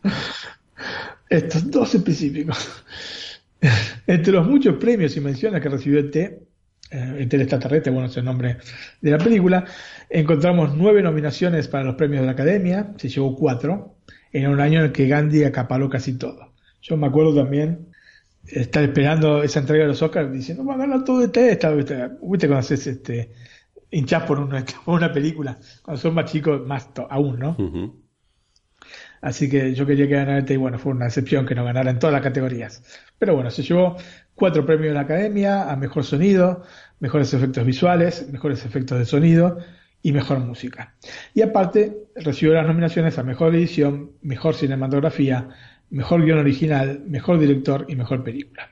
Estos 1.29 1.71
dos 1.71 1.95
específicos. 1.95 2.85
Entre 4.07 4.33
los 4.33 4.47
muchos 4.47 4.77
premios 4.77 5.17
y 5.17 5.21
menciones 5.21 5.61
que 5.61 5.69
recibió 5.69 5.99
el 5.99 6.11
T, 6.11 6.43
eh, 6.91 7.29
extraterrestre, 7.31 7.91
bueno, 7.91 8.09
es 8.09 8.17
el 8.17 8.25
nombre 8.25 8.59
de 9.01 9.11
la 9.11 9.19
película. 9.19 9.65
Encontramos 10.11 10.77
nueve 10.77 11.03
nominaciones 11.03 11.69
para 11.69 11.85
los 11.85 11.95
premios 11.95 12.21
de 12.21 12.27
la 12.27 12.33
Academia, 12.33 12.93
se 12.99 13.09
llevó 13.09 13.35
cuatro, 13.35 13.97
en 14.33 14.49
un 14.49 14.61
año 14.61 14.81
en 14.81 14.87
el 14.87 14.93
que 14.93 15.09
Gandhi 15.09 15.45
acapaló 15.45 15.89
casi 15.89 16.19
todo. 16.19 16.53
Yo 16.83 16.97
me 16.97 17.07
acuerdo 17.07 17.35
también 17.35 17.92
estar 18.47 18.83
esperando 18.83 19.43
esa 19.43 19.61
entrega 19.61 19.85
de 19.85 19.89
los 19.89 20.03
Oscars 20.03 20.33
diciendo, 20.33 20.65
va 20.65 20.75
a 20.75 20.79
ganar 20.79 21.05
todo 21.05 21.27
de 21.27 21.53
esta, 21.53 21.71
¿viste? 21.71 22.11
cuando 22.21 22.57
haces 22.57 22.87
este, 22.87 23.33
hinchás 23.91 24.25
por 24.25 24.41
una, 24.41 24.65
por 24.85 24.95
una 24.95 25.13
película, 25.13 25.59
cuando 25.83 26.01
son 26.01 26.15
más 26.15 26.31
chicos, 26.31 26.67
más 26.67 26.91
aún, 27.09 27.39
¿no? 27.39 27.57
Así 29.21 29.49
que 29.49 29.73
yo 29.75 29.87
quería 29.87 30.09
que 30.09 30.15
ganara 30.15 30.39
este 30.39 30.55
y 30.55 30.57
bueno, 30.57 30.79
fue 30.79 30.93
una 30.93 31.07
excepción 31.07 31.47
que 31.47 31.55
no 31.55 31.65
ganara 31.65 31.91
en 31.91 32.01
todas 32.01 32.13
las 32.13 32.23
categorías. 32.23 32.83
Pero 33.19 33.37
bueno, 33.37 33.51
se 33.53 33.63
llevó 33.63 33.97
cuatro 34.35 34.67
premios 34.67 34.89
de 34.89 34.95
la 34.95 35.03
Academia 35.03 35.71
a 35.71 35.77
Mejor 35.77 36.03
Sonido, 36.03 36.65
Mejores 36.99 37.33
Efectos 37.33 37.65
Visuales, 37.65 38.29
Mejores 38.33 38.65
Efectos 38.65 38.99
de 38.99 39.05
Sonido 39.05 39.59
y 40.03 40.11
Mejor 40.11 40.41
Música. 40.41 40.97
Y 41.35 41.43
aparte 41.43 42.09
recibió 42.17 42.55
las 42.55 42.67
nominaciones 42.67 43.17
a 43.19 43.23
Mejor 43.23 43.55
Edición, 43.55 44.13
Mejor 44.23 44.57
Cinematografía, 44.57 45.51
Mejor 45.93 46.25
Guión 46.25 46.39
Original, 46.39 47.05
Mejor 47.07 47.39
Director 47.39 47.85
y 47.87 47.97
Mejor 47.97 48.25
Película. 48.25 48.71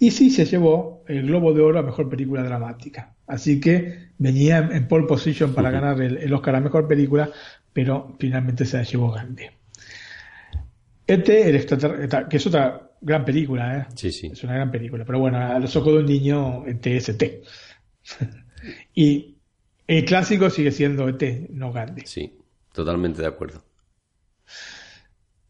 Y 0.00 0.10
sí 0.10 0.30
se 0.30 0.44
llevó 0.44 1.04
el 1.06 1.26
Globo 1.26 1.54
de 1.54 1.62
Oro 1.62 1.78
a 1.78 1.82
Mejor 1.82 2.08
Película 2.08 2.42
Dramática. 2.42 3.14
Así 3.26 3.60
que 3.60 4.10
venía 4.18 4.58
en 4.58 4.88
pole 4.88 5.06
position 5.06 5.54
para 5.54 5.70
ganar 5.70 6.00
el, 6.00 6.32
Oscar 6.32 6.56
a 6.56 6.60
Mejor 6.60 6.88
Película, 6.88 7.30
pero 7.72 8.16
finalmente 8.18 8.64
se 8.64 8.78
la 8.78 8.82
llevó 8.82 9.12
grande. 9.12 9.52
Este, 11.06 11.50
el 11.50 11.66
que 12.28 12.36
es 12.36 12.46
otra 12.46 12.90
gran 13.00 13.24
película, 13.24 13.78
¿eh? 13.78 13.86
Sí, 13.94 14.10
sí. 14.10 14.26
Es 14.32 14.42
una 14.42 14.54
gran 14.54 14.72
película. 14.72 15.04
Pero 15.04 15.20
bueno, 15.20 15.38
a 15.38 15.58
los 15.58 15.74
ojos 15.76 15.94
de 15.94 15.98
un 16.00 16.06
niño, 16.06 16.66
ET 16.66 16.84
es 16.86 17.08
ET. 17.10 17.44
y 18.94 19.36
el 19.86 20.04
clásico 20.04 20.50
sigue 20.50 20.72
siendo 20.72 21.08
ET, 21.08 21.50
no 21.50 21.72
Gandhi. 21.72 22.02
Sí, 22.06 22.38
totalmente 22.72 23.22
de 23.22 23.28
acuerdo. 23.28 23.67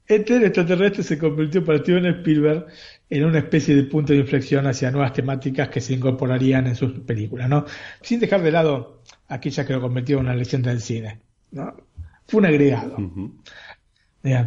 ET, 0.08 0.30
el 0.30 0.44
extraterrestre, 0.44 1.02
se 1.02 1.18
convirtió 1.18 1.62
para 1.64 1.78
Steven 1.78 2.06
Spielberg 2.06 2.66
en 3.10 3.24
una 3.24 3.38
especie 3.38 3.76
de 3.76 3.84
punto 3.84 4.12
de 4.12 4.20
inflexión 4.20 4.66
hacia 4.66 4.90
nuevas 4.90 5.12
temáticas 5.12 5.68
que 5.68 5.80
se 5.80 5.92
incorporarían 5.94 6.66
en 6.66 6.76
sus 6.76 7.00
películas, 7.00 7.48
¿no? 7.48 7.66
Sin 8.00 8.18
dejar 8.18 8.42
de 8.42 8.50
lado 8.50 9.02
aquella 9.28 9.66
que 9.66 9.74
lo 9.74 9.80
convirtió 9.80 10.16
en 10.16 10.24
una 10.24 10.34
leyenda 10.34 10.70
del 10.70 10.80
cine, 10.80 11.20
¿no? 11.50 11.76
Fue 12.26 12.40
un 12.40 12.46
agregado. 12.46 12.96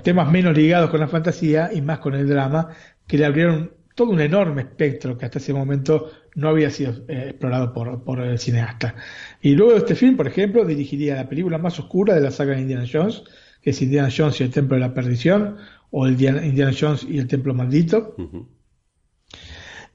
temas 0.03 0.31
menos 0.31 0.55
ligados 0.55 0.89
con 0.89 0.99
la 0.99 1.07
fantasía 1.07 1.69
y 1.73 1.81
más 1.81 1.99
con 1.99 2.15
el 2.15 2.27
drama 2.27 2.69
que 3.07 3.17
le 3.17 3.25
abrieron 3.25 3.71
todo 3.95 4.11
un 4.11 4.21
enorme 4.21 4.61
espectro 4.63 5.17
que 5.17 5.25
hasta 5.25 5.39
ese 5.39 5.53
momento 5.53 6.11
no 6.35 6.49
había 6.49 6.69
sido 6.69 7.03
eh, 7.07 7.29
explorado 7.29 7.73
por, 7.73 8.03
por, 8.03 8.19
el 8.21 8.39
cineasta. 8.39 8.95
Y 9.41 9.53
luego 9.53 9.73
de 9.73 9.79
este 9.79 9.95
film, 9.95 10.15
por 10.15 10.27
ejemplo, 10.27 10.65
dirigiría 10.65 11.15
la 11.15 11.29
película 11.29 11.57
más 11.57 11.77
oscura 11.79 12.15
de 12.15 12.21
la 12.21 12.31
saga 12.31 12.55
de 12.55 12.61
Indiana 12.61 12.85
Jones, 12.91 13.23
que 13.61 13.71
es 13.71 13.81
Indiana 13.81 14.09
Jones 14.15 14.39
y 14.41 14.43
el 14.43 14.51
Templo 14.51 14.75
de 14.75 14.81
la 14.81 14.93
Perdición, 14.93 15.57
o 15.91 16.07
el 16.07 16.13
Indiana 16.13 16.71
Jones 16.77 17.05
y 17.07 17.19
el 17.19 17.27
Templo 17.27 17.53
Maldito. 17.53 18.15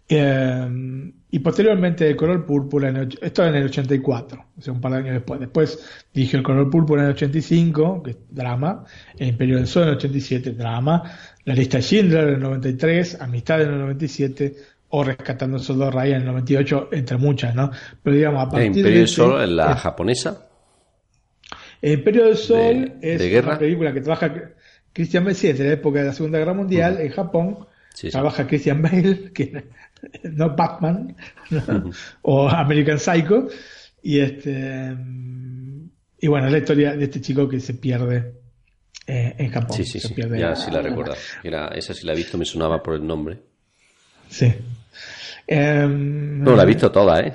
Eh, 0.09 1.13
y 1.31 1.39
posteriormente 1.41 2.09
el 2.09 2.17
color 2.17 2.47
púrpura, 2.47 2.89
en 2.89 2.97
el, 2.97 3.19
esto 3.21 3.45
en 3.45 3.57
el 3.57 3.65
84, 3.65 4.45
o 4.57 4.63
sea, 4.63 4.73
un 4.73 4.81
par 4.81 4.93
de 4.93 4.99
años 4.99 5.15
después. 5.15 5.41
Después 5.41 6.07
dirigió 6.15 6.39
el 6.39 6.45
color 6.45 6.71
púrpura 6.71 7.03
en 7.03 7.09
el 7.09 7.15
85, 7.15 8.03
que 8.03 8.11
es 8.13 8.17
drama, 8.31 8.85
el 9.19 9.29
Imperio 9.29 9.57
del 9.57 9.67
Sol 9.67 9.83
en 9.85 9.89
el 9.91 9.97
87, 9.97 10.53
drama, 10.53 11.03
la 11.45 11.55
lista 11.55 11.81
Schindler 11.81 12.29
en 12.29 12.35
el 12.35 12.41
93, 12.41 13.21
Amistad 13.21 13.63
en 13.63 13.71
el 13.71 13.79
97, 13.81 14.55
o 14.89 15.03
Rescatando 15.03 15.57
el 15.57 15.63
Soldado 15.63 15.91
Ryan 15.91 16.15
en 16.15 16.21
el 16.23 16.27
98, 16.29 16.89
entre 16.93 17.17
muchas, 17.17 17.55
¿no? 17.55 17.71
Pero 18.03 18.17
digamos, 18.17 18.47
a 18.47 18.49
partir 18.49 18.71
¿El 18.71 18.77
Imperio 18.79 18.99
del 19.01 19.09
Sol 19.09 19.43
en 19.43 19.57
la 19.57 19.77
japonesa? 19.77 20.46
El 21.83 21.93
Imperio 21.93 22.25
del 22.25 22.37
Sol 22.37 22.95
es 23.01 23.45
una 23.45 23.59
película 23.59 23.93
que 23.93 24.01
trabaja 24.01 24.33
Christian 24.93 25.25
Bale, 25.25 25.35
sí, 25.35 25.53
de 25.53 25.65
la 25.65 25.73
época 25.73 26.01
de 26.01 26.07
la 26.07 26.13
Segunda 26.13 26.39
Guerra 26.39 26.55
Mundial, 26.55 27.01
en 27.01 27.11
Japón. 27.11 27.67
trabaja 28.11 28.47
Christian 28.47 28.83
Bale, 28.83 29.31
que 29.35 29.65
no 30.25 30.55
Batman, 30.57 31.17
o 32.23 32.49
American 32.49 32.99
Psycho. 32.99 33.49
Y 34.03 34.21
este 34.21 34.97
y 36.19 36.29
bueno, 36.29 36.49
la 36.49 36.59
historia 36.59 36.97
de 36.97 37.05
este 37.05 37.21
chico 37.21 37.49
que 37.49 37.61
se 37.61 37.75
pierde 37.75 38.33
eh, 39.07 39.35
en 39.37 39.51
Japón. 39.51 39.77
Sí, 39.77 39.85
sí, 39.85 40.01
sí. 40.01 40.15
Ya 40.37 40.57
sí 40.57 40.71
la 40.71 40.81
recuerdo. 40.81 41.15
Era, 41.43 41.69
esa 41.69 41.93
sí 41.93 42.07
la 42.07 42.13
he 42.13 42.17
visto, 42.17 42.39
me 42.39 42.45
sonaba 42.45 42.83
por 42.83 42.95
el 42.95 43.07
nombre. 43.07 43.39
Sí. 44.29 44.53
Em, 45.47 46.43
no, 46.43 46.57
la 46.57 46.63
he 46.63 46.67
visto 46.67 46.91
toda, 46.91 47.21
¿eh? 47.21 47.35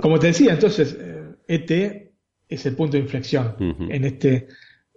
Como 0.00 0.18
te 0.18 0.28
decía, 0.28 0.52
entonces, 0.52 0.96
ET 1.48 1.70
e 1.70 2.05
es 2.48 2.66
el 2.66 2.74
punto 2.74 2.96
de 2.96 3.02
inflexión 3.02 3.54
en 3.58 4.04
este 4.04 4.48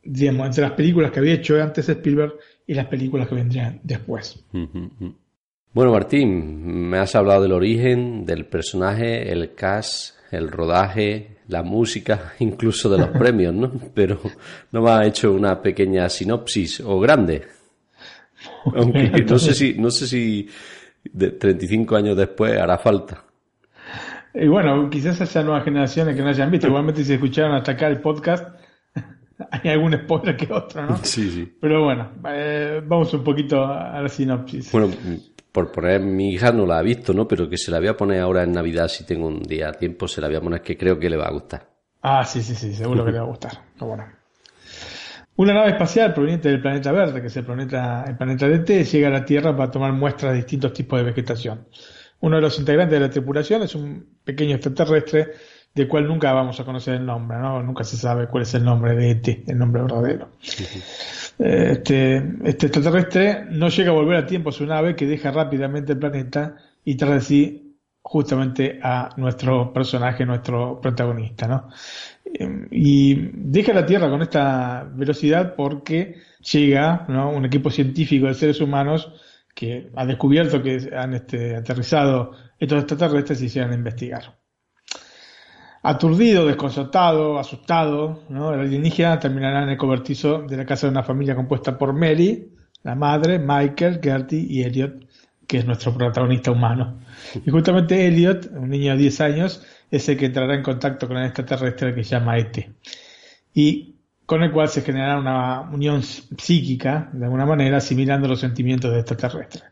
digamos, 0.03 0.47
entre 0.47 0.63
las 0.63 0.71
películas 0.71 1.11
que 1.11 1.19
había 1.19 1.33
hecho 1.33 1.61
antes 1.61 1.89
Spielberg 1.89 2.35
y 2.65 2.73
las 2.73 2.87
películas 2.87 3.27
que 3.27 3.35
vendrían 3.35 3.79
después. 3.83 4.43
Bueno, 4.51 5.91
Martín, 5.91 6.89
me 6.89 6.97
has 6.97 7.15
hablado 7.15 7.43
del 7.43 7.51
origen, 7.51 8.25
del 8.25 8.45
personaje, 8.45 9.31
el 9.31 9.53
cast, 9.53 10.15
el 10.31 10.49
rodaje, 10.49 11.37
la 11.47 11.63
música, 11.63 12.33
incluso 12.39 12.89
de 12.89 12.97
los 12.97 13.09
premios, 13.17 13.53
¿no? 13.53 13.71
Pero 13.93 14.19
no 14.71 14.81
me 14.81 14.91
has 14.91 15.07
hecho 15.07 15.31
una 15.33 15.61
pequeña 15.61 16.09
sinopsis 16.09 16.81
o 16.81 16.99
grande. 16.99 17.43
Aunque 18.73 19.23
no 19.23 19.37
sé 19.37 19.53
si, 19.53 19.73
no 19.73 19.91
sé 19.91 20.07
si 20.07 20.47
de 21.03 21.31
35 21.31 21.95
años 21.95 22.17
después 22.17 22.57
hará 22.57 22.77
falta. 22.77 23.25
Y 24.41 24.47
bueno, 24.47 24.89
quizás 24.89 25.19
haya 25.21 25.43
nuevas 25.43 25.63
generaciones 25.63 26.15
que 26.15 26.21
no 26.21 26.29
hayan 26.29 26.49
visto. 26.49 26.67
Igualmente 26.67 27.03
si 27.03 27.13
escucharon 27.13 27.55
hasta 27.55 27.73
acá 27.73 27.87
el 27.87 27.99
podcast, 27.99 28.55
hay 29.51 29.71
algún 29.71 29.93
spoiler 29.93 30.37
que 30.37 30.51
otro, 30.51 30.85
¿no? 30.85 30.97
Sí, 31.03 31.29
sí. 31.29 31.57
Pero 31.59 31.83
bueno, 31.83 32.11
eh, 32.29 32.81
vamos 32.85 33.13
un 33.13 33.23
poquito 33.23 33.65
a 33.65 34.01
la 34.01 34.07
sinopsis. 34.07 34.71
Bueno, 34.71 34.89
por 35.51 35.71
poner, 35.71 36.01
mi 36.01 36.33
hija 36.33 36.51
no 36.51 36.65
la 36.65 36.79
ha 36.79 36.81
visto, 36.81 37.13
¿no? 37.13 37.27
Pero 37.27 37.49
que 37.49 37.57
se 37.57 37.69
la 37.69 37.79
voy 37.79 37.89
a 37.89 37.97
poner 37.97 38.21
ahora 38.21 38.43
en 38.43 38.51
Navidad, 38.51 38.87
si 38.87 39.05
tengo 39.05 39.27
un 39.27 39.41
día 39.43 39.69
a 39.69 39.73
tiempo, 39.73 40.07
se 40.07 40.21
la 40.21 40.27
voy 40.27 40.37
a 40.37 40.41
poner 40.41 40.61
que 40.61 40.77
creo 40.77 40.97
que 40.97 41.09
le 41.09 41.17
va 41.17 41.25
a 41.25 41.31
gustar. 41.31 41.67
Ah, 42.01 42.23
sí, 42.23 42.41
sí, 42.41 42.55
sí, 42.55 42.73
seguro 42.73 43.03
que 43.03 43.11
le 43.11 43.19
va 43.19 43.25
a 43.25 43.27
gustar. 43.27 43.51
bueno. 43.79 44.05
Una 45.35 45.53
nave 45.53 45.71
espacial 45.71 46.13
proveniente 46.13 46.49
del 46.49 46.61
planeta 46.61 46.91
verde, 46.91 47.21
que 47.21 47.27
es 47.27 47.37
el 47.37 47.45
planeta, 47.45 48.03
el 48.07 48.17
planeta 48.17 48.47
DT, 48.47 48.83
llega 48.83 49.07
a 49.07 49.11
la 49.11 49.25
Tierra 49.25 49.55
para 49.55 49.71
tomar 49.71 49.93
muestras 49.93 50.33
de 50.33 50.37
distintos 50.37 50.73
tipos 50.73 50.99
de 50.99 51.05
vegetación. 51.05 51.65
Uno 52.21 52.35
de 52.35 52.41
los 52.41 52.59
integrantes 52.59 52.99
de 52.99 53.05
la 53.05 53.09
tripulación 53.09 53.63
es 53.63 53.75
un 53.75 54.17
pequeño 54.23 54.55
extraterrestre 54.55 55.31
del 55.73 55.87
cual 55.87 56.07
nunca 56.07 56.33
vamos 56.33 56.59
a 56.59 56.65
conocer 56.65 56.95
el 56.95 57.05
nombre, 57.05 57.37
¿no? 57.37 57.61
Nunca 57.61 57.83
se 57.83 57.95
sabe 57.95 58.27
cuál 58.27 58.43
es 58.43 58.53
el 58.55 58.63
nombre 58.63 58.95
de 58.95 59.11
ET, 59.11 59.49
el 59.49 59.57
nombre 59.57 59.81
verdadero. 59.83 60.29
Este, 61.37 62.17
este 62.43 62.65
extraterrestre 62.65 63.45
no 63.51 63.69
llega 63.69 63.91
a 63.91 63.93
volver 63.93 64.17
a 64.17 64.25
tiempo 64.25 64.49
a 64.49 64.51
su 64.51 64.65
nave 64.65 64.95
que 64.95 65.05
deja 65.05 65.31
rápidamente 65.31 65.93
el 65.93 65.99
planeta 65.99 66.57
y 66.83 66.95
trae 66.95 67.15
así 67.15 67.77
justamente 68.01 68.79
a 68.81 69.09
nuestro 69.17 69.71
personaje, 69.71 70.25
nuestro 70.25 70.81
protagonista, 70.81 71.47
¿no? 71.47 71.69
Y 72.71 73.15
deja 73.33 73.73
la 73.73 73.85
Tierra 73.85 74.09
con 74.09 74.21
esta 74.21 74.89
velocidad 74.93 75.55
porque 75.55 76.15
llega 76.51 77.05
¿no? 77.07 77.31
un 77.31 77.45
equipo 77.45 77.69
científico 77.69 78.27
de 78.27 78.33
seres 78.33 78.61
humanos 78.61 79.13
que 79.59 79.91
ha 79.93 80.05
descubierto 80.05 80.63
que 80.63 80.89
han 80.95 81.13
este, 81.15 81.53
aterrizado 81.53 82.31
estos 82.57 82.79
extraterrestres 82.79 83.41
y 83.41 83.49
se 83.49 83.59
van 83.59 83.71
a 83.71 83.75
investigar. 83.75 84.39
Aturdido, 85.83 86.45
desconcertado, 86.45 87.37
asustado, 87.37 88.23
¿no? 88.29 88.53
el 88.53 88.61
alienígena 88.61 89.19
terminará 89.19 89.63
en 89.63 89.67
el 89.67 89.77
cobertizo 89.77 90.43
de 90.43 90.55
la 90.55 90.65
casa 90.65 90.87
de 90.87 90.91
una 90.91 91.03
familia 91.03 91.35
compuesta 91.35 91.77
por 91.77 91.91
Mary, 91.91 92.53
la 92.83 92.95
madre, 92.95 93.37
Michael, 93.37 93.99
Gertie 94.01 94.47
y 94.49 94.63
Elliot, 94.63 95.05
que 95.45 95.57
es 95.57 95.65
nuestro 95.65 95.93
protagonista 95.93 96.51
humano. 96.51 97.01
Y 97.45 97.51
justamente 97.51 98.07
Elliot, 98.07 98.51
un 98.53 98.69
niño 98.69 98.93
de 98.93 98.99
10 98.99 99.19
años, 99.19 99.65
es 99.91 100.07
el 100.07 100.15
que 100.15 100.27
entrará 100.27 100.55
en 100.55 100.63
contacto 100.63 101.05
con 101.05 101.17
el 101.17 101.25
extraterrestre 101.25 101.93
que 101.93 102.05
se 102.05 102.11
llama 102.11 102.37
Ete. 102.37 102.75
Y 103.53 103.98
con 104.29 104.43
el 104.43 104.51
cual 104.51 104.69
se 104.69 104.83
generará 104.83 105.17
una 105.17 105.61
unión 105.61 106.03
psíquica, 106.03 107.09
de 107.13 107.25
alguna 107.25 107.47
manera, 107.47 107.77
asimilando 107.77 108.27
los 108.27 108.39
sentimientos 108.39 108.91
de 108.91 108.99
extraterrestre. 108.99 109.63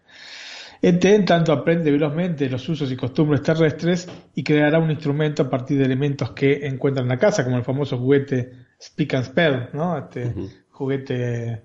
Este, 0.82 1.14
en 1.14 1.26
tanto, 1.26 1.54
aprende 1.54 1.92
velozmente 1.92 2.50
los 2.50 2.68
usos 2.68 2.92
y 2.92 2.96
costumbres 2.96 3.44
terrestres 3.44 4.10
y 4.34 4.44
creará 4.44 4.80
un 4.80 4.90
instrumento 4.90 5.44
a 5.44 5.50
partir 5.52 5.78
de 5.78 5.86
elementos 5.86 6.32
que 6.32 6.66
encuentra 6.66 7.04
en 7.04 7.10
la 7.10 7.18
casa, 7.20 7.44
como 7.44 7.58
el 7.58 7.64
famoso 7.64 8.00
juguete 8.00 8.52
Speak 8.82 9.14
and 9.14 9.26
Spell, 9.26 9.70
¿no? 9.74 9.96
Este 9.96 10.34
juguete, 10.72 11.62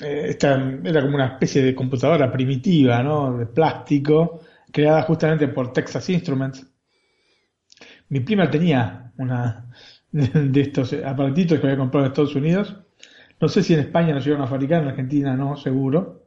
eh, 0.00 0.38
era 0.40 1.02
como 1.02 1.16
una 1.16 1.26
especie 1.26 1.60
de 1.64 1.74
computadora 1.74 2.30
primitiva, 2.30 3.02
¿no? 3.02 3.36
De 3.36 3.46
plástico, 3.46 4.42
creada 4.70 5.02
justamente 5.02 5.48
por 5.48 5.72
Texas 5.72 6.08
Instruments. 6.08 6.64
Mi 8.10 8.20
prima 8.20 8.48
tenía 8.48 9.10
una 9.18 9.71
de 10.12 10.60
estos 10.60 10.92
aparatitos 10.92 11.58
que 11.58 11.66
había 11.66 11.78
comprado 11.78 12.06
en 12.06 12.12
Estados 12.12 12.34
Unidos. 12.34 12.76
No 13.40 13.48
sé 13.48 13.62
si 13.62 13.74
en 13.74 13.80
España 13.80 14.14
lo 14.14 14.20
llegaron 14.20 14.44
a 14.44 14.48
fabricar, 14.48 14.82
en 14.82 14.88
Argentina 14.88 15.34
no, 15.34 15.56
seguro 15.56 16.22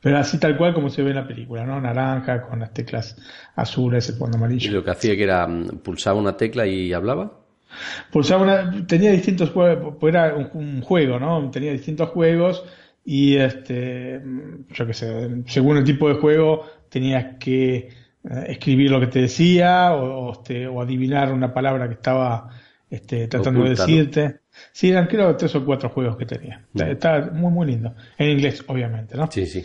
pero 0.00 0.18
así 0.18 0.38
tal 0.38 0.56
cual 0.56 0.72
como 0.72 0.88
se 0.88 1.02
ve 1.02 1.10
en 1.10 1.16
la 1.16 1.26
película, 1.26 1.64
¿no? 1.64 1.80
Naranja, 1.80 2.42
con 2.42 2.60
las 2.60 2.72
teclas 2.72 3.16
azules, 3.54 4.08
el 4.08 4.16
fondo 4.16 4.38
amarillo. 4.38 4.70
¿Y 4.70 4.74
lo 4.74 4.84
que 4.84 4.90
hacía 4.90 5.14
que 5.14 5.24
era 5.24 5.46
mm, 5.46 5.78
pulsaba 5.82 6.18
una 6.18 6.36
tecla 6.36 6.66
y 6.66 6.92
hablaba? 6.92 7.38
Pulsaba 8.10 8.42
una, 8.42 8.86
tenía 8.86 9.12
distintos 9.12 9.50
juegos, 9.50 9.96
pues 10.00 10.14
era 10.14 10.34
un, 10.34 10.80
juego, 10.80 11.18
¿no? 11.18 11.50
Tenía 11.50 11.72
distintos 11.72 12.08
juegos 12.10 12.64
y 13.04 13.36
este, 13.36 14.20
yo 14.70 14.86
qué 14.86 14.94
sé, 14.94 15.42
según 15.46 15.76
el 15.76 15.84
tipo 15.84 16.08
de 16.08 16.14
juego 16.14 16.66
tenías 16.88 17.36
que 17.38 17.90
eh, 18.24 18.44
escribir 18.48 18.90
lo 18.90 19.00
que 19.00 19.06
te 19.06 19.20
decía 19.22 19.94
o, 19.94 20.32
este, 20.32 20.66
o 20.66 20.80
adivinar 20.80 21.32
una 21.32 21.52
palabra 21.52 21.88
que 21.88 21.94
estaba 21.94 22.50
este, 22.88 23.28
tratando 23.28 23.62
de 23.64 23.70
decirte. 23.70 24.40
Sí, 24.72 24.90
eran 24.90 25.06
creo 25.06 25.36
tres 25.36 25.54
o 25.54 25.64
cuatro 25.64 25.88
juegos 25.88 26.16
que 26.16 26.26
tenía. 26.26 26.66
Está, 26.74 27.30
muy, 27.32 27.50
muy 27.50 27.66
lindo. 27.68 27.94
En 28.18 28.30
inglés, 28.30 28.62
obviamente, 28.66 29.16
¿no? 29.16 29.30
Sí, 29.30 29.46
sí. 29.46 29.64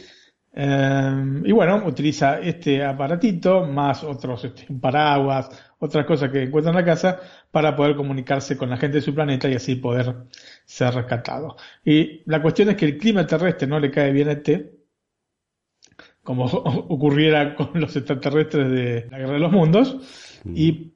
Eh, 0.57 1.41
y 1.43 1.51
bueno, 1.51 1.83
utiliza 1.85 2.39
este 2.39 2.81
aparatito, 2.81 3.65
más 3.65 4.05
otros 4.05 4.45
este, 4.45 4.67
paraguas, 4.79 5.49
otras 5.79 6.05
cosas 6.05 6.31
que 6.31 6.43
encuentra 6.43 6.71
en 6.71 6.77
la 6.77 6.85
casa, 6.85 7.19
para 7.51 7.75
poder 7.75 7.95
comunicarse 7.95 8.55
con 8.55 8.69
la 8.69 8.77
gente 8.77 8.97
de 8.97 9.01
su 9.01 9.13
planeta 9.13 9.49
y 9.49 9.55
así 9.55 9.75
poder 9.75 10.15
ser 10.63 10.93
rescatado. 10.93 11.57
Y 11.83 12.21
la 12.25 12.41
cuestión 12.41 12.69
es 12.69 12.75
que 12.75 12.85
el 12.85 12.97
clima 12.97 13.27
terrestre 13.27 13.67
no 13.67 13.79
le 13.79 13.91
cae 13.91 14.13
bien 14.13 14.29
a 14.29 14.33
este, 14.33 14.74
como 16.25 16.45
ocurriera 16.89 17.55
con 17.55 17.69
los 17.75 17.95
extraterrestres 17.95 18.69
de 18.69 19.07
la 19.09 19.19
Guerra 19.19 19.33
de 19.33 19.39
los 19.39 19.51
Mundos, 19.53 20.41
y 20.53 20.91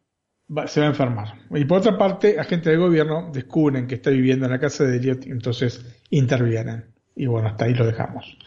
se 0.65 0.79
va 0.81 0.87
a 0.87 0.89
enfermar. 0.89 1.35
Y 1.51 1.63
por 1.63 1.77
otra 1.77 1.97
parte, 1.97 2.37
agentes 2.37 2.65
del 2.65 2.79
gobierno 2.79 3.29
descubren 3.31 3.87
que 3.87 3.95
está 3.95 4.09
viviendo 4.09 4.45
en 4.45 4.51
la 4.51 4.59
casa 4.59 4.83
de 4.83 4.97
Elliot 4.97 5.27
y 5.27 5.31
entonces 5.31 6.03
intervienen. 6.09 6.85
Y 7.15 7.27
bueno, 7.27 7.47
hasta 7.47 7.65
ahí 7.65 7.73
lo 7.73 7.85
dejamos. 7.85 8.37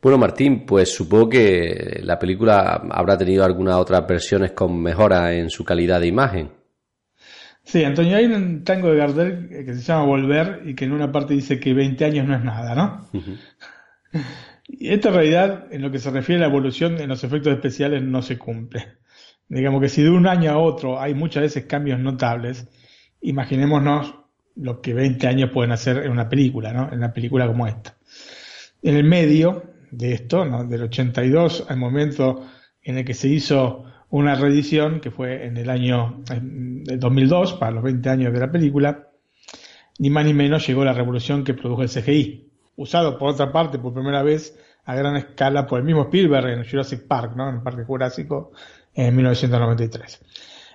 Bueno, 0.00 0.16
Martín, 0.16 0.64
pues 0.64 0.94
supongo 0.94 1.28
que 1.28 2.00
la 2.02 2.18
película 2.18 2.82
habrá 2.90 3.18
tenido 3.18 3.44
algunas 3.44 3.76
otras 3.76 4.06
versiones 4.06 4.52
con 4.52 4.80
mejora 4.80 5.34
en 5.34 5.50
su 5.50 5.64
calidad 5.64 6.00
de 6.00 6.06
imagen. 6.06 6.50
Sí, 7.64 7.84
Antonio, 7.84 8.16
hay 8.16 8.24
un 8.24 8.64
tango 8.64 8.90
de 8.90 8.96
Gardel 8.96 9.48
que 9.50 9.74
se 9.74 9.82
llama 9.82 10.06
Volver 10.06 10.62
y 10.64 10.74
que 10.74 10.86
en 10.86 10.92
una 10.92 11.12
parte 11.12 11.34
dice 11.34 11.60
que 11.60 11.74
20 11.74 12.04
años 12.04 12.26
no 12.26 12.36
es 12.36 12.42
nada, 12.42 12.74
¿no? 12.74 13.08
Y 13.12 14.16
esta 14.68 15.10
realidad, 15.10 15.66
en 15.70 15.82
lo 15.82 15.90
que 15.90 15.98
se 15.98 16.10
refiere 16.10 16.42
a 16.42 16.46
la 16.46 16.52
evolución 16.52 17.00
en 17.00 17.08
los 17.08 17.24
efectos 17.24 17.52
especiales, 17.52 18.02
no 18.02 18.22
se 18.22 18.38
cumple. 18.38 18.98
Digamos 19.48 19.80
que 19.80 19.88
si 19.88 20.02
de 20.02 20.10
un 20.10 20.26
año 20.26 20.50
a 20.50 20.58
otro 20.58 21.00
hay 21.00 21.14
muchas 21.14 21.42
veces 21.42 21.64
cambios 21.64 21.98
notables, 21.98 22.68
imaginémonos 23.20 24.14
lo 24.56 24.80
que 24.80 24.92
20 24.92 25.26
años 25.26 25.50
pueden 25.50 25.72
hacer 25.72 25.98
en 25.98 26.10
una 26.10 26.28
película, 26.28 26.72
¿no? 26.72 26.88
En 26.92 26.98
una 26.98 27.12
película 27.12 27.46
como 27.46 27.66
esta. 27.66 27.96
En 28.82 28.96
el 28.96 29.04
medio 29.04 29.62
de 29.90 30.12
esto, 30.12 30.44
¿no? 30.44 30.64
Del 30.64 30.82
82 30.82 31.66
al 31.68 31.76
momento 31.76 32.46
en 32.82 32.98
el 32.98 33.04
que 33.04 33.14
se 33.14 33.28
hizo 33.28 33.84
una 34.10 34.34
reedición, 34.34 35.00
que 35.00 35.10
fue 35.10 35.46
en 35.46 35.56
el 35.56 35.70
año 35.70 36.22
2002, 36.24 37.54
para 37.54 37.72
los 37.72 37.84
20 37.84 38.08
años 38.08 38.32
de 38.32 38.40
la 38.40 38.50
película, 38.50 39.10
ni 39.98 40.10
más 40.10 40.24
ni 40.24 40.34
menos 40.34 40.66
llegó 40.66 40.84
la 40.84 40.92
revolución 40.92 41.44
que 41.44 41.54
produjo 41.54 41.82
el 41.82 41.88
CGI, 41.88 42.47
usado 42.78 43.18
por 43.18 43.30
otra 43.30 43.52
parte 43.52 43.78
por 43.78 43.92
primera 43.92 44.22
vez 44.22 44.56
a 44.84 44.94
gran 44.94 45.16
escala 45.16 45.66
por 45.66 45.80
el 45.80 45.84
mismo 45.84 46.02
Spielberg 46.04 46.48
en 46.48 46.64
Jurassic 46.64 47.06
Park, 47.06 47.32
¿no? 47.36 47.48
en 47.48 47.56
el 47.56 47.62
Parque 47.62 47.84
Jurásico, 47.84 48.52
en 48.94 49.14
1993. 49.14 50.24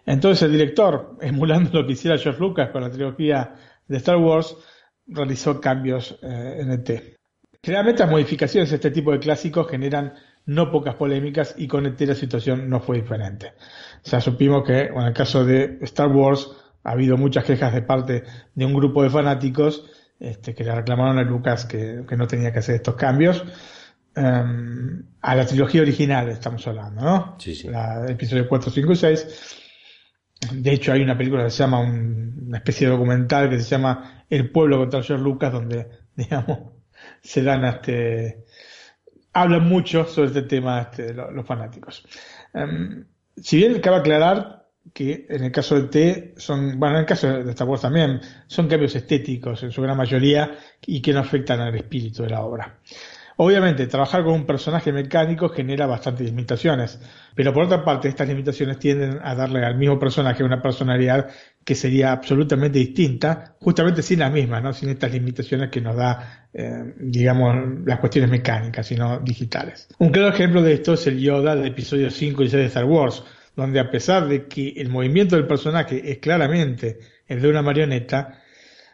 Entonces 0.06 0.44
el 0.44 0.52
director, 0.52 1.18
emulando 1.22 1.82
lo 1.82 1.88
que 1.88 1.94
hiciera 1.94 2.18
George 2.18 2.40
Lucas 2.40 2.70
con 2.72 2.84
la 2.84 2.92
trilogía 2.92 3.56
de 3.88 3.98
Star 3.98 4.18
Wars, 4.18 4.56
realizó 5.08 5.60
cambios 5.60 6.20
eh, 6.22 6.58
en 6.60 6.72
el 6.72 6.84
T. 6.84 7.16
Generalmente 7.62 8.04
las 8.04 8.12
modificaciones 8.12 8.70
de 8.70 8.76
este 8.76 8.92
tipo 8.92 9.14
de 9.14 9.20
clásicos 9.20 9.70
generan 9.70 10.14
no 10.46 10.70
pocas 10.70 10.96
polémicas 10.96 11.56
y 11.58 11.68
con 11.68 11.86
ET 11.86 12.00
la 12.02 12.16
situación 12.16 12.70
no 12.70 12.82
fue 12.82 12.98
diferente. 12.98 13.54
Sea, 14.02 14.20
supimos 14.20 14.66
que 14.66 14.88
en 14.88 15.02
el 15.02 15.14
caso 15.14 15.46
de 15.46 15.78
Star 15.82 16.10
Wars 16.10 16.52
ha 16.84 16.92
habido 16.92 17.16
muchas 17.16 17.46
quejas 17.46 17.74
de 17.74 17.82
parte 17.82 18.24
de 18.54 18.66
un 18.66 18.74
grupo 18.74 19.04
de 19.04 19.10
fanáticos 19.10 19.90
este, 20.24 20.56
que 20.56 20.64
le 20.64 20.74
reclamaron 20.74 21.20
a 21.20 21.24
Lucas 21.24 21.66
que, 21.66 22.06
no 22.18 22.28
tenía 22.28 22.54
que 22.54 22.60
hacer 22.60 22.76
estos 22.76 22.96
cambios. 22.96 23.44
Em, 24.16 25.04
a 25.22 25.36
la 25.36 25.46
trilogía 25.46 25.82
original 25.82 26.30
estamos 26.30 26.66
hablando, 26.66 27.02
¿no? 27.02 27.36
Sí, 27.40 27.54
sí. 27.54 27.68
La, 27.68 28.06
episodio 28.08 28.48
4, 28.48 28.72
5 28.72 28.92
y 28.92 28.96
6. 28.96 29.60
De 30.54 30.72
hecho, 30.72 30.94
hay 30.94 31.02
una 31.02 31.18
película 31.18 31.44
que 31.44 31.50
se 31.50 31.58
llama, 31.58 31.82
una 31.82 32.58
especie 32.58 32.88
de 32.88 32.94
documental 32.94 33.50
que 33.50 33.60
se 33.60 33.70
llama 33.70 34.26
El 34.30 34.50
pueblo 34.50 34.78
contra 34.78 35.04
George 35.04 35.24
Lucas, 35.24 35.52
donde, 35.52 35.90
digamos, 36.16 36.60
se 37.22 37.44
dan 37.44 37.66
este, 37.66 38.46
hablan 39.34 39.68
mucho 39.68 40.06
sobre 40.06 40.28
este 40.28 40.44
tema 40.44 40.84
este, 40.84 41.14
los, 41.14 41.46
fanáticos. 41.46 42.08
Em, 42.54 43.06
si 43.36 43.58
bien 43.58 43.82
cabe 43.82 43.98
aclarar 43.98 44.63
que 44.94 45.26
en 45.30 45.44
el 45.44 45.52
caso 45.52 45.76
de 45.76 45.88
T 45.88 46.34
son, 46.38 46.80
bueno, 46.80 46.96
en 46.96 47.02
el 47.02 47.06
caso 47.06 47.28
de 47.28 47.52
Star 47.52 47.68
Wars 47.68 47.82
también, 47.82 48.20
son 48.48 48.68
cambios 48.68 48.96
estéticos 48.96 49.64
en 49.64 49.72
su 49.72 49.82
gran 49.82 49.98
mayoría 49.98 50.58
y 50.86 51.02
que 51.02 51.14
no 51.14 51.20
afectan 51.20 51.62
al 51.62 51.76
espíritu 51.76 52.24
de 52.24 52.30
la 52.30 52.42
obra. 52.42 52.80
Obviamente, 53.38 53.88
trabajar 53.88 54.24
con 54.24 54.34
un 54.34 54.46
personaje 54.46 54.92
mecánico 54.92 55.50
genera 55.50 55.88
bastantes 55.88 56.28
limitaciones, 56.28 57.00
pero 57.34 57.52
por 57.52 57.64
otra 57.64 57.84
parte, 57.84 58.08
estas 58.08 58.28
limitaciones 58.28 58.78
tienden 58.78 59.20
a 59.24 59.34
darle 59.34 59.66
al 59.66 59.76
mismo 59.76 59.98
personaje 59.98 60.44
una 60.44 60.62
personalidad 60.62 61.30
que 61.66 61.74
sería 61.74 62.12
absolutamente 62.12 62.78
distinta, 62.78 63.56
justamente 63.60 64.04
sin 64.04 64.20
las 64.20 64.32
mismas, 64.32 64.62
¿no? 64.62 64.74
sin 64.74 64.90
estas 64.90 65.12
limitaciones 65.12 65.70
que 65.72 65.82
nos 65.82 65.96
da, 65.96 66.48
eh, 66.54 66.94
digamos, 67.00 67.56
las 67.86 68.00
cuestiones 68.00 68.30
mecánicas, 68.30 68.86
sino 68.86 69.20
digitales. 69.20 69.88
Un 69.98 70.12
claro 70.12 70.30
ejemplo 70.30 70.62
de 70.62 70.74
esto 70.74 70.94
es 70.94 71.08
el 71.08 71.20
Yoda 71.20 71.56
del 71.56 71.68
episodio 71.68 72.12
5 72.12 72.44
y 72.44 72.50
6 72.50 72.62
de 72.62 72.68
Star 72.68 72.86
Wars, 72.86 73.24
donde 73.56 73.80
a 73.80 73.90
pesar 73.92 74.28
de 74.28 74.48
que 74.48 74.70
el 74.78 74.90
movimiento 74.90 75.36
del 75.36 75.48
personaje 75.48 76.12
es 76.12 76.18
claramente 76.20 77.00
el 77.28 77.42
de 77.42 77.50
una 77.50 77.62
marioneta, 77.62 78.42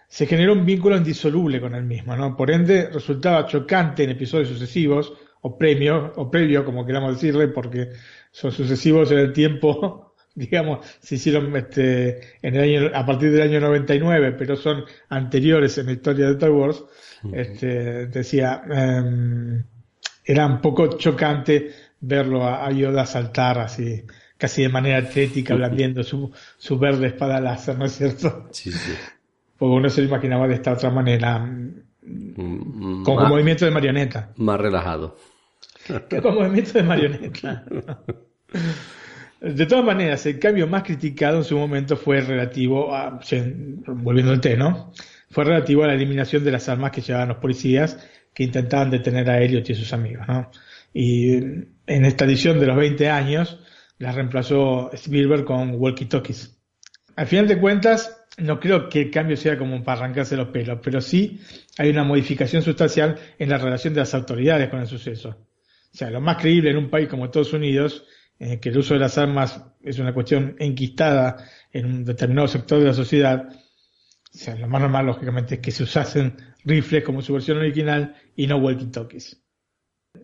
se 0.07 0.25
generó 0.25 0.53
un 0.53 0.65
vínculo 0.65 0.97
indisoluble 0.97 1.61
con 1.61 1.75
el 1.75 1.83
mismo, 1.83 2.15
¿no? 2.15 2.35
Por 2.35 2.51
ende, 2.51 2.89
resultaba 2.89 3.45
chocante 3.45 4.03
en 4.03 4.09
episodios 4.09 4.49
sucesivos, 4.49 5.13
o 5.41 5.57
premio, 5.57 6.13
o 6.17 6.29
previo, 6.29 6.65
como 6.65 6.85
queramos 6.85 7.13
decirle, 7.13 7.47
porque 7.47 7.89
son 8.31 8.51
sucesivos 8.51 9.11
en 9.11 9.19
el 9.19 9.33
tiempo, 9.33 10.15
digamos, 10.35 10.85
se 10.99 11.15
hicieron 11.15 11.55
este, 11.55 12.19
en 12.41 12.55
el 12.55 12.61
año, 12.61 12.91
a 12.93 13.05
partir 13.05 13.31
del 13.31 13.43
año 13.43 13.61
99, 13.61 14.35
pero 14.37 14.55
son 14.55 14.83
anteriores 15.09 15.77
en 15.77 15.85
la 15.85 15.91
historia 15.93 16.25
de 16.25 16.31
Star 16.33 16.51
Wars, 16.51 16.83
este, 17.31 18.07
decía, 18.07 18.63
eh, 18.69 19.63
era 20.25 20.45
un 20.45 20.61
poco 20.61 20.97
chocante 20.97 21.71
verlo 22.01 22.47
a 22.47 22.71
Yoda 22.71 23.05
saltar 23.05 23.59
así 23.59 24.05
casi 24.39 24.63
de 24.63 24.69
manera 24.69 24.97
atlética, 24.97 25.53
blandiendo 25.53 26.01
su, 26.01 26.31
su 26.57 26.79
verde 26.79 27.07
espada 27.07 27.39
láser, 27.41 27.77
¿no 27.77 27.85
es 27.85 27.91
cierto? 27.91 28.47
Sí, 28.51 28.71
sí. 28.71 28.93
Porque 29.57 29.75
uno 29.75 29.89
se 29.89 30.01
lo 30.01 30.07
imaginaba 30.07 30.47
de 30.47 30.55
esta 30.55 30.71
otra 30.71 30.89
manera, 30.89 31.39
mm, 31.39 33.03
con 33.03 33.29
movimiento 33.29 33.65
de 33.65 33.71
marioneta. 33.71 34.31
Más 34.37 34.59
relajado. 34.59 35.17
Con 36.21 36.35
movimiento 36.35 36.73
de 36.73 36.83
marioneta. 36.83 37.65
De 39.41 39.65
todas 39.65 39.83
maneras, 39.83 40.25
el 40.25 40.37
cambio 40.37 40.67
más 40.67 40.83
criticado 40.83 41.37
en 41.37 41.43
su 41.43 41.57
momento 41.57 41.97
fue 41.97 42.21
relativo 42.21 42.93
a, 42.93 43.19
volviendo 43.87 44.31
al 44.31 44.41
té, 44.41 44.55
¿no? 44.55 44.93
Fue 45.31 45.45
relativo 45.45 45.83
a 45.83 45.87
la 45.87 45.93
eliminación 45.93 46.43
de 46.43 46.51
las 46.51 46.69
armas 46.69 46.91
que 46.91 47.01
llevaban 47.01 47.29
los 47.29 47.37
policías 47.37 47.97
que 48.33 48.43
intentaban 48.43 48.91
detener 48.91 49.29
a 49.29 49.41
Elliot 49.41 49.69
y 49.69 49.75
sus 49.75 49.91
amigos, 49.93 50.27
¿no? 50.27 50.51
Y 50.93 51.35
en 51.35 52.05
esta 52.05 52.25
edición 52.25 52.59
de 52.59 52.67
los 52.67 52.77
20 52.77 53.09
años, 53.09 53.59
la 53.99 54.11
reemplazó 54.11 54.91
Spielberg 54.93 55.45
con 55.45 55.75
Walkie 55.75 56.05
Talkies. 56.05 56.57
Al 57.15 57.27
final 57.27 57.47
de 57.47 57.59
cuentas, 57.59 58.25
no 58.37 58.59
creo 58.59 58.89
que 58.89 59.01
el 59.01 59.11
cambio 59.11 59.37
sea 59.37 59.57
como 59.57 59.83
para 59.83 59.99
arrancarse 59.99 60.37
los 60.37 60.47
pelos, 60.49 60.79
pero 60.81 61.01
sí 61.01 61.39
hay 61.77 61.89
una 61.89 62.03
modificación 62.03 62.61
sustancial 62.61 63.17
en 63.37 63.49
la 63.49 63.57
relación 63.57 63.93
de 63.93 63.99
las 63.99 64.13
autoridades 64.13 64.69
con 64.69 64.79
el 64.79 64.87
suceso. 64.87 65.29
O 65.93 65.97
sea, 65.97 66.09
lo 66.09 66.21
más 66.21 66.37
creíble 66.37 66.71
en 66.71 66.77
un 66.77 66.89
país 66.89 67.07
como 67.07 67.25
Estados 67.25 67.53
Unidos, 67.53 68.05
en 68.39 68.59
que 68.59 68.69
el 68.69 68.77
uso 68.77 68.93
de 68.93 69.01
las 69.01 69.17
armas 69.17 69.61
es 69.81 69.99
una 69.99 70.13
cuestión 70.13 70.55
enquistada 70.59 71.45
en 71.73 71.85
un 71.85 72.05
determinado 72.05 72.47
sector 72.47 72.79
de 72.79 72.85
la 72.85 72.93
sociedad, 72.93 73.49
o 74.31 74.37
sea, 74.37 74.55
lo 74.55 74.67
más 74.67 74.81
normal, 74.81 75.07
lógicamente, 75.07 75.55
es 75.55 75.61
que 75.61 75.71
se 75.71 75.83
usasen 75.83 76.37
rifles 76.63 77.03
como 77.03 77.21
su 77.21 77.33
versión 77.33 77.57
original 77.57 78.15
y 78.35 78.47
no 78.47 78.59
walkie-talkies. 78.59 79.41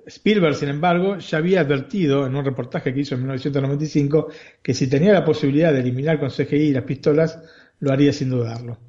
Spielberg, 0.07 0.55
sin 0.55 0.69
embargo, 0.69 1.17
ya 1.17 1.37
había 1.37 1.61
advertido 1.61 2.25
en 2.25 2.35
un 2.35 2.43
reportaje 2.43 2.93
que 2.93 3.01
hizo 3.01 3.15
en 3.15 3.21
1995 3.21 4.29
que 4.61 4.73
si 4.73 4.87
tenía 4.87 5.13
la 5.13 5.25
posibilidad 5.25 5.71
de 5.73 5.79
eliminar 5.79 6.19
con 6.19 6.29
CGI 6.29 6.71
las 6.71 6.83
pistolas, 6.83 7.39
lo 7.79 7.91
haría 7.91 8.11
sin 8.11 8.29
dudarlo. 8.29 8.79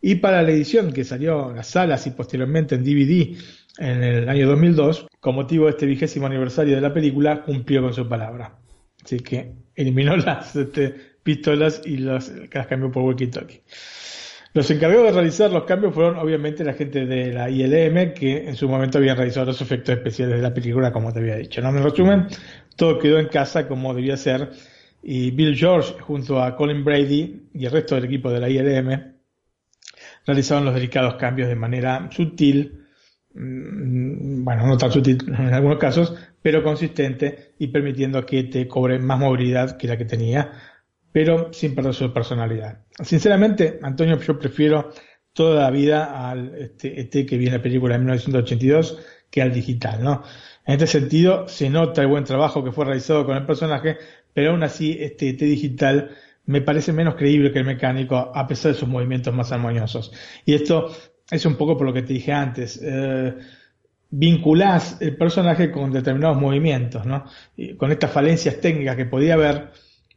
Y 0.00 0.16
para 0.16 0.42
la 0.42 0.50
edición 0.50 0.92
que 0.92 1.04
salió 1.04 1.50
en 1.50 1.56
las 1.56 1.68
salas 1.68 2.06
y 2.06 2.10
posteriormente 2.10 2.74
en 2.74 2.84
DVD 2.84 3.36
en 3.78 4.02
el 4.02 4.28
año 4.28 4.48
2002, 4.48 5.06
con 5.20 5.34
motivo 5.34 5.66
de 5.66 5.72
este 5.72 5.86
vigésimo 5.86 6.26
aniversario 6.26 6.74
de 6.74 6.80
la 6.80 6.94
película, 6.94 7.42
cumplió 7.42 7.82
con 7.82 7.92
su 7.92 8.08
palabra. 8.08 8.58
Así 9.04 9.18
que 9.20 9.52
eliminó 9.74 10.16
las 10.16 10.56
este, 10.56 10.94
pistolas 11.22 11.82
y 11.84 11.98
las, 11.98 12.32
las 12.52 12.66
cambió 12.66 12.90
por 12.90 13.02
walkie-talkie. 13.02 13.60
Los 14.56 14.70
encargados 14.70 15.04
de 15.04 15.12
realizar 15.12 15.52
los 15.52 15.64
cambios 15.64 15.92
fueron 15.92 16.16
obviamente 16.16 16.64
la 16.64 16.72
gente 16.72 17.04
de 17.04 17.30
la 17.30 17.50
ILM, 17.50 18.14
que 18.14 18.48
en 18.48 18.56
su 18.56 18.66
momento 18.66 18.96
habían 18.96 19.14
realizado 19.14 19.44
los 19.44 19.60
efectos 19.60 19.94
especiales 19.94 20.36
de 20.36 20.42
la 20.42 20.54
película, 20.54 20.94
como 20.94 21.12
te 21.12 21.18
había 21.18 21.36
dicho. 21.36 21.60
¿no? 21.60 21.68
En 21.68 21.82
resumen, 21.82 22.26
todo 22.74 22.98
quedó 22.98 23.18
en 23.18 23.28
casa 23.28 23.68
como 23.68 23.92
debía 23.92 24.16
ser, 24.16 24.48
y 25.02 25.30
Bill 25.32 25.54
George, 25.54 25.96
junto 26.00 26.42
a 26.42 26.56
Colin 26.56 26.82
Brady 26.82 27.48
y 27.52 27.66
el 27.66 27.70
resto 27.70 27.96
del 27.96 28.06
equipo 28.06 28.30
de 28.30 28.40
la 28.40 28.48
ILM, 28.48 29.16
realizaron 30.24 30.64
los 30.64 30.72
delicados 30.72 31.16
cambios 31.16 31.48
de 31.48 31.54
manera 31.54 32.08
sutil, 32.10 32.86
mm, 33.34 34.42
bueno, 34.42 34.66
no 34.68 34.78
tan 34.78 34.90
sutil 34.90 35.18
en 35.38 35.52
algunos 35.52 35.76
casos, 35.76 36.14
pero 36.40 36.62
consistente 36.62 37.52
y 37.58 37.66
permitiendo 37.66 38.24
que 38.24 38.44
te 38.44 38.66
cobre 38.66 38.98
más 39.00 39.18
movilidad 39.18 39.76
que 39.76 39.86
la 39.86 39.98
que 39.98 40.06
tenía 40.06 40.50
pero 41.16 41.50
sin 41.50 41.74
perder 41.74 41.94
su 41.94 42.12
personalidad. 42.12 42.84
Sinceramente, 43.02 43.78
Antonio, 43.80 44.20
yo 44.20 44.38
prefiero 44.38 44.90
toda 45.32 45.62
la 45.62 45.70
vida 45.70 46.28
al 46.28 46.54
este, 46.56 47.00
este 47.00 47.24
que 47.24 47.38
viene 47.38 47.56
la 47.56 47.62
película 47.62 47.94
de 47.94 48.00
1982, 48.00 48.98
que 49.30 49.40
al 49.40 49.50
digital, 49.50 50.04
¿no? 50.04 50.22
En 50.66 50.74
este 50.74 50.86
sentido, 50.86 51.48
se 51.48 51.70
nota 51.70 52.02
el 52.02 52.08
buen 52.08 52.24
trabajo 52.24 52.62
que 52.62 52.70
fue 52.70 52.84
realizado 52.84 53.24
con 53.24 53.34
el 53.34 53.46
personaje, 53.46 53.96
pero 54.34 54.50
aún 54.50 54.62
así, 54.62 54.94
este 55.00 55.32
T 55.32 55.46
digital 55.46 56.10
me 56.44 56.60
parece 56.60 56.92
menos 56.92 57.14
creíble 57.14 57.50
que 57.50 57.60
el 57.60 57.64
mecánico, 57.64 58.16
a 58.34 58.46
pesar 58.46 58.72
de 58.72 58.78
sus 58.78 58.86
movimientos 58.86 59.32
más 59.32 59.50
armoniosos. 59.52 60.12
Y 60.44 60.52
esto 60.52 60.94
es 61.30 61.46
un 61.46 61.56
poco 61.56 61.78
por 61.78 61.86
lo 61.86 61.94
que 61.94 62.02
te 62.02 62.12
dije 62.12 62.34
antes. 62.34 62.78
Eh, 62.84 63.34
vinculás 64.10 64.98
el 65.00 65.16
personaje 65.16 65.70
con 65.70 65.92
determinados 65.92 66.36
movimientos, 66.36 67.06
¿no? 67.06 67.24
con 67.78 67.90
estas 67.90 68.10
falencias 68.10 68.60
técnicas 68.60 68.96
que 68.96 69.06
podía 69.06 69.32
haber, 69.32 69.70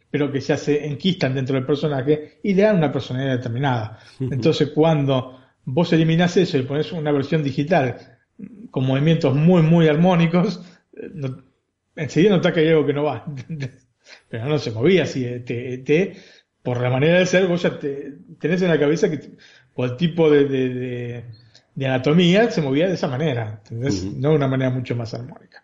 pero 0.09 0.31
que 0.31 0.39
ya 0.39 0.57
se 0.57 0.85
enquistan 0.85 1.35
dentro 1.35 1.55
del 1.55 1.65
personaje 1.65 2.39
y 2.43 2.53
le 2.53 2.63
dan 2.63 2.77
una 2.77 2.91
personalidad 2.91 3.37
determinada. 3.37 3.99
Entonces, 4.19 4.71
cuando 4.73 5.39
vos 5.65 5.91
eliminás 5.93 6.35
eso 6.37 6.57
y 6.57 6.63
pones 6.63 6.91
una 6.91 7.11
versión 7.11 7.43
digital 7.43 8.17
con 8.71 8.85
movimientos 8.85 9.35
muy, 9.35 9.61
muy 9.61 9.87
armónicos, 9.87 10.61
no, 11.13 11.43
enseguida 11.95 12.31
notás 12.31 12.53
que 12.53 12.61
hay 12.61 12.69
algo 12.69 12.85
que 12.85 12.93
no 12.93 13.03
va. 13.03 13.25
pero 14.29 14.45
no 14.45 14.57
se 14.57 14.71
movía 14.71 15.03
así. 15.03 15.25
Eh, 15.25 15.39
te, 15.39 16.15
por 16.63 16.81
la 16.81 16.89
manera 16.89 17.19
de 17.19 17.25
ser, 17.25 17.47
vos 17.47 17.61
ya 17.61 17.77
te, 17.77 18.13
tenés 18.39 18.61
en 18.61 18.69
la 18.69 18.79
cabeza 18.79 19.09
que, 19.09 19.19
por 19.73 19.89
el 19.89 19.97
tipo 19.97 20.29
de 20.29 21.23
de 21.79 21.85
anatomía 21.85 22.51
se 22.51 22.61
movía 22.61 22.89
de 22.89 22.95
esa 22.95 23.07
manera, 23.07 23.61
no 23.71 24.29
de 24.29 24.35
una 24.35 24.49
manera 24.49 24.69
mucho 24.69 24.97
más 24.97 25.13
armónica. 25.13 25.63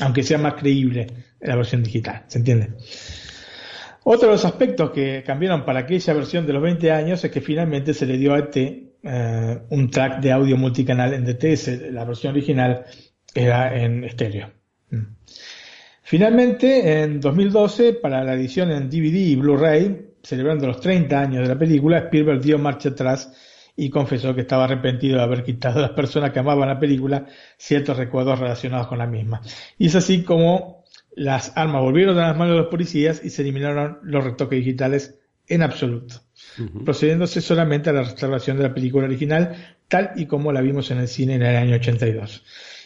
Aunque 0.00 0.22
sea 0.22 0.38
más 0.38 0.54
creíble 0.54 1.08
la 1.40 1.56
versión 1.56 1.82
digital, 1.82 2.22
¿se 2.28 2.38
entiende? 2.38 2.74
Otro 4.04 4.28
de 4.28 4.34
los 4.34 4.44
aspectos 4.44 4.90
que 4.90 5.22
cambiaron 5.24 5.64
para 5.64 5.80
aquella 5.80 6.14
versión 6.14 6.46
de 6.46 6.52
los 6.52 6.62
20 6.62 6.90
años 6.90 7.22
es 7.24 7.30
que 7.30 7.40
finalmente 7.40 7.92
se 7.92 8.06
le 8.06 8.16
dio 8.16 8.34
a 8.34 8.38
este 8.38 8.94
eh, 9.02 9.58
un 9.70 9.90
track 9.90 10.20
de 10.20 10.32
audio 10.32 10.56
multicanal 10.56 11.12
en 11.12 11.24
DTS. 11.24 11.92
La 11.92 12.04
versión 12.04 12.32
original 12.32 12.84
era 13.34 13.76
en 13.76 14.04
estéreo. 14.04 14.50
Mm. 14.90 15.02
Finalmente, 16.02 17.02
en 17.02 17.20
2012, 17.20 17.94
para 17.94 18.24
la 18.24 18.34
edición 18.34 18.70
en 18.72 18.88
DVD 18.88 19.14
y 19.14 19.36
Blu-ray, 19.36 20.14
celebrando 20.22 20.66
los 20.66 20.80
30 20.80 21.20
años 21.20 21.42
de 21.42 21.54
la 21.54 21.58
película, 21.58 21.98
Spielberg 21.98 22.40
dio 22.40 22.58
marcha 22.58 22.88
atrás 22.88 23.32
y 23.76 23.88
confesó 23.90 24.34
que 24.34 24.40
estaba 24.40 24.64
arrepentido 24.64 25.18
de 25.18 25.22
haber 25.22 25.44
quitado 25.44 25.78
a 25.78 25.82
las 25.82 25.90
personas 25.92 26.32
que 26.32 26.40
amaban 26.40 26.68
la 26.68 26.78
película 26.78 27.26
ciertos 27.56 27.96
recuerdos 27.96 28.38
relacionados 28.38 28.88
con 28.88 28.98
la 28.98 29.06
misma. 29.06 29.40
Y 29.78 29.86
es 29.86 29.94
así 29.94 30.22
como 30.22 30.79
las 31.20 31.52
armas 31.54 31.82
volvieron 31.82 32.16
a 32.16 32.28
las 32.28 32.36
manos 32.38 32.54
de 32.54 32.62
los 32.62 32.70
policías 32.70 33.20
y 33.22 33.28
se 33.28 33.42
eliminaron 33.42 33.98
los 34.04 34.24
retoques 34.24 34.58
digitales 34.58 35.18
en 35.46 35.62
absoluto, 35.62 36.14
procediéndose 36.82 37.42
solamente 37.42 37.90
a 37.90 37.92
la 37.92 38.04
restauración 38.04 38.56
de 38.56 38.62
la 38.62 38.72
película 38.72 39.04
original 39.04 39.76
tal 39.86 40.12
y 40.16 40.24
como 40.24 40.50
la 40.50 40.62
vimos 40.62 40.90
en 40.90 40.96
el 40.96 41.08
cine 41.08 41.34
en 41.34 41.42
el 41.42 41.56
año 41.56 41.74
82. 41.74 42.42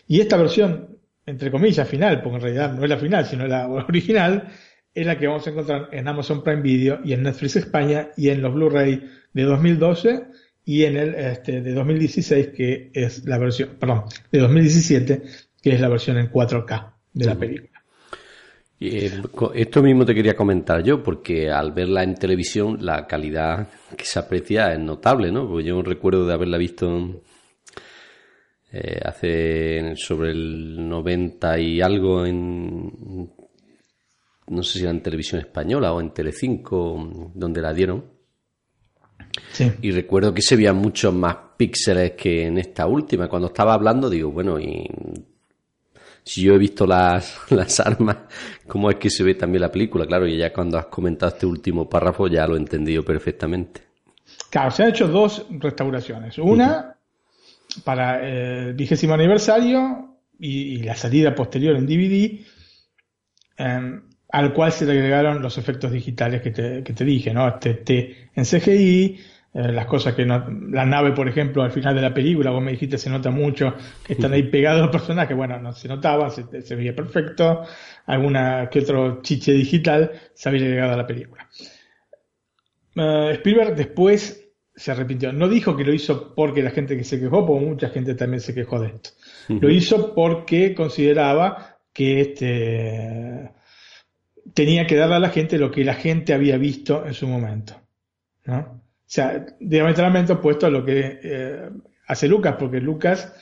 Y 0.08 0.20
esta 0.20 0.36
versión, 0.36 0.98
entre 1.24 1.52
comillas, 1.52 1.88
final, 1.88 2.22
porque 2.22 2.38
en 2.38 2.42
realidad 2.42 2.72
no 2.72 2.82
es 2.82 2.90
la 2.90 2.96
final, 2.96 3.24
sino 3.24 3.46
la 3.46 3.68
original, 3.88 4.48
es 4.92 5.06
la 5.06 5.16
que 5.16 5.28
vamos 5.28 5.46
a 5.46 5.50
encontrar 5.50 5.88
en 5.92 6.08
Amazon 6.08 6.42
Prime 6.42 6.62
Video 6.62 6.98
y 7.04 7.12
en 7.12 7.22
Netflix 7.22 7.54
España 7.54 8.08
y 8.16 8.30
en 8.30 8.42
los 8.42 8.52
Blu-ray 8.52 9.10
de 9.32 9.42
2012 9.44 10.24
y 10.64 10.82
en 10.82 10.96
el 10.96 11.14
este, 11.14 11.60
de 11.60 11.72
2016 11.72 12.48
que 12.48 12.90
es 12.94 13.24
la 13.26 13.38
versión, 13.38 13.76
perdón, 13.78 14.06
de 14.32 14.40
2017 14.40 15.22
que 15.62 15.70
es 15.70 15.80
la 15.80 15.88
versión 15.88 16.18
en 16.18 16.32
4K 16.32 16.94
de 17.12 17.26
la 17.26 17.36
película. 17.36 17.73
Eh, 18.80 19.22
esto 19.54 19.82
mismo 19.82 20.04
te 20.04 20.14
quería 20.14 20.34
comentar 20.34 20.82
yo, 20.82 21.02
porque 21.02 21.50
al 21.50 21.72
verla 21.72 22.02
en 22.02 22.14
televisión 22.14 22.78
la 22.80 23.06
calidad 23.06 23.68
que 23.96 24.04
se 24.04 24.18
aprecia 24.18 24.72
es 24.72 24.80
notable, 24.80 25.32
¿no? 25.32 25.48
Porque 25.48 25.64
yo 25.64 25.80
recuerdo 25.82 26.26
de 26.26 26.34
haberla 26.34 26.58
visto 26.58 27.22
eh, 28.72 29.00
hace 29.04 29.94
sobre 29.96 30.32
el 30.32 30.88
90 30.88 31.58
y 31.60 31.80
algo 31.80 32.26
en 32.26 33.32
no 34.46 34.62
sé 34.62 34.78
si 34.78 34.82
era 34.82 34.90
en 34.90 35.02
televisión 35.02 35.40
española 35.40 35.92
o 35.94 36.00
en 36.00 36.12
Telecinco 36.12 37.30
donde 37.34 37.62
la 37.62 37.72
dieron 37.72 38.14
y 39.80 39.90
recuerdo 39.90 40.34
que 40.34 40.42
se 40.42 40.56
veían 40.56 40.76
muchos 40.76 41.12
más 41.14 41.36
píxeles 41.56 42.12
que 42.12 42.46
en 42.46 42.58
esta 42.58 42.86
última. 42.86 43.28
Cuando 43.28 43.48
estaba 43.48 43.74
hablando, 43.74 44.10
digo, 44.10 44.30
bueno, 44.30 44.58
y 44.58 44.86
si 46.24 46.42
yo 46.42 46.54
he 46.54 46.58
visto 46.58 46.86
las, 46.86 47.38
las 47.50 47.80
armas, 47.80 48.16
¿cómo 48.66 48.90
es 48.90 48.96
que 48.96 49.10
se 49.10 49.22
ve 49.22 49.34
también 49.34 49.62
la 49.62 49.70
película? 49.70 50.06
Claro, 50.06 50.26
y 50.26 50.38
ya 50.38 50.52
cuando 50.52 50.78
has 50.78 50.86
comentado 50.86 51.32
este 51.32 51.46
último 51.46 51.88
párrafo 51.88 52.26
ya 52.28 52.46
lo 52.46 52.54
he 52.54 52.58
entendido 52.58 53.04
perfectamente. 53.04 53.82
Claro, 54.50 54.70
se 54.70 54.82
han 54.82 54.88
hecho 54.90 55.08
dos 55.08 55.46
restauraciones. 55.50 56.38
Una 56.38 56.96
para 57.82 58.26
el 58.26 58.74
vigésimo 58.74 59.14
aniversario 59.14 60.16
y, 60.38 60.78
la 60.82 60.94
salida 60.94 61.34
posterior 61.34 61.76
en 61.76 61.86
DVD. 61.86 62.40
Em, 63.56 64.02
al 64.30 64.52
cual 64.52 64.72
se 64.72 64.84
le 64.84 64.92
agregaron 64.92 65.40
los 65.40 65.58
efectos 65.58 65.92
digitales 65.92 66.42
que 66.42 66.50
te, 66.50 66.82
que 66.82 66.92
te 66.92 67.04
dije, 67.04 67.32
¿no? 67.32 67.46
Este 67.46 67.74
T 67.74 68.30
en 68.34 68.44
CGI, 68.44 69.20
eh, 69.54 69.72
las 69.72 69.86
cosas 69.86 70.14
que 70.14 70.26
no, 70.26 70.44
la 70.70 70.84
nave, 70.84 71.12
por 71.12 71.28
ejemplo, 71.28 71.62
al 71.62 71.70
final 71.70 71.94
de 71.94 72.02
la 72.02 72.12
película, 72.12 72.50
vos 72.50 72.62
me 72.62 72.72
dijiste 72.72 72.98
se 72.98 73.08
nota 73.08 73.30
mucho, 73.30 73.74
que 74.04 74.14
están 74.14 74.32
ahí 74.32 74.42
pegados 74.42 74.82
los 74.82 74.90
personajes, 74.90 75.36
bueno, 75.36 75.58
no 75.60 75.72
se 75.72 75.86
notaba, 75.86 76.28
se, 76.30 76.60
se 76.60 76.74
veía 76.74 76.94
perfecto, 76.94 77.62
alguna 78.06 78.68
que 78.68 78.80
otro 78.80 79.22
chiche 79.22 79.52
digital 79.52 80.10
se 80.34 80.48
había 80.48 80.66
agregado 80.66 80.94
a 80.94 80.96
la 80.96 81.06
película. 81.06 81.48
Uh, 82.96 83.30
Spielberg 83.30 83.74
después 83.74 84.44
se 84.74 84.90
arrepintió. 84.90 85.32
No 85.32 85.48
dijo 85.48 85.76
que 85.76 85.84
lo 85.84 85.92
hizo 85.92 86.34
porque 86.34 86.62
la 86.62 86.70
gente 86.70 86.96
que 86.96 87.04
se 87.04 87.20
quejó, 87.20 87.46
porque 87.46 87.64
mucha 87.64 87.88
gente 87.90 88.14
también 88.14 88.40
se 88.40 88.54
quejó 88.54 88.80
de 88.80 88.88
esto. 88.88 89.10
Lo 89.48 89.70
hizo 89.70 90.14
porque 90.14 90.74
consideraba 90.74 91.78
que 91.92 92.20
este 92.20 93.52
tenía 94.52 94.86
que 94.86 94.96
darle 94.96 95.16
a 95.16 95.20
la 95.20 95.30
gente 95.30 95.58
lo 95.58 95.70
que 95.70 95.84
la 95.84 95.94
gente 95.94 96.34
había 96.34 96.56
visto 96.56 97.06
en 97.06 97.14
su 97.14 97.26
momento. 97.26 97.80
¿no? 98.44 98.83
O 99.04 99.10
sea, 99.14 99.46
diametralmente 99.60 100.32
opuesto 100.32 100.66
a 100.66 100.70
lo 100.70 100.84
que 100.84 101.20
eh, 101.22 101.68
hace 102.06 102.26
Lucas, 102.26 102.56
porque 102.58 102.80
Lucas 102.80 103.32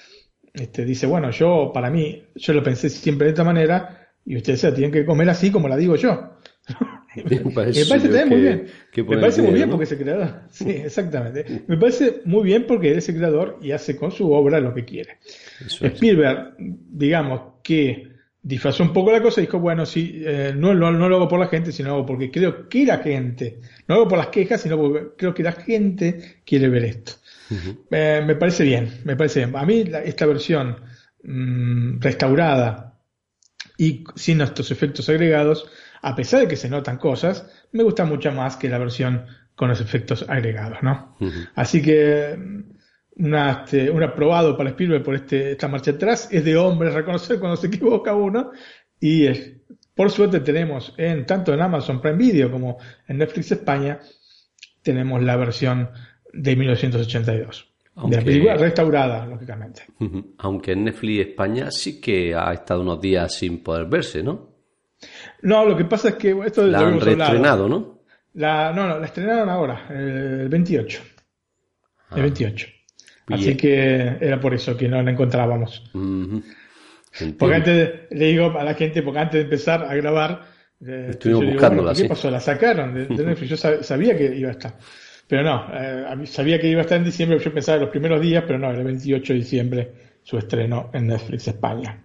este, 0.52 0.84
dice, 0.84 1.06
bueno, 1.06 1.30
yo 1.30 1.70
para 1.72 1.88
mí, 1.88 2.24
yo 2.34 2.52
lo 2.52 2.62
pensé 2.62 2.90
siempre 2.90 3.26
de 3.26 3.30
esta 3.30 3.44
manera 3.44 4.10
y 4.24 4.36
ustedes 4.36 4.60
se 4.60 4.72
tienen 4.72 4.92
que 4.92 5.04
comer 5.04 5.30
así 5.30 5.50
como 5.50 5.68
la 5.68 5.76
digo 5.76 5.96
yo. 5.96 6.36
me 7.16 7.50
parece, 7.52 7.84
también 7.86 8.28
muy 8.28 8.40
bien. 8.40 8.66
Me 8.96 9.18
parece 9.18 9.42
muy 9.42 9.54
bien 9.54 9.70
porque 9.70 9.84
es 9.84 9.92
el 9.92 9.98
creador. 9.98 10.42
Sí, 10.50 10.70
exactamente. 10.70 11.64
Me 11.66 11.76
parece 11.76 12.22
muy 12.24 12.44
bien 12.44 12.66
porque 12.66 12.96
es 12.96 13.08
el 13.08 13.16
creador 13.16 13.58
y 13.62 13.72
hace 13.72 13.96
con 13.96 14.10
su 14.10 14.32
obra 14.32 14.60
lo 14.60 14.74
que 14.74 14.84
quiere. 14.84 15.18
Spielberg, 15.60 16.54
digamos 16.58 17.54
que 17.62 18.11
disfrazó 18.42 18.82
un 18.82 18.92
poco 18.92 19.12
la 19.12 19.22
cosa 19.22 19.40
y 19.40 19.46
dijo, 19.46 19.60
bueno, 19.60 19.86
sí, 19.86 20.22
eh, 20.24 20.52
no, 20.56 20.74
no, 20.74 20.90
lo 20.90 21.16
hago 21.16 21.28
por 21.28 21.38
la 21.38 21.46
gente, 21.46 21.70
sino 21.70 22.04
porque 22.04 22.30
creo 22.30 22.68
que 22.68 22.84
la 22.84 22.98
gente, 22.98 23.60
no 23.86 23.94
lo 23.94 24.00
hago 24.02 24.10
por 24.10 24.18
las 24.18 24.28
quejas, 24.28 24.60
sino 24.60 24.76
porque 24.76 25.08
creo 25.16 25.32
que 25.32 25.42
la 25.42 25.52
gente 25.52 26.42
quiere 26.44 26.68
ver 26.68 26.84
esto. 26.84 27.12
Eh, 27.90 28.22
me 28.26 28.34
parece 28.34 28.64
bien, 28.64 29.00
me 29.04 29.14
parece 29.14 29.40
bien. 29.40 29.56
A 29.56 29.64
mí 29.64 29.84
esta 30.04 30.26
versión 30.26 30.76
mm, 31.22 32.00
restaurada 32.00 32.98
y 33.76 34.04
sin 34.16 34.40
estos 34.40 34.70
efectos 34.70 35.08
agregados, 35.08 35.68
a 36.00 36.16
pesar 36.16 36.40
de 36.40 36.48
que 36.48 36.56
se 36.56 36.68
notan 36.68 36.96
cosas, 36.96 37.46
me 37.72 37.82
gusta 37.82 38.04
mucho 38.04 38.32
más 38.32 38.56
que 38.56 38.68
la 38.68 38.78
versión 38.78 39.26
con 39.54 39.68
los 39.68 39.80
efectos 39.80 40.24
agregados, 40.28 40.78
¿no? 40.82 41.16
Así 41.54 41.82
que 41.82 42.36
una, 43.16 43.64
este, 43.64 43.90
un 43.90 44.02
aprobado 44.02 44.56
para 44.56 44.70
Spielberg 44.70 45.02
por 45.02 45.14
este, 45.14 45.52
esta 45.52 45.68
marcha 45.68 45.92
atrás. 45.92 46.28
Es 46.30 46.44
de 46.44 46.56
hombre 46.56 46.90
reconocer 46.90 47.38
cuando 47.38 47.56
se 47.56 47.66
equivoca 47.68 48.14
uno. 48.14 48.52
Y 49.00 49.26
es, 49.26 49.52
por 49.94 50.10
suerte 50.10 50.40
tenemos 50.40 50.94
en 50.96 51.26
tanto 51.26 51.52
en 51.52 51.60
Amazon 51.60 52.00
Prime 52.00 52.16
Video 52.16 52.50
como 52.50 52.78
en 53.06 53.18
Netflix 53.18 53.52
España, 53.52 53.98
tenemos 54.82 55.22
la 55.22 55.36
versión 55.36 55.90
de 56.32 56.56
1982. 56.56 57.74
de 58.08 58.16
la 58.16 58.22
película 58.22 58.56
restaurada, 58.56 59.26
lógicamente. 59.26 59.82
Aunque 60.38 60.72
en 60.72 60.84
Netflix 60.84 61.28
España 61.28 61.70
sí 61.70 62.00
que 62.00 62.34
ha 62.34 62.52
estado 62.52 62.80
unos 62.80 63.00
días 63.00 63.34
sin 63.34 63.62
poder 63.62 63.86
verse, 63.86 64.22
¿no? 64.22 64.50
No, 65.42 65.64
lo 65.64 65.76
que 65.76 65.84
pasa 65.84 66.10
es 66.10 66.14
que 66.14 66.30
esto 66.46 66.64
la 66.66 66.80
han 66.80 67.00
reestrenado, 67.00 67.68
¿no? 67.68 68.02
La, 68.34 68.72
no, 68.72 68.86
no, 68.88 68.98
la 68.98 69.06
estrenaron 69.06 69.48
ahora, 69.48 69.86
el 69.90 70.48
28. 70.48 71.02
El 72.14 72.22
28. 72.22 72.66
Así 73.28 73.56
que 73.56 74.16
era 74.20 74.40
por 74.40 74.54
eso 74.54 74.76
que 74.76 74.88
no 74.88 75.02
la 75.02 75.10
encontrábamos. 75.10 75.90
Porque 77.38 77.54
antes, 77.54 77.90
le 78.10 78.26
digo 78.26 78.58
a 78.58 78.64
la 78.64 78.74
gente, 78.74 79.02
porque 79.02 79.20
antes 79.20 79.34
de 79.34 79.42
empezar 79.42 79.84
a 79.84 79.94
grabar, 79.94 80.42
eh, 80.84 81.08
estuvimos 81.10 81.46
buscándola. 81.46 81.94
¿Qué 81.94 82.06
pasó? 82.06 82.30
La 82.30 82.40
sacaron 82.40 82.94
de, 82.94 83.08
Netflix. 83.08 83.50
Yo 83.50 83.82
sabía 83.82 84.16
que 84.16 84.34
iba 84.34 84.48
a 84.48 84.52
estar. 84.52 84.78
Pero 85.28 85.42
no, 85.44 85.66
eh, 85.72 86.26
sabía 86.26 86.60
que 86.60 86.68
iba 86.68 86.80
a 86.80 86.82
estar 86.82 86.98
en 86.98 87.04
diciembre, 87.04 87.38
yo 87.38 87.54
pensaba 87.54 87.76
en 87.76 87.82
los 87.82 87.90
primeros 87.90 88.20
días, 88.20 88.44
pero 88.46 88.58
no, 88.58 88.68
era 88.70 88.78
el 88.78 88.84
28 88.84 89.32
de 89.32 89.38
diciembre 89.38 89.92
su 90.22 90.38
estreno 90.38 90.90
en 90.92 91.06
Netflix 91.06 91.48
España. 91.48 92.02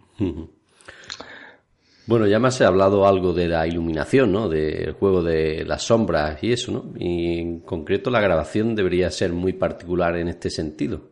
Bueno, 2.07 2.25
ya 2.25 2.39
más 2.39 2.59
he 2.61 2.65
hablado 2.65 3.05
algo 3.05 3.33
de 3.33 3.49
la 3.49 3.67
iluminación, 3.67 4.31
¿no? 4.31 4.47
Del 4.47 4.93
juego 4.93 5.21
de 5.21 5.65
las 5.65 5.83
sombras 5.83 6.41
y 6.41 6.53
eso, 6.53 6.71
¿no? 6.71 6.93
Y 6.97 7.39
en 7.39 7.59
concreto 7.59 8.09
la 8.09 8.21
grabación 8.21 8.75
debería 8.75 9.11
ser 9.11 9.33
muy 9.33 9.51
particular 9.51 10.15
en 10.15 10.29
este 10.29 10.49
sentido. 10.49 11.09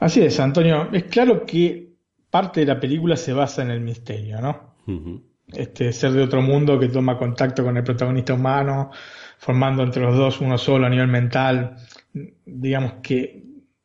Así 0.00 0.22
es, 0.22 0.40
Antonio. 0.40 0.88
Es 0.92 1.04
claro 1.04 1.44
que 1.44 1.92
parte 2.30 2.60
de 2.60 2.66
la 2.66 2.80
película 2.80 3.16
se 3.16 3.34
basa 3.34 3.62
en 3.62 3.70
el 3.70 3.80
misterio, 3.80 4.40
¿no? 4.40 4.76
Este 5.52 5.92
ser 5.92 6.12
de 6.12 6.22
otro 6.22 6.40
mundo 6.40 6.78
que 6.78 6.88
toma 6.88 7.18
contacto 7.18 7.62
con 7.62 7.76
el 7.76 7.84
protagonista 7.84 8.32
humano, 8.32 8.90
formando 9.36 9.82
entre 9.82 10.02
los 10.02 10.16
dos 10.16 10.40
uno 10.40 10.56
solo 10.56 10.86
a 10.86 10.90
nivel 10.90 11.08
mental, 11.08 11.76
digamos 12.46 12.94
que 13.02 13.44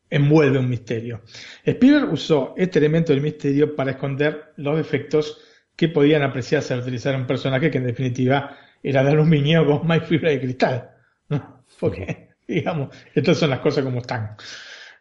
envuelve 0.09 0.57
un 0.57 0.69
misterio. 0.69 1.21
Spielberg 1.65 2.13
usó 2.13 2.53
este 2.55 2.79
elemento 2.79 3.11
del 3.11 3.21
misterio 3.21 3.75
para 3.75 3.91
esconder 3.91 4.53
los 4.55 4.77
defectos 4.77 5.37
que 5.79 5.87
podían 5.87 6.23
apreciarse 6.23 6.73
al 6.73 6.81
utilizar 6.81 7.15
un 7.15 7.25
personaje 7.25 7.71
que 7.71 7.77
en 7.77 7.85
definitiva 7.85 8.53
era 8.83 9.01
de 9.01 9.11
aluminio 9.11 9.65
con 9.79 9.87
más 9.87 10.05
fibra 10.05 10.29
de 10.29 10.41
cristal. 10.41 10.89
¿no? 11.29 11.63
Porque, 11.79 12.31
digamos, 12.45 12.89
estas 13.15 13.37
son 13.37 13.49
las 13.49 13.59
cosas 13.59 13.85
como 13.85 13.99
están. 13.99 14.35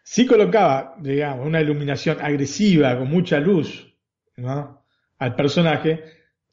Si 0.04 0.24
colocaba, 0.24 0.94
digamos, 1.00 1.44
una 1.44 1.60
iluminación 1.60 2.18
agresiva 2.20 2.96
con 2.96 3.10
mucha 3.10 3.40
luz 3.40 3.92
¿no? 4.36 4.84
al 5.18 5.34
personaje, 5.34 6.04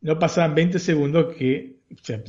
no 0.02 0.18
pasaban 0.18 0.56
20 0.56 0.80
segundos 0.80 1.36
que 1.36 1.82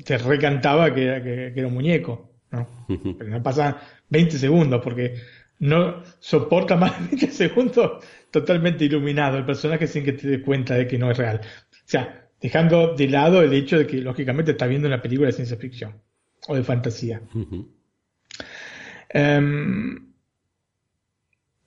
te 0.04 0.18
recantaba 0.18 0.92
que 0.92 1.02
era, 1.02 1.22
que, 1.22 1.46
era 1.46 1.66
un 1.66 1.72
muñeco. 1.72 2.30
¿no? 2.50 2.68
Pero 2.88 3.30
no 3.30 3.42
pasaban 3.42 3.78
20 4.10 4.36
segundos 4.36 4.82
porque 4.84 5.14
no 5.60 6.02
soporta 6.18 6.76
más 6.76 6.92
de 7.10 7.16
20 7.16 7.30
segundos 7.30 8.04
totalmente 8.30 8.84
iluminado 8.84 9.38
el 9.38 9.46
personaje 9.46 9.86
sin 9.86 10.04
que 10.04 10.12
te 10.12 10.28
des 10.28 10.42
cuenta 10.42 10.74
de 10.74 10.86
que 10.86 10.98
no 10.98 11.10
es 11.10 11.16
real. 11.16 11.40
O 11.86 11.88
sea, 11.88 12.28
dejando 12.40 12.96
de 12.96 13.08
lado 13.08 13.42
el 13.42 13.52
hecho 13.52 13.78
de 13.78 13.86
que 13.86 13.98
lógicamente 13.98 14.50
está 14.50 14.66
viendo 14.66 14.88
una 14.88 15.00
película 15.00 15.28
de 15.28 15.34
ciencia 15.34 15.56
ficción 15.56 15.94
o 16.48 16.56
de 16.56 16.64
fantasía. 16.64 17.22
Em, 19.08 20.12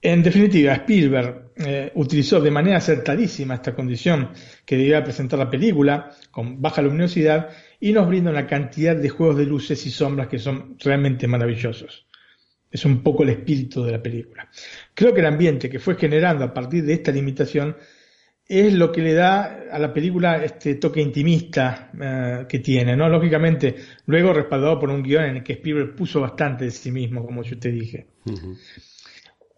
en 0.01 0.23
definitiva, 0.23 0.73
Spielberg 0.73 1.51
eh, 1.55 1.91
utilizó 1.95 2.41
de 2.41 2.51
manera 2.51 2.77
acertadísima 2.77 3.55
esta 3.55 3.73
condición 3.73 4.31
que 4.65 4.75
debía 4.75 5.03
presentar 5.03 5.39
la 5.39 5.49
película, 5.49 6.11
con 6.31 6.61
baja 6.61 6.81
luminosidad, 6.81 7.49
y 7.79 7.93
nos 7.93 8.05
brinda 8.05 8.29
una 8.29 8.45
cantidad 8.45 8.97
de 8.97 9.07
juegos 9.07 9.37
de 9.37 9.45
luces 9.45 9.85
y 9.85 9.89
sombras 9.91 10.27
que 10.27 10.39
son 10.39 10.77
realmente 10.79 11.27
maravillosos. 11.27 12.07
Es 12.69 12.83
un 12.83 13.01
poco 13.01 13.23
el 13.23 13.29
espíritu 13.29 13.83
de 13.83 13.93
la 13.93 14.03
película. 14.03 14.49
Creo 14.93 15.13
que 15.13 15.21
el 15.21 15.25
ambiente 15.25 15.69
que 15.69 15.79
fue 15.79 15.95
generando 15.95 16.43
a 16.43 16.53
partir 16.53 16.83
de 16.83 16.93
esta 16.93 17.11
limitación 17.11 17.75
es 18.49 18.73
lo 18.73 18.91
que 18.91 19.01
le 19.01 19.13
da 19.13 19.67
a 19.71 19.77
la 19.77 19.93
película 19.93 20.43
este 20.43 20.75
toque 20.75 20.99
intimista 20.99 21.91
eh, 22.01 22.45
que 22.49 22.57
tiene, 22.57 22.97
¿no? 22.97 23.07
Lógicamente, 23.07 23.75
luego 24.07 24.33
respaldado 24.33 24.79
por 24.79 24.89
un 24.89 25.03
guion 25.03 25.23
en 25.25 25.37
el 25.37 25.43
que 25.43 25.53
Spielberg 25.53 25.95
puso 25.95 26.19
bastante 26.19 26.65
de 26.65 26.71
sí 26.71 26.91
mismo, 26.91 27.23
como 27.23 27.43
yo 27.43 27.59
te 27.59 27.69
dije. 27.69 28.07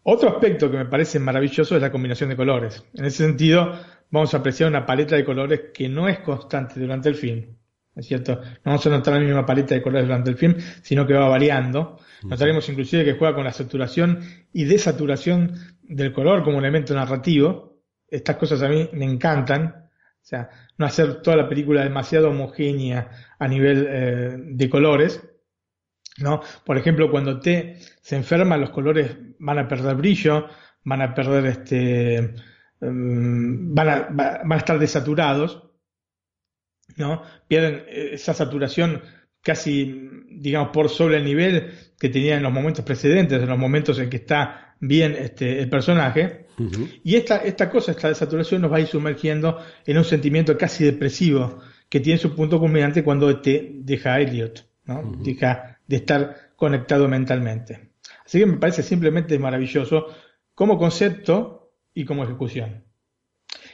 Otro 0.03 0.30
aspecto 0.30 0.69
que 0.69 0.77
me 0.77 0.88
parece 0.88 1.19
maravilloso 1.19 1.77
es 1.77 1.81
la 1.81 1.91
combinación 1.91 2.30
de 2.31 2.35
colores. 2.35 2.84
En 2.93 3.05
ese 3.05 3.26
sentido, 3.26 3.80
vamos 4.09 4.34
a 4.34 4.38
apreciar 4.38 4.69
una 4.69 4.85
paleta 4.85 5.15
de 5.15 5.23
colores 5.23 5.61
que 5.73 5.88
no 5.88 6.09
es 6.09 6.19
constante 6.19 6.77
durante 6.77 7.07
el 7.07 7.15
film. 7.15 7.45
¿Es 7.95 8.07
cierto? 8.07 8.35
No 8.35 8.72
vamos 8.72 8.85
a 8.88 8.89
notar 8.89 9.13
la 9.13 9.19
misma 9.22 9.45
paleta 9.45 9.73
de 9.73 9.81
colores 9.81 10.05
durante 10.05 10.30
el 10.30 10.35
film, 10.35 10.55
sino 10.81 11.07
que 11.07 11.13
va 11.13 11.30
variando. 11.30 11.97
Notaremos 12.23 12.68
inclusive 12.68 13.05
que 13.05 13.13
juega 13.13 13.35
con 13.35 13.45
la 13.45 13.53
saturación 13.53 14.19
y 14.51 14.65
desaturación 14.65 15.53
del 15.84 16.11
color 16.11 16.43
como 16.43 16.59
elemento 16.59 16.93
narrativo. 16.93 17.70
Estas 18.12 18.36
cosas 18.36 18.62
a 18.62 18.70
mí 18.70 18.90
me 18.94 19.06
encantan. 19.06 19.90
O 20.22 20.24
sea, 20.24 20.50
no 20.78 20.86
hacer 20.86 21.24
toda 21.24 21.38
la 21.38 21.50
película 21.50 21.84
demasiado 21.84 22.30
homogénea 22.30 23.10
a 23.40 23.48
nivel 23.48 23.88
eh, 23.90 24.36
de 24.38 24.70
colores. 24.70 25.28
¿no? 26.20 26.42
Por 26.66 26.78
ejemplo, 26.78 27.10
cuando 27.10 27.40
T 27.40 27.78
se 28.02 28.16
enferma, 28.16 28.58
los 28.58 28.70
colores 28.70 29.18
van 29.40 29.60
a 29.60 29.68
perder 29.68 29.96
brillo, 29.96 30.48
van 30.84 31.02
a 31.02 31.14
perder 31.14 31.46
este, 31.46 32.36
mm, 32.82 33.74
van, 33.74 33.90
a, 33.90 34.08
van 34.12 34.52
a 34.52 34.58
estar 34.58 34.78
desaturados, 34.78 35.72
¿no? 36.98 37.24
Pierden 37.48 37.86
esa 37.88 38.34
saturación 38.34 39.02
casi, 39.42 40.10
digamos, 40.30 40.70
por 40.72 40.90
sobre 40.90 41.18
el 41.18 41.26
nivel 41.26 41.74
que 42.00 42.10
tenía 42.10 42.36
en 42.36 42.44
los 42.44 42.52
momentos 42.52 42.86
precedentes, 42.86 43.42
en 43.42 43.50
los 43.50 43.58
momentos 43.58 43.98
en 44.00 44.10
que 44.10 44.18
está 44.18 44.76
bien 44.80 45.16
este, 45.18 45.60
el 45.62 45.70
personaje. 45.70 46.40
Y 47.04 47.16
esta, 47.16 47.38
esta 47.38 47.70
cosa, 47.70 47.92
esta 47.92 48.10
desaturación 48.10 48.62
nos 48.62 48.72
va 48.72 48.78
a 48.78 48.82
ir 48.82 48.88
sumergiendo 48.88 49.58
en 49.86 49.98
un 49.98 50.04
sentimiento 50.04 50.58
casi 50.58 50.84
depresivo 50.84 51.60
que 51.90 52.00
tiene 52.00 52.20
su 52.20 52.36
punto 52.36 52.60
culminante 52.60 53.04
cuando 53.04 53.42
te 53.42 53.72
deja 53.74 54.14
a 54.14 54.22
Elliot, 54.22 54.66
¿no? 54.86 55.14
Deja 55.20 55.80
de 55.88 55.96
estar 55.98 56.52
conectado 56.56 57.08
mentalmente. 57.08 57.92
Así 58.26 58.40
que 58.40 58.46
me 58.46 58.58
parece 58.58 58.84
simplemente 58.84 59.38
maravilloso 59.38 60.08
como 60.56 60.78
concepto 60.78 61.74
y 61.94 62.06
como 62.06 62.24
ejecución. 62.24 62.86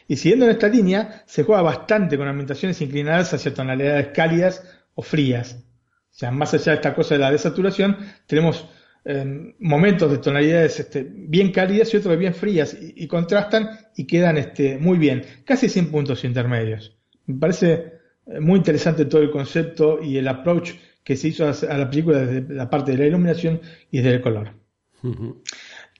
Y 0.08 0.16
siguiendo 0.16 0.46
en 0.46 0.52
esta 0.52 0.68
línea, 0.68 1.24
se 1.26 1.44
juega 1.44 1.62
bastante 1.62 2.18
con 2.18 2.28
ambientaciones 2.28 2.82
inclinadas 2.82 3.34
hacia 3.34 3.54
tonalidades 3.54 4.08
cálidas 4.14 4.64
o 4.96 5.02
frías. 5.02 5.64
O 6.10 6.20
sea, 6.20 6.32
más 6.32 6.54
allá 6.54 6.72
de 6.72 6.78
esta 6.78 6.96
cosa 6.96 7.16
de 7.16 7.20
la 7.20 7.32
desaturación, 7.32 7.98
tenemos 8.26 8.68
em, 9.10 9.54
momentos 9.60 10.12
de 10.12 10.18
tonalidades 10.18 10.80
este, 10.82 11.08
bien 11.10 11.52
cálidas 11.52 11.94
y 11.94 11.98
otros 11.98 12.18
bien 12.18 12.34
frías 12.34 12.78
y, 12.80 13.08
contrastan 13.08 13.70
y 13.96 14.06
quedan 14.06 14.38
este, 14.38 14.78
muy 14.78 14.98
bien, 14.98 15.24
casi 15.46 15.70
sin 15.70 15.90
puntos 15.90 16.24
intermedios. 16.24 16.98
Me 17.26 17.40
parece 17.40 17.94
eh, 18.26 18.40
muy 18.42 18.58
interesante 18.58 19.06
todo 19.06 19.22
el 19.22 19.32
concepto 19.32 20.04
y 20.04 20.18
el 20.18 20.28
approach 20.28 20.74
que 21.04 21.16
se 21.16 21.30
hizo 21.30 21.46
a 21.48 21.78
la 21.78 21.90
película 21.90 22.20
desde 22.20 22.54
la 22.54 22.70
parte 22.70 22.92
de 22.92 22.98
la 22.98 23.06
iluminación 23.06 23.62
y 23.90 24.00
desde 24.00 24.16
el 24.16 24.22
color. 24.22 24.52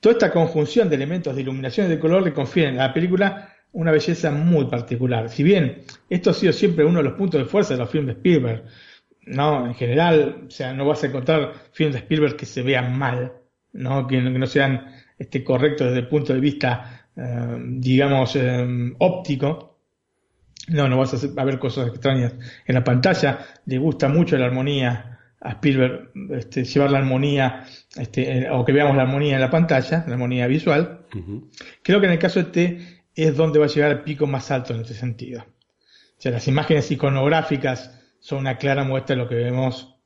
Toda 0.02 0.12
esta 0.12 0.30
conjunción 0.30 0.90
de 0.90 0.96
elementos 0.96 1.34
de 1.34 1.40
iluminación 1.40 1.86
y 1.86 1.90
de 1.90 1.98
color 1.98 2.22
le 2.22 2.34
confieren 2.34 2.78
a 2.78 2.88
la 2.88 2.92
película 2.92 3.54
una 3.72 3.90
belleza 3.90 4.30
muy 4.30 4.66
particular. 4.66 5.30
Si 5.30 5.42
bien 5.42 5.82
esto 6.10 6.30
ha 6.30 6.34
sido 6.34 6.52
siempre 6.52 6.84
uno 6.84 6.98
de 6.98 7.04
los 7.04 7.14
puntos 7.14 7.40
de 7.40 7.46
fuerza 7.46 7.74
de 7.74 7.80
los 7.80 7.90
filmes 7.90 8.16
de 8.16 8.20
Spielberg, 8.20 8.64
no, 9.28 9.66
en 9.66 9.74
general, 9.74 10.44
o 10.48 10.50
sea, 10.50 10.72
no 10.72 10.86
vas 10.86 11.02
a 11.04 11.08
encontrar 11.08 11.52
filmes 11.72 11.94
de 11.94 12.00
Spielberg 12.00 12.36
que 12.36 12.46
se 12.46 12.62
vean 12.62 12.98
mal, 12.98 13.32
no, 13.72 14.06
que, 14.06 14.20
no 14.20 14.46
sean 14.46 14.86
este, 15.18 15.44
correctos 15.44 15.88
desde 15.88 16.00
el 16.00 16.08
punto 16.08 16.32
de 16.32 16.40
vista, 16.40 17.08
eh, 17.16 17.56
digamos, 17.60 18.34
eh, 18.36 18.66
óptico. 18.98 19.76
No, 20.68 20.88
no 20.88 20.98
vas 20.98 21.14
a 21.14 21.44
ver 21.44 21.58
cosas 21.58 21.88
extrañas 21.88 22.34
en 22.66 22.74
la 22.74 22.84
pantalla. 22.84 23.38
Le 23.64 23.78
gusta 23.78 24.08
mucho 24.08 24.36
la 24.36 24.46
armonía 24.46 25.18
a 25.40 25.50
Spielberg, 25.52 26.10
este, 26.32 26.64
llevar 26.64 26.90
la 26.90 26.98
armonía, 26.98 27.64
este, 27.96 28.50
o 28.50 28.64
que 28.64 28.72
veamos 28.72 28.96
la 28.96 29.02
armonía 29.02 29.36
en 29.36 29.40
la 29.40 29.50
pantalla, 29.50 30.04
la 30.06 30.14
armonía 30.14 30.46
visual. 30.46 31.06
Creo 31.82 32.00
que 32.00 32.06
en 32.06 32.12
el 32.12 32.18
caso 32.18 32.40
de 32.40 32.50
T 32.50 33.02
es 33.14 33.36
donde 33.36 33.58
va 33.58 33.66
a 33.66 33.68
llegar 33.68 33.90
el 33.90 34.00
pico 34.02 34.26
más 34.26 34.50
alto 34.50 34.74
en 34.74 34.80
ese 34.80 34.94
sentido. 34.94 35.42
O 35.42 36.20
sea, 36.20 36.32
las 36.32 36.48
imágenes 36.48 36.90
iconográficas 36.90 37.97
son 38.28 38.40
una 38.40 38.58
clara 38.58 38.84
muestra 38.84 39.16
de 39.16 39.22
lo 39.22 39.28
que 39.28 39.36
vemos. 39.36 39.96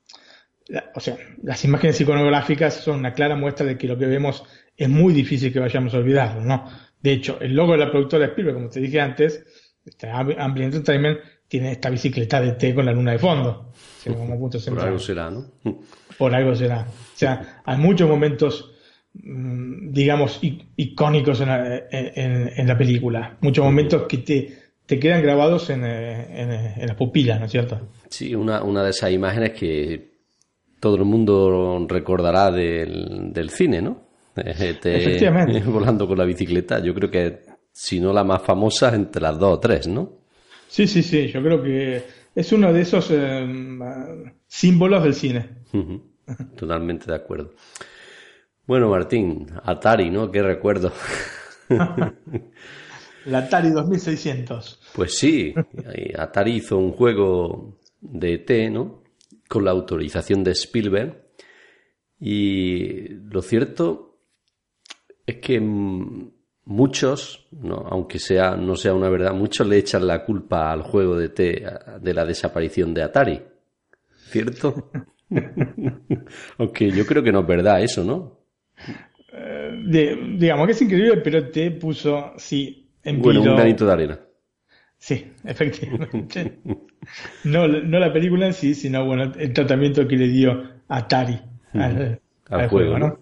O 0.94 1.01
sea, 1.01 1.16
las 1.43 1.65
imágenes 1.65 2.01
iconográficas 2.01 2.74
son 2.74 3.01
una 3.01 3.12
clara 3.12 3.35
muestra 3.35 3.66
de 3.66 3.77
que 3.77 3.89
lo 3.89 3.99
que 3.99 4.07
vemos 4.07 4.44
es 4.77 4.89
muy 4.89 5.12
difícil 5.12 5.53
que 5.53 5.59
vayamos 5.59 5.93
a 5.93 5.99
olvidarlo, 5.99 6.40
¿no? 6.40 6.70
De 7.01 7.12
hecho, 7.12 7.39
el 7.40 7.53
logo 7.53 7.73
de 7.73 7.78
la 7.78 7.90
productora 7.90 8.27
Spielberg, 8.27 8.55
como 8.55 8.69
te 8.69 8.78
dije 8.78 9.01
antes, 9.01 9.44
este 9.85 10.09
Ambient 10.09 10.73
Entertainment, 10.73 11.19
tiene 11.49 11.73
esta 11.73 11.90
bicicleta 11.90 12.40
de 12.40 12.53
té 12.53 12.73
con 12.73 12.86
la 12.86 12.93
luna 12.93 13.11
de 13.11 13.19
fondo. 13.19 13.73
Por 14.77 14.86
algo 14.86 14.99
será, 15.01 15.28
¿no? 15.28 15.53
Por 16.16 16.32
algo 16.32 16.55
será. 16.55 16.86
O 16.89 17.19
sea, 17.19 17.62
hay 17.65 17.78
muchos 17.78 18.09
momentos 18.09 18.73
Mm, 19.15 19.93
digamos, 19.93 20.40
icónicos 20.77 21.40
en 21.43 22.66
la, 22.66 22.78
película. 22.78 23.36
Muchos 23.40 23.65
momentos 23.65 24.05
que 24.09 24.19
te, 24.19 24.59
te 24.86 24.99
quedan 24.99 25.23
grabados 25.23 25.69
en, 25.70 25.85
en, 25.85 26.86
las 26.86 26.97
pupilas, 26.97 27.39
¿no 27.39 27.47
es 27.47 27.53
cierto? 27.53 27.89
Sí, 28.12 28.34
una, 28.34 28.62
una 28.62 28.84
de 28.84 28.90
esas 28.90 29.10
imágenes 29.10 29.52
que 29.52 30.12
todo 30.78 30.97
el 30.97 31.05
mundo 31.06 31.86
recordará 31.89 32.51
del, 32.51 33.32
del 33.32 33.48
cine, 33.48 33.80
¿no? 33.80 34.09
Efectivamente. 34.36 35.60
Volando 35.66 36.06
con 36.06 36.18
la 36.18 36.24
bicicleta. 36.24 36.78
Yo 36.80 36.94
creo 36.94 37.10
que, 37.10 37.40
si 37.72 38.01
no 38.01 38.12
la 38.12 38.22
más 38.22 38.43
famosa, 38.43 38.94
entre 38.94 39.22
las 39.22 39.39
dos 39.39 39.55
o 39.55 39.60
tres, 39.60 39.89
¿no? 39.89 40.18
Sí, 40.68 40.86
sí, 40.86 41.02
sí. 41.02 41.28
Yo 41.28 41.43
creo 41.43 41.62
que 41.62 42.02
es 42.34 42.52
uno 42.52 42.70
de 42.70 42.82
esos 42.82 43.10
eh, 43.12 43.47
símbolos 44.47 45.05
del 45.05 45.14
cine. 45.14 45.48
Totalmente 46.55 47.06
de 47.06 47.16
acuerdo. 47.16 47.55
Bueno, 48.66 48.90
Martín, 48.90 49.47
Atari, 49.64 50.10
¿no? 50.10 50.30
Qué 50.30 50.43
recuerdo. 50.43 50.93
La 53.24 53.39
Atari 53.39 53.70
2600. 53.70 54.80
Pues 54.94 55.16
sí, 55.16 55.55
Atari 56.18 56.56
hizo 56.56 56.76
un 56.76 56.93
juego 56.93 57.78
de 58.03 58.35
ET, 58.35 58.70
¿no? 58.70 59.03
Con 59.49 59.65
la 59.65 59.70
autorización 59.70 60.45
de 60.45 60.51
Spielberg. 60.53 61.23
Y 62.20 63.09
lo 63.09 63.41
cierto 63.43 64.19
es 65.27 65.37
que 65.37 65.61
muchos, 66.65 67.47
¿no? 67.53 67.74
aunque 67.91 68.19
sea, 68.19 68.55
no 68.57 68.77
sea 68.77 68.95
una 68.95 69.09
verdad, 69.09 69.33
muchos 69.35 69.66
le 69.66 69.79
echan 69.79 70.07
la 70.07 70.24
culpa 70.24 70.70
al 70.73 70.83
juego 70.83 71.16
de 71.16 71.27
ET 71.27 72.01
de 72.01 72.15
la 72.15 72.24
desaparición 72.24 72.93
de 72.95 73.03
Atari. 73.03 73.41
¿Cierto? 74.29 74.91
aunque 76.59 76.91
yo 76.91 77.05
creo 77.07 77.23
que 77.23 77.33
no 77.33 77.41
es 77.41 77.47
verdad 77.47 77.83
eso, 77.83 78.05
¿no? 78.05 78.39
eh, 79.33 79.83
de- 79.87 80.37
digamos 80.39 80.66
que 80.66 80.73
es 80.73 80.83
increíble, 80.83 81.16
pero 81.19 81.51
te 81.51 81.70
puso, 81.73 82.33
sí, 82.37 82.91
en 83.03 83.20
Bueno, 83.20 83.41
un 83.43 83.57
granito 83.57 83.87
de 83.87 83.93
arena. 83.93 84.20
Sí, 85.05 85.33
efectivamente. 85.45 86.59
no, 87.43 87.66
no 87.66 87.99
la 87.99 88.12
película 88.12 88.47
en 88.47 88.53
sí, 88.53 88.73
sino 88.77 89.05
bueno, 89.05 89.33
el 89.37 89.53
tratamiento 89.53 90.07
que 90.07 90.15
le 90.16 90.29
dio 90.29 90.62
Atari 90.87 91.41
al, 91.74 91.81
Al 91.81 92.61
al 92.61 92.69
juego, 92.69 92.93
juego, 92.93 92.99
¿no? 93.01 93.09
¿no? 93.09 93.19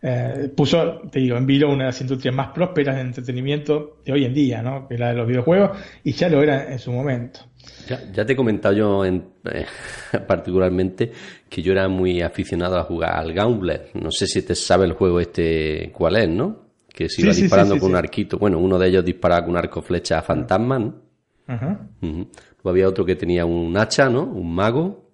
Eh, 0.00 0.52
puso, 0.56 1.00
te 1.10 1.18
digo, 1.18 1.36
en 1.36 1.46
vilo 1.46 1.66
una 1.68 1.78
de 1.78 1.84
las 1.86 2.00
industrias 2.00 2.32
más 2.32 2.50
prósperas 2.52 2.94
de 2.94 3.00
entretenimiento 3.00 3.98
de 4.06 4.12
hoy 4.12 4.24
en 4.24 4.32
día, 4.34 4.62
¿no? 4.62 4.86
Que 4.86 4.96
la 4.96 5.08
de 5.08 5.14
los 5.16 5.26
videojuegos, 5.26 5.76
y 6.04 6.12
ya 6.12 6.28
lo 6.28 6.40
era 6.40 6.70
en 6.70 6.78
su 6.78 6.92
momento. 6.92 7.40
Ya, 7.88 8.00
ya 8.12 8.24
te 8.24 8.34
he 8.34 8.36
comentado 8.36 8.72
yo 8.76 9.04
en- 9.04 9.24
eh, 9.52 9.66
particularmente 10.28 11.10
que 11.48 11.60
yo 11.60 11.72
era 11.72 11.88
muy 11.88 12.22
aficionado 12.22 12.78
a 12.78 12.84
jugar 12.84 13.16
al 13.16 13.32
Gauntlet. 13.32 13.92
No 13.94 14.12
sé 14.12 14.28
si 14.28 14.42
te 14.42 14.54
sabe 14.54 14.84
el 14.86 14.92
juego 14.92 15.18
este 15.18 15.90
cuál 15.92 16.14
es, 16.18 16.28
¿no? 16.28 16.67
Que 16.92 17.08
se 17.08 17.16
Sí, 17.16 17.22
iba 17.22 17.32
sí, 17.32 17.36
sí, 17.38 17.42
disparando 17.42 17.74
sí, 17.74 17.80
con 17.80 17.90
un 17.90 17.96
sí. 17.96 17.98
arquito. 17.98 18.38
Bueno, 18.38 18.58
uno 18.58 18.78
de 18.78 18.88
ellos 18.88 19.04
disparaba 19.04 19.42
con 19.42 19.50
un 19.52 19.56
arco 19.58 19.82
flecha 19.82 20.18
a 20.18 20.22
fantasma, 20.22 20.78
¿no? 20.78 21.02
Ajá. 21.46 21.88
Luego 22.00 22.28
había 22.64 22.88
otro 22.88 23.04
que 23.04 23.16
tenía 23.16 23.44
un 23.44 23.76
hacha, 23.76 24.08
¿no? 24.08 24.24
Un 24.24 24.54
mago. 24.54 25.08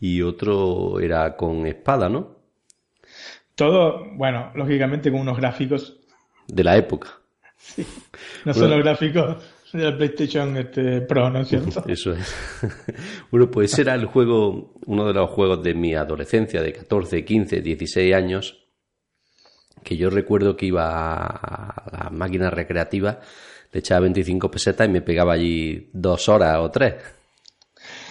Y 0.00 0.20
otro 0.22 1.00
era 1.00 1.36
con 1.36 1.66
espada, 1.66 2.08
¿no? 2.08 2.36
Todo, 3.54 4.04
bueno, 4.14 4.52
lógicamente 4.54 5.10
con 5.10 5.20
unos 5.20 5.36
gráficos, 5.38 5.98
De 6.46 6.62
la 6.62 6.76
época. 6.76 7.08
no 8.44 8.52
son 8.54 8.70
los 8.70 8.78
gráficos 8.80 9.36
de 9.72 9.82
la 9.90 9.96
PlayStation 9.96 10.56
este, 10.58 11.00
Pro, 11.02 11.30
¿no 11.30 11.40
es 11.40 11.48
cierto? 11.48 11.82
Eso 11.88 12.12
es. 12.12 12.34
bueno, 13.30 13.50
pues 13.50 13.78
era 13.78 13.94
el 13.94 14.04
juego, 14.06 14.74
uno 14.86 15.06
de 15.06 15.14
los 15.14 15.30
juegos 15.30 15.62
de 15.62 15.74
mi 15.74 15.94
adolescencia, 15.94 16.60
de 16.62 16.72
14, 16.72 17.24
15, 17.24 17.60
16 17.62 18.14
años, 18.14 18.65
que 19.86 19.96
yo 19.96 20.10
recuerdo 20.10 20.56
que 20.56 20.66
iba 20.66 21.24
a 21.24 21.84
la 21.92 22.10
máquina 22.10 22.50
recreativa, 22.50 23.20
le 23.72 23.78
echaba 23.78 24.00
25 24.00 24.50
pesetas 24.50 24.88
y 24.88 24.90
me 24.90 25.00
pegaba 25.00 25.34
allí 25.34 25.90
dos 25.92 26.28
horas 26.28 26.58
o 26.58 26.70
tres. 26.72 26.94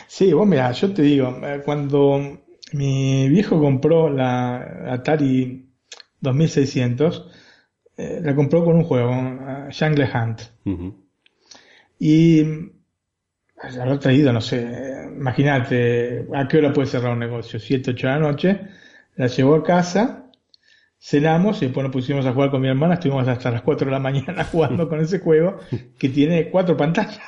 Sí, 0.07 0.31
vos 0.31 0.47
mira, 0.47 0.72
yo 0.72 0.93
te 0.93 1.02
digo, 1.02 1.38
eh, 1.43 1.61
cuando 1.65 2.45
mi 2.72 3.27
viejo 3.27 3.60
compró 3.60 4.10
la 4.10 4.93
Atari 4.93 5.68
2600, 6.22 7.30
eh, 7.97 8.22
la 8.23 8.34
compró 8.34 8.64
con 8.64 8.77
un 8.77 8.84
juego, 8.85 9.11
eh, 9.11 9.69
Jungle 9.77 10.10
Hunt. 10.14 10.41
Y 11.99 12.43
la 12.43 13.84
habrá 13.84 13.99
traído, 13.99 14.31
no 14.31 14.39
sé, 14.39 15.10
imagínate, 15.14 16.26
¿a 16.34 16.47
qué 16.47 16.57
hora 16.57 16.72
puede 16.72 16.88
cerrar 16.88 17.11
un 17.11 17.19
negocio? 17.19 17.60
7, 17.60 17.91
8 17.91 18.07
de 18.07 18.14
la 18.14 18.19
noche. 18.19 18.61
La 19.18 19.27
llevó 19.27 19.56
a 19.56 19.64
casa, 19.64 20.24
cenamos 21.07 21.61
y 21.61 21.65
después 21.65 21.84
nos 21.84 21.94
pusimos 21.94 22.26
a 22.26 22.34
jugar 22.34 22.49
con 22.49 22.61
mi 22.61 22.68
hermana. 22.68 22.95
Estuvimos 22.95 23.27
hasta 23.27 23.52
las 23.52 23.61
4 23.61 23.86
de 23.86 23.91
la 23.91 23.99
mañana 23.99 24.44
jugando 24.52 24.88
con 24.90 24.99
ese 25.02 25.19
juego 25.19 25.60
que 25.99 26.10
tiene 26.10 26.49
cuatro 26.49 26.76
pantallas. 26.76 27.19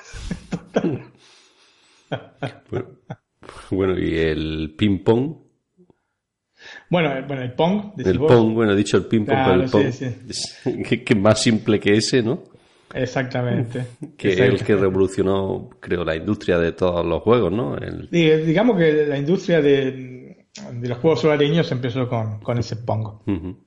Bueno, 2.69 2.87
bueno, 3.71 3.99
y 3.99 4.15
el 4.17 4.73
ping-pong, 4.77 5.35
Bueno, 6.89 7.13
eh, 7.17 7.23
bueno, 7.27 7.41
el 7.43 7.53
Pong, 7.53 7.93
el 7.97 8.17
vos. 8.19 8.31
pong, 8.31 8.53
bueno, 8.53 8.71
he 8.73 8.75
dicho 8.75 8.97
el 8.97 9.05
ping-pong, 9.05 9.35
Claro, 9.35 9.51
pero 9.51 9.63
el 9.63 9.69
pong, 9.91 9.91
sí, 9.91 10.83
que, 10.83 11.03
que 11.03 11.13
es 11.13 11.19
más 11.19 11.41
simple 11.41 11.79
que 11.79 11.95
ese, 11.97 12.21
¿no? 12.23 12.43
Exactamente. 12.93 13.85
Que 14.17 14.29
es 14.29 14.39
el 14.39 14.63
que 14.63 14.75
revolucionó, 14.75 15.69
creo, 15.79 16.03
la 16.05 16.15
industria 16.15 16.57
de 16.57 16.71
todos 16.71 17.05
los 17.05 17.21
juegos, 17.21 17.51
¿no? 17.51 17.77
El- 17.77 18.09
Diga- 18.09 18.37
Digamos 18.43 18.77
que 18.77 19.05
la 19.05 19.17
industria 19.17 19.61
de, 19.61 20.47
de 20.73 20.87
los 20.89 20.97
juegos 20.99 21.23
hogareños 21.25 21.71
empezó 21.71 22.07
con, 22.07 22.39
con 22.39 22.57
ese 22.57 22.77
Pong, 22.77 23.07
Ujú. 23.27 23.57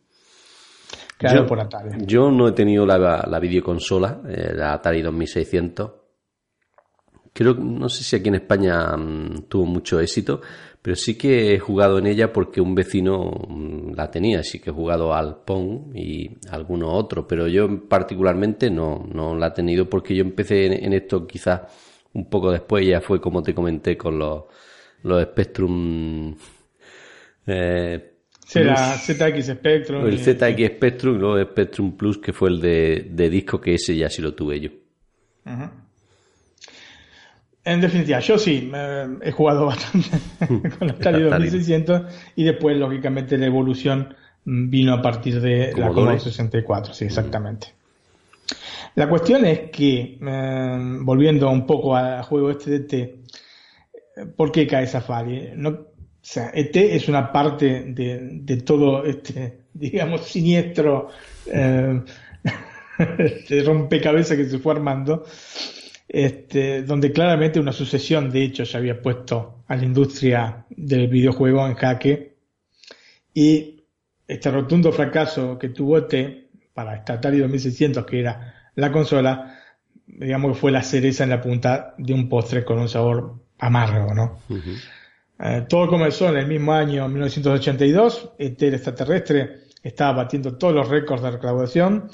Yo- 1.21 1.47
por 1.47 1.61
Atari. 1.61 2.05
Yo 2.07 2.31
no 2.31 2.49
he 2.49 2.53
tenido 2.53 2.87
la, 2.87 2.99
la 3.27 3.39
videoconsola, 3.41 4.23
eh, 4.29 4.53
la 4.55 4.73
Atari 4.75 5.03
2600. 5.03 5.93
Creo, 7.33 7.55
no 7.55 7.89
sé 7.89 8.03
si 8.03 8.17
aquí 8.17 8.29
en 8.29 8.35
España 8.37 8.97
mm, 8.97 9.43
tuvo 9.49 9.65
mucho 9.65 10.01
éxito, 10.01 10.41
pero 10.83 10.97
sí 10.97 11.17
que 11.17 11.55
he 11.55 11.59
jugado 11.61 11.99
en 11.99 12.07
ella 12.09 12.33
porque 12.33 12.61
un 12.61 12.75
vecino 12.75 13.31
mm, 13.49 13.93
la 13.95 14.11
tenía, 14.11 14.43
sí 14.43 14.59
que 14.61 14.71
he 14.71 14.73
jugado 14.73 15.15
al 15.15 15.37
Pong 15.45 15.95
y 15.95 16.39
alguno 16.51 16.93
otro, 16.93 17.29
pero 17.29 17.47
yo 17.47 17.89
particularmente 17.89 18.69
no, 18.71 19.07
no 19.13 19.37
la 19.37 19.49
he 19.49 19.51
tenido 19.53 19.89
porque 19.89 20.15
yo 20.17 20.23
empecé 20.23 20.67
en, 20.67 20.85
en 20.85 20.93
esto 20.93 21.27
quizás 21.27 21.61
un 22.15 22.29
poco 22.29 22.51
después, 22.51 22.85
ya 22.87 23.01
fue 23.01 23.21
como 23.21 23.43
te 23.43 23.55
comenté 23.55 23.97
con 23.97 24.19
los, 24.19 24.45
los 25.05 25.23
Spectrum 25.23 26.35
eh, 27.47 28.10
Sí, 28.51 28.59
la 28.65 28.99
ZX 28.99 29.47
Spectrum. 29.47 30.07
el 30.09 30.15
y- 30.15 30.19
ZX 30.19 30.75
Spectrum 30.75 31.19
luego 31.19 31.39
el 31.39 31.47
Spectrum 31.47 31.97
Plus, 31.97 32.19
que 32.19 32.33
fue 32.33 32.49
el 32.49 32.61
de, 32.61 33.07
de 33.09 33.31
disco, 33.31 33.61
que 33.61 33.75
ese 33.75 33.97
ya 33.97 34.11
sí 34.11 34.21
lo 34.21 34.35
tuve 34.35 34.59
yo. 34.59 34.71
En 37.65 37.81
definitiva, 37.81 38.19
yo 38.19 38.39
sí, 38.39 38.69
eh, 38.75 39.07
he 39.23 39.31
jugado 39.31 39.67
bastante 39.67 40.09
con 40.79 40.89
la 40.89 40.95
Atari 40.95 41.23
Atari. 41.27 41.45
2600 41.45 42.03
y 42.35 42.43
después, 42.43 42.77
lógicamente, 42.77 43.39
la 43.39 43.47
evolución 43.47 44.17
vino 44.45 44.95
a 44.95 45.01
partir 45.01 45.41
de 45.41 45.67
la 45.69 45.73
Commodore. 45.73 45.95
Commodore 45.95 46.19
64, 46.21 46.93
sí, 46.93 47.05
exactamente. 47.05 47.69
La 48.97 49.09
cuestión 49.09 49.45
es 49.45 49.71
que, 49.71 50.19
eh, 50.21 50.79
volviendo 51.03 51.49
un 51.51 51.65
poco 51.69 51.95
al 51.95 52.23
juego 52.25 52.51
este 52.51 52.81
de 52.81 53.21
eh, 54.17 54.27
¿por 54.37 54.51
qué 54.51 54.67
cae 54.67 54.89
Safari? 54.89 55.53
No, 55.55 55.90
o 56.23 56.27
sea, 56.27 56.51
ET 56.55 56.77
es 56.77 57.09
una 57.09 57.33
parte 57.33 57.85
de, 57.89 58.19
de 58.43 58.57
todo 58.59 59.05
este, 59.05 59.61
digamos, 59.73 60.27
siniestro 60.27 61.09
eh, 61.47 62.03
este 63.19 63.63
rompecabezas 63.63 64.37
que 64.37 64.45
se 64.45 64.59
fue 64.59 64.75
armando, 64.75 65.25
este, 66.07 66.83
donde 66.83 67.13
claramente 67.13 67.59
una 67.59 67.73
sucesión 67.73 68.31
de 68.31 68.45
hechos 68.45 68.75
había 68.75 69.01
puesto 69.01 69.65
a 69.67 69.77
la 69.77 69.85
industria 69.85 70.67
del 70.69 71.09
videojuego 71.09 71.67
en 71.67 71.75
jaque 71.75 72.35
y 73.33 73.85
este 74.27 74.51
rotundo 74.51 74.93
fracaso 74.93 75.59
que 75.59 75.71
tuvo 75.71 75.99
ET 75.99 76.49
para 76.75 76.97
esta 76.97 77.15
Atari 77.15 77.39
2600 77.39 78.05
que 78.05 78.21
era 78.21 78.71
la 78.75 78.93
consola, 78.93 79.59
digamos 80.07 80.53
que 80.53 80.61
fue 80.61 80.71
la 80.71 80.83
cereza 80.83 81.25
en 81.25 81.31
la 81.31 81.41
punta 81.41 81.95
de 81.97 82.13
un 82.13 82.29
postre 82.29 82.65
con 82.65 82.79
un 82.79 82.89
sabor 82.89 83.37
amargo, 83.59 84.15
¿no? 84.15 84.39
Eh, 85.43 85.65
todo 85.69 85.89
comenzó 85.89 86.29
en 86.29 86.37
el 86.37 86.47
mismo 86.47 86.73
año 86.73 87.09
1982. 87.09 88.33
ET 88.39 88.63
el 88.63 88.75
extraterrestre 88.75 89.61
estaba 89.83 90.25
batiendo 90.25 90.57
todos 90.59 90.75
los 90.75 90.89
récords 90.89 91.23
de 91.23 91.31
recaudación. 91.31 92.11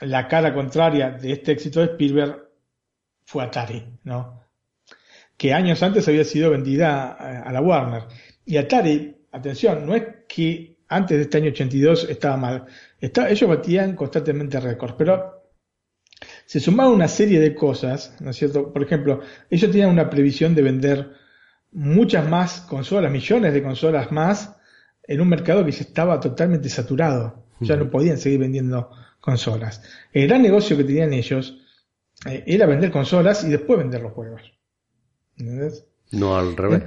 La 0.00 0.26
cara 0.26 0.52
contraria 0.52 1.10
de 1.10 1.32
este 1.32 1.52
éxito 1.52 1.80
de 1.80 1.86
Spielberg 1.86 2.48
fue 3.24 3.44
Atari, 3.44 3.84
¿no? 4.04 4.42
Que 5.36 5.52
años 5.52 5.82
antes 5.82 6.06
había 6.08 6.24
sido 6.24 6.50
vendida 6.50 7.16
eh, 7.20 7.42
a 7.48 7.52
la 7.52 7.60
Warner. 7.60 8.04
Y 8.44 8.56
Atari, 8.56 9.16
atención, 9.32 9.86
no 9.86 9.94
es 9.94 10.04
que 10.28 10.78
antes 10.88 11.16
de 11.16 11.22
este 11.24 11.38
año 11.38 11.50
82 11.50 12.08
estaba 12.10 12.36
mal. 12.36 12.66
Está- 13.00 13.30
ellos 13.30 13.48
batían 13.48 13.94
constantemente 13.94 14.58
récords, 14.60 14.94
pero 14.98 15.42
se 16.46 16.60
sumaron 16.60 16.92
una 16.94 17.08
serie 17.08 17.40
de 17.40 17.54
cosas, 17.54 18.16
¿no 18.20 18.30
es 18.30 18.36
cierto? 18.36 18.72
Por 18.72 18.82
ejemplo, 18.82 19.20
ellos 19.50 19.70
tenían 19.70 19.90
una 19.90 20.10
previsión 20.10 20.54
de 20.54 20.62
vender 20.62 21.12
muchas 21.74 22.28
más 22.28 22.60
consolas, 22.62 23.10
millones 23.12 23.52
de 23.52 23.62
consolas 23.62 24.10
más, 24.10 24.56
en 25.06 25.20
un 25.20 25.28
mercado 25.28 25.64
que 25.64 25.72
ya 25.72 25.80
estaba 25.82 26.18
totalmente 26.20 26.68
saturado. 26.68 27.44
Ya 27.60 27.76
no 27.76 27.88
podían 27.90 28.18
seguir 28.18 28.40
vendiendo 28.40 28.90
consolas. 29.20 29.82
El 30.12 30.26
gran 30.28 30.42
negocio 30.42 30.76
que 30.76 30.84
tenían 30.84 31.12
ellos 31.12 31.60
eh, 32.26 32.42
era 32.46 32.66
vender 32.66 32.90
consolas 32.90 33.44
y 33.44 33.48
después 33.50 33.78
vender 33.78 34.02
los 34.02 34.12
juegos. 34.12 34.42
¿Entendés? 35.36 35.86
No 36.12 36.36
al 36.36 36.56
revés. 36.56 36.82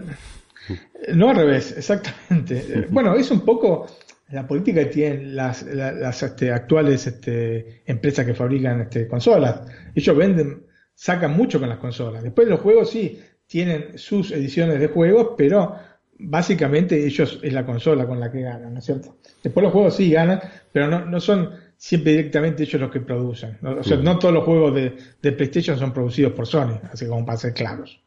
Eh, 0.69 1.13
No 1.15 1.29
al 1.29 1.37
revés, 1.37 1.73
exactamente. 1.77 2.87
Bueno, 2.91 3.15
es 3.15 3.31
un 3.31 3.41
poco 3.41 3.87
la 4.29 4.45
política 4.45 4.81
que 4.83 4.87
tienen 4.87 5.35
las, 5.35 5.63
la- 5.63 5.91
las, 5.93 6.21
este, 6.21 6.51
actuales 6.51 7.07
este, 7.07 7.83
empresas 7.85 8.25
que 8.25 8.33
fabrican 8.33 8.81
este, 8.81 9.07
consolas. 9.07 9.61
Ellos 9.95 10.15
venden, 10.17 10.65
sacan 10.93 11.31
mucho 11.35 11.59
con 11.59 11.69
las 11.69 11.77
consolas. 11.79 12.23
Después 12.23 12.47
los 12.47 12.59
juegos 12.59 12.89
sí 12.91 13.19
tienen 13.47 13.97
sus 13.97 14.31
ediciones 14.31 14.79
de 14.79 14.87
juegos, 14.87 15.29
pero 15.37 15.75
básicamente 16.19 17.05
ellos 17.05 17.39
es 17.41 17.53
la 17.53 17.65
consola 17.65 18.05
con 18.05 18.19
la 18.19 18.31
que 18.31 18.41
ganan, 18.41 18.73
¿no 18.73 18.79
es 18.79 18.85
cierto? 18.85 19.17
Después 19.41 19.63
los 19.63 19.71
juegos 19.71 19.95
sí 19.95 20.11
ganan, 20.11 20.41
pero 20.71 20.87
no, 20.87 21.05
no 21.05 21.19
son 21.19 21.51
siempre 21.77 22.11
directamente 22.11 22.63
ellos 22.63 22.81
los 22.81 22.91
que 22.91 22.99
producen. 22.99 23.57
¿no? 23.61 23.79
O 23.79 23.83
sea, 23.83 23.97
no 23.97 24.17
todos 24.19 24.33
los 24.33 24.43
juegos 24.43 24.75
de, 24.75 24.97
de 25.21 25.31
PlayStation 25.31 25.77
son 25.77 25.93
producidos 25.93 26.33
por 26.33 26.47
Sony, 26.47 26.79
así 26.91 27.07
como 27.07 27.25
para 27.25 27.37
ser 27.37 27.53
claros. 27.53 27.99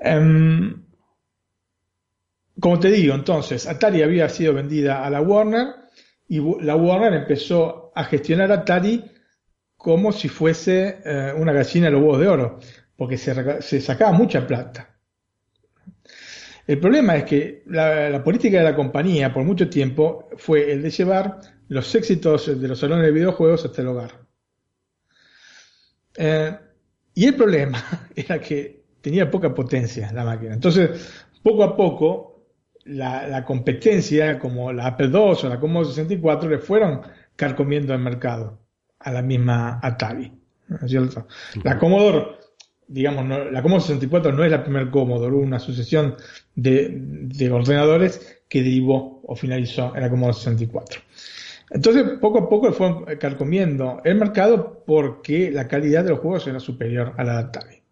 Em, 0.00 0.82
como 2.58 2.80
te 2.80 2.90
digo, 2.90 3.14
entonces, 3.14 3.66
Atari 3.66 4.02
había 4.02 4.28
sido 4.28 4.54
vendida 4.54 5.04
a 5.04 5.10
la 5.10 5.20
Warner 5.20 5.68
y 6.28 6.40
la 6.62 6.76
Warner 6.76 7.12
empezó 7.14 7.92
a 7.94 8.04
gestionar 8.04 8.50
Atari 8.50 9.04
como 9.76 10.12
si 10.12 10.28
fuese 10.28 10.98
eh, 11.04 11.32
una 11.36 11.52
gallina 11.52 11.86
de 11.86 11.92
los 11.92 12.02
huevos 12.02 12.20
de 12.20 12.28
oro, 12.28 12.58
porque 13.00 13.16
se, 13.16 13.80
sacaba 13.80 14.12
mucha 14.12 14.46
plata. 14.46 14.94
El 16.66 16.78
problema 16.78 17.16
es 17.16 17.24
que 17.24 17.62
la, 17.64 18.22
política 18.22 18.58
de 18.58 18.64
la 18.64 18.76
compañía 18.76 19.32
por 19.32 19.42
mucho 19.42 19.70
tiempo 19.70 20.28
fue 20.36 20.70
el 20.70 20.82
de 20.82 20.90
llevar 20.90 21.40
los 21.68 21.94
éxitos 21.94 22.60
de 22.60 22.68
los 22.68 22.78
salones 22.78 23.06
de 23.06 23.12
videojuegos 23.12 23.64
hasta 23.64 23.80
el 23.80 23.88
hogar. 23.88 24.20
Eh, 26.14 26.54
y 27.14 27.24
el 27.24 27.36
problema 27.36 27.82
era 28.14 28.38
que 28.38 28.84
tenía 29.00 29.30
poca 29.30 29.54
potencia 29.54 30.12
la 30.12 30.22
máquina. 30.22 30.52
Entonces, 30.52 31.24
poco 31.42 31.64
a 31.64 31.74
poco, 31.74 32.44
la, 32.84 33.42
competencia 33.46 34.38
como 34.38 34.74
la 34.74 34.88
Apple 34.88 35.06
II 35.06 35.36
o 35.42 35.48
la 35.48 35.58
Commodore 35.58 35.88
64 35.88 36.50
le 36.50 36.58
fueron 36.58 37.00
carcomiendo 37.34 37.94
el 37.94 38.00
mercado 38.00 38.58
a 38.98 39.10
la 39.10 39.22
misma 39.22 39.80
Atari. 39.82 40.30
La 41.64 41.78
Commodore, 41.78 42.39
digamos, 42.90 43.28
la 43.28 43.62
Commodore 43.62 43.82
64 43.82 44.32
no 44.32 44.44
es 44.44 44.50
la 44.50 44.64
primer 44.64 44.90
Commodore, 44.90 45.36
hubo 45.36 45.42
una 45.42 45.60
sucesión 45.60 46.16
de, 46.56 47.48
ordenadores 47.52 48.42
que 48.48 48.62
derivó 48.62 49.22
o 49.24 49.36
finalizó 49.36 49.94
en 49.94 50.02
la 50.02 50.10
Commodore 50.10 50.36
64. 50.36 51.00
Entonces, 51.70 52.18
poco 52.20 52.40
a 52.40 52.48
poco 52.48 52.72
fue 52.72 53.16
carcomiendo 53.16 54.00
el 54.04 54.16
mercado 54.16 54.82
porque 54.84 55.52
la 55.52 55.68
calidad 55.68 56.02
de 56.02 56.10
los 56.10 56.18
juegos 56.18 56.48
era 56.48 56.58
superior 56.58 57.14
a 57.16 57.22
la 57.22 57.34
de 57.34 57.38
Atari. 57.38 57.82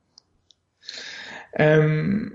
Em, 1.52 2.32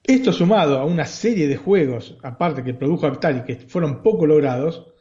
esto 0.00 0.32
sumado 0.32 0.78
a 0.78 0.84
una 0.84 1.06
serie 1.06 1.48
de 1.48 1.56
juegos, 1.56 2.16
aparte 2.22 2.62
que 2.62 2.74
produjo 2.74 3.08
Atari, 3.08 3.42
que 3.42 3.56
fueron 3.56 4.00
poco 4.00 4.26
logrados, 4.26 4.92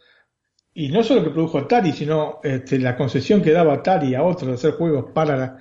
y 0.74 0.90
no 0.90 1.04
solo 1.04 1.24
que 1.24 1.30
produjo 1.30 1.60
Atari, 1.60 1.92
sino 1.92 2.40
este, 2.44 2.80
la 2.80 2.98
concesión 2.98 3.44
que 3.44 3.52
daba 3.52 3.76
Atari 3.76 4.16
a 4.16 4.24
otros 4.24 4.48
de 4.48 4.56
hacer 4.56 4.72
juegos 4.72 5.12
para 5.14 5.38
la, 5.38 5.60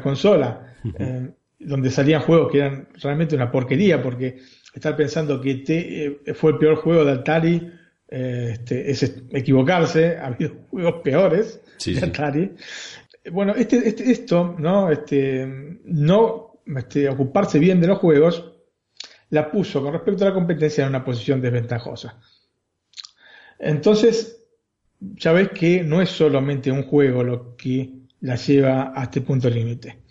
consola, 0.00 0.76
eh, 0.98 1.30
donde 1.58 1.90
salían 1.90 2.22
juegos 2.22 2.50
que 2.50 2.58
eran 2.58 2.88
realmente 3.00 3.34
una 3.34 3.50
porquería, 3.50 4.02
porque 4.02 4.38
estar 4.74 4.96
pensando 4.96 5.40
que 5.40 5.56
te, 5.56 6.06
eh, 6.06 6.34
fue 6.34 6.52
el 6.52 6.58
peor 6.58 6.76
juego 6.76 7.04
de 7.04 7.12
Atari 7.12 7.72
eh, 8.08 8.50
este, 8.52 8.90
es 8.90 9.02
equivocarse, 9.30 10.16
ha 10.20 10.26
habido 10.26 10.52
juegos 10.70 11.02
peores 11.02 11.60
de 11.84 12.04
Atari. 12.04 12.52
Bueno, 13.30 13.54
este, 13.54 13.88
este, 13.88 14.10
esto, 14.10 14.56
¿no? 14.58 14.90
Este, 14.90 15.46
no 15.84 16.60
este, 16.76 17.08
ocuparse 17.08 17.58
bien 17.58 17.80
de 17.80 17.86
los 17.86 17.98
juegos, 17.98 18.52
la 19.30 19.50
puso 19.50 19.82
con 19.82 19.92
respecto 19.92 20.24
a 20.24 20.28
la 20.28 20.34
competencia 20.34 20.82
en 20.82 20.90
una 20.90 21.04
posición 21.04 21.40
desventajosa. 21.40 22.18
Entonces, 23.58 24.44
ya 25.00 25.32
ves 25.32 25.50
que 25.50 25.82
no 25.82 26.02
es 26.02 26.10
solamente 26.10 26.70
un 26.70 26.82
juego 26.82 27.22
lo 27.22 27.56
que 27.56 28.01
la 28.22 28.36
lleva 28.36 28.92
a 28.94 29.04
este 29.04 29.20
punto 29.20 29.48
límite. 29.50 30.04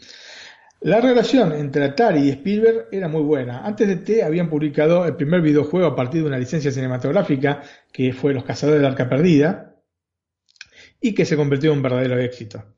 La 0.82 1.00
relación 1.00 1.52
entre 1.54 1.86
Atari 1.86 2.22
y 2.22 2.30
Spielberg 2.30 2.88
era 2.92 3.08
muy 3.08 3.22
buena. 3.22 3.66
Antes 3.66 3.88
de 3.88 3.98
T 3.98 4.24
habían 4.24 4.50
publicado 4.50 5.06
el 5.06 5.16
primer 5.16 5.42
videojuego 5.42 5.88
a 5.88 5.96
partir 5.96 6.22
de 6.22 6.28
una 6.28 6.40
licencia 6.40 6.72
cinematográfica 6.72 7.62
que 7.92 8.14
fue 8.14 8.34
Los 8.34 8.44
Cazadores 8.44 8.82
de 8.82 8.88
Arca 8.88 9.08
Perdida 9.08 9.76
y 11.00 11.14
que 11.14 11.26
se 11.26 11.36
convirtió 11.38 11.72
en 11.72 11.78
un 11.78 11.84
verdadero 11.84 12.20
éxito. 12.20 12.78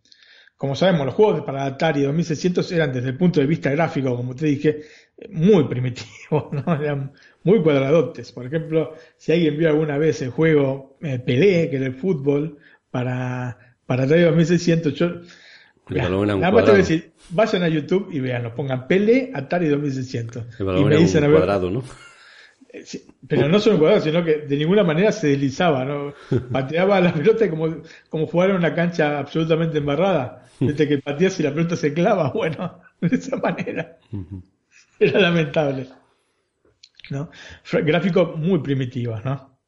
Como 0.57 0.75
sabemos, 0.75 1.05
los 1.05 1.15
juegos 1.15 1.41
para 1.43 1.65
Atari 1.65 2.03
2600 2.03 2.71
eran 2.73 2.93
desde 2.93 3.09
el 3.09 3.17
punto 3.17 3.39
de 3.39 3.47
vista 3.47 3.71
gráfico, 3.71 4.15
como 4.15 4.35
te 4.35 4.45
dije, 4.47 4.81
muy 5.29 5.63
primitivos, 5.67 6.51
¿no? 6.51 6.73
eran 6.75 7.13
muy 7.43 7.61
cuadradotes. 7.61 8.31
Por 8.31 8.45
ejemplo, 8.45 8.95
si 9.17 9.31
alguien 9.31 9.57
vio 9.57 9.69
alguna 9.69 9.97
vez 9.97 10.21
el 10.21 10.29
juego 10.29 10.97
eh, 11.01 11.19
Pelé, 11.19 11.69
que 11.69 11.77
era 11.77 11.85
el 11.85 11.95
fútbol, 11.95 12.59
para, 12.91 13.72
para 13.85 14.03
Atari 14.03 14.23
2600, 14.23 14.93
yo... 14.93 15.09
nada 15.89 16.51
más 16.51 16.77
decir, 16.77 17.11
vayan 17.29 17.63
a 17.63 17.67
YouTube 17.67 18.09
y 18.11 18.19
vean, 18.19 18.43
lo 18.43 18.55
pongan 18.55 18.87
Pelé 18.87 19.31
Atari 19.33 19.67
2600. 19.67 20.45
y 20.59 20.83
me 20.83 20.97
dicen, 20.97 21.25
un 21.25 21.31
cuadrado, 21.31 21.69
¿no? 21.69 21.83
pero 23.27 23.47
no 23.47 23.59
solo 23.59 23.77
cuadrado, 23.77 24.01
sino 24.01 24.23
que 24.23 24.39
de 24.39 24.57
ninguna 24.57 24.83
manera 24.83 25.11
se 25.11 25.27
deslizaba, 25.27 25.85
¿no? 25.85 26.13
Pateaba 26.51 26.99
la 26.99 27.13
pelota 27.13 27.47
como, 27.49 27.83
como 28.09 28.25
jugar 28.25 28.49
en 28.49 28.55
una 28.55 28.73
cancha 28.73 29.19
absolutamente 29.19 29.77
embarrada. 29.77 30.39
Desde 30.59 30.87
que 30.87 30.99
pateas 30.99 31.39
y 31.39 31.43
la 31.43 31.53
pelota 31.53 31.75
se 31.75 31.93
clava, 31.93 32.29
bueno, 32.33 32.79
de 33.01 33.15
esa 33.15 33.35
manera. 33.37 33.97
Era 34.99 35.19
lamentable. 35.19 35.87
¿no? 37.09 37.29
Gráficos 37.71 38.37
muy 38.37 38.59
primitivos, 38.59 39.23
¿no? 39.25 39.59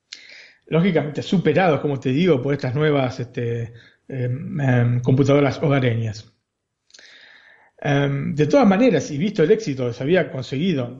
Lógicamente 0.67 1.21
superados, 1.21 1.79
como 1.79 1.99
te 1.99 2.09
digo, 2.09 2.41
por 2.41 2.53
estas 2.53 2.73
nuevas 2.73 3.19
este, 3.19 3.73
computadoras 5.01 5.61
hogareñas. 5.61 6.31
Em, 7.81 8.33
de 8.33 8.47
todas 8.47 8.67
maneras, 8.67 9.11
y 9.11 9.17
visto 9.17 9.43
el 9.43 9.51
éxito 9.51 9.87
que 9.87 9.93
se 9.93 10.03
había 10.03 10.31
conseguido 10.31 10.97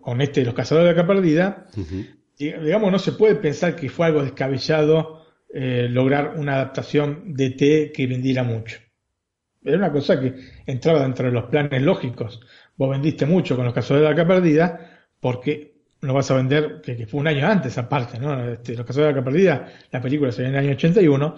con 0.00 0.20
este 0.20 0.44
Los 0.44 0.54
Cazadores 0.54 0.94
de 0.94 1.02
la 1.02 1.06
Perdida, 1.06 1.66
digamos, 2.36 2.92
no 2.92 2.98
se 2.98 3.12
puede 3.12 3.36
pensar 3.36 3.74
que 3.76 3.88
fue 3.88 4.06
algo 4.06 4.22
descabellado 4.22 5.24
eh, 5.52 5.88
lograr 5.88 6.34
una 6.36 6.56
adaptación 6.56 7.32
de 7.34 7.50
T 7.50 7.92
que 7.92 8.06
vendiera 8.06 8.42
mucho. 8.42 8.78
Era 9.64 9.78
una 9.78 9.92
cosa 9.92 10.20
que 10.20 10.34
entraba 10.66 11.02
dentro 11.02 11.26
de 11.26 11.32
los 11.32 11.44
planes 11.44 11.80
lógicos. 11.80 12.40
Vos 12.76 12.90
vendiste 12.90 13.24
mucho 13.24 13.56
con 13.56 13.64
Los 13.64 13.74
Cazadores 13.74 14.10
de 14.10 14.22
la 14.22 14.28
Perdida 14.28 15.06
porque 15.18 15.76
lo 16.02 16.12
vas 16.12 16.30
a 16.30 16.34
vender, 16.34 16.82
que, 16.82 17.06
fue 17.06 17.20
un 17.20 17.28
año 17.28 17.46
antes 17.46 17.78
aparte, 17.78 18.18
¿no? 18.18 18.50
Este, 18.50 18.76
los 18.76 18.84
Cazadores 18.84 19.14
de 19.14 19.20
la 19.20 19.24
Perdida, 19.24 19.72
la 19.90 20.02
película 20.02 20.30
salió 20.30 20.48
en 20.48 20.56
el 20.56 20.60
año 20.60 20.72
81, 20.72 21.36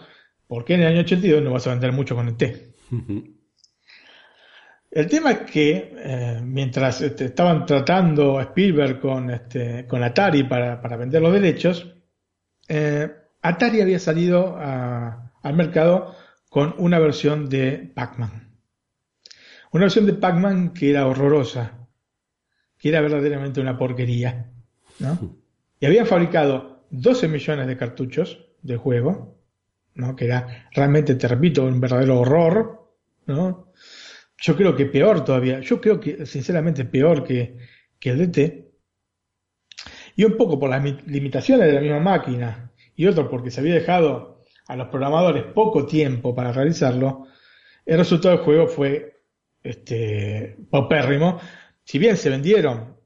porque 0.49 0.75
en 0.75 0.81
el 0.81 0.87
año 0.89 1.01
82 1.01 1.43
no 1.43 1.53
vas 1.53 1.67
a 1.67 1.71
vender 1.71 1.93
mucho 1.93 2.17
con 2.17 2.27
el 2.27 2.37
T? 2.37 2.73
El 4.91 5.07
tema 5.07 5.33
es 5.33 5.39
que 5.51 5.95
eh, 5.97 6.41
mientras 6.43 7.03
este, 7.03 7.27
estaban 7.27 7.67
tratando 7.67 8.41
Spielberg 8.41 8.99
con, 8.99 9.31
este, 9.31 9.87
con 9.87 10.03
Atari 10.03 10.45
para, 10.45 10.97
vender 10.97 11.21
los 11.21 11.33
derechos, 11.33 11.95
eh, 12.67 13.09
Atari 13.43 13.83
había 13.83 13.99
salido 13.99 14.57
al 14.59 15.55
mercado 15.55 16.17
con 16.49 16.75
una 16.79 16.99
versión 16.99 17.49
de 17.49 17.93
Pac-Man. 17.95 18.57
Una 19.73 19.85
versión 19.85 20.07
de 20.07 20.15
Pac-Man 20.15 20.73
que 20.73 20.91
era 20.91 21.07
horrorosa, 21.07 21.87
que 22.79 22.89
era 22.89 23.03
verdaderamente 23.03 23.61
una 23.61 23.77
porquería. 23.77 24.51
¿no? 24.99 25.37
Y 25.79 25.87
habían 25.87 26.07
fabricado 26.07 26.87
12 26.91 27.29
millones 27.29 27.67
de 27.67 27.77
cartuchos 27.77 28.47
de 28.63 28.77
juego, 28.79 29.38
¿no? 29.99 30.17
que 30.17 30.25
era 30.25 30.69
realmente, 30.73 31.15
te 31.15 31.29
repito, 31.29 31.65
un 31.65 31.81
verdadero 31.81 32.21
horror. 32.21 32.89
¿no? 33.27 33.73
yo 34.41 34.57
creo 34.57 34.75
que 34.75 34.87
peor 34.87 35.25
todavía, 35.25 35.61
yo 35.61 35.81
creo 35.81 36.01
que 36.01 36.25
sinceramente 36.25 36.85
peor 36.85 37.25
que, 37.25 37.59
que 37.99 38.11
el 38.11 38.19
DT, 38.19 38.69
y 40.17 40.25
un 40.25 40.37
poco 40.37 40.59
por 40.59 40.71
las 40.71 40.83
limitaciones 41.07 41.67
de 41.67 41.73
la 41.75 41.81
misma 41.81 42.01
máquina, 42.01 42.73
y 42.95 43.07
otro 43.07 43.29
porque 43.29 43.51
se 43.51 43.61
había 43.61 43.75
dejado 43.75 44.43
a 44.67 44.77
los 44.77 44.89
programadores 44.89 45.45
poco 45.55 45.87
tiempo 45.87 46.35
para 46.35 46.53
realizarlo, 46.53 47.27
el 47.85 47.99
resultado 47.99 48.37
del 48.37 48.45
juego 48.45 48.67
fue 48.67 49.23
este, 49.63 50.57
paupérrimo. 50.71 51.41
Si 51.85 51.99
bien 51.99 52.17
se 52.17 52.31
vendieron 52.31 52.97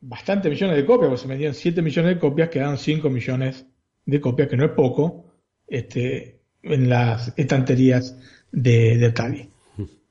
bastantes 0.00 0.50
millones 0.50 0.76
de 0.76 0.84
copias, 0.84 1.08
porque 1.08 1.22
se 1.22 1.28
vendieron 1.28 1.54
7 1.54 1.82
millones 1.82 2.14
de 2.14 2.20
copias, 2.20 2.48
quedaron 2.48 2.78
5 2.78 3.08
millones 3.08 3.66
de 4.04 4.20
copias, 4.20 4.48
que 4.48 4.56
no 4.56 4.64
es 4.64 4.72
poco, 4.72 5.25
este, 5.66 6.40
en 6.62 6.88
las 6.88 7.32
estanterías 7.36 8.18
de, 8.52 8.96
de 8.98 9.06
Atari. 9.06 9.50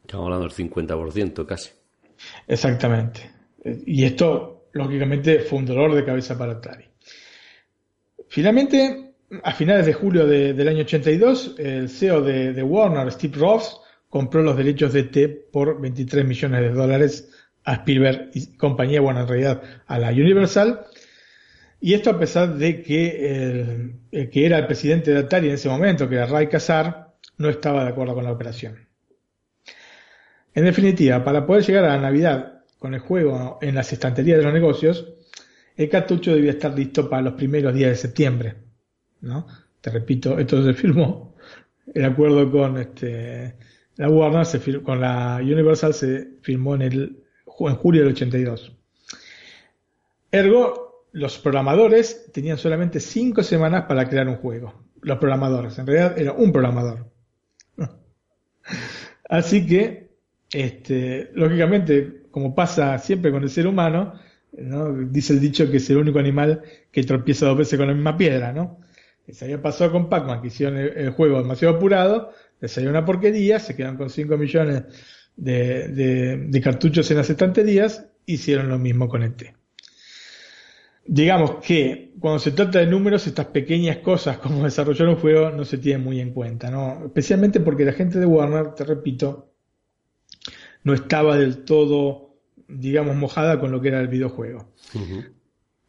Estamos 0.02 0.26
hablando 0.26 0.48
del 0.48 0.72
50% 0.72 1.46
casi. 1.46 1.72
Exactamente. 2.48 3.32
Y 3.86 4.04
esto, 4.04 4.68
lógicamente, 4.74 5.40
fue 5.40 5.60
un 5.60 5.66
dolor 5.66 5.96
de 5.96 6.06
cabeza 6.06 6.38
para 6.38 6.54
Atari. 6.54 6.86
Finalmente, 8.28 9.14
a 9.44 9.54
finales 9.54 9.86
de 9.86 9.94
julio 9.94 10.28
del 10.28 10.68
año 10.68 10.82
82, 10.82 11.56
el 11.58 11.90
CEO 11.90 12.22
de, 12.22 12.64
Warner, 12.64 13.12
Steve 13.12 13.38
Ross, 13.38 13.82
compró 14.10 14.42
los 14.42 14.58
derechos 14.58 14.94
de 14.94 15.04
T 15.04 15.28
por 15.30 15.82
23 15.82 16.26
millones 16.26 16.62
de 16.62 16.70
dólares 16.70 17.32
a 17.64 17.76
Spielberg 17.76 18.30
y 18.34 18.56
compañía, 18.58 19.02
bueno, 19.02 19.22
en 19.22 19.28
realidad 19.28 19.62
a 19.88 20.00
la 20.00 20.10
Universal. 20.10 20.86
Y 21.86 21.94
esto 21.94 22.10
a 22.10 22.18
pesar 22.18 22.56
de 22.56 22.82
que 22.82 24.00
el, 24.12 24.30
que 24.32 24.44
era 24.48 24.58
el 24.58 24.66
presidente 24.66 25.12
de 25.12 25.20
Atari 25.20 25.50
en 25.50 25.54
ese 25.54 25.70
momento, 25.70 26.10
que 26.10 26.16
era 26.16 26.26
Ray 26.26 26.48
Kazar, 26.48 27.14
no 27.38 27.48
estaba 27.48 27.84
de 27.84 27.92
acuerdo 27.92 28.16
con 28.16 28.24
la 28.24 28.32
operación. 28.32 28.88
En 30.56 30.66
definitiva, 30.66 31.24
para 31.24 31.46
poder 31.46 31.64
llegar 31.64 31.86
a 31.86 31.90
la 31.90 32.02
Navidad 32.02 32.64
con 32.80 32.96
el 32.96 33.02
juego 33.02 33.60
en 33.62 33.76
las 33.76 33.94
estanterías 33.94 34.40
de 34.40 34.46
los 34.46 34.54
negocios, 34.56 35.14
el 35.78 35.88
cartucho 35.88 36.34
debía 36.34 36.54
estar 36.54 36.76
listo 36.76 37.08
para 37.08 37.22
los 37.22 37.34
primeros 37.34 37.72
días 37.76 37.92
de 37.92 37.98
septiembre. 37.98 38.56
¿no? 39.22 39.46
Te 39.80 39.92
repito, 39.92 40.40
esto 40.40 40.66
se 40.66 40.74
firmó. 40.74 41.36
El 41.94 42.06
acuerdo 42.06 42.52
con 42.52 42.80
este, 42.80 43.58
la 43.98 44.10
Warner, 44.10 44.48
se 44.48 44.82
con 44.82 45.02
la 45.02 45.38
Universal, 45.40 45.94
se 45.94 46.30
firmó 46.42 46.74
en, 46.74 46.82
en 46.82 47.76
julio 47.76 48.02
del 48.02 48.14
82. 48.14 48.76
Ergo, 50.32 50.85
los 51.16 51.38
programadores 51.40 52.30
tenían 52.34 52.58
solamente 52.58 53.00
cinco 53.00 53.42
semanas 53.42 53.86
para 53.88 54.10
crear 54.10 54.28
un 54.28 54.36
juego. 54.36 54.74
Los 55.02 55.18
programadores, 55.18 55.80
en 55.80 55.88
realidad 55.88 56.20
era 56.20 56.34
un 56.34 56.52
programador. 56.52 57.10
Así 59.30 59.66
que 59.66 60.10
este, 60.52 61.32
lógicamente, 61.34 62.24
como 62.32 62.54
pasa 62.54 62.98
siempre 62.98 63.32
con 63.32 63.44
el 63.44 63.50
ser 63.50 63.66
humano, 63.66 64.20
¿no? 64.58 64.94
dice 65.06 65.32
el 65.32 65.40
dicho 65.40 65.72
que 65.72 65.78
es 65.78 65.90
el 65.90 65.98
único 65.98 66.20
animal 66.20 66.64
que 66.92 67.04
tropieza 67.04 67.46
dos 67.46 67.60
veces 67.60 67.80
con 67.80 67.88
la 67.88 67.94
misma 67.94 68.18
piedra, 68.18 68.52
¿no? 68.52 68.82
Se 69.30 69.46
había 69.46 69.62
pasado 69.62 69.94
con 69.94 70.10
Pac-Man, 70.10 70.42
que 70.42 70.48
hicieron 70.48 70.78
el, 70.78 71.12
juego 71.12 71.42
demasiado 71.42 71.78
apurado, 71.78 72.32
les 72.60 72.72
salió 72.72 72.90
una 72.90 73.06
porquería, 73.06 73.58
se 73.60 73.74
quedan 73.74 73.96
con 73.96 74.10
5 74.10 74.38
millones 74.38 74.84
de, 75.38 76.62
cartuchos 76.62 77.10
en 77.10 77.18
las 77.18 77.30
estanterías, 77.30 78.06
hicieron 78.26 78.68
lo 78.68 78.78
mismo 78.78 79.08
con 79.08 79.24
ET. 79.24 79.56
Digamos 81.08 81.58
que 81.64 82.14
cuando 82.20 82.40
se 82.40 82.52
trata 82.52 82.80
de 82.80 82.88
números, 82.88 83.28
estas 83.28 83.46
pequeñas 83.48 83.98
cosas 83.98 84.38
como 84.38 84.64
desarrollar 84.64 85.08
un 85.10 85.18
juego 85.18 85.52
no 85.52 85.64
se 85.64 85.78
tienen 85.78 86.04
muy 86.04 86.20
en 86.20 86.32
cuenta, 86.34 86.72
¿no? 86.72 87.06
Especialmente 87.06 87.60
porque 87.60 87.86
la 87.86 87.94
gente 87.94 88.20
de 88.20 88.26
Warner, 88.26 88.74
te 88.74 88.84
repito, 88.84 89.54
no 90.84 90.94
estaba 90.94 91.38
del 91.38 91.64
todo, 91.64 92.38
digamos, 92.68 93.16
mojada 93.16 93.60
con 93.60 93.72
lo 93.72 93.80
que 93.80 93.90
era 93.90 94.00
el 94.00 94.08
videojuego. 94.08 94.74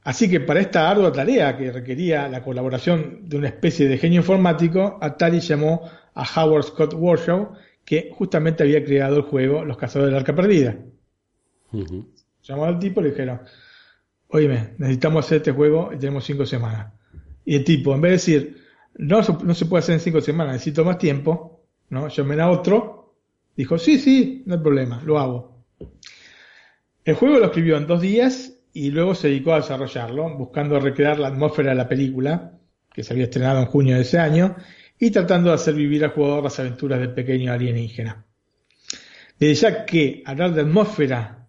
Así 0.02 0.30
que 0.30 0.40
para 0.40 0.60
esta 0.60 0.88
ardua 0.90 1.10
tarea 1.10 1.56
que 1.56 1.72
requería 1.72 2.28
la 2.28 2.42
colaboración 2.42 3.28
de 3.28 3.38
una 3.38 3.48
especie 3.48 3.88
de 3.88 3.98
genio 3.98 4.20
informático, 4.20 4.98
Atari 5.00 5.40
llamó 5.40 5.88
a 6.14 6.24
Howard 6.40 6.64
Scott 6.64 6.94
Warshaw, 6.94 7.54
que 7.84 8.10
justamente 8.12 8.62
había 8.62 8.84
creado 8.84 9.16
el 9.16 9.22
juego 9.22 9.64
Los 9.64 9.78
Cazadores 9.78 10.12
del 10.12 10.20
Arca 10.20 10.34
Perdida. 10.34 10.76
Llamó 12.42 12.66
al 12.66 12.78
tipo 12.78 13.00
y 13.00 13.04
le 13.04 13.10
dijeron, 13.10 13.40
oíme, 14.28 14.74
necesitamos 14.78 15.24
hacer 15.24 15.38
este 15.38 15.52
juego 15.52 15.90
y 15.94 15.98
tenemos 15.98 16.24
cinco 16.24 16.46
semanas. 16.46 16.92
Y 17.44 17.56
el 17.56 17.64
tipo, 17.64 17.94
en 17.94 18.00
vez 18.00 18.10
de 18.10 18.16
decir, 18.16 18.62
no, 18.98 19.20
no 19.20 19.54
se 19.54 19.66
puede 19.66 19.80
hacer 19.80 19.94
en 19.94 20.00
cinco 20.00 20.20
semanas, 20.20 20.54
necesito 20.54 20.84
más 20.84 20.98
tiempo, 20.98 21.64
¿no? 21.90 22.08
Llamen 22.08 22.40
a 22.40 22.50
otro, 22.50 23.14
dijo, 23.56 23.78
sí, 23.78 23.98
sí, 23.98 24.42
no 24.46 24.54
hay 24.54 24.60
problema, 24.60 25.02
lo 25.04 25.18
hago. 25.18 25.64
El 27.04 27.14
juego 27.14 27.38
lo 27.38 27.46
escribió 27.46 27.76
en 27.76 27.86
dos 27.86 28.00
días 28.00 28.54
y 28.72 28.90
luego 28.90 29.14
se 29.14 29.28
dedicó 29.28 29.54
a 29.54 29.60
desarrollarlo, 29.60 30.36
buscando 30.36 30.80
recrear 30.80 31.18
la 31.18 31.28
atmósfera 31.28 31.70
de 31.70 31.76
la 31.76 31.88
película, 31.88 32.58
que 32.92 33.02
se 33.02 33.12
había 33.12 33.24
estrenado 33.24 33.60
en 33.60 33.66
junio 33.66 33.94
de 33.94 34.02
ese 34.02 34.18
año, 34.18 34.56
y 34.98 35.10
tratando 35.10 35.50
de 35.50 35.54
hacer 35.54 35.74
vivir 35.74 36.04
al 36.04 36.10
jugador 36.10 36.44
las 36.44 36.58
aventuras 36.58 36.98
del 36.98 37.12
pequeño 37.12 37.52
alienígena. 37.52 38.24
Desde 39.38 39.54
ya 39.54 39.84
que 39.84 40.22
hablar 40.26 40.54
de 40.54 40.62
atmósfera 40.62 41.45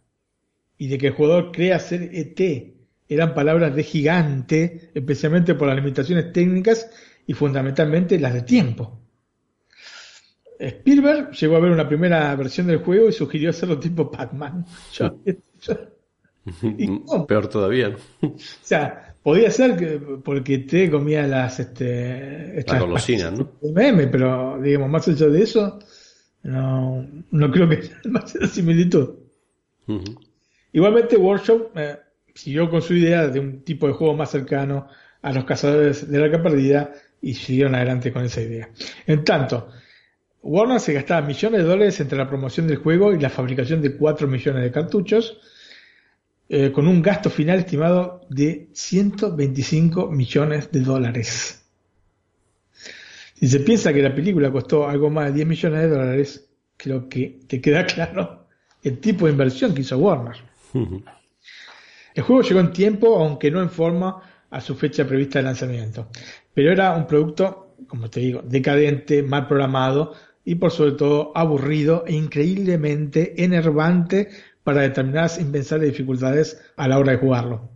y 0.78 0.88
de 0.88 0.98
que 0.98 1.08
el 1.08 1.14
jugador 1.14 1.52
crea 1.52 1.80
ser 1.80 2.10
ET 2.14 2.78
eran 3.10 3.34
palabras 3.34 3.74
de 3.76 3.84
gigante, 3.84 4.92
especialmente 4.94 5.56
por 5.56 5.68
las 5.68 5.78
limitaciones 5.78 6.32
técnicas 6.34 6.90
y 7.26 7.34
fundamentalmente 7.34 8.20
las 8.20 8.34
de 8.34 8.42
tiempo. 8.42 9.00
Spielberg 10.60 11.32
llegó 11.32 11.56
a 11.56 11.60
ver 11.60 11.72
una 11.72 11.88
primera 11.88 12.36
versión 12.36 12.68
del 12.68 12.80
juego 12.80 13.08
y 13.10 13.14
sugirió 13.14 13.52
hacerlo 13.52 13.80
tipo 13.80 14.12
Pac-Man. 14.12 14.66
Peor 17.28 17.48
todavía. 17.48 17.96
O 18.22 18.36
sea, 18.62 19.16
podía 19.22 19.52
ser 19.52 19.78
que 19.78 20.00
porque 20.24 20.60
te 20.60 20.90
comía 20.90 21.28
las 21.28 21.60
este 21.60 22.64
las 22.66 22.80
golosinas, 22.80 23.34
¿no? 23.34 23.52
Meme, 23.74 24.08
pero 24.08 24.58
digamos, 24.62 24.90
más 24.90 25.06
allá 25.08 25.28
de 25.28 25.44
eso, 25.44 25.78
no, 26.44 27.06
no 27.32 27.52
creo 27.52 27.68
que 27.70 27.76
haya 27.82 28.00
demasiada 28.04 28.48
similitud. 28.48 29.10
Igualmente, 30.78 31.18
Workshop 31.18 31.72
eh, 31.76 31.98
siguió 32.36 32.70
con 32.70 32.84
su 32.84 32.94
idea 32.94 33.28
de 33.30 33.40
un 33.40 33.64
tipo 33.64 33.88
de 33.88 33.94
juego 33.94 34.14
más 34.14 34.30
cercano 34.30 34.88
a 35.24 35.34
los 35.34 35.44
cazadores 35.44 36.08
de 36.08 36.20
la 36.20 36.26
arca 36.26 36.44
perdida 36.44 36.94
y 37.20 37.34
siguieron 37.34 37.74
adelante 37.74 38.14
con 38.14 38.24
esa 38.24 38.42
idea. 38.42 38.70
En 39.08 39.24
tanto, 39.24 39.70
Warner 40.44 40.80
se 40.80 40.94
gastaba 40.94 41.26
millones 41.26 41.64
de 41.64 41.68
dólares 41.68 42.00
entre 42.00 42.20
la 42.20 42.30
promoción 42.30 42.68
del 42.68 42.78
juego 42.78 43.12
y 43.12 43.20
la 43.20 43.32
fabricación 43.32 43.82
de 43.82 43.98
4 43.98 44.28
millones 44.28 44.62
de 44.62 44.72
cartuchos, 44.72 45.40
eh, 46.48 46.72
con 46.72 46.88
un 46.88 47.02
gasto 47.02 47.32
final 47.32 47.58
estimado 47.58 48.22
de 48.30 48.70
125 48.72 50.12
millones 50.12 50.72
de 50.72 50.82
dólares. 50.82 51.66
Si 53.34 53.48
se 53.48 53.62
piensa 53.62 53.92
que 53.92 54.04
la 54.04 54.14
película 54.14 54.52
costó 54.52 54.88
algo 54.88 55.10
más 55.10 55.30
de 55.30 55.38
10 55.38 55.48
millones 55.48 55.82
de 55.82 55.90
dólares, 55.90 56.48
creo 56.78 57.10
que 57.10 57.40
te 57.48 57.60
queda 57.62 57.84
claro 57.88 58.46
el 58.84 59.00
tipo 59.00 59.26
de 59.26 59.32
inversión 59.32 59.74
que 59.74 59.82
hizo 59.82 59.98
Warner. 59.98 60.47
El 60.74 62.24
juego 62.24 62.42
llegó 62.42 62.60
en 62.60 62.72
tiempo, 62.72 63.18
aunque 63.18 63.52
no 63.52 63.62
en 63.62 63.70
forma 63.70 64.22
a 64.50 64.62
su 64.62 64.76
fecha 64.76 65.06
prevista 65.06 65.40
de 65.40 65.44
lanzamiento, 65.44 66.10
pero 66.54 66.72
era 66.72 66.96
un 66.96 67.06
producto, 67.06 67.76
como 67.88 68.10
te 68.10 68.22
digo, 68.22 68.42
decadente, 68.42 69.22
mal 69.22 69.48
programado 69.48 70.14
y 70.44 70.56
por 70.56 70.72
sobre 70.72 70.94
todo 70.94 71.32
aburrido 71.36 72.06
e 72.08 72.14
increíblemente 72.14 73.44
enervante 73.44 74.30
para 74.64 74.82
determinadas 74.82 75.40
impensables 75.40 75.92
dificultades 75.92 76.62
a 76.76 76.88
la 76.88 76.98
hora 76.98 77.12
de 77.12 77.18
jugarlo. 77.20 77.70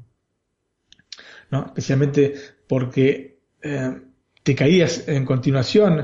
¿No? 1.52 1.66
Especialmente 1.68 2.34
porque 2.68 3.40
eh, 3.62 4.02
te 4.42 4.56
caías 4.56 5.08
en 5.08 5.26
continuación 5.26 6.00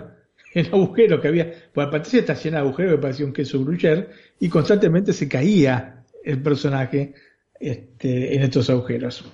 en 0.54 0.66
el 0.66 0.74
agujero 0.74 1.22
que 1.22 1.28
había, 1.28 1.52
pues 1.74 1.88
la 1.88 1.92
pantalla 1.92 2.20
está 2.20 2.34
llena 2.34 2.58
de 2.58 2.64
agujeros 2.68 2.96
que 2.96 3.02
parecía 3.02 3.26
un 3.26 3.34
queso 3.34 3.64
gruyere 3.64 4.10
y 4.40 4.50
constantemente 4.50 5.14
se 5.14 5.28
caía 5.28 5.97
el 6.28 6.42
personaje 6.42 7.14
este, 7.60 8.36
en 8.36 8.44
estos 8.44 8.70
agujeros. 8.70 9.26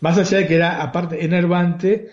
Más 0.00 0.18
allá 0.18 0.38
de 0.38 0.46
que 0.46 0.54
era 0.54 0.82
aparte 0.82 1.24
enervante, 1.24 2.10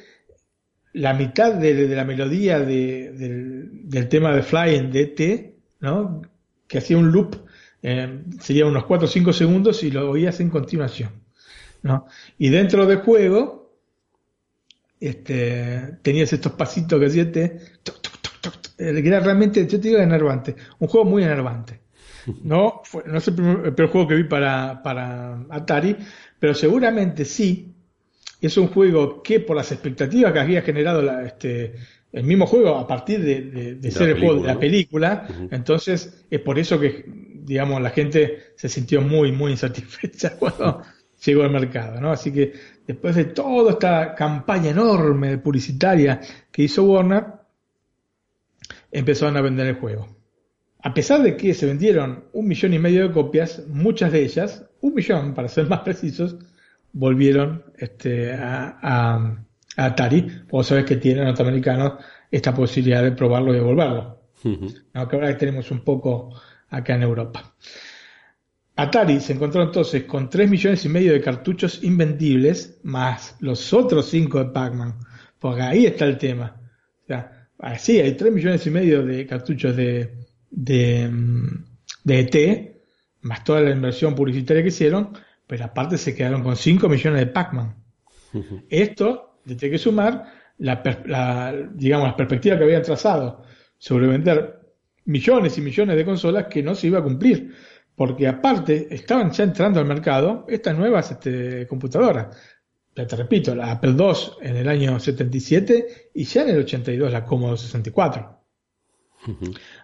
la 0.94 1.14
mitad 1.14 1.54
de, 1.54 1.88
la 1.90 2.06
melodía 2.06 2.60
del, 2.60 4.08
tema 4.10 4.34
de 4.34 4.44
Flying 4.44 4.92
de 4.92 5.06
T, 5.08 5.56
¿no? 5.82 6.22
que 6.68 6.78
hacía 6.78 6.98
un 6.98 7.12
loop 7.12 7.36
eh, 7.84 8.22
sería 8.40 8.66
unos 8.66 8.86
4 8.86 9.06
o 9.06 9.10
5 9.10 9.34
segundos 9.34 9.84
y 9.84 9.92
lo 9.92 10.10
oías 10.10 10.40
en 10.40 10.50
continuación. 10.50 11.12
¿no? 11.84 12.08
Y 12.38 12.50
dentro 12.50 12.86
del 12.86 13.00
juego, 13.00 13.78
este, 15.00 15.98
tenías 16.02 16.34
estos 16.34 16.54
pasitos 16.54 17.00
que 17.00 17.06
hacía 17.06 17.24
este, 17.24 17.60
que 18.78 19.08
era 19.08 19.20
realmente, 19.20 19.68
yo 19.68 19.80
te 19.80 19.90
digo, 19.90 20.00
enervante. 20.00 20.56
Un 20.80 20.88
juego 20.88 21.06
muy 21.06 21.24
enervante. 21.24 21.85
No, 22.44 22.82
fue, 22.84 23.04
no 23.06 23.18
es 23.18 23.28
el 23.28 23.36
primer, 23.36 23.88
juego 23.90 24.08
que 24.08 24.16
vi 24.16 24.24
para, 24.24 24.82
para 24.82 25.46
Atari, 25.50 25.96
pero 26.40 26.54
seguramente 26.54 27.26
sí. 27.26 27.72
Es 28.42 28.58
un 28.58 28.68
juego 28.68 29.24
que 29.24 29.40
por 29.40 29.56
las 29.56 29.72
expectativas 29.72 30.32
que 30.32 30.40
había 30.40 30.62
generado 30.62 31.02
la, 31.02 31.26
este, 31.26 31.74
el 32.12 32.24
mismo 32.24 32.46
juego 32.46 32.76
a 32.76 32.86
partir 32.86 33.22
de, 33.22 33.92
ser 33.92 34.10
el 34.10 34.20
juego 34.20 34.42
de 34.42 34.48
la 34.48 34.60
película, 34.60 35.28
entonces 35.50 36.26
es 36.30 36.40
por 36.42 36.60
eso 36.60 36.80
que 36.80 37.06
digamos, 37.46 37.82
la 37.82 37.92
gente 37.92 38.54
se 38.56 38.68
sintió 38.68 39.02
muy, 39.02 39.32
muy 39.32 39.52
insatisfecha 39.52 40.36
cuando 40.40 40.82
llegó 41.24 41.44
al 41.44 41.52
mercado, 41.52 42.02
¿no? 42.02 42.12
Así 42.12 42.32
que 42.32 42.54
después 42.86 43.16
de 43.16 43.26
toda 43.26 43.74
esta 43.74 44.16
campaña 44.16 44.72
enorme 44.72 45.38
publicitaria 45.38 46.20
que 46.52 46.64
hizo 46.64 46.84
Warner, 46.84 47.26
empezaron 48.92 49.38
a 49.38 49.42
vender 49.42 49.68
el 49.68 49.76
juego. 49.76 50.08
A 50.86 50.94
pesar 50.94 51.24
de 51.24 51.36
que 51.36 51.56
se 51.56 51.66
vendieron 51.66 52.26
un 52.32 52.48
millón 52.48 52.76
y 52.76 52.78
medio 52.78 53.08
de 53.08 53.12
copias, 53.12 53.64
muchas 53.68 54.12
de 54.12 54.24
ellas, 54.24 54.70
un 54.82 54.94
millón 54.94 55.34
para 55.34 55.48
ser 55.48 55.68
más 55.68 55.80
precisos, 55.80 56.38
volvieron 56.94 57.64
este, 57.76 58.32
a, 58.32 58.78
a, 58.84 59.46
Atari. 59.78 60.44
Vos 60.48 60.68
sabés 60.68 60.86
que 60.86 60.98
tienen 60.98 61.24
norteamericanos 61.24 61.94
esta 62.30 62.54
posibilidad 62.54 63.02
de 63.02 63.14
probarlo 63.14 63.52
y 63.52 63.56
devolverlo. 63.56 64.20
Aunque 64.94 65.16
ahora 65.16 65.36
tenemos 65.36 65.72
un 65.72 65.80
poco 65.80 66.40
acá 66.70 66.94
en 66.94 67.02
Europa. 67.02 67.56
Atari 68.76 69.20
se 69.22 69.34
encontró 69.34 69.64
entonces 69.64 70.04
con 70.04 70.30
3 70.30 70.48
millones 70.48 70.86
y 70.86 70.90
medio 70.90 71.14
de 71.14 71.22
cartuchos 71.22 71.84
invendibles, 71.84 72.80
más 72.84 73.38
los 73.40 73.74
otros 73.74 74.08
5 74.10 74.38
de 74.38 74.52
Pac-Man. 74.52 75.00
Porque 75.40 75.64
ahí 75.64 75.88
está 75.88 76.06
el 76.06 76.20
tema. 76.20 76.62
O 77.06 77.08
sea, 77.08 77.50
sí, 77.80 78.00
hay 78.00 78.12
3 78.12 78.32
millones 78.32 78.68
y 78.68 78.70
medio 78.70 79.04
de 79.04 79.26
cartuchos 79.26 79.76
de, 79.76 80.25
de, 80.56 81.10
mm, 81.10 81.66
de 82.04 82.20
ET, 82.20 82.76
más 83.22 83.44
toda 83.44 83.62
la 83.62 83.72
inversión 83.72 84.16
publicitaria 84.16 84.64
que 84.64 84.70
hicieron, 84.70 85.10
pero 85.46 85.66
aparte 85.66 85.98
se 85.98 86.16
quedaron 86.16 86.44
con 86.44 86.56
5 86.56 86.90
millones 86.90 87.20
de 87.20 87.28
Pac-Man. 87.28 87.76
Esto 88.70 89.40
le 89.46 89.56
tiene 89.56 89.74
que 89.74 89.78
sumar 89.78 90.26
la, 90.58 91.54
digamos, 91.74 92.08
las 92.08 92.16
perspectivas 92.16 92.58
que 92.58 92.66
habían 92.66 92.82
trazado 92.82 93.44
sobre 93.78 94.08
vender 94.08 94.60
millones 95.06 95.58
y 95.58 95.62
millones 95.62 95.96
de 95.96 96.06
consolas 96.06 96.48
que 96.50 96.62
no 96.62 96.76
se 96.76 96.88
iba 96.88 97.00
a 97.00 97.04
cumplir. 97.04 97.54
Porque 97.96 98.28
aparte 98.28 98.94
estaban 98.94 99.32
ya 99.32 99.46
entrando 99.46 99.80
al 99.80 99.86
mercado 99.86 100.46
estas 100.50 100.78
nuevas 100.78 101.12
este, 101.12 101.66
computadoras. 101.66 102.36
Ya 102.94 103.08
te 103.08 103.16
repito, 103.16 103.56
la 103.56 103.72
Apple 103.72 103.96
II 103.98 104.14
en 104.42 104.58
el 104.58 104.68
año 104.68 105.00
77 105.00 106.12
y 106.14 106.26
ya 106.26 106.42
en 106.42 106.50
el 106.50 106.60
82 106.60 107.12
la 107.12 107.24
Commodore 107.24 107.58
64. 107.58 108.35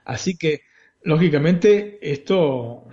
Así 0.06 0.38
que, 0.38 0.62
lógicamente, 1.04 2.00
esto 2.02 2.88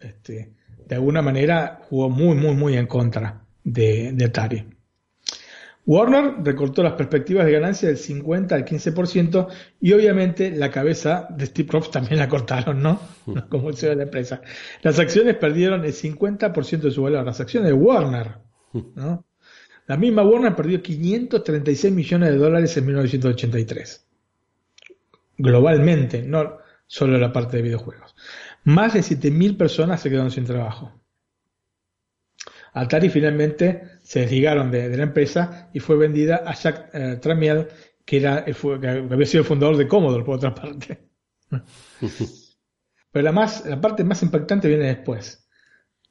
este, 0.00 0.52
de 0.86 0.94
alguna 0.94 1.22
manera 1.22 1.80
jugó 1.88 2.08
muy, 2.08 2.36
muy, 2.36 2.54
muy 2.54 2.76
en 2.76 2.86
contra 2.86 3.44
de, 3.64 4.12
de 4.12 4.24
Atari. 4.24 4.64
Warner 5.86 6.34
recortó 6.44 6.82
las 6.82 6.92
perspectivas 6.92 7.46
de 7.46 7.52
ganancia 7.52 7.88
del 7.88 7.96
50 7.96 8.54
al 8.54 8.64
15% 8.64 9.48
y 9.80 9.92
obviamente 9.92 10.50
la 10.50 10.70
cabeza 10.70 11.26
de 11.30 11.46
Steve 11.46 11.68
Jobs 11.72 11.90
también 11.90 12.18
la 12.18 12.28
cortaron, 12.28 12.82
¿no? 12.82 13.00
Como 13.48 13.70
el 13.70 13.76
CEO 13.76 13.90
de 13.90 13.96
la 13.96 14.02
empresa. 14.04 14.42
Las 14.82 14.98
acciones 14.98 15.36
perdieron 15.36 15.84
el 15.84 15.92
50% 15.92 16.80
de 16.80 16.90
su 16.90 17.02
valor, 17.02 17.24
las 17.24 17.40
acciones 17.40 17.68
de 17.70 17.74
Warner, 17.74 18.38
¿no? 18.94 19.26
La 19.86 19.96
misma 19.96 20.22
Warner 20.22 20.54
perdió 20.54 20.80
536 20.80 21.92
millones 21.92 22.30
de 22.30 22.36
dólares 22.36 22.76
en 22.76 22.86
1983. 22.86 24.06
Globalmente, 25.40 26.22
no 26.22 26.58
solo 26.86 27.16
la 27.16 27.32
parte 27.32 27.56
de 27.56 27.62
videojuegos. 27.62 28.14
Más 28.64 28.92
de 28.92 29.00
7.000 29.00 29.56
personas 29.56 30.02
se 30.02 30.10
quedaron 30.10 30.30
sin 30.30 30.44
trabajo. 30.44 30.92
Atari 32.74 33.08
finalmente 33.08 34.00
se 34.02 34.20
desligaron 34.20 34.70
de, 34.70 34.94
la 34.94 35.02
empresa 35.02 35.70
y 35.72 35.80
fue 35.80 35.96
vendida 35.96 36.42
a 36.44 36.52
Jacques 36.54 36.90
eh, 36.92 37.16
Tramiel, 37.20 37.68
que, 38.04 38.18
era 38.18 38.44
que 38.44 38.52
había 39.10 39.26
sido 39.26 39.40
el 39.40 39.48
fundador 39.48 39.78
de 39.78 39.88
Commodore, 39.88 40.24
por 40.24 40.36
otra 40.36 40.54
parte. 40.54 41.08
Pero 43.10 43.24
la, 43.24 43.32
más, 43.32 43.64
la 43.64 43.80
parte 43.80 44.04
más 44.04 44.22
impactante 44.22 44.68
viene 44.68 44.88
después. 44.88 45.48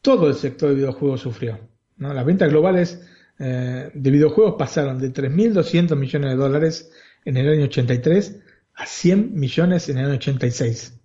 Todo 0.01 0.27
el 0.27 0.33
sector 0.33 0.69
de 0.69 0.75
videojuegos 0.75 1.21
sufrió. 1.21 1.69
Las 1.97 2.25
ventas 2.25 2.49
globales 2.49 3.07
eh, 3.37 3.91
de 3.93 4.11
videojuegos 4.11 4.55
pasaron 4.57 4.97
de 4.97 5.13
3.200 5.13 5.95
millones 5.95 6.31
de 6.31 6.35
dólares 6.35 6.91
en 7.25 7.37
el 7.37 7.47
año 7.47 7.65
83 7.65 8.48
a 8.79 8.85
100 8.85 9.33
millones 9.33 9.89
en 9.89 9.97
el 9.97 10.05
año 10.05 10.15
86. 10.15 10.97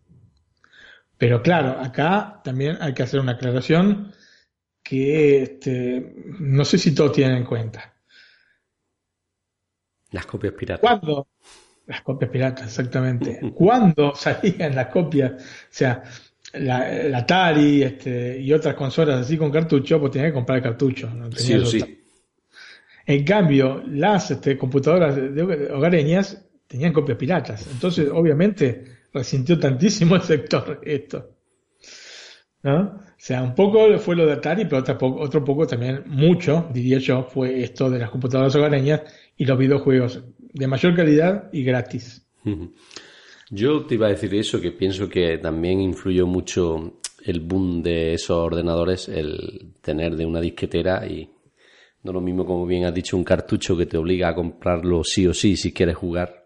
Pero 1.19 1.43
claro, 1.43 1.81
acá 1.81 2.41
también 2.45 2.79
hay 2.81 2.95
que 2.95 3.03
hacer 3.03 3.19
una 3.19 3.33
aclaración 3.33 4.13
que 4.81 5.43
este, 5.43 6.15
no 6.39 6.65
sé 6.65 6.79
si 6.79 6.95
todos 6.95 7.13
tienen 7.13 7.39
en 7.39 7.45
cuenta. 7.45 7.95
Las 10.13 10.25
copias 10.25 10.55
piratas. 10.55 10.81
¿Cuándo? 10.81 11.27
Las 11.87 12.03
copias 12.03 12.31
piratas, 12.31 12.67
exactamente. 12.67 13.41
¿Cuándo 13.55 14.15
salían 14.15 14.77
las 14.77 14.87
copias? 14.87 15.33
O 15.33 15.67
sea, 15.71 16.05
la, 16.53 17.19
Atari 17.19 17.83
este, 17.83 18.41
y 18.41 18.53
otras 18.53 18.77
consolas 18.77 19.23
así 19.23 19.37
con 19.37 19.51
cartucho, 19.51 19.99
pues 19.99 20.13
tenían 20.13 20.31
que 20.31 20.35
comprar 20.35 20.59
el 20.59 20.65
cartucho. 20.65 21.11
sí 21.37 21.67
sí. 21.67 22.05
En 23.07 23.25
cambio, 23.25 23.83
las 23.89 24.31
este, 24.31 24.57
computadoras 24.57 25.19
hogareñas 25.73 26.41
tenían 26.75 26.93
copias 26.93 27.17
piratas. 27.17 27.69
Entonces, 27.71 28.11
obviamente, 28.13 28.83
resintió 29.13 29.57
tantísimo 29.61 30.17
el 30.17 30.23
sector 30.23 30.81
esto. 30.83 31.31
¿no? 32.65 32.81
O 32.81 33.15
sea, 33.17 33.45
un 33.45 33.55
poco 33.55 33.97
fue 34.01 34.17
lo 34.17 34.27
de 34.27 34.33
Atari, 34.33 34.65
pero 34.65 34.79
otro 34.79 34.99
poco, 34.99 35.21
otro 35.21 35.45
poco 35.45 35.69
también, 35.69 36.03
mucho, 36.07 36.69
diría 36.75 36.99
yo, 36.99 37.23
fue 37.23 37.63
esto 37.63 37.89
de 37.89 38.01
las 38.01 38.11
computadoras 38.11 38.57
hogareñas 38.57 39.03
y 39.37 39.45
los 39.45 39.57
videojuegos 39.57 40.25
de 40.53 40.67
mayor 40.67 40.97
calidad 40.97 41.49
y 41.53 41.63
gratis. 41.63 42.27
Yo 43.51 43.85
te 43.85 43.95
iba 43.95 44.09
a 44.09 44.11
decir 44.11 44.35
eso, 44.35 44.61
que 44.61 44.73
pienso 44.73 45.09
que 45.09 45.39
también 45.39 45.81
influyó 45.81 46.27
mucho 46.27 46.99
el 47.25 47.39
boom 47.39 47.85
de 47.85 48.15
esos 48.15 48.37
ordenadores, 48.37 49.09
el 49.09 49.75
tener 49.81 50.17
de 50.17 50.27
una 50.27 50.41
disquetera 50.41 51.07
y 51.07 51.31
no 52.03 52.13
lo 52.13 52.21
mismo 52.21 52.45
como 52.45 52.67
bien 52.67 52.85
has 52.85 52.93
dicho 52.93 53.17
un 53.17 53.23
cartucho 53.23 53.77
que 53.77 53.87
te 53.87 53.97
obliga 53.97 54.31
a 54.31 54.35
comprarlo 54.35 55.05
sí 55.05 55.25
o 55.29 55.33
sí 55.33 55.57
si 55.57 55.73
quieres 55.73 55.95
jugar. 55.95 56.44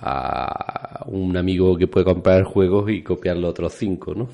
A 0.00 1.04
un 1.06 1.36
amigo 1.36 1.76
que 1.76 1.86
puede 1.86 2.04
comprar 2.04 2.44
juegos 2.44 2.90
y 2.90 3.02
copiarlo 3.02 3.48
otros 3.48 3.74
cinco, 3.74 4.14
¿no? 4.14 4.28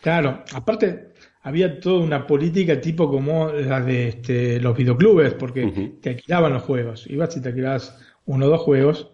Claro, 0.00 0.44
aparte 0.52 1.14
había 1.42 1.78
toda 1.80 2.04
una 2.04 2.26
política 2.26 2.80
tipo 2.80 3.10
como 3.10 3.50
la 3.50 3.80
de 3.80 4.08
este, 4.08 4.60
los 4.60 4.76
videoclubes, 4.76 5.34
porque 5.34 5.92
te 6.00 6.10
alquilaban 6.10 6.52
los 6.52 6.62
juegos. 6.62 7.06
Ibas 7.06 7.36
y 7.36 7.42
te 7.42 7.48
alquilabas 7.48 7.98
uno 8.26 8.46
o 8.46 8.48
dos 8.48 8.60
juegos 8.60 9.10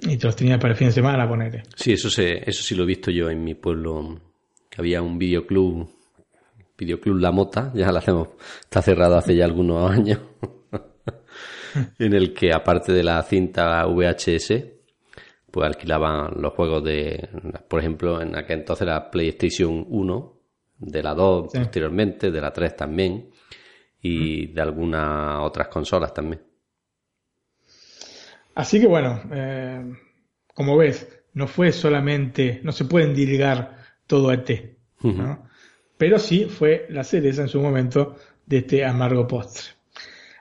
y 0.00 0.16
te 0.16 0.26
los 0.26 0.36
tenías 0.36 0.58
para 0.58 0.72
el 0.72 0.78
fin 0.78 0.88
de 0.88 0.92
semana, 0.92 1.28
poner. 1.28 1.62
Sí, 1.74 1.92
eso, 1.92 2.08
se, 2.08 2.48
eso 2.48 2.62
sí 2.62 2.74
lo 2.74 2.84
he 2.84 2.86
visto 2.86 3.10
yo 3.10 3.30
en 3.30 3.42
mi 3.42 3.54
pueblo, 3.54 4.18
que 4.70 4.80
había 4.80 5.02
un 5.02 5.18
videoclub, 5.18 5.88
videoclub 6.76 7.18
La 7.18 7.32
Mota, 7.32 7.72
ya 7.74 7.90
la 7.90 7.98
hacemos, 7.98 8.28
está 8.62 8.80
cerrado 8.80 9.16
hace 9.16 9.34
ya 9.34 9.44
algunos 9.44 9.90
años, 9.90 10.20
en 11.98 12.12
el 12.12 12.34
que 12.34 12.52
aparte 12.52 12.92
de 12.92 13.02
la 13.02 13.22
cinta 13.22 13.84
VHS, 13.86 14.64
pues 15.50 15.66
alquilaban 15.66 16.32
los 16.40 16.52
juegos 16.52 16.84
de, 16.84 17.28
por 17.68 17.80
ejemplo, 17.80 18.20
en 18.20 18.36
aquel 18.36 18.60
entonces 18.60 18.86
la 18.86 19.10
PlayStation 19.10 19.86
1, 19.88 20.38
de 20.78 21.02
la 21.02 21.14
2 21.14 21.52
posteriormente, 21.52 22.30
de 22.30 22.40
la 22.40 22.52
3 22.52 22.76
también, 22.76 23.30
y 24.00 24.48
de 24.48 24.60
algunas 24.60 25.40
otras 25.40 25.68
consolas 25.68 26.14
también. 26.14 26.42
Así 28.54 28.80
que 28.80 28.86
bueno, 28.86 29.22
eh, 29.32 29.92
como 30.54 30.76
ves, 30.76 31.08
no 31.34 31.46
fue 31.46 31.72
solamente, 31.72 32.60
no 32.62 32.72
se 32.72 32.84
pueden 32.84 33.14
dilgar 33.14 33.78
todo 34.06 34.30
a 34.30 34.34
ET, 34.34 34.76
pero 35.96 36.18
sí 36.18 36.46
fue 36.46 36.86
la 36.90 37.04
cereza 37.04 37.42
en 37.42 37.48
su 37.48 37.60
momento 37.60 38.16
de 38.46 38.58
este 38.58 38.84
amargo 38.84 39.26
postre. 39.26 39.77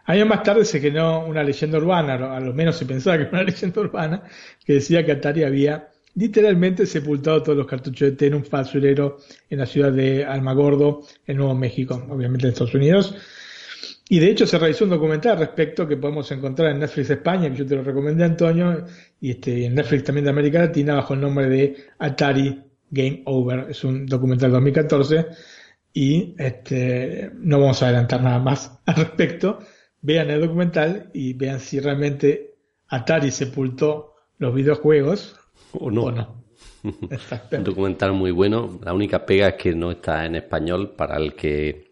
Años 0.07 0.25
más 0.25 0.41
tarde 0.41 0.63
se 0.63 0.79
generó 0.79 1.25
una 1.25 1.43
leyenda 1.43 1.77
urbana, 1.77 2.13
a 2.13 2.39
lo 2.39 2.53
menos 2.53 2.77
se 2.77 2.85
pensaba 2.85 3.17
que 3.17 3.23
era 3.23 3.31
una 3.31 3.43
leyenda 3.51 3.81
urbana, 3.81 4.23
que 4.65 4.73
decía 4.73 5.05
que 5.05 5.11
Atari 5.11 5.43
había 5.43 5.89
literalmente 6.15 6.85
sepultado 6.85 7.43
todos 7.43 7.57
los 7.57 7.67
cartuchos 7.67 8.09
de 8.09 8.15
T 8.15 8.27
en 8.27 8.35
un 8.35 8.45
basurero 8.49 9.17
en 9.49 9.59
la 9.59 9.65
ciudad 9.65 9.91
de 9.91 10.23
Almagordo, 10.23 11.03
en 11.27 11.38
Nuevo 11.38 11.53
México, 11.55 12.01
obviamente 12.09 12.47
en 12.47 12.53
Estados 12.53 12.73
Unidos. 12.73 13.15
Y 14.07 14.19
de 14.19 14.31
hecho 14.31 14.47
se 14.47 14.57
realizó 14.57 14.85
un 14.85 14.91
documental 14.91 15.34
al 15.34 15.39
respecto 15.39 15.85
que 15.85 15.97
podemos 15.97 16.31
encontrar 16.31 16.71
en 16.71 16.79
Netflix 16.79 17.09
España, 17.09 17.49
que 17.51 17.57
yo 17.57 17.65
te 17.67 17.75
lo 17.75 17.84
recomendé 17.84 18.23
Antonio, 18.23 18.85
y 19.19 19.31
este, 19.31 19.65
en 19.65 19.75
Netflix 19.75 20.05
también 20.05 20.23
de 20.23 20.31
América 20.31 20.59
Latina, 20.59 20.95
bajo 20.95 21.15
el 21.15 21.19
nombre 21.19 21.49
de 21.49 21.75
Atari 21.99 22.63
Game 22.89 23.23
Over. 23.25 23.67
Es 23.69 23.84
un 23.84 24.05
documental 24.05 24.53
2014 24.53 25.25
y 25.93 26.34
este, 26.38 27.29
no 27.35 27.59
vamos 27.59 27.84
a 27.84 27.88
adelantar 27.88 28.23
nada 28.23 28.39
más 28.39 28.71
al 28.85 28.95
respecto 28.95 29.59
vean 30.07 30.29
el 30.29 30.39
documental 30.39 31.09
y 31.13 31.34
vean 31.34 31.59
si 31.59 31.81
realmente 31.81 32.55
Atari 32.88 33.29
sepultó 33.29 34.15
los 34.38 34.55
videojuegos 34.55 35.38
o 35.73 35.91
no. 35.91 36.05
Un 36.84 37.63
documental 37.65 38.13
muy 38.13 38.31
bueno. 38.31 38.79
La 38.85 38.93
única 38.93 39.25
pega 39.25 39.49
es 39.49 39.55
que 39.55 39.75
no 39.75 39.91
está 39.91 40.25
en 40.25 40.35
español 40.35 40.93
para 40.95 41.17
el 41.17 41.35
que 41.35 41.91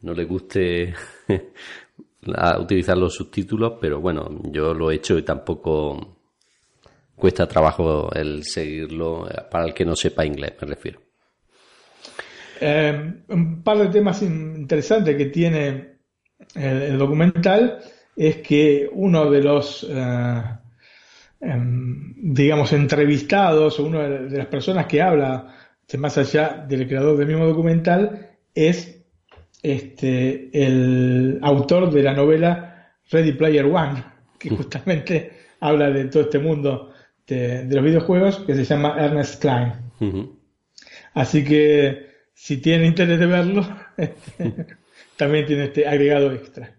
no 0.00 0.12
le 0.12 0.24
guste 0.24 0.92
utilizar 2.58 2.98
los 2.98 3.14
subtítulos, 3.14 3.74
pero 3.80 4.00
bueno, 4.00 4.28
yo 4.50 4.74
lo 4.74 4.90
he 4.90 4.96
hecho 4.96 5.16
y 5.16 5.22
tampoco 5.22 6.18
cuesta 7.14 7.46
trabajo 7.46 8.12
el 8.12 8.42
seguirlo 8.42 9.28
para 9.48 9.66
el 9.66 9.74
que 9.74 9.84
no 9.84 9.94
sepa 9.94 10.26
inglés, 10.26 10.54
me 10.60 10.66
refiero. 10.66 11.00
Eh, 12.60 13.22
un 13.28 13.62
par 13.62 13.78
de 13.78 13.86
temas 13.86 14.20
interesantes 14.20 15.16
que 15.16 15.26
tiene 15.26 15.99
el, 16.54 16.98
documental 16.98 17.78
es 18.16 18.36
que 18.38 18.88
uno 18.92 19.30
de 19.30 19.42
los, 19.42 19.86
eh, 19.88 20.42
em, 21.40 22.14
digamos, 22.16 22.72
entrevistados 22.72 23.78
o 23.78 23.84
una 23.84 24.08
de 24.08 24.38
las 24.38 24.46
personas 24.46 24.86
que 24.86 25.00
habla 25.00 25.54
más 25.98 26.18
allá 26.18 26.64
del 26.68 26.86
creador 26.86 27.16
del 27.16 27.26
mismo 27.26 27.46
documental 27.46 28.30
es 28.54 29.02
este, 29.62 30.50
el 30.52 31.38
autor 31.42 31.90
de 31.90 32.02
la 32.02 32.14
novela 32.14 32.94
Ready 33.10 33.32
Player 33.32 33.66
One, 33.66 34.04
que 34.38 34.50
justamente 34.50 35.32
habla 35.60 35.90
de 35.90 36.04
todo 36.06 36.24
este 36.24 36.38
mundo 36.38 36.92
de, 37.26 37.64
los 37.64 37.84
videojuegos, 37.84 38.38
que 38.40 38.54
se 38.54 38.64
llama 38.64 38.96
Ernest 38.98 39.40
Klein. 39.40 39.72
Así 41.14 41.44
que 41.44 42.06
si 42.34 42.58
tienen 42.58 42.86
interés 42.86 43.18
de 43.18 43.26
verlo, 43.26 43.66
este, 43.96 44.66
también 45.20 45.44
tiene 45.44 45.64
este 45.64 45.86
agregado 45.86 46.32
extra. 46.32 46.74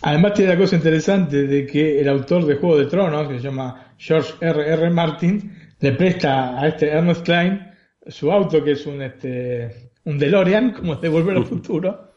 Además 0.00 0.32
tiene 0.32 0.54
la 0.54 0.58
cosa 0.58 0.76
interesante 0.76 1.46
de 1.46 1.66
que 1.66 2.00
el 2.00 2.08
autor 2.08 2.46
de 2.46 2.54
Juego 2.54 2.78
de 2.78 2.86
Tronos, 2.86 3.28
que 3.28 3.36
se 3.36 3.44
llama 3.44 3.94
George 3.98 4.32
R. 4.40 4.72
R. 4.72 4.90
Martin, 4.90 5.52
le 5.80 5.92
presta 5.92 6.58
a 6.58 6.68
este 6.68 6.88
Ernest 6.88 7.22
Klein 7.22 7.70
su 8.06 8.32
auto, 8.32 8.64
que 8.64 8.72
es 8.72 8.86
un, 8.86 9.02
este, 9.02 9.90
un 10.04 10.18
DeLorean, 10.18 10.72
como 10.72 10.96
de 10.96 11.08
Volver 11.10 11.36
al 11.36 11.44
Futuro, 11.54 12.14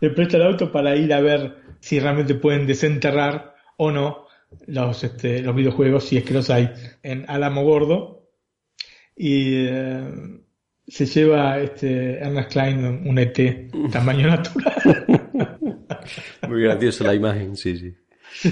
le 0.00 0.10
presta 0.10 0.36
el 0.36 0.42
auto 0.42 0.70
para 0.70 0.94
ir 0.94 1.14
a 1.14 1.20
ver 1.20 1.56
si 1.80 1.98
realmente 1.98 2.34
pueden 2.34 2.66
desenterrar 2.66 3.54
o 3.78 3.90
no 3.90 4.26
los, 4.66 5.02
este, 5.02 5.40
los 5.40 5.54
videojuegos, 5.54 6.04
si 6.04 6.18
es 6.18 6.24
que 6.24 6.34
los 6.34 6.50
hay, 6.50 6.70
en 7.02 7.24
Álamo 7.26 7.64
Gordo. 7.64 8.28
Y 9.16 9.64
eh, 9.66 10.04
se 10.90 11.06
lleva 11.06 11.60
este 11.60 12.18
Ernest 12.18 12.50
Klein 12.50 12.84
un 12.84 13.18
ET 13.18 13.38
tamaño 13.92 14.26
natural. 14.26 14.74
Muy 16.48 16.62
graciosa 16.62 17.04
la 17.04 17.14
imagen, 17.14 17.56
sí, 17.56 17.76
sí. 17.76 17.94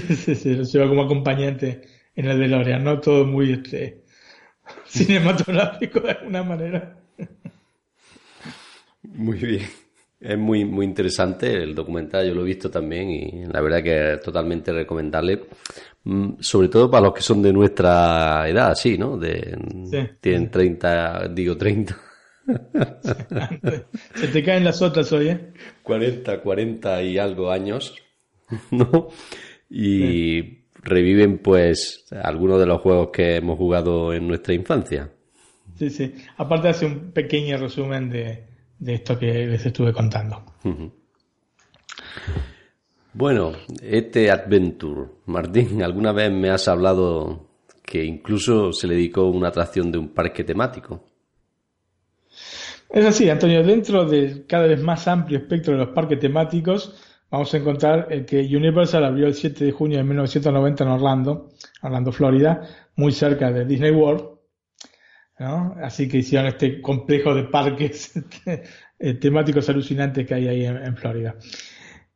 sí, 0.05 0.35
sí, 0.35 0.55
lo 0.55 0.63
lleva 0.63 0.87
como 0.87 1.03
acompañante 1.03 1.81
en 2.15 2.25
el 2.25 2.39
DeLorean, 2.39 2.83
¿no? 2.83 2.99
Todo 2.99 3.25
muy 3.25 3.51
este, 3.51 4.03
cinematográfico 4.85 5.99
de 5.99 6.11
alguna 6.11 6.43
manera. 6.43 6.97
Muy 9.03 9.37
bien. 9.37 9.67
Es 10.21 10.37
muy, 10.37 10.65
muy 10.65 10.85
interesante 10.85 11.51
el 11.51 11.73
documental, 11.73 12.27
yo 12.27 12.35
lo 12.35 12.41
he 12.41 12.45
visto 12.45 12.69
también 12.69 13.09
y 13.09 13.45
la 13.45 13.61
verdad 13.61 13.81
que 13.81 14.13
es 14.13 14.21
totalmente 14.21 14.73
recomendable, 14.73 15.45
mm, 16.03 16.33
sobre 16.39 16.67
todo 16.67 16.91
para 16.91 17.05
los 17.05 17.13
que 17.13 17.21
son 17.21 17.41
de 17.41 17.53
nuestra 17.53 18.47
edad, 18.49 18.75
sí, 18.75 18.97
¿no? 18.97 19.17
De, 19.17 19.57
Tienen 20.19 20.51
30, 20.51 21.29
digo 21.29 21.57
30. 21.57 22.08
Se 24.15 24.27
te 24.27 24.43
caen 24.43 24.63
las 24.63 24.81
otras 24.81 25.11
hoy, 25.11 25.29
¿eh? 25.29 25.53
40, 25.83 26.41
40 26.41 27.03
y 27.03 27.17
algo 27.17 27.51
años, 27.51 27.95
¿no? 28.71 29.09
Y 29.69 30.65
reviven 30.81 31.39
pues 31.39 32.05
algunos 32.11 32.59
de 32.59 32.65
los 32.65 32.81
juegos 32.81 33.09
que 33.11 33.35
hemos 33.35 33.57
jugado 33.57 34.13
en 34.13 34.27
nuestra 34.27 34.53
infancia. 34.53 35.11
Sí, 35.77 35.89
sí. 35.89 36.13
Aparte 36.37 36.69
hace 36.69 36.85
un 36.85 37.11
pequeño 37.11 37.57
resumen 37.57 38.09
de, 38.09 38.45
de 38.79 38.93
esto 38.93 39.17
que 39.19 39.45
les 39.45 39.65
estuve 39.65 39.93
contando. 39.93 40.43
Bueno, 43.13 43.51
este 43.81 44.31
Adventure, 44.31 45.09
Martín, 45.25 45.83
alguna 45.83 46.11
vez 46.11 46.31
me 46.31 46.49
has 46.49 46.67
hablado 46.67 47.47
que 47.83 48.03
incluso 48.03 48.71
se 48.71 48.87
le 48.87 48.95
dedicó 48.95 49.25
una 49.25 49.49
atracción 49.49 49.91
de 49.91 49.97
un 49.97 50.09
parque 50.09 50.43
temático. 50.43 51.08
Es 52.89 53.05
así, 53.05 53.29
Antonio, 53.29 53.63
dentro 53.63 54.05
del 54.05 54.47
cada 54.47 54.65
vez 54.65 54.81
más 54.81 55.07
amplio 55.07 55.37
espectro 55.37 55.73
de 55.73 55.79
los 55.79 55.89
parques 55.89 56.19
temáticos, 56.19 56.95
vamos 57.29 57.53
a 57.53 57.57
encontrar 57.57 58.07
el 58.09 58.25
que 58.25 58.39
Universal 58.39 59.05
abrió 59.05 59.27
el 59.27 59.35
7 59.35 59.63
de 59.63 59.71
junio 59.71 59.97
de 59.97 60.03
1990 60.03 60.83
en 60.83 60.89
Orlando, 60.89 61.49
Orlando, 61.83 62.11
Florida, 62.11 62.67
muy 62.95 63.11
cerca 63.11 63.51
de 63.51 63.65
Disney 63.65 63.91
World, 63.91 64.39
Así 65.39 66.09
que 66.09 66.17
hicieron 66.17 66.47
este 66.47 66.81
complejo 66.81 67.33
de 67.33 67.43
parques 67.43 68.11
eh, 68.99 69.13
temáticos 69.13 69.69
alucinantes 69.69 70.27
que 70.27 70.33
hay 70.33 70.47
ahí 70.49 70.65
en, 70.65 70.97
Florida. 70.97 71.35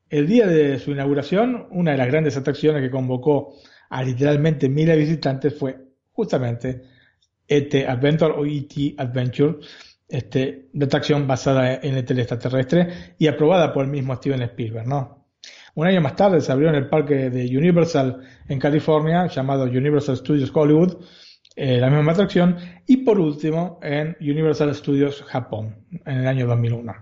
El 0.09 0.27
día 0.27 0.45
de 0.45 0.77
su 0.77 0.91
inauguración, 0.91 1.67
una 1.71 1.91
de 1.91 1.97
las 1.97 2.07
grandes 2.07 2.35
atracciones 2.35 2.81
que 2.81 2.91
convocó 2.91 3.55
a 3.89 4.03
literalmente 4.03 4.67
miles 4.67 4.95
de 4.95 5.01
visitantes 5.01 5.57
fue 5.57 5.77
justamente 6.11 6.81
ET 7.47 7.73
Adventure 7.87 8.33
o 8.33 8.45
ET 8.45 8.95
Adventure, 8.97 9.59
este, 10.13 10.69
atracción 10.79 11.25
basada 11.25 11.73
en 11.73 11.95
el 11.95 12.19
extraterrestre 12.19 13.15
y 13.17 13.25
aprobada 13.25 13.73
por 13.73 13.85
el 13.85 13.89
mismo 13.89 14.15
Steven 14.15 14.43
Spielberg, 14.43 14.87
¿no? 14.87 15.25
Un 15.73 15.87
año 15.87 16.01
más 16.01 16.15
tarde 16.15 16.39
se 16.39 16.51
abrió 16.51 16.69
en 16.69 16.75
el 16.75 16.87
parque 16.87 17.31
de 17.31 17.57
Universal 17.57 18.21
en 18.47 18.59
California, 18.59 19.25
llamado 19.25 19.63
Universal 19.63 20.17
Studios 20.17 20.51
Hollywood, 20.53 20.97
eh, 21.55 21.79
la 21.79 21.89
misma 21.89 22.11
atracción, 22.11 22.57
y 22.85 22.97
por 22.97 23.19
último 23.19 23.79
en 23.81 24.15
Universal 24.21 24.75
Studios 24.75 25.23
Japón, 25.23 25.83
en 26.05 26.17
el 26.17 26.27
año 26.27 26.45
2001. 26.45 26.93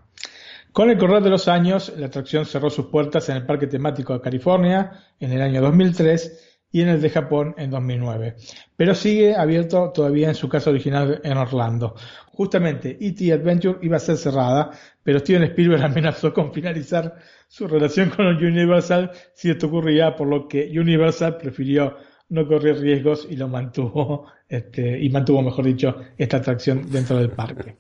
Con 0.72 0.90
el 0.90 0.98
correr 0.98 1.22
de 1.22 1.32
los 1.32 1.50
años, 1.50 1.92
la 1.98 2.06
atracción 2.06 2.46
cerró 2.46 2.70
sus 2.70 2.86
puertas 2.86 3.28
en 3.28 3.36
el 3.36 3.46
Parque 3.46 3.68
Temático 3.68 4.14
de 4.14 4.22
California 4.22 4.90
en 5.20 5.34
el 5.34 5.42
año 5.42 5.62
2003 5.62 6.51
y 6.72 6.82
en 6.82 6.90
el 6.90 7.02
de 7.02 7.10
Japón 7.10 7.54
en 7.58 7.70
2009, 7.70 8.36
pero 8.78 8.96
sigue 8.96 9.36
abierto 9.36 9.92
todavía 9.94 10.30
en 10.30 10.36
su 10.36 10.48
casa 10.48 10.70
original 10.70 11.20
en 11.24 11.38
Orlando. 11.38 11.96
Justamente, 12.34 12.98
E.T. 13.00 13.34
Adventure 13.34 13.80
iba 13.82 13.98
a 13.98 14.00
ser 14.00 14.18
cerrada, 14.18 14.72
pero 15.04 15.20
Steven 15.20 15.44
Spielberg 15.44 15.84
amenazó 15.86 16.34
con 16.34 16.54
finalizar 16.54 17.18
su 17.48 17.68
relación 17.68 18.10
con 18.10 18.26
Universal 18.26 19.12
si 19.34 19.50
esto 19.50 19.68
ocurría, 19.68 20.16
por 20.16 20.28
lo 20.28 20.48
que 20.48 20.72
Universal 20.80 21.38
prefirió 21.38 21.98
no 22.32 22.48
corrió 22.48 22.74
riesgos 22.74 23.28
y 23.30 23.36
lo 23.36 23.48
mantuvo, 23.50 24.28
este, 24.48 25.00
y 25.00 25.10
mantuvo, 25.10 25.42
mejor 25.42 25.66
dicho, 25.66 25.98
esta 26.18 26.38
atracción 26.38 26.90
dentro 26.90 27.18
del 27.18 27.30
parque. 27.30 27.76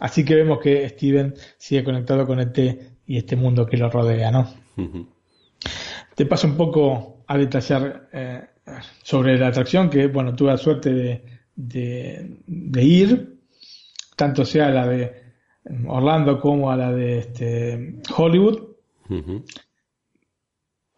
Así 0.00 0.24
que 0.24 0.34
vemos 0.34 0.58
que 0.58 0.88
Steven 0.88 1.32
sigue 1.56 1.84
conectado 1.84 2.26
con 2.26 2.40
este 2.40 2.96
y 3.06 3.18
este 3.18 3.36
mundo 3.36 3.64
que 3.64 3.76
lo 3.76 3.88
rodea, 3.88 4.32
¿no? 4.32 4.52
Te 6.16 6.26
paso 6.26 6.48
un 6.48 6.56
poco 6.56 7.11
a 7.32 7.38
detallar 7.38 8.08
eh, 8.12 8.42
sobre 9.02 9.38
la 9.38 9.48
atracción, 9.48 9.88
que 9.88 10.06
bueno, 10.06 10.34
tuve 10.34 10.50
la 10.50 10.58
suerte 10.58 10.92
de, 10.92 11.24
de, 11.54 12.84
ir, 12.84 13.38
tanto 14.16 14.44
sea 14.44 14.70
la 14.70 14.86
de 14.86 15.22
Orlando 15.86 16.40
como 16.40 16.70
a 16.70 16.76
la 16.76 16.92
de 16.92 17.18
este, 17.18 17.96
Hollywood 18.16 18.72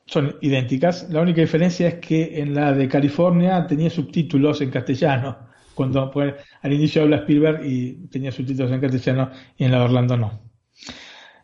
son 0.07 0.37
idénticas. 0.41 1.09
La 1.11 1.23
única 1.23 1.41
diferencia 1.41 1.89
es 1.89 1.95
que 1.95 2.41
en 2.41 2.55
la 2.55 2.73
de 2.73 2.89
California 2.89 3.67
tenía 3.67 3.91
subtítulos 3.91 4.61
en 4.61 4.71
castellano. 4.71 5.39
Cuando 5.75 6.11
pues, 6.11 6.35
al 6.63 6.73
inicio 6.73 7.03
habla 7.03 7.17
Spielberg 7.17 7.65
y 7.65 8.07
tenía 8.09 8.31
subtítulos 8.31 8.71
en 8.71 8.81
castellano 8.81 9.31
y 9.57 9.65
en 9.65 9.73
la 9.73 9.79
de 9.79 9.85
Orlando 9.85 10.17
no. 10.17 10.41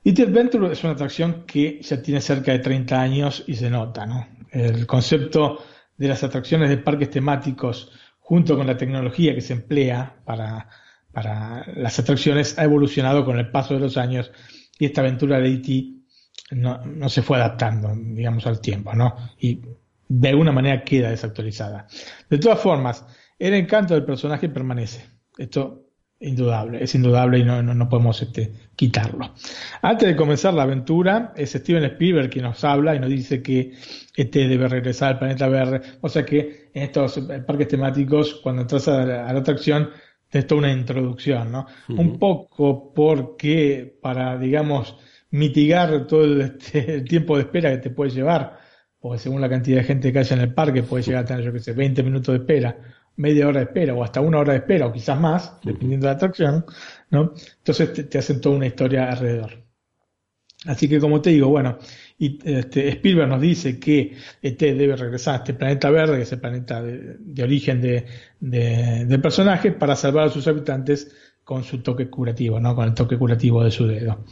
E.T. 0.05 0.23
Adventure 0.23 0.73
es 0.73 0.83
una 0.83 0.95
atracción 0.95 1.45
que 1.47 1.81
ya 1.83 2.01
tiene 2.01 2.21
cerca 2.21 2.53
de 2.53 2.61
30 2.61 3.01
años 3.01 3.45
y 3.47 3.55
se 3.55 3.69
nota, 3.69 4.07
¿no? 4.07 4.27
El 4.51 4.87
concepto 4.87 5.65
de 5.97 6.09
las 6.09 6.23
atracciones 6.25 6.69
de 6.69 6.79
parques 6.79 7.11
temáticos 7.11 7.93
junto 8.19 8.57
con 8.57 8.67
la 8.67 8.77
tecnología 8.77 9.35
que 9.35 9.41
se 9.41 9.53
emplea 9.53 10.23
para, 10.25 10.69
para 11.13 11.67
las 11.75 11.99
atracciones 11.99 12.59
ha 12.59 12.65
evolucionado 12.65 13.25
con 13.25 13.39
el 13.39 13.51
paso 13.51 13.75
de 13.75 13.81
los 13.81 13.97
años 13.97 14.33
y 14.79 14.87
esta 14.87 15.01
aventura 15.03 15.39
de 15.41 15.49
E.T 15.49 16.01
no, 16.53 16.85
no 16.85 17.09
se 17.09 17.23
fue 17.23 17.37
adaptando, 17.37 17.93
digamos, 17.95 18.47
al 18.47 18.61
tiempo, 18.61 18.95
¿no? 18.95 19.15
Y 19.39 19.61
de 20.09 20.29
alguna 20.29 20.53
manera 20.53 20.83
queda 20.83 21.11
desactualizada. 21.11 21.87
De 22.29 22.39
todas 22.39 22.59
formas, 22.59 23.05
el 23.39 23.55
encanto 23.55 23.95
del 23.95 24.05
personaje 24.05 24.49
permanece. 24.49 25.09
Esto 25.39 25.90
indudable, 26.21 26.85
es 26.85 26.95
indudable 26.95 27.39
y 27.39 27.45
no, 27.45 27.63
no, 27.63 27.89
podemos 27.89 28.21
este, 28.21 28.53
quitarlo. 28.77 29.35
Antes 29.81 30.09
de 30.09 30.17
comenzar 30.17 30.53
la 30.53 30.65
aventura, 30.65 31.33
es 31.35 31.53
Steven 31.53 31.85
Spielberg 31.85 32.31
quien 32.31 32.45
nos 32.45 32.63
habla 32.63 32.95
y 32.95 33.01
nos 33.01 33.09
dice 33.09 33.43
que 33.43 33.73
este 34.15 34.47
debe 34.47 34.69
regresar 34.69 35.13
al 35.13 35.19
planeta 35.19 35.49
verde. 35.49 35.81
O 36.03 36.09
sea 36.09 36.25
que 36.25 36.71
en 36.75 36.83
estos 36.83 37.19
parques 37.47 37.69
temáticos, 37.69 38.35
cuando 38.43 38.63
entras 38.63 38.87
a 38.89 39.05
la, 39.05 39.31
atracción, 39.31 39.91
te 40.29 40.41
está 40.41 40.55
una 40.55 40.71
introducción, 40.71 41.51
¿no? 41.51 41.67
Un 41.89 42.19
poco 42.19 42.93
porque 42.95 43.99
para, 44.01 44.39
digamos, 44.39 44.97
mitigar 45.31 46.07
todo 46.07 46.41
este, 46.41 46.95
el, 46.95 47.05
tiempo 47.05 47.37
de 47.37 47.43
espera 47.45 47.71
que 47.71 47.79
te 47.79 47.91
puede 47.91 48.11
llevar, 48.11 48.59
porque 48.99 49.19
según 49.19 49.41
la 49.41 49.49
cantidad 49.49 49.79
de 49.79 49.85
gente 49.85 50.13
que 50.13 50.19
haya 50.19 50.37
en 50.37 50.43
el 50.43 50.55
parque 50.55 50.83
puede 50.83 51.03
llegar 51.03 51.25
a 51.25 51.27
tener, 51.27 51.45
yo 51.45 51.53
que 51.53 51.61
sé, 51.61 51.73
20 51.73 52.03
minutos 52.03 52.35
de 52.35 52.41
espera, 52.41 52.77
media 53.17 53.49
hora 53.49 53.61
de 53.61 53.67
espera 53.67 53.95
o 53.95 54.03
hasta 54.03 54.21
una 54.21 54.39
hora 54.39 54.53
de 54.53 54.61
espera 54.61 54.87
o 54.87 54.93
quizás 54.93 55.19
más, 55.19 55.57
dependiendo 55.63 56.07
de 56.07 56.13
la 56.13 56.17
atracción, 56.17 56.65
¿no? 57.11 57.35
Entonces 57.59 58.09
te, 58.09 58.19
hacen 58.19 58.41
toda 58.41 58.57
una 58.57 58.67
historia 58.67 59.11
alrededor. 59.11 59.63
Así 60.67 60.89
que 60.89 61.01
como 61.01 61.23
te 61.23 61.31
digo, 61.31 61.49
bueno, 61.49 61.79
y 62.19 62.39
este, 62.45 62.89
Spielberg 62.91 63.29
nos 63.29 63.41
dice 63.41 63.81
que 63.81 64.17
este 64.43 64.75
debe 64.75 64.95
regresar 64.95 65.35
a 65.35 65.39
este 65.39 65.55
planeta 65.55 65.91
verde, 65.91 66.17
que 66.17 66.23
es 66.23 66.33
el 66.33 66.41
planeta 66.41 66.83
de, 66.83 67.43
origen 67.43 67.81
de, 67.81 68.05
del 68.41 69.21
personaje, 69.23 69.73
para 69.73 69.97
salvar 69.97 70.27
a 70.27 70.31
sus 70.31 70.47
habitantes 70.47 71.11
con 71.45 71.65
su 71.65 71.83
toque 71.83 72.09
curativo, 72.09 72.61
¿no? 72.61 72.75
Con 72.75 72.89
el 72.89 72.95
toque 72.95 73.17
curativo 73.17 73.65
de 73.65 73.71
su 73.71 73.87
dedo. 73.87 74.25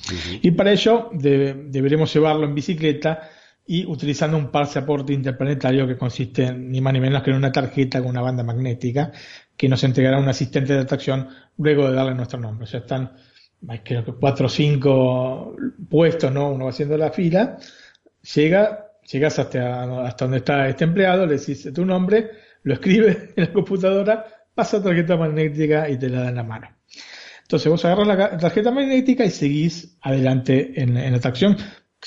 Y 0.43 0.51
para 0.51 0.71
ello 0.71 1.11
deberemos 1.13 2.13
llevarlo 2.13 2.45
en 2.45 2.55
bicicleta 2.55 3.31
y 3.71 3.85
utilizando 3.85 4.39
un 4.39 4.51
pasaporte 4.51 5.13
interplanetario 5.13 5.87
que 5.87 5.99
consiste 5.99 6.53
ni 6.55 6.81
más 6.81 6.95
ni 6.95 7.01
menos 7.01 7.23
que 7.23 7.31
en 7.31 7.37
una 7.37 7.53
tarjeta 7.53 8.01
con 8.01 8.09
una 8.09 8.23
banda 8.23 8.43
magnética 8.43 9.13
que 9.55 9.69
nos 9.69 9.85
entregará 9.85 10.19
un 10.19 10.29
asistente 10.29 10.73
de 10.73 10.81
atracción 10.81 11.29
luego 11.59 11.87
de 11.89 11.95
darle 11.95 12.15
nuestro 12.15 12.41
nombre. 12.41 12.65
O 12.65 12.67
sea, 12.67 12.81
están, 12.81 13.13
creo 13.85 14.05
que 14.07 14.13
cuatro 14.13 14.47
o 14.47 14.49
cinco 14.49 15.55
puestos, 15.91 16.33
¿no? 16.33 16.51
Uno 16.51 16.65
va 16.65 16.71
haciendo 16.71 16.97
la 16.97 17.11
fila, 17.11 17.59
llega, 18.35 18.87
llegas 19.11 19.39
hasta, 19.39 20.07
hasta 20.07 20.25
donde 20.25 20.39
está 20.39 20.67
este 20.67 20.85
empleado, 20.85 21.27
le 21.27 21.35
dices 21.35 21.71
tu 21.75 21.85
nombre, 21.85 22.31
lo 22.63 22.73
escribe 22.73 23.33
en 23.37 23.45
la 23.45 23.53
computadora, 23.53 24.25
pasa 24.55 24.83
tarjeta 24.83 25.17
magnética 25.19 25.91
y 25.91 25.99
te 25.99 26.09
la 26.09 26.23
da 26.23 26.29
en 26.31 26.37
la 26.37 26.43
mano. 26.43 26.69
Entonces 27.43 27.71
vos 27.71 27.85
agarras 27.85 28.07
la 28.07 28.39
tarjeta 28.39 28.71
magnética 28.71 29.27
y 29.27 29.31
seguís 29.31 29.99
adelante 30.01 30.73
en, 30.81 30.95
la 30.95 31.17
atracción. 31.17 31.59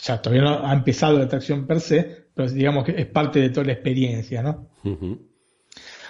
O 0.01 0.03
sea, 0.03 0.19
todavía 0.19 0.49
no 0.49 0.65
ha 0.65 0.73
empezado 0.73 1.19
la 1.19 1.25
atracción 1.25 1.67
per 1.67 1.79
se, 1.79 2.25
pero 2.33 2.49
digamos 2.49 2.85
que 2.85 2.99
es 2.99 3.05
parte 3.05 3.39
de 3.39 3.51
toda 3.51 3.67
la 3.67 3.73
experiencia, 3.73 4.41
¿no? 4.41 4.67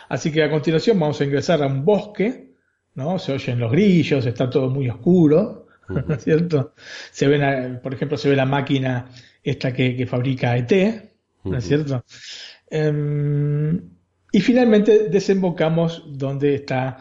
Así 0.07 0.31
que 0.31 0.43
a 0.43 0.49
continuación 0.49 0.97
vamos 0.97 1.19
a 1.19 1.25
ingresar 1.25 1.61
a 1.61 1.67
un 1.67 1.83
bosque, 1.83 2.53
¿no? 2.95 3.19
Se 3.19 3.33
oyen 3.33 3.59
los 3.59 3.69
grillos, 3.69 4.25
está 4.25 4.49
todo 4.49 4.69
muy 4.69 4.87
oscuro, 4.87 5.67
¿no 5.89 6.15
es 6.15 6.23
cierto? 6.23 6.73
Se 7.11 7.27
ven, 7.27 7.81
por 7.83 7.93
ejemplo, 7.93 8.17
se 8.17 8.29
ve 8.29 8.37
la 8.37 8.45
máquina 8.45 9.09
esta 9.43 9.73
que, 9.73 10.07
fabrica 10.07 10.55
ET, 10.55 10.71
¿no 11.43 11.57
es 11.57 11.65
cierto? 11.65 12.05
Em, 12.69 13.89
y 14.31 14.39
finalmente 14.39 15.09
desembocamos 15.09 16.05
donde 16.17 16.55
está 16.55 16.97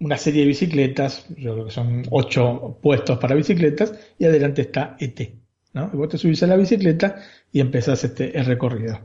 una 0.00 0.16
serie 0.16 0.40
de 0.40 0.48
bicicletas, 0.48 1.28
yo 1.36 1.52
creo 1.52 1.66
que 1.66 1.70
son 1.70 2.02
ocho 2.10 2.80
puestos 2.82 3.20
para 3.20 3.36
bicicletas, 3.36 3.94
y 4.18 4.24
adelante 4.24 4.62
está 4.62 4.96
ET. 4.98 5.41
¿No? 5.72 5.90
Y 5.92 5.96
vos 5.96 6.08
te 6.08 6.18
subís 6.18 6.42
a 6.42 6.46
la 6.46 6.56
bicicleta 6.56 7.22
y 7.50 7.60
empezás 7.60 8.04
este, 8.04 8.36
el 8.38 8.46
recorrido. 8.46 9.00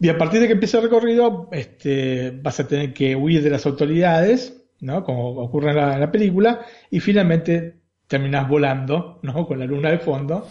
Y 0.00 0.08
a 0.08 0.18
partir 0.18 0.40
de 0.40 0.46
que 0.46 0.54
empieza 0.54 0.78
el 0.78 0.84
recorrido, 0.84 1.48
este, 1.52 2.30
vas 2.42 2.60
a 2.60 2.68
tener 2.68 2.92
que 2.92 3.16
huir 3.16 3.42
de 3.42 3.50
las 3.50 3.64
autoridades, 3.66 4.62
¿no? 4.80 5.04
como 5.04 5.30
ocurre 5.30 5.70
en 5.70 5.76
la, 6.00 6.12
película, 6.12 6.60
y 6.90 7.00
finalmente 7.00 7.76
terminas 8.06 8.48
volando, 8.48 9.20
¿no? 9.22 9.46
Con 9.46 9.58
la 9.58 9.64
luna 9.64 9.90
de 9.90 9.98
fondo 9.98 10.46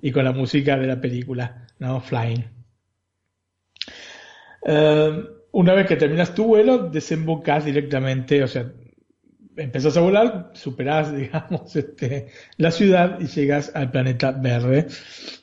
y 0.00 0.10
con 0.12 0.24
la 0.24 0.32
música 0.32 0.76
de 0.78 0.86
la 0.86 1.00
película, 1.00 1.66
¿no? 1.78 2.00
Flying. 2.00 2.44
Eh, 4.66 5.24
una 5.52 5.74
vez 5.74 5.86
que 5.86 5.96
terminas 5.96 6.34
tu 6.34 6.44
vuelo, 6.44 6.88
desembocas 6.88 7.64
directamente, 7.64 8.42
o 8.42 8.48
sea, 8.48 8.72
empezás 9.56 9.96
a 9.96 10.00
volar, 10.00 10.50
superás, 10.54 11.14
digamos, 11.16 11.74
este, 11.76 12.28
la 12.56 12.70
ciudad 12.70 13.18
y 13.20 13.26
llegas 13.26 13.72
al 13.74 13.90
planeta 13.90 14.32
verde, 14.32 14.86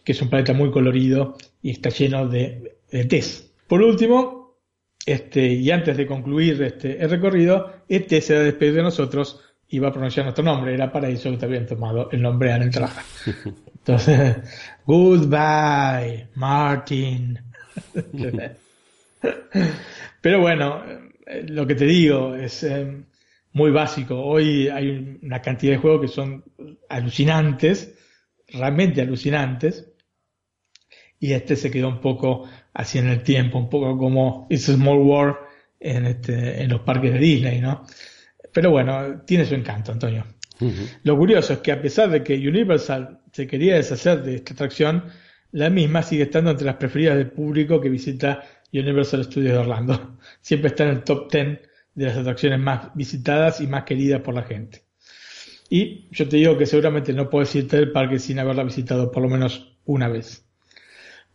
que 0.04 0.12
es 0.12 0.22
un 0.22 0.30
planeta 0.30 0.54
muy 0.54 0.72
colorido 0.72 1.38
y 1.62 1.72
está 1.72 1.90
lleno 1.90 2.28
de, 2.28 2.78
de 2.92 3.24
Por 3.68 3.82
último, 3.82 4.58
este, 5.06 5.48
y 5.48 5.70
antes 5.72 5.98
de 5.98 6.08
concluir 6.08 6.62
este, 6.62 7.02
el 7.04 7.10
recorrido, 7.10 7.72
este 7.90 8.22
se 8.22 8.36
va 8.36 8.42
a 8.42 8.44
despedir 8.44 8.76
de 8.76 8.84
nosotros 8.84 9.42
y 9.68 9.80
va 9.80 9.90
a 9.90 9.92
pronunciar 9.92 10.26
nuestro 10.26 10.46
nombre. 10.46 10.74
Era 10.74 10.92
para 10.92 11.10
eso 11.10 11.32
que 11.32 11.38
te 11.38 11.46
habían 11.46 11.66
tomado 11.66 12.10
el 12.12 12.22
nombre 12.22 12.52
en 12.52 12.64
el 12.64 12.70
traje. 12.70 13.02
Entonces, 13.80 14.38
goodbye, 14.86 16.28
Martin. 16.36 17.40
Pero 20.22 20.40
bueno, 20.40 20.84
eh, 21.26 21.46
lo 21.48 21.68
que 21.68 21.76
te 21.76 21.86
digo 21.86 22.36
es 22.36 22.64
eh, 22.64 23.04
muy 23.54 23.72
básico. 23.72 24.20
Hoy 24.20 24.68
hay 24.68 25.20
una 25.22 25.42
cantidad 25.42 25.74
de 25.74 25.78
juegos 25.78 26.02
que 26.02 26.08
son 26.08 26.44
alucinantes, 26.90 27.96
realmente 28.48 29.02
alucinantes. 29.02 29.92
Y 31.20 31.32
este 31.32 31.56
se 31.56 31.72
quedó 31.72 31.88
un 31.88 32.02
poco 32.02 32.50
así 32.74 32.98
en 32.98 33.08
el 33.08 33.24
tiempo, 33.24 33.58
un 33.58 33.70
poco 33.70 33.98
como 33.98 34.48
It's 34.50 34.68
a 34.70 34.74
Small 34.74 34.98
World 34.98 35.36
en, 35.80 36.06
este, 36.06 36.62
en 36.62 36.70
los 36.70 36.82
parques 36.82 37.14
de 37.14 37.20
Disney, 37.20 37.62
¿no? 37.62 37.86
Pero 38.52 38.72
bueno, 38.72 39.22
tiene 39.26 39.46
su 39.46 39.56
encanto, 39.56 39.92
Antonio. 39.92 40.26
Lo 41.04 41.18
curioso 41.18 41.54
es 41.54 41.60
que 41.60 41.72
a 41.72 41.82
pesar 41.82 42.10
de 42.10 42.24
que 42.24 42.36
Universal 42.36 43.22
se 43.32 43.48
quería 43.48 43.76
deshacer 43.76 44.24
de 44.24 44.36
esta 44.36 44.54
atracción, 44.54 45.06
la 45.52 45.70
misma 45.70 46.04
sigue 46.04 46.24
estando 46.24 46.52
entre 46.52 46.66
las 46.66 46.76
preferidas 46.76 47.18
del 47.18 47.32
público 47.32 47.82
que 47.82 47.90
visita 47.90 48.44
Universal 48.72 49.26
Studios 49.26 49.54
de 49.54 49.58
Orlando. 49.60 50.18
Siempre 50.42 50.70
está 50.70 50.84
en 50.84 50.90
el 50.90 51.04
top 51.04 51.32
10 51.32 51.60
de 51.96 52.06
las 52.06 52.18
atracciones 52.18 52.60
más 52.60 52.94
visitadas 52.96 53.62
y 53.62 53.68
más 53.68 53.84
queridas 53.84 54.22
por 54.22 54.34
la 54.34 54.44
gente. 54.44 54.84
Y 55.70 56.08
yo 56.12 56.28
te 56.28 56.38
digo 56.38 56.58
que 56.58 56.66
seguramente 56.66 57.14
no 57.14 57.30
puedes 57.30 57.54
irte 57.56 57.78
del 57.78 57.92
parque 57.92 58.20
sin 58.20 58.40
haberla 58.40 58.64
visitado 58.64 59.12
por 59.12 59.24
lo 59.24 59.30
menos 59.30 59.78
una 59.86 60.08
vez. 60.08 60.46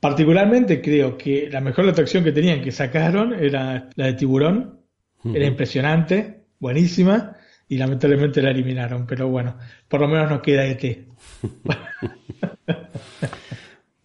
Particularmente 0.01 0.81
creo 0.81 1.19
que 1.19 1.49
la 1.51 1.61
mejor 1.61 1.89
atracción 1.89 2.23
que 2.23 2.33
tenían 2.33 2.63
que 2.63 2.71
sacaron 2.71 3.35
era 3.35 3.91
la 3.97 4.07
de 4.07 4.13
tiburón. 4.15 4.79
Era 5.25 5.47
impresionante, 5.47 6.45
buenísima, 6.61 7.37
y 7.69 7.77
lamentablemente 7.77 8.41
la 8.41 8.53
eliminaron. 8.53 9.05
Pero 9.07 9.29
bueno, 9.29 9.59
por 9.89 10.01
lo 10.01 10.07
menos 10.07 10.31
nos 10.31 10.41
queda 10.41 10.65
ET. 10.65 10.85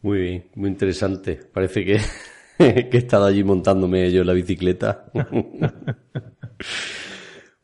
muy 0.02 0.20
bien, 0.20 0.46
muy 0.56 0.70
interesante. 0.70 1.40
Parece 1.54 1.86
que 1.86 2.00
que 2.58 2.90
he 2.92 2.98
estado 2.98 3.26
allí 3.26 3.44
montándome 3.44 4.12
yo 4.12 4.24
la 4.24 4.34
bicicleta. 4.34 5.06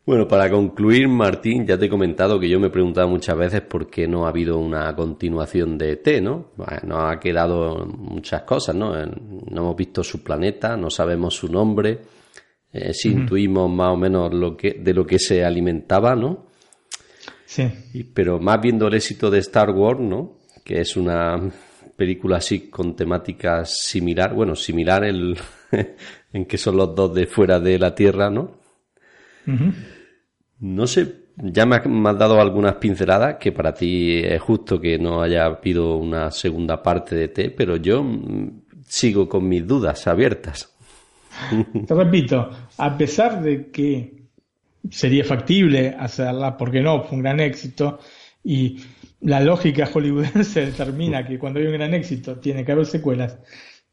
bueno, 0.06 0.28
para 0.28 0.50
concluir, 0.50 1.08
Martín, 1.08 1.68
ya 1.68 1.78
te 1.78 1.86
he 1.86 1.90
comentado 1.90 2.40
que 2.40 2.50
yo 2.50 2.60
me 2.60 2.68
he 2.68 2.72
preguntado 2.72 3.08
muchas 3.08 3.38
veces 3.38 3.62
por 3.62 3.90
qué 3.90 4.08
no 4.08 4.26
ha 4.26 4.30
habido 4.30 4.58
una 4.58 4.96
continuación 4.96 5.78
de 5.78 5.98
T, 5.98 6.20
¿no? 6.20 6.48
Bueno, 6.56 7.08
ha 7.08 7.20
quedado 7.20 7.86
muchas 7.86 8.42
cosas, 8.42 8.76
¿no? 8.76 8.96
No 9.06 9.62
hemos 9.62 9.76
visto 9.76 10.04
su 10.04 10.24
planeta, 10.24 10.76
no 10.76 10.90
sabemos 10.90 11.36
su 11.36 11.48
nombre, 11.48 12.00
eh, 12.74 12.92
si 12.92 13.10
intuimos 13.10 13.70
más 13.70 13.94
o 13.94 13.98
menos 13.98 14.34
lo 14.34 14.58
que, 14.58 14.80
de 14.80 14.94
lo 14.96 15.06
que 15.06 15.20
se 15.20 15.44
alimentaba, 15.46 16.16
¿no? 16.16 16.48
Sí. 17.46 17.68
pero 18.14 18.40
más 18.40 18.62
viendo 18.62 18.88
el 18.88 18.94
éxito 18.94 19.32
de 19.32 19.40
Star 19.40 19.72
Wars, 19.72 20.00
¿no? 20.00 20.38
Que 20.64 20.82
es 20.82 20.96
una 20.98 21.38
película 21.96 22.38
así 22.38 22.70
con 22.70 22.96
temáticas 22.96 23.76
similar, 23.82 24.34
bueno, 24.34 24.56
similar 24.56 25.04
el, 25.04 25.38
en 26.34 26.46
que 26.46 26.58
son 26.58 26.78
los 26.78 26.96
dos 26.96 27.14
de 27.14 27.28
fuera 27.28 27.60
de 27.60 27.78
la 27.78 27.94
Tierra, 27.94 28.30
¿no? 28.30 28.59
No 30.60 30.88
sé, 30.88 31.16
ya 31.38 31.66
me 31.66 31.78
has, 31.78 32.18
dado 32.18 32.42
algunas 32.42 32.76
pinceladas 32.76 33.38
que 33.38 33.52
para 33.52 33.74
ti 33.74 34.20
es 34.24 34.42
justo 34.42 34.80
que 34.80 34.98
no 35.00 35.22
haya 35.22 35.46
habido 35.46 35.98
una 35.98 36.32
segunda 36.32 36.84
parte 36.84 37.16
de 37.16 37.30
T, 37.30 37.52
pero 37.52 37.78
yo 37.78 38.04
mm, 38.04 38.62
sigo 38.86 39.30
con 39.30 39.48
mis 39.48 39.66
dudas 39.66 40.06
abiertas. 40.08 40.76
Te 41.88 41.94
repito, 41.94 42.50
a 42.78 42.98
pesar 42.98 43.42
de 43.42 43.68
que 43.72 44.20
sería 44.90 45.24
factible 45.24 45.96
hacerla, 45.98 46.58
porque 46.58 46.82
no, 46.82 47.04
fue 47.04 47.18
un 47.18 47.24
gran 47.24 47.40
éxito 47.40 48.00
y 48.44 48.78
la 49.22 49.40
lógica 49.42 49.86
hollywoodense 49.86 50.66
determina 50.66 51.26
que 51.26 51.38
cuando 51.38 51.60
hay 51.60 51.68
un 51.68 51.74
gran 51.74 51.94
éxito 51.94 52.38
tiene 52.38 52.66
que 52.66 52.72
haber 52.72 52.86
secuelas, 52.86 53.38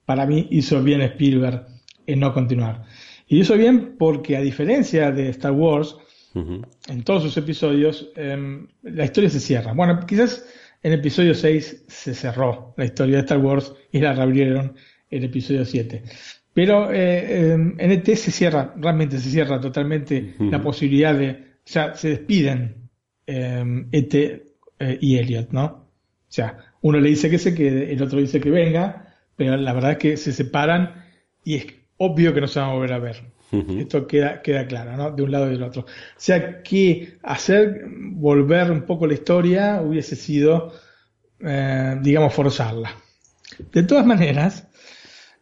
para 0.04 0.26
mí 0.26 0.48
hizo 0.50 0.82
bien 0.82 1.02
Spielberg 1.02 1.66
en 2.06 2.20
no 2.20 2.32
continuar. 2.32 2.84
Y 3.26 3.40
hizo 3.40 3.56
bien 3.56 3.96
porque 3.98 4.36
a 4.36 4.40
diferencia 4.40 5.10
de 5.10 5.30
Star 5.30 5.52
Wars, 5.52 5.96
en 6.34 7.02
todos 7.02 7.22
sus 7.22 7.36
episodios, 7.38 8.10
em, 8.14 8.68
la 8.82 9.04
historia 9.04 9.30
se 9.30 9.40
cierra. 9.40 9.72
Bueno, 9.72 10.00
quizás 10.06 10.46
en 10.82 10.92
episodio 10.92 11.34
6 11.34 11.86
se 11.88 12.14
cerró 12.14 12.74
la 12.76 12.84
historia 12.84 13.16
de 13.16 13.20
Star 13.22 13.38
Wars 13.38 13.72
y 13.90 14.00
la 14.00 14.12
reabrieron 14.12 14.74
en 15.10 15.24
episodio 15.24 15.64
7. 15.64 16.02
Pero 16.52 16.92
eh, 16.92 17.52
em, 17.52 17.74
en 17.78 17.90
ET 17.90 18.14
se 18.14 18.30
cierra, 18.30 18.74
realmente 18.76 19.18
se 19.18 19.30
cierra 19.30 19.60
totalmente 19.60 20.34
la 20.38 20.62
posibilidad 20.62 21.14
de, 21.14 21.30
o 21.30 21.34
sea, 21.64 21.94
se 21.94 22.10
despiden 22.10 22.88
ET 23.26 24.14
em, 24.14 24.40
eh, 24.78 24.98
y 25.00 25.18
Elliot, 25.18 25.50
¿no? 25.52 25.64
O 25.64 26.32
sea, 26.32 26.58
uno 26.82 27.00
le 27.00 27.08
dice 27.08 27.30
que 27.30 27.38
se 27.38 27.54
quede, 27.54 27.92
el 27.92 28.02
otro 28.02 28.20
dice 28.20 28.40
que 28.40 28.50
venga, 28.50 29.14
pero 29.36 29.56
la 29.56 29.72
verdad 29.72 29.92
es 29.92 29.98
que 29.98 30.16
se 30.16 30.32
separan 30.32 31.04
y 31.44 31.56
es 31.56 31.66
obvio 31.98 32.34
que 32.34 32.40
no 32.40 32.48
se 32.48 32.60
van 32.60 32.70
a 32.70 32.72
volver 32.74 32.92
a 32.92 32.98
ver. 32.98 33.36
Esto 33.52 34.06
queda, 34.06 34.42
queda 34.42 34.66
claro, 34.66 34.96
¿no? 34.96 35.12
De 35.12 35.22
un 35.22 35.30
lado 35.30 35.46
y 35.46 35.52
del 35.52 35.62
otro. 35.62 35.82
O 35.82 35.86
sea 36.16 36.62
que 36.62 37.18
hacer 37.22 37.86
volver 37.88 38.70
un 38.70 38.82
poco 38.82 39.06
la 39.06 39.14
historia 39.14 39.80
hubiese 39.82 40.16
sido, 40.16 40.72
eh, 41.40 41.96
digamos, 42.02 42.34
forzarla. 42.34 42.90
De 43.72 43.84
todas 43.84 44.04
maneras, 44.04 44.68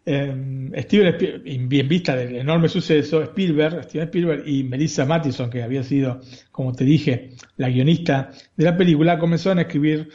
eh, 0.06 0.70
Steven 0.82 1.68
bien 1.68 1.88
vista 1.88 2.14
del 2.14 2.36
enorme 2.36 2.68
suceso, 2.68 3.22
Spielberg, 3.22 3.84
Steven 3.84 4.08
Spielberg 4.08 4.42
y 4.46 4.64
Melissa 4.64 5.06
Mattison, 5.06 5.48
que 5.48 5.62
había 5.62 5.82
sido, 5.82 6.20
como 6.50 6.74
te 6.74 6.84
dije, 6.84 7.30
la 7.56 7.70
guionista 7.70 8.30
de 8.54 8.64
la 8.64 8.76
película, 8.76 9.18
comenzaron 9.18 9.58
a 9.58 9.62
escribir 9.62 10.10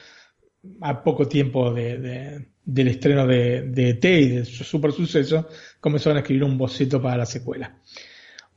a 0.82 1.03
poco 1.03 1.28
tiempo 1.28 1.74
de, 1.74 2.45
del 2.73 2.89
estreno 2.89 3.25
de, 3.25 3.63
de 3.63 3.95
T 3.95 4.19
y 4.19 4.29
de 4.29 4.45
su 4.45 4.63
super 4.63 4.91
suceso, 4.91 5.47
comenzaron 5.79 6.17
a 6.17 6.19
escribir 6.21 6.43
un 6.43 6.57
boceto 6.57 7.01
para 7.01 7.17
la 7.17 7.25
secuela. 7.25 7.79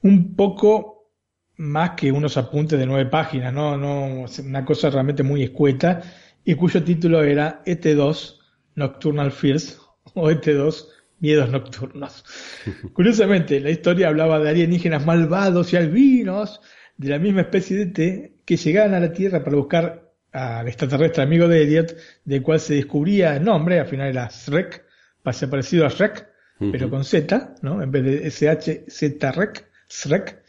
Un 0.02 0.36
poco 0.36 1.10
más 1.56 1.90
que 1.93 2.12
unos 2.12 2.36
apuntes 2.36 2.78
de 2.78 2.86
nueve 2.86 3.09
páginas, 3.09 3.52
no, 3.52 3.76
no, 3.76 4.26
una 4.44 4.64
cosa 4.64 4.90
realmente 4.90 5.22
muy 5.22 5.43
escueta, 5.43 6.02
y 6.44 6.55
cuyo 6.55 6.82
título 6.82 7.22
era 7.22 7.62
ET2 7.64 8.39
Nocturnal 8.74 9.32
Fears 9.32 9.80
o 10.14 10.30
ET2 10.30 10.89
miedos 11.20 11.51
nocturnos. 11.51 12.24
Curiosamente, 12.93 13.60
la 13.60 13.70
historia 13.70 14.09
hablaba 14.09 14.40
de 14.40 14.51
alienígenas 14.51 15.06
malvados 15.06 15.72
y 15.72 15.76
albinos 15.76 16.60
de 16.98 17.09
la 17.09 17.18
misma 17.18 17.43
especie 17.43 17.76
de 17.76 17.86
T 17.86 18.36
que 18.44 18.56
llegaban 18.56 18.94
a 18.94 19.01
la 19.01 19.12
Tierra 19.12 19.43
para 19.43 19.56
buscar 19.56 20.11
al 20.33 20.67
extraterrestre 20.67 21.23
amigo 21.23 21.47
de 21.47 21.63
Elliot, 21.63 21.97
del 22.25 22.43
cual 22.43 22.59
se 22.61 22.75
descubría 22.75 23.37
el 23.37 23.45
nombre, 23.45 23.79
al 23.79 23.87
final 23.87 24.09
era 24.09 24.29
Shrek, 24.29 24.85
parece 25.23 25.49
parecido 25.49 25.87
a 25.87 25.89
Shrek, 25.89 26.29
pero 26.71 26.89
con 26.89 27.05
Z, 27.05 27.57
¿no? 27.63 27.83
En 27.83 27.91
vez 27.91 28.05
de 28.05 28.27
SH, 28.29 28.85
Z 28.89 29.33
Rek, 29.33 29.67
Shrek. 29.89 30.43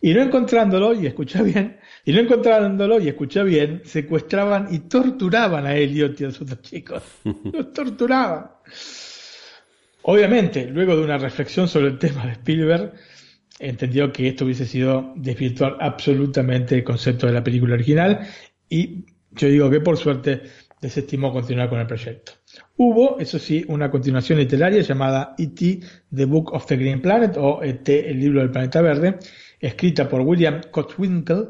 Y 0.00 0.14
no 0.14 0.22
encontrándolo, 0.22 0.94
y 0.94 1.06
escucha 1.06 1.42
bien, 1.42 1.78
y 2.04 2.12
no 2.12 2.20
encontrándolo, 2.20 2.98
y 2.98 3.08
escucha 3.08 3.42
bien, 3.42 3.82
secuestraban 3.84 4.68
y 4.74 4.80
torturaban 4.80 5.66
a 5.66 5.76
Elliot 5.76 6.20
y 6.20 6.24
a 6.24 6.26
los 6.28 6.40
otros 6.40 6.62
chicos. 6.62 7.02
Los 7.24 7.72
torturaban. 7.72 8.50
Obviamente, 10.02 10.66
luego 10.66 10.96
de 10.96 11.04
una 11.04 11.18
reflexión 11.18 11.68
sobre 11.68 11.88
el 11.88 11.98
tema 11.98 12.26
de 12.26 12.32
Spielberg, 12.32 12.94
entendió 13.60 14.12
que 14.12 14.26
esto 14.28 14.44
hubiese 14.44 14.66
sido 14.66 15.12
desvirtuar 15.14 15.76
absolutamente 15.80 16.74
el 16.74 16.82
concepto 16.82 17.28
de 17.28 17.34
la 17.34 17.44
película 17.44 17.74
original 17.74 18.26
y 18.68 19.04
yo 19.36 19.48
digo 19.48 19.70
que 19.70 19.80
por 19.80 19.96
suerte 19.96 20.42
desestimó 20.80 21.32
continuar 21.32 21.68
con 21.68 21.78
el 21.78 21.86
proyecto. 21.86 22.32
Hubo, 22.76 23.18
eso 23.20 23.38
sí, 23.38 23.64
una 23.68 23.90
continuación 23.90 24.38
literaria 24.38 24.82
llamada 24.82 25.34
E.T. 25.38 25.80
The 26.14 26.24
Book 26.24 26.52
of 26.52 26.66
the 26.66 26.76
Green 26.76 27.00
Planet 27.00 27.36
o 27.38 27.62
E.T. 27.62 28.10
El 28.10 28.18
libro 28.18 28.40
del 28.40 28.50
planeta 28.50 28.82
verde, 28.82 29.18
escrita 29.60 30.08
por 30.08 30.22
William 30.22 30.60
Cotwinkle, 30.70 31.46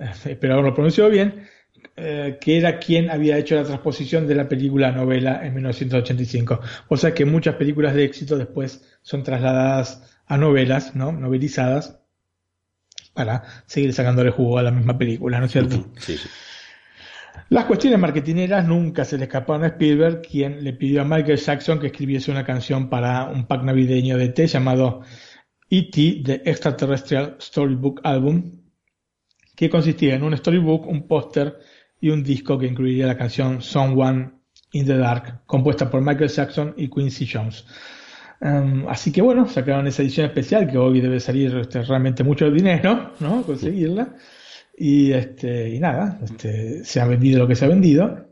eh, 0.00 0.10
espero 0.24 0.54
haberlo 0.54 0.74
pronunciado 0.74 1.08
bien, 1.08 1.46
eh, 1.96 2.38
que 2.40 2.58
era 2.58 2.78
quien 2.78 3.10
había 3.10 3.38
hecho 3.38 3.54
la 3.54 3.62
transposición 3.62 4.26
de 4.26 4.34
la 4.34 4.48
película 4.48 4.90
novela 4.90 5.46
en 5.46 5.54
1985. 5.54 6.60
O 6.88 6.96
sea 6.96 7.14
que 7.14 7.24
muchas 7.24 7.54
películas 7.54 7.94
de 7.94 8.04
éxito 8.04 8.36
después 8.36 8.84
son 9.02 9.22
trasladadas 9.22 10.20
a 10.26 10.36
novelas, 10.36 10.96
¿no? 10.96 11.12
Novelizadas 11.12 12.00
para 13.14 13.42
seguir 13.66 13.92
sacándole 13.92 14.30
jugo 14.30 14.58
a 14.58 14.62
la 14.62 14.70
misma 14.70 14.98
película, 14.98 15.38
¿no 15.38 15.46
es 15.46 15.52
cierto? 15.52 15.88
Sí, 15.98 16.16
sí. 16.16 16.28
Las 17.50 17.64
cuestiones 17.64 17.98
marketineras 17.98 18.66
nunca 18.66 19.04
se 19.04 19.18
le 19.18 19.24
escaparon 19.24 19.64
a 19.64 19.68
Spielberg, 19.68 20.22
quien 20.22 20.62
le 20.62 20.72
pidió 20.72 21.02
a 21.02 21.04
Michael 21.04 21.38
Jackson 21.38 21.78
que 21.78 21.88
escribiese 21.88 22.30
una 22.30 22.44
canción 22.44 22.88
para 22.88 23.24
un 23.24 23.46
pack 23.46 23.62
navideño 23.62 24.16
de 24.16 24.24
E.T. 24.26 24.46
llamado 24.46 25.02
E.T. 25.70 26.22
The 26.24 26.42
Extraterrestrial 26.44 27.36
Storybook 27.40 28.00
Album, 28.04 28.62
que 29.56 29.68
consistía 29.68 30.14
en 30.14 30.22
un 30.22 30.36
storybook, 30.36 30.86
un 30.86 31.06
póster 31.06 31.58
y 32.00 32.10
un 32.10 32.22
disco 32.22 32.58
que 32.58 32.66
incluiría 32.66 33.06
la 33.06 33.16
canción 33.16 33.60
Someone 33.60 34.30
in 34.72 34.86
the 34.86 34.96
Dark, 34.96 35.42
compuesta 35.46 35.90
por 35.90 36.00
Michael 36.00 36.30
Jackson 36.30 36.74
y 36.76 36.88
Quincy 36.88 37.26
Jones. 37.26 37.64
Um, 38.40 38.86
así 38.88 39.10
que 39.10 39.20
bueno, 39.20 39.48
sacaron 39.48 39.86
esa 39.88 40.02
edición 40.02 40.26
especial 40.26 40.70
que 40.70 40.78
hoy 40.78 41.00
debe 41.00 41.18
salir 41.18 41.56
este, 41.56 41.82
realmente 41.82 42.22
mucho 42.22 42.50
dinero, 42.50 43.14
¿no? 43.18 43.42
Conseguirla. 43.42 44.14
Y, 44.80 45.12
este, 45.12 45.70
y 45.70 45.80
nada, 45.80 46.20
este, 46.22 46.84
se 46.84 47.00
ha 47.00 47.04
vendido 47.04 47.40
lo 47.40 47.48
que 47.48 47.56
se 47.56 47.64
ha 47.64 47.68
vendido. 47.68 48.28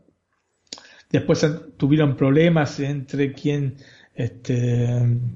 Después 1.11 1.45
tuvieron 1.75 2.15
problemas 2.15 2.79
entre 2.79 3.33
quien 3.33 3.75
este, 4.15 4.87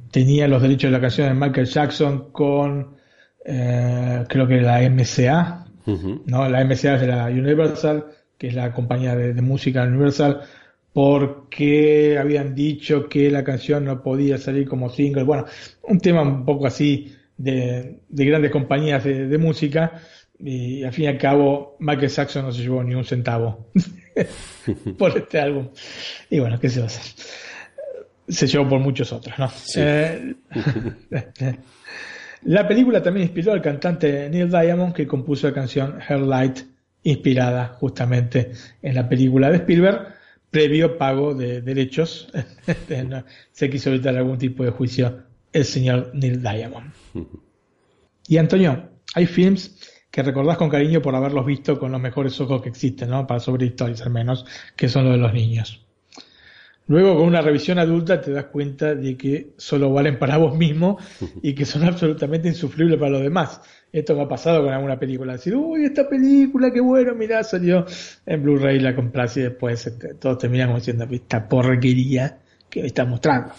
tenía 0.10 0.48
los 0.48 0.62
derechos 0.62 0.90
de 0.90 0.98
la 0.98 1.02
canción 1.02 1.28
de 1.28 1.34
Michael 1.34 1.68
Jackson 1.68 2.32
con, 2.32 2.96
eh, 3.44 4.24
creo 4.30 4.48
que 4.48 4.62
la 4.62 4.82
MCA, 4.90 5.66
¿no? 6.26 6.48
La 6.48 6.64
MCA 6.64 6.96
es 6.96 7.02
de 7.02 7.08
la 7.08 7.26
Universal, 7.26 8.06
que 8.38 8.48
es 8.48 8.56
la 8.56 8.72
compañía 8.72 9.14
de, 9.16 9.34
de 9.34 9.42
música 9.42 9.84
Universal, 9.84 10.42
porque 10.94 12.18
habían 12.18 12.56
dicho 12.56 13.10
que 13.10 13.30
la 13.30 13.44
canción 13.44 13.84
no 13.84 14.02
podía 14.02 14.38
salir 14.38 14.68
como 14.68 14.90
single. 14.90 15.24
Bueno, 15.24 15.46
un 15.84 16.00
tema 16.00 16.22
un 16.22 16.46
poco 16.46 16.68
así 16.68 17.14
de, 17.38 18.00
de 18.08 18.26
grandes 18.26 18.52
compañías 18.52 19.04
de, 19.04 19.28
de 19.28 19.38
música 19.38 20.02
y 20.44 20.84
al 20.84 20.94
fin 20.94 21.06
y 21.06 21.08
al 21.08 21.18
cabo 21.18 21.76
Michael 21.80 22.10
Jackson 22.10 22.46
no 22.46 22.52
se 22.52 22.62
llevó 22.62 22.84
ni 22.84 22.96
un 22.96 23.04
centavo 23.04 23.68
por 24.98 25.18
este 25.18 25.40
álbum. 25.40 25.70
Y 26.30 26.40
bueno, 26.40 26.60
¿qué 26.60 26.70
se 26.70 26.80
va 26.80 26.86
a 26.86 26.88
hacer? 26.88 27.26
Se 28.28 28.48
llevó 28.48 28.70
por 28.70 28.80
muchos 28.80 29.12
otros, 29.12 29.38
¿no? 29.38 29.52
Eh, 29.76 30.36
la 32.44 32.68
película 32.68 33.02
también 33.02 33.28
inspiró 33.28 33.54
al 33.54 33.62
cantante 33.62 34.30
Neil 34.30 34.50
Diamond 34.50 34.94
que 34.94 35.08
compuso 35.08 35.48
la 35.48 35.54
canción 35.54 36.00
Her 36.08 36.20
Light, 36.20 36.60
inspirada 37.04 37.68
justamente 37.80 38.52
en 38.82 38.96
la 38.96 39.08
película 39.08 39.50
de 39.50 39.58
Spielberg, 39.58 40.16
previo 40.50 40.98
pago 40.98 41.34
de 41.34 41.62
derechos. 41.62 42.30
se 43.52 43.70
quiso 43.70 43.90
evitar 43.90 44.16
algún 44.16 44.38
tipo 44.38 44.64
de 44.64 44.72
juicio 44.72 45.24
el 45.52 45.66
señor 45.66 46.12
Neil 46.14 46.42
Diamond. 46.42 46.92
Y 48.28 48.38
Antonio, 48.38 48.90
hay 49.14 49.26
films 49.26 49.91
que 50.12 50.22
recordás 50.22 50.58
con 50.58 50.70
cariño 50.70 51.02
por 51.02 51.16
haberlos 51.16 51.46
visto 51.46 51.80
con 51.80 51.92
los 51.92 52.02
mejores 52.02 52.40
ojos 52.42 52.62
que 52.62 52.70
existen, 52.70 53.10
¿no? 53.10 53.26
Para 53.26 53.40
sobre 53.40 53.66
historias 53.66 54.02
al 54.02 54.12
menos, 54.12 54.46
que 54.76 54.90
son 54.90 55.06
los 55.06 55.14
de 55.14 55.20
los 55.20 55.34
niños. 55.34 55.86
Luego, 56.88 57.16
con 57.16 57.28
una 57.28 57.42
revisión 57.42 57.80
adulta, 57.80 58.20
te 58.20 58.32
das 58.32 58.46
cuenta 58.46 58.94
de 58.96 59.16
que 59.16 59.54
solo 59.56 59.94
valen 59.94 60.20
para 60.20 60.36
vos 60.36 60.58
mismo 60.58 60.98
y 61.42 61.54
que 61.54 61.64
son 61.64 61.86
absolutamente 61.86 62.50
insufribles 62.50 63.00
para 63.00 63.12
los 63.12 63.22
demás. 63.22 63.62
Esto 63.94 64.14
me 64.16 64.24
ha 64.24 64.28
pasado 64.28 64.64
con 64.64 64.74
alguna 64.74 65.00
película. 65.00 65.34
Decir, 65.34 65.56
uy, 65.56 65.86
esta 65.86 66.10
película, 66.10 66.70
qué 66.72 66.82
bueno, 66.82 67.16
mirá, 67.16 67.46
salió 67.46 67.86
en 68.26 68.44
Blu-ray, 68.44 68.80
la 68.80 68.94
compras 68.94 69.38
y 69.38 69.42
después 69.42 69.90
todos 70.20 70.38
terminan 70.38 70.68
como 70.68 70.80
diciendo, 70.80 71.08
esta 71.10 71.48
porquería 71.48 72.40
que 72.70 72.82
me 72.82 72.88
está 72.88 73.06
mostrando. 73.06 73.54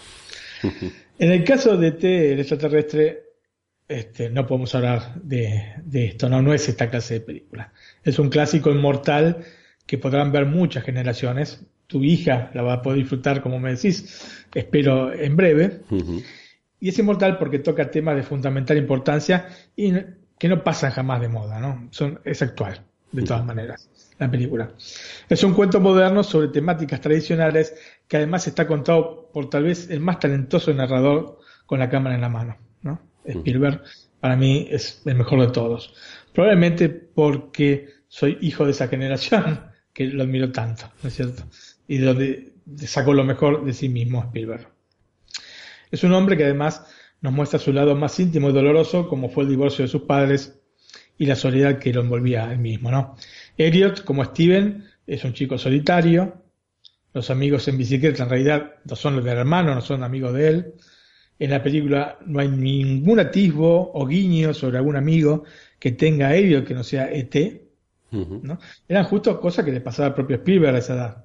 en 1.19 1.31
el 1.31 1.43
caso 1.43 1.77
de 1.79 1.93
T, 1.93 2.33
el 2.33 2.41
extraterrestre, 2.41 3.22
este, 3.99 4.31
no 4.31 4.47
podemos 4.47 4.75
hablar 4.75 5.21
de, 5.23 5.75
de, 5.85 6.07
esto, 6.07 6.29
no, 6.29 6.41
no 6.41 6.55
es 6.55 6.69
esta 6.69 6.89
clase 6.89 7.15
de 7.15 7.21
película. 7.21 7.73
Es 8.03 8.19
un 8.19 8.31
clásico 8.31 8.71
inmortal 8.71 9.45
que 9.87 9.99
podrán 9.99 10.33
ver 10.33 10.47
muchas 10.47 10.85
generaciones. 10.85 11.67
Tu 11.87 12.03
hija 12.03 12.51
la 12.55 12.63
va 12.63 12.75
a 12.75 12.83
poder 12.83 12.99
disfrutar, 13.01 13.43
como 13.43 13.59
me 13.59 13.75
decís, 13.75 14.47
espero 14.55 15.13
en 15.13 15.37
breve. 15.37 15.81
Uh 15.91 15.99
-huh. 15.99 16.25
Y 16.81 16.89
es 16.89 16.99
inmortal 16.99 17.39
porque 17.39 17.59
toca 17.59 17.91
temas 17.91 18.17
de 18.17 18.23
fundamental 18.23 18.77
importancia 18.79 19.49
y 19.77 19.93
que 20.39 20.49
no 20.49 20.65
pasan 20.65 20.91
jamás 20.91 21.21
de 21.21 21.29
moda, 21.29 21.61
¿no? 21.61 21.89
Son, 21.91 22.19
es 22.25 22.43
actual, 22.43 22.83
de 23.13 23.23
todas 23.23 23.43
uh 23.43 23.45
-huh. 23.45 23.47
maneras, 23.47 23.91
la 24.19 24.31
película. 24.31 24.73
Es 25.29 25.45
un 25.45 25.55
cuento 25.55 25.81
moderno 25.81 26.25
sobre 26.25 26.49
temáticas 26.49 27.01
tradicionales 27.01 27.75
que 28.09 28.17
además 28.17 28.47
está 28.47 28.67
contado 28.67 29.31
por 29.33 29.51
tal 29.51 29.65
vez 29.65 29.91
el 29.91 30.01
más 30.01 30.19
talentoso 30.19 30.73
narrador 30.73 31.39
con 31.67 31.79
la 31.79 31.89
cámara 31.89 32.15
en 32.15 32.21
la 32.23 32.29
mano, 32.29 32.57
¿no? 32.83 33.12
Spielberg, 33.25 33.83
para 34.21 34.37
mí 34.37 34.69
es 34.71 35.03
el 35.05 35.17
mejor 35.17 35.41
de 35.41 35.53
todos. 35.53 35.95
Probablemente 36.33 36.89
porque 36.89 37.89
soy 38.09 38.39
hijo 38.41 38.65
de 38.65 38.71
esa 38.71 38.89
generación 38.89 39.63
que 39.93 40.07
lo 40.07 40.23
admiro 40.23 40.53
tanto, 40.53 40.91
¿no 41.03 41.09
es 41.09 41.15
cierto? 41.15 41.45
Y 41.89 41.99
de 41.99 42.07
donde 42.07 42.53
sacó 42.87 43.13
lo 43.13 43.25
mejor 43.25 43.65
de 43.65 43.73
sí 43.73 43.89
mismo 43.89 44.23
Spielberg. 44.25 44.69
Es 45.91 46.05
un 46.05 46.13
hombre 46.13 46.37
que 46.37 46.45
además 46.45 46.87
nos 47.21 47.33
muestra 47.33 47.59
su 47.59 47.73
lado 47.73 47.95
más 47.95 48.19
íntimo 48.19 48.51
y 48.51 48.53
doloroso, 48.53 49.09
como 49.09 49.29
fue 49.29 49.45
el 49.45 49.51
divorcio 49.51 49.85
de 49.85 49.89
sus 49.89 50.03
padres 50.03 50.59
y 51.19 51.27
la 51.27 51.37
soledad 51.37 51.79
que 51.79 51.93
lo 51.93 52.01
envolvía 52.01 52.51
él 52.53 52.59
mismo, 52.59 52.91
¿no? 52.91 53.17
Elliot, 53.57 54.05
como 54.05 54.25
Steven, 54.25 54.85
es 55.07 55.25
un 55.25 55.33
chico 55.33 55.59
solitario. 55.59 56.43
Los 57.13 57.31
amigos 57.31 57.69
en 57.69 57.79
bicicleta 57.79 58.25
en 58.25 58.31
realidad 58.31 58.75
no 58.85 58.97
son 58.97 59.17
los 59.17 59.25
del 59.25 59.39
hermano, 59.39 59.75
no 59.75 59.81
son 59.81 60.03
amigos 60.03 60.33
de 60.35 60.49
él. 60.49 60.75
En 61.43 61.51
la 61.51 61.61
película 61.61 62.19
no 62.25 62.39
hay 62.39 62.47
ningún 62.47 63.19
atisbo 63.19 63.91
o 63.95 64.07
guiño 64.07 64.55
sobre 64.55 64.79
algún 64.79 64.95
amigo 64.95 65.43
que 65.77 65.91
tenga 65.91 66.29
a 66.29 66.37
Elliot 66.37 66.65
que 66.65 66.73
no 66.73 66.85
sea 66.85 67.11
ET. 67.11 67.35
Uh 68.13 68.17
-huh. 68.17 68.43
¿no? 68.43 68.61
Eran 68.87 69.07
justo 69.07 69.41
cosas 69.41 69.65
que 69.65 69.73
le 69.73 69.81
pasaba 69.81 70.07
al 70.07 70.15
propio 70.15 70.37
Spielberg 70.37 70.77
a 70.77 70.79
esa 70.79 70.95
edad. 70.95 71.25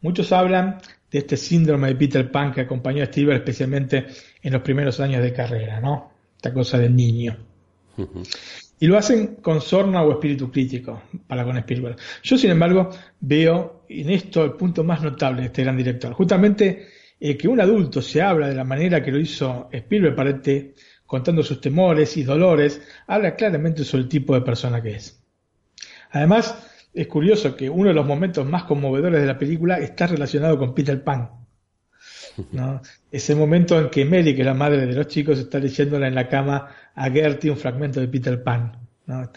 Muchos 0.00 0.32
hablan 0.32 0.78
de 1.10 1.18
este 1.18 1.36
síndrome 1.36 1.88
de 1.88 1.96
Peter 1.96 2.30
Pan 2.30 2.50
que 2.50 2.62
acompañó 2.62 3.02
a 3.02 3.04
Spielberg 3.04 3.40
especialmente 3.40 4.06
en 4.40 4.52
los 4.54 4.62
primeros 4.62 5.00
años 5.00 5.22
de 5.22 5.34
carrera, 5.34 5.78
¿no? 5.78 6.12
Esta 6.36 6.54
cosa 6.54 6.78
del 6.78 6.96
niño. 6.96 7.36
Uh 7.98 8.04
-huh. 8.04 8.38
Y 8.80 8.86
lo 8.86 8.96
hacen 8.96 9.36
con 9.42 9.60
sorna 9.60 10.02
o 10.02 10.12
espíritu 10.12 10.50
crítico 10.50 11.02
para 11.26 11.44
con 11.44 11.58
Spielberg. 11.58 11.96
Yo, 12.22 12.38
sin 12.38 12.52
embargo, 12.52 12.88
veo 13.20 13.84
en 13.90 14.08
esto 14.08 14.46
el 14.46 14.52
punto 14.52 14.82
más 14.82 15.02
notable 15.02 15.42
de 15.42 15.46
este 15.48 15.62
gran 15.62 15.76
director. 15.76 16.14
Justamente 16.14 16.95
eh, 17.18 17.36
que 17.36 17.48
un 17.48 17.60
adulto 17.60 18.02
se 18.02 18.20
habla 18.20 18.48
de 18.48 18.54
la 18.54 18.64
manera 18.64 19.02
que 19.02 19.12
lo 19.12 19.18
hizo 19.18 19.68
Spielberg 19.72 20.14
para 20.14 20.30
este, 20.30 20.74
contando 21.06 21.42
sus 21.42 21.60
temores 21.60 22.16
y 22.16 22.24
dolores, 22.24 22.82
habla 23.06 23.34
claramente 23.36 23.84
sobre 23.84 24.04
el 24.04 24.08
tipo 24.08 24.34
de 24.34 24.42
persona 24.42 24.82
que 24.82 24.96
es. 24.96 25.22
Además, 26.10 26.56
es 26.92 27.06
curioso 27.06 27.56
que 27.56 27.70
uno 27.70 27.88
de 27.88 27.94
los 27.94 28.06
momentos 28.06 28.46
más 28.46 28.64
conmovedores 28.64 29.20
de 29.20 29.26
la 29.26 29.38
película 29.38 29.78
está 29.78 30.06
relacionado 30.06 30.58
con 30.58 30.74
Peter 30.74 31.02
Pan. 31.02 31.30
¿no? 32.52 32.80
Ese 33.10 33.34
momento 33.34 33.78
en 33.78 33.90
que 33.90 34.04
Mary, 34.04 34.34
que 34.34 34.42
es 34.42 34.46
la 34.46 34.54
madre 34.54 34.86
de 34.86 34.94
los 34.94 35.06
chicos, 35.06 35.38
está 35.38 35.58
leyéndola 35.58 36.08
en 36.08 36.14
la 36.14 36.28
cama 36.28 36.68
a 36.94 37.10
Gertie 37.10 37.50
un 37.50 37.56
fragmento 37.56 38.00
de 38.00 38.08
Peter 38.08 38.42
Pan. 38.42 38.78
¿no? 39.06 39.30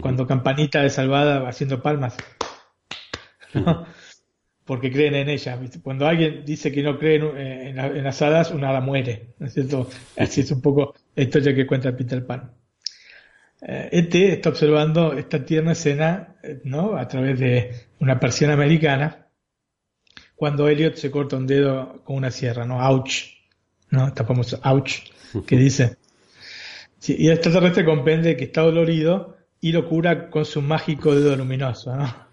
Cuando 0.00 0.26
Campanita 0.26 0.82
de 0.82 0.90
Salvada 0.90 1.40
va 1.40 1.48
haciendo 1.48 1.82
palmas. 1.82 2.16
¿no? 3.54 3.86
Porque 4.64 4.90
creen 4.90 5.14
en 5.14 5.28
ella. 5.28 5.58
Cuando 5.82 6.06
alguien 6.06 6.44
dice 6.44 6.72
que 6.72 6.82
no 6.82 6.98
cree 6.98 7.16
en, 7.16 8.04
las 8.04 8.22
hadas, 8.22 8.50
una 8.50 8.70
hada 8.70 8.80
muere. 8.80 9.34
¿no 9.38 9.46
es 9.46 9.52
cierto? 9.52 9.88
Así 10.16 10.40
es 10.40 10.50
un 10.50 10.62
poco 10.62 10.94
la 11.14 11.22
historia 11.22 11.54
que 11.54 11.66
cuenta 11.66 11.94
Peter 11.96 12.24
Pan. 12.24 12.52
Eh, 13.60 13.88
este 13.92 14.32
está 14.32 14.48
observando 14.50 15.12
esta 15.12 15.44
tierna 15.44 15.72
escena 15.72 16.36
¿no? 16.64 16.96
a 16.96 17.06
través 17.06 17.38
de 17.38 17.74
una 18.00 18.18
persiana 18.18 18.54
americana 18.54 19.24
cuando 20.34 20.68
Elliot 20.68 20.96
se 20.96 21.10
corta 21.10 21.36
un 21.36 21.46
dedo 21.46 22.02
con 22.04 22.16
una 22.16 22.30
sierra, 22.30 22.66
¿no? 22.66 22.78
Ouch, 22.78 23.30
¿no? 23.90 24.08
Esta 24.08 24.24
famosa 24.24 24.58
ouch 24.62 25.10
que 25.46 25.56
dice. 25.56 25.96
Sí, 26.98 27.16
y 27.18 27.28
el 27.28 27.34
extraterrestre 27.34 27.84
comprende 27.84 28.36
que 28.36 28.44
está 28.44 28.62
dolorido 28.62 29.36
y 29.60 29.72
lo 29.72 29.88
cura 29.88 30.30
con 30.30 30.44
su 30.44 30.60
mágico 30.60 31.14
dedo 31.14 31.36
luminoso, 31.36 31.94
¿no? 31.96 32.23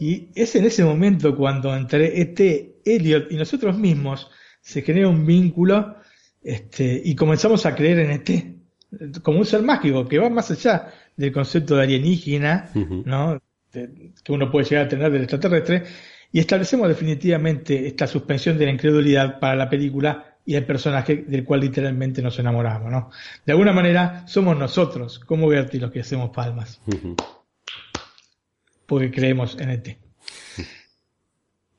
Y 0.00 0.28
es 0.34 0.54
en 0.56 0.64
ese 0.64 0.84
momento 0.84 1.36
cuando 1.36 1.74
entre 1.74 2.20
este 2.20 2.76
Elliot 2.84 3.30
y 3.32 3.36
nosotros 3.36 3.76
mismos 3.76 4.30
se 4.60 4.82
genera 4.82 5.08
un 5.08 5.26
vínculo 5.26 5.96
este, 6.42 7.00
y 7.04 7.14
comenzamos 7.14 7.66
a 7.66 7.74
creer 7.74 7.98
en 8.00 8.10
este 8.10 8.54
como 9.22 9.38
un 9.38 9.44
ser 9.44 9.62
mágico 9.62 10.06
que 10.08 10.18
va 10.18 10.30
más 10.30 10.50
allá 10.50 10.92
del 11.16 11.32
concepto 11.32 11.76
de 11.76 11.82
alienígena, 11.82 12.70
uh 12.74 12.78
-huh. 12.78 13.04
¿no? 13.04 13.42
De, 13.72 14.12
que 14.24 14.32
uno 14.32 14.50
puede 14.50 14.64
llegar 14.66 14.86
a 14.86 14.88
tener 14.88 15.12
del 15.12 15.22
extraterrestre, 15.22 15.84
y 16.32 16.38
establecemos 16.40 16.88
definitivamente 16.88 17.86
esta 17.86 18.06
suspensión 18.06 18.56
de 18.56 18.66
la 18.66 18.70
incredulidad 18.72 19.38
para 19.40 19.56
la 19.56 19.68
película 19.68 20.36
y 20.44 20.54
el 20.54 20.64
personaje 20.64 21.24
del 21.28 21.44
cual 21.44 21.60
literalmente 21.60 22.22
nos 22.22 22.38
enamoramos, 22.38 22.90
¿no? 22.90 23.10
De 23.44 23.52
alguna 23.52 23.72
manera 23.72 24.26
somos 24.26 24.56
nosotros, 24.56 25.18
como 25.18 25.48
Bertie, 25.48 25.80
los 25.80 25.90
que 25.90 26.00
hacemos 26.00 26.30
palmas. 26.30 26.80
Uh 26.86 26.90
-huh. 26.92 27.37
Porque 28.88 29.12
creemos 29.12 29.56
en 29.60 29.70
ET. 29.70 29.98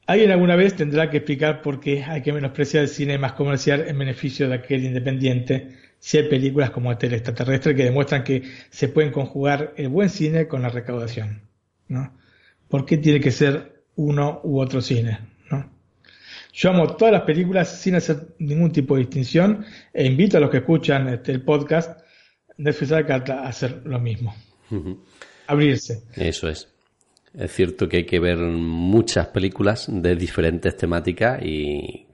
Alguien 0.06 0.32
alguna 0.32 0.56
vez 0.56 0.76
tendrá 0.76 1.10
que 1.10 1.18
explicar 1.18 1.62
por 1.62 1.82
qué 1.82 2.04
hay 2.04 2.22
que 2.22 2.32
menospreciar 2.32 2.84
el 2.84 2.90
cine 2.90 3.18
más 3.18 3.34
comercial 3.34 3.86
en 3.88 4.00
beneficio 4.00 4.48
de 4.48 4.56
aquel 4.56 4.86
independiente 4.86 5.76
si 6.00 6.18
hay 6.18 6.30
películas 6.30 6.70
como 6.70 6.92
El 6.92 7.14
extraterrestre 7.14 7.76
que 7.76 7.84
demuestran 7.84 8.24
que 8.24 8.44
se 8.70 8.88
pueden 8.88 9.12
conjugar 9.12 9.74
el 9.76 9.90
buen 9.90 10.10
cine 10.10 10.48
con 10.48 10.62
la 10.62 10.70
recaudación. 10.70 11.42
¿no? 11.90 12.14
por 12.70 12.86
qué 12.86 12.98
tiene 12.98 13.20
que 13.20 13.32
ser 13.32 13.84
uno 13.96 14.40
u 14.44 14.62
otro 14.62 14.82
cine. 14.82 15.20
¿no? 15.52 15.70
Yo 16.54 16.70
amo 16.70 16.96
todas 16.96 17.12
las 17.12 17.24
películas 17.24 17.82
sin 17.82 17.96
hacer 17.96 18.36
ningún 18.38 18.72
tipo 18.72 18.96
de 18.96 19.02
distinción 19.02 19.66
e 19.92 20.06
invito 20.06 20.38
a 20.38 20.40
los 20.40 20.50
que 20.50 20.58
escuchan 20.58 21.10
este, 21.10 21.32
el 21.32 21.42
podcast 21.42 22.00
Netflix 22.58 22.92
a 22.92 23.48
hacer 23.48 23.82
lo 23.86 24.00
mismo. 24.00 24.36
Abrirse. 25.48 26.04
Eso 26.16 26.48
es. 26.48 26.68
Es 27.34 27.52
cierto 27.52 27.88
que 27.88 27.98
hay 27.98 28.06
que 28.06 28.20
ver 28.20 28.38
muchas 28.38 29.28
películas 29.28 29.88
de 29.90 30.16
diferentes 30.16 30.76
temáticas 30.76 31.42
y 31.44 32.08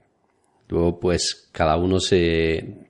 luego 0.68 1.00
pues 1.00 1.48
cada 1.52 1.76
uno 1.76 2.00
se 2.00 2.86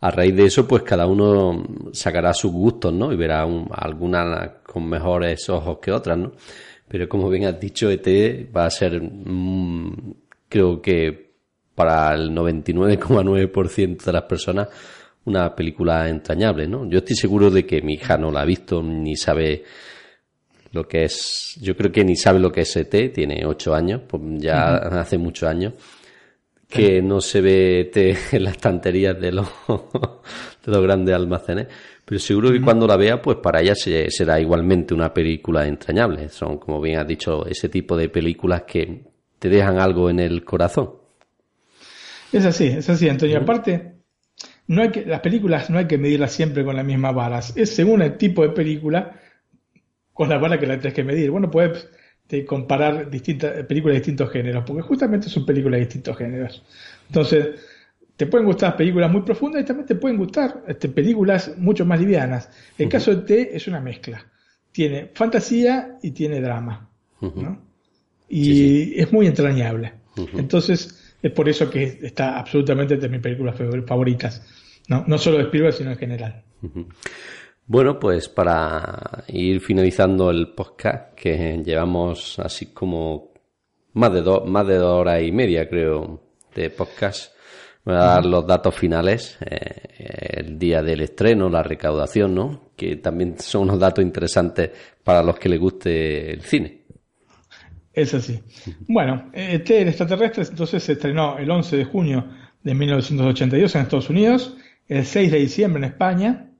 a 0.00 0.10
raíz 0.10 0.36
de 0.36 0.44
eso, 0.44 0.68
pues 0.68 0.82
cada 0.82 1.06
uno 1.06 1.64
sacará 1.92 2.34
sus 2.34 2.52
gustos, 2.52 2.92
¿no? 2.92 3.10
Y 3.10 3.16
verá 3.16 3.46
algunas 3.72 4.50
con 4.62 4.86
mejores 4.86 5.48
ojos 5.48 5.78
que 5.80 5.92
otras, 5.92 6.18
¿no? 6.18 6.32
Pero 6.86 7.08
como 7.08 7.30
bien 7.30 7.46
has 7.46 7.58
dicho, 7.58 7.90
ET 7.90 8.06
va 8.54 8.66
a 8.66 8.70
ser, 8.70 9.00
mm, 9.00 10.14
creo 10.46 10.82
que 10.82 11.36
para 11.74 12.14
el 12.14 12.30
99,9% 12.34 14.04
de 14.04 14.12
las 14.12 14.24
personas, 14.24 14.68
una 15.24 15.54
película 15.56 16.06
entrañable, 16.10 16.68
¿no? 16.68 16.86
Yo 16.86 16.98
estoy 16.98 17.16
seguro 17.16 17.50
de 17.50 17.64
que 17.64 17.80
mi 17.80 17.94
hija 17.94 18.18
no 18.18 18.30
la 18.30 18.42
ha 18.42 18.44
visto 18.44 18.82
ni 18.82 19.16
sabe 19.16 19.64
lo 20.74 20.86
que 20.86 21.04
es, 21.04 21.56
yo 21.60 21.76
creo 21.76 21.90
que 21.90 22.04
ni 22.04 22.16
sabe 22.16 22.40
lo 22.40 22.50
que 22.50 22.62
es 22.62 22.76
ET, 22.76 23.12
tiene 23.12 23.46
ocho 23.46 23.74
años, 23.74 24.02
pues 24.08 24.22
ya 24.38 24.74
hace 24.76 25.16
muchos 25.16 25.48
años 25.48 25.72
que 26.68 27.00
no 27.00 27.20
se 27.20 27.40
ve 27.40 27.90
en 28.32 28.44
las 28.44 28.54
estanterías 28.54 29.18
de 29.20 29.30
los, 29.30 29.46
de 30.66 30.72
los 30.72 30.82
grandes 30.82 31.14
almacenes. 31.14 31.68
Pero 32.04 32.18
seguro 32.18 32.50
que 32.50 32.60
cuando 32.60 32.86
la 32.86 32.96
vea, 32.96 33.22
pues 33.22 33.38
para 33.38 33.60
ella 33.60 33.74
será 33.76 34.40
igualmente 34.40 34.92
una 34.92 35.14
película 35.14 35.66
entrañable. 35.66 36.28
Son, 36.28 36.58
como 36.58 36.80
bien 36.80 36.98
has 36.98 37.06
dicho, 37.06 37.46
ese 37.46 37.68
tipo 37.68 37.96
de 37.96 38.08
películas 38.08 38.64
que 38.66 39.04
te 39.38 39.48
dejan 39.48 39.78
algo 39.78 40.10
en 40.10 40.18
el 40.18 40.44
corazón. 40.44 40.90
Es 42.32 42.44
así, 42.44 42.66
es 42.66 42.90
así, 42.90 43.08
Antonio. 43.08 43.38
Aparte, 43.38 43.94
no 44.66 44.82
hay 44.82 44.90
que, 44.90 45.06
las 45.06 45.20
películas 45.20 45.70
no 45.70 45.78
hay 45.78 45.86
que 45.86 45.96
medirlas 45.96 46.32
siempre 46.32 46.64
con 46.64 46.76
las 46.76 46.84
mismas 46.84 47.14
varas. 47.14 47.56
Es 47.56 47.74
según 47.74 48.02
el 48.02 48.16
tipo 48.18 48.42
de 48.42 48.50
película 48.50 49.20
con 50.14 50.28
la 50.28 50.38
vara 50.38 50.58
que 50.58 50.66
la 50.66 50.78
tienes 50.78 50.94
que 50.94 51.04
medir. 51.04 51.30
Bueno, 51.30 51.50
puedes 51.50 51.88
de 52.28 52.46
comparar 52.46 53.10
distintas 53.10 53.64
películas 53.64 53.94
de 53.94 54.00
distintos 54.00 54.30
géneros, 54.30 54.64
porque 54.66 54.82
justamente 54.82 55.28
son 55.28 55.44
películas 55.44 55.78
de 55.78 55.84
distintos 55.84 56.16
géneros. 56.16 56.62
Entonces, 57.08 57.60
te 58.16 58.26
pueden 58.26 58.46
gustar 58.46 58.76
películas 58.76 59.10
muy 59.10 59.22
profundas 59.22 59.62
y 59.62 59.66
también 59.66 59.86
te 59.86 59.96
pueden 59.96 60.16
gustar 60.16 60.62
este, 60.66 60.88
películas 60.88 61.54
mucho 61.58 61.84
más 61.84 62.00
livianas. 62.00 62.48
El 62.78 62.88
caso 62.88 63.14
de 63.14 63.22
T 63.22 63.56
es 63.56 63.66
una 63.66 63.80
mezcla. 63.80 64.24
Tiene 64.72 65.10
fantasía 65.12 65.98
y 66.02 66.12
tiene 66.12 66.40
drama. 66.40 66.88
Y 68.28 69.00
es 69.00 69.12
muy 69.12 69.26
entrañable. 69.26 69.92
Entonces, 70.34 71.14
es 71.22 71.30
por 71.32 71.48
eso 71.48 71.70
que 71.70 71.98
está 72.02 72.38
absolutamente 72.38 72.94
entre 72.94 73.08
mis 73.08 73.20
películas 73.20 73.56
favoritas. 73.86 74.42
No, 74.88 75.04
no 75.06 75.18
solo 75.18 75.38
de 75.38 75.44
Spielberg, 75.44 75.74
sino 75.74 75.90
en 75.90 75.96
general. 75.96 76.42
Bueno, 77.66 77.98
pues 77.98 78.28
para 78.28 79.24
ir 79.28 79.58
finalizando 79.60 80.30
el 80.30 80.48
podcast, 80.48 81.14
que 81.14 81.62
llevamos 81.64 82.38
así 82.38 82.66
como 82.66 83.32
más 83.94 84.12
de, 84.12 84.20
dos 84.20 84.46
más 84.46 84.66
de 84.66 84.76
dos 84.76 85.00
horas 85.00 85.22
y 85.22 85.32
media, 85.32 85.66
creo, 85.66 86.20
de 86.54 86.68
podcast, 86.68 87.32
voy 87.82 87.94
a 87.94 88.00
dar 88.00 88.26
los 88.26 88.46
datos 88.46 88.74
finales, 88.74 89.38
eh, 89.40 90.40
el 90.44 90.58
día 90.58 90.82
del 90.82 91.00
estreno, 91.00 91.48
la 91.48 91.62
recaudación, 91.62 92.34
¿no? 92.34 92.70
Que 92.76 92.96
también 92.96 93.38
son 93.38 93.62
unos 93.62 93.80
datos 93.80 94.04
interesantes 94.04 94.70
para 95.02 95.22
los 95.22 95.38
que 95.38 95.48
les 95.48 95.58
guste 95.58 96.32
el 96.34 96.42
cine. 96.42 96.82
Es 97.94 98.12
así. 98.12 98.42
Bueno, 98.88 99.30
este 99.32 99.80
el 99.80 99.88
extraterrestre 99.88 100.44
entonces 100.44 100.82
se 100.82 100.92
estrenó 100.92 101.38
el 101.38 101.50
11 101.50 101.78
de 101.78 101.84
junio 101.86 102.26
de 102.62 102.74
1982 102.74 103.74
en 103.74 103.80
Estados 103.80 104.10
Unidos, 104.10 104.54
el 104.86 105.06
6 105.06 105.32
de 105.32 105.38
diciembre 105.38 105.78
en 105.78 105.92
España, 105.92 106.50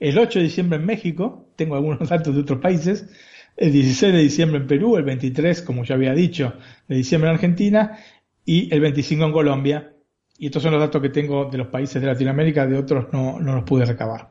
el 0.00 0.18
8 0.18 0.38
de 0.38 0.44
diciembre 0.44 0.78
en 0.78 0.86
México, 0.86 1.48
tengo 1.56 1.76
algunos 1.76 2.08
datos 2.08 2.34
de 2.34 2.40
otros 2.40 2.60
países, 2.60 3.08
el 3.56 3.72
16 3.72 4.12
de 4.12 4.20
diciembre 4.20 4.60
en 4.60 4.66
Perú, 4.66 4.96
el 4.96 5.02
23, 5.02 5.62
como 5.62 5.84
ya 5.84 5.96
había 5.96 6.14
dicho, 6.14 6.54
de 6.86 6.96
diciembre 6.96 7.28
en 7.30 7.34
Argentina 7.34 7.98
y 8.44 8.72
el 8.72 8.80
25 8.80 9.24
en 9.24 9.32
Colombia. 9.32 9.92
Y 10.40 10.46
estos 10.46 10.62
son 10.62 10.70
los 10.70 10.80
datos 10.80 11.02
que 11.02 11.08
tengo 11.08 11.46
de 11.46 11.58
los 11.58 11.66
países 11.66 12.00
de 12.00 12.06
Latinoamérica, 12.06 12.64
de 12.64 12.78
otros 12.78 13.06
no, 13.12 13.40
no 13.40 13.56
los 13.56 13.64
pude 13.64 13.84
recabar. 13.84 14.30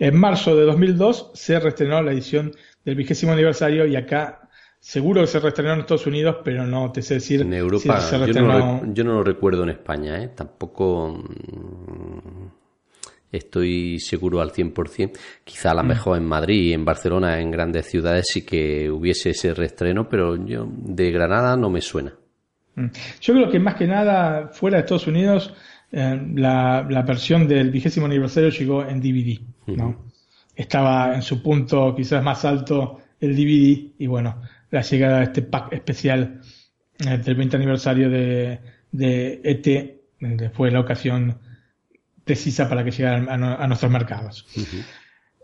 En 0.00 0.18
marzo 0.18 0.56
de 0.56 0.64
2002 0.64 1.30
se 1.34 1.60
reestrenó 1.60 2.02
la 2.02 2.10
edición 2.10 2.52
del 2.84 2.96
vigésimo 2.96 3.30
aniversario 3.30 3.86
y 3.86 3.94
acá 3.94 4.48
seguro 4.80 5.20
que 5.20 5.28
se 5.28 5.38
reestrenó 5.38 5.74
en 5.74 5.80
Estados 5.80 6.08
Unidos, 6.08 6.38
pero 6.44 6.66
no 6.66 6.90
te 6.90 7.02
sé 7.02 7.14
decir 7.14 7.42
en 7.42 7.54
Europa. 7.54 8.00
Si 8.00 8.10
se 8.10 8.18
reestrenó... 8.18 8.52
yo, 8.52 8.86
no, 8.86 8.94
yo 8.94 9.04
no 9.04 9.12
lo 9.12 9.22
recuerdo 9.22 9.62
en 9.62 9.70
España, 9.70 10.20
¿eh? 10.20 10.28
tampoco 10.34 11.24
mm, 11.24 12.63
estoy 13.36 13.98
seguro 14.00 14.40
al 14.40 14.52
100%. 14.52 15.12
Quizá 15.44 15.70
a 15.70 15.74
lo 15.74 15.82
mejor 15.82 16.18
en 16.18 16.24
Madrid, 16.24 16.72
en 16.72 16.84
Barcelona, 16.84 17.40
en 17.40 17.50
grandes 17.50 17.86
ciudades 17.86 18.26
sí 18.32 18.44
que 18.44 18.90
hubiese 18.90 19.30
ese 19.30 19.54
reestreno, 19.54 20.08
pero 20.08 20.36
yo 20.44 20.68
de 20.70 21.10
Granada 21.10 21.56
no 21.56 21.70
me 21.70 21.80
suena. 21.80 22.12
Mm. 22.76 22.86
Yo 23.20 23.34
creo 23.34 23.50
que 23.50 23.58
más 23.58 23.74
que 23.74 23.86
nada 23.86 24.48
fuera 24.48 24.76
de 24.76 24.80
Estados 24.82 25.06
Unidos 25.06 25.54
eh, 25.92 26.20
la, 26.34 26.86
la, 26.88 27.02
versión 27.02 27.46
del 27.46 27.70
vigésimo 27.70 28.06
aniversario 28.06 28.50
llegó 28.50 28.84
en 28.84 29.00
DVD, 29.00 29.38
¿no? 29.76 30.06
Estaba 30.56 31.14
en 31.14 31.22
su 31.22 31.40
punto 31.40 31.94
quizás 31.94 32.22
más 32.22 32.44
alto 32.44 33.00
el 33.20 33.36
DVD 33.36 33.92
y 33.98 34.06
bueno, 34.08 34.40
la 34.70 34.82
llegada 34.82 35.18
de 35.18 35.24
este 35.24 35.42
pack 35.42 35.72
especial 35.72 36.40
eh, 36.98 37.18
del 37.18 37.34
20 37.36 37.56
aniversario 37.56 38.10
de, 38.10 38.58
de 38.90 39.40
ET 39.44 40.52
fue 40.52 40.70
la 40.70 40.80
ocasión 40.80 41.38
precisa 42.24 42.68
para 42.68 42.84
que 42.84 42.90
llegara 42.90 43.32
a, 43.32 43.66
nuestros 43.66 43.90
mercados. 43.90 44.46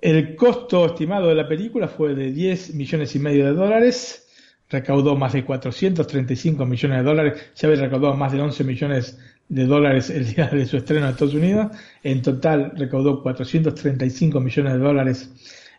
El 0.00 0.34
costo 0.34 0.86
estimado 0.86 1.28
de 1.28 1.34
la 1.34 1.46
película 1.46 1.88
fue 1.88 2.14
de 2.14 2.32
10 2.32 2.74
millones 2.74 3.14
y 3.14 3.18
medio 3.18 3.44
de 3.46 3.52
dólares, 3.52 4.28
recaudó 4.68 5.16
más 5.16 5.34
de 5.34 5.44
435 5.44 6.64
millones 6.64 6.98
de 6.98 7.04
dólares, 7.04 7.52
ya 7.54 7.68
había 7.68 7.82
recaudado 7.82 8.16
más 8.16 8.32
de 8.32 8.40
11 8.40 8.64
millones 8.64 9.18
de 9.48 9.66
dólares 9.66 10.10
el 10.10 10.32
día 10.32 10.46
de 10.46 10.64
su 10.64 10.76
estreno 10.76 11.06
en 11.06 11.10
Estados 11.12 11.34
Unidos, 11.34 11.76
en 12.02 12.22
total 12.22 12.72
recaudó 12.76 13.22
435 13.22 14.40
millones 14.40 14.72
de 14.72 14.78
dólares, 14.78 15.30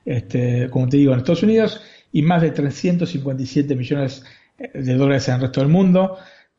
este, 0.05 0.69
como 0.69 0.87
te 0.87 0.97
digo, 0.97 1.13
en 1.13 1.19
Estados 1.19 1.43
Unidos, 1.43 1.81
y 2.11 2.21
más 2.21 2.41
de 2.41 2.51
357 2.51 3.75
millones 3.75 4.23
de 4.57 4.93
dólares 4.95 5.27
en 5.29 5.35
el 5.35 5.41
resto 5.41 5.61
del 5.61 5.69
mundo, 5.69 6.17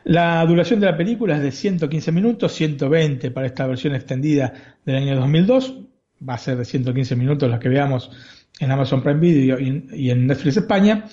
La 0.04 0.46
duración 0.46 0.80
de 0.80 0.86
la 0.86 0.96
película 0.96 1.36
es 1.36 1.44
de 1.44 1.52
115 1.52 2.12
minutos, 2.12 2.54
120 2.54 3.32
para 3.32 3.48
esta 3.48 3.68
versión 3.68 3.96
extendida 3.96 4.54
del 4.86 4.96
año 4.96 5.16
2002. 5.16 5.80
Va 6.28 6.36
a 6.36 6.38
ser 6.38 6.58
de 6.58 6.66
115 6.66 7.16
minutos 7.16 7.50
la 7.50 7.60
que 7.60 7.70
veamos 7.70 8.12
en 8.60 8.72
Amazon 8.72 9.04
Prime 9.04 9.20
Video 9.20 9.60
y 9.60 10.10
en 10.10 10.28
Netflix 10.28 10.58
España. 10.58 11.06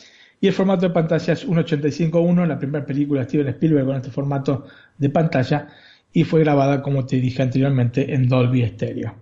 Y 0.45 0.47
el 0.47 0.53
formato 0.53 0.87
de 0.87 0.93
pantalla 0.93 1.33
es 1.33 1.49
1.85.1, 1.49 2.47
la 2.47 2.59
primera 2.59 2.85
película 2.85 3.23
de 3.23 3.29
Steven 3.29 3.49
Spielberg 3.49 3.87
con 3.87 3.97
este 3.97 4.11
formato 4.11 4.67
de 4.99 5.09
pantalla 5.09 5.69
y 6.15 6.23
fue 6.23 6.41
grabada, 6.41 6.81
como 6.81 7.05
te 7.05 7.17
dije 7.17 7.43
anteriormente, 7.43 8.15
en 8.15 8.29
Dolby 8.29 8.65
Stereo. 8.69 9.17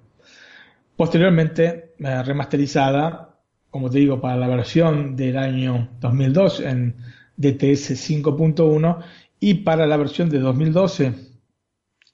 Posteriormente, 0.94 1.94
eh, 1.98 2.22
remasterizada, 2.22 3.40
como 3.70 3.88
te 3.88 3.98
digo, 3.98 4.20
para 4.20 4.36
la 4.36 4.46
versión 4.46 5.16
del 5.16 5.38
año 5.38 5.88
2002 6.00 6.60
en 6.60 6.96
DTS 7.38 7.96
5.1 7.96 9.02
y 9.40 9.54
para 9.54 9.86
la 9.86 9.96
versión 9.96 10.28
de 10.28 10.38
2012 10.38 11.14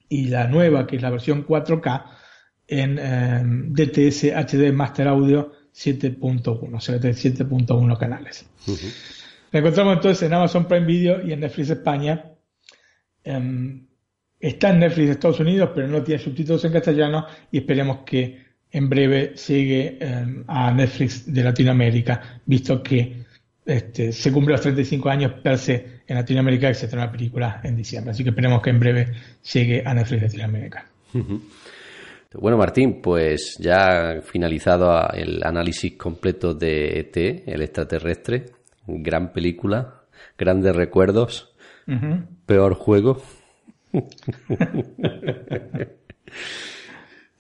y 0.09 0.29
la 0.29 0.47
nueva, 0.47 0.87
que 0.87 0.97
es 0.97 1.03
la 1.03 1.11
versión 1.11 1.45
4K, 1.45 2.05
en 2.69 2.99
eh, 3.01 3.43
DTS 3.71 4.33
HD 4.33 4.73
Master 4.73 5.09
Audio 5.09 5.53
7.1, 5.75 6.77
o 6.77 6.81
sea, 6.81 6.99
de 6.99 7.11
7.1 7.11 7.99
canales. 7.99 8.49
La 9.51 9.59
encontramos 9.59 9.97
entonces 9.97 10.23
en 10.23 10.35
Amazon 10.35 10.69
Prime 10.69 10.87
Video 10.87 11.27
y 11.27 11.33
en 11.33 11.41
Netflix 11.41 11.71
España. 11.71 12.33
Em, 13.25 13.88
está 14.41 14.71
en 14.71 14.81
Netflix 14.81 15.07
de 15.07 15.13
Estados 15.13 15.41
Unidos, 15.41 15.71
pero 15.75 15.89
no 15.89 16.03
tiene 16.03 16.23
subtítulos 16.23 16.65
en 16.65 16.73
castellano 16.73 17.27
y 17.51 17.59
esperemos 17.59 17.99
que 18.05 18.49
en 18.71 18.89
breve 18.89 19.35
llegue 19.35 19.99
em, 20.01 20.45
a 20.47 20.71
Netflix 20.73 21.33
de 21.33 21.43
Latinoamérica, 21.43 22.41
visto 22.45 22.83
que 22.83 23.25
este, 23.65 24.13
se 24.13 24.33
cumple 24.33 24.53
los 24.53 24.61
35 24.61 25.09
años 25.09 25.33
per 25.43 25.59
se 25.59 26.01
en 26.07 26.17
Latinoamérica 26.17 26.71
y 26.71 26.75
se 26.75 26.89
trae 26.89 27.03
una 27.03 27.13
película 27.13 27.61
en 27.63 27.77
diciembre. 27.77 28.13
Así 28.13 28.23
que 28.23 28.31
esperemos 28.31 28.63
que 28.63 28.71
en 28.71 28.81
breve 28.81 29.13
llegue 29.53 29.83
a 29.85 29.95
Netflix 29.95 30.21
de 30.21 30.27
Latinoamérica. 30.27 30.87
Bueno, 32.35 32.57
Martín, 32.59 33.01
pues 33.03 33.57
ya 33.59 34.21
finalizado 34.23 35.11
el 35.13 35.43
análisis 35.45 35.95
completo 35.95 36.55
de 36.55 37.01
ET, 37.01 37.17
el 37.47 37.63
extraterrestre, 37.63 38.47
gran 38.87 39.33
película, 39.33 40.03
grandes 40.37 40.75
recuerdos, 40.77 41.55
peor 42.47 42.75
juego. 42.75 43.23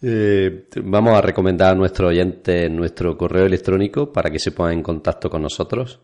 Eh, 0.01 0.69
vamos 0.85 1.15
a 1.15 1.21
recomendar 1.21 1.73
a 1.73 1.75
nuestro 1.75 2.07
oyente 2.07 2.71
nuestro 2.71 3.19
correo 3.19 3.47
electrónico 3.47 4.13
para 4.13 4.31
que 4.31 4.39
se 4.39 4.53
pongan 4.53 4.75
en 4.75 4.83
contacto 4.85 5.29
con 5.29 5.43
nosotros. 5.43 6.01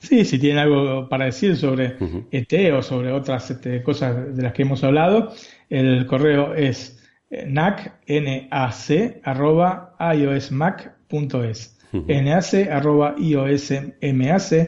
Sí, 0.00 0.24
si 0.24 0.40
tienen 0.40 0.58
algo 0.58 1.08
para 1.08 1.26
decir 1.26 1.56
sobre 1.56 1.96
ET 2.32 2.72
o 2.72 2.82
sobre 2.82 3.12
otras 3.12 3.48
este, 3.50 3.80
cosas 3.82 4.36
de 4.36 4.42
las 4.42 4.52
que 4.52 4.62
hemos 4.62 4.82
hablado, 4.82 5.32
el 5.70 6.04
correo 6.06 6.54
es 6.54 6.98
nac, 7.30 8.00
nac, 8.08 8.74
arroba 9.22 9.94
iosmac.es. 10.14 11.78
nac, 11.92 12.54
arroba 12.70 13.14
iosmac.es. 13.18 14.58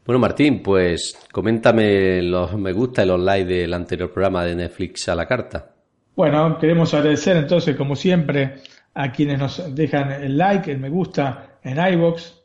Bueno, 0.07 0.19
Martín, 0.19 0.63
pues 0.63 1.19
coméntame 1.31 2.23
los 2.23 2.57
me 2.57 2.73
gusta 2.73 3.05
y 3.05 3.09
los 3.09 3.21
likes 3.21 3.53
del 3.53 3.75
anterior 3.75 4.11
programa 4.11 4.43
de 4.45 4.55
Netflix 4.55 5.07
a 5.11 5.15
la 5.15 5.27
carta. 5.27 5.75
Bueno, 6.19 6.59
queremos 6.59 6.93
agradecer 6.95 7.37
entonces, 7.37 7.77
como 7.77 7.95
siempre, 7.95 8.57
a 8.93 9.13
quienes 9.13 9.39
nos 9.39 9.73
dejan 9.73 10.11
el 10.11 10.37
like, 10.37 10.69
el 10.69 10.81
me 10.81 10.89
gusta 10.89 11.61
en 11.63 11.79
iBox, 11.93 12.43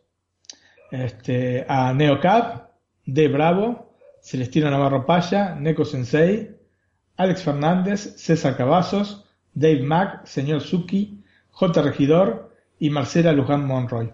este, 0.91 1.65
a 1.67 1.91
NeoCap, 1.91 2.69
De 3.03 3.27
Bravo, 3.29 3.95
Celestino 4.21 4.69
Navarro 4.69 5.07
Paya, 5.07 5.55
Neko 5.55 5.85
Sensei, 5.85 6.55
Alex 7.17 7.41
Fernández, 7.41 8.13
César 8.15 8.55
Cavazos, 8.55 9.25
Dave 9.55 9.81
Mack, 9.81 10.27
Señor 10.27 10.61
Suki, 10.61 11.23
J. 11.49 11.81
Regidor 11.81 12.55
y 12.77 12.91
Marcela 12.91 13.33
Luján 13.33 13.65
Monroy. 13.65 14.13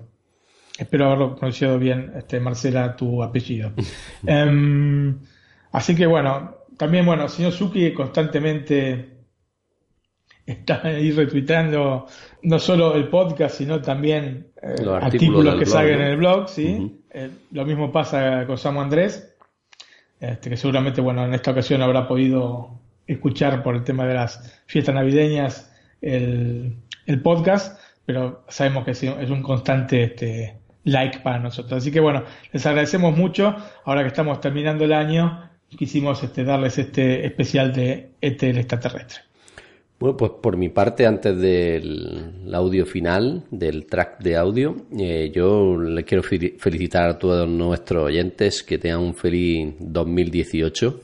Espero 0.77 1.07
haberlo 1.07 1.35
pronunciado 1.35 1.77
bien, 1.77 2.13
este, 2.15 2.39
Marcela, 2.39 2.95
tu 2.95 3.21
apellido. 3.21 3.73
Em, 4.25 5.19
así 5.73 5.95
que 5.95 6.05
bueno, 6.05 6.55
también 6.77 7.05
bueno, 7.05 7.27
señor 7.27 7.51
Suki 7.51 7.93
constantemente 7.93 9.18
está 10.51 10.81
ahí 10.83 11.11
retuiteando 11.11 12.07
no 12.43 12.59
solo 12.59 12.95
el 12.95 13.07
podcast, 13.07 13.57
sino 13.57 13.81
también 13.81 14.47
eh, 14.61 14.75
artículos, 15.01 15.55
que 15.55 15.65
salgan 15.65 16.01
en 16.01 16.07
el 16.07 16.17
blog, 16.17 16.49
¿sí? 16.49 17.01
Eh, 17.11 17.29
lo 17.51 17.65
mismo 17.65 17.91
pasa 17.91 18.45
con 18.45 18.57
Samu 18.57 18.81
Andrés, 18.81 19.35
este, 20.19 20.49
que 20.49 20.57
seguramente, 20.57 21.01
bueno, 21.01 21.25
en 21.25 21.33
esta 21.33 21.51
ocasión 21.51 21.81
habrá 21.81 22.07
podido 22.07 22.79
escuchar 23.07 23.63
por 23.63 23.75
el 23.75 23.83
tema 23.83 24.05
de 24.05 24.13
las 24.13 24.61
fiestas 24.65 24.95
navideñas 24.95 25.71
el, 26.01 26.77
podcast, 27.23 27.79
pero 28.05 28.43
sabemos 28.47 28.85
que 28.85 28.91
es 28.91 29.29
un 29.29 29.41
constante 29.41 30.03
este, 30.03 30.59
like 30.83 31.19
para 31.19 31.39
nosotros. 31.39 31.81
Así 31.81 31.91
que 31.91 31.99
bueno, 31.99 32.23
les 32.51 32.65
agradecemos 32.65 33.17
mucho. 33.17 33.55
Ahora 33.85 34.01
que 34.01 34.07
estamos 34.09 34.39
terminando 34.39 34.85
el 34.85 34.93
año, 34.93 35.49
quisimos 35.77 36.21
este, 36.23 36.43
darles 36.43 36.77
este 36.77 37.25
especial 37.25 37.73
de 37.73 38.11
ET 38.21 38.41
el 38.43 38.59
extraterrestre. 38.59 39.28
Bueno, 39.99 40.15
pues 40.15 40.31
por 40.41 40.55
mi 40.55 40.69
parte, 40.69 41.05
antes 41.05 41.37
del 41.37 42.53
audio 42.53 42.85
final, 42.85 43.43
del 43.51 43.85
track 43.85 44.19
de 44.19 44.37
audio, 44.37 44.73
eh, 44.97 45.29
yo 45.35 45.75
le 45.75 46.05
quiero 46.05 46.23
felicitar 46.23 47.09
a 47.09 47.19
todos 47.19 47.49
nuestros 47.49 48.05
oyentes 48.05 48.63
que 48.63 48.77
tengan 48.77 49.01
un 49.01 49.13
feliz 49.13 49.73
2018 49.77 51.01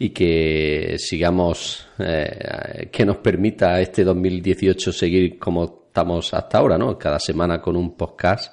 y 0.00 0.10
que 0.10 0.96
sigamos, 0.98 1.86
eh, 2.00 2.88
que 2.90 3.06
nos 3.06 3.18
permita 3.18 3.80
este 3.80 4.02
2018 4.02 4.90
seguir 4.90 5.38
como 5.38 5.84
estamos 5.86 6.34
hasta 6.34 6.58
ahora, 6.58 6.76
¿no? 6.76 6.98
Cada 6.98 7.20
semana 7.20 7.60
con 7.60 7.76
un 7.76 7.96
podcast 7.96 8.52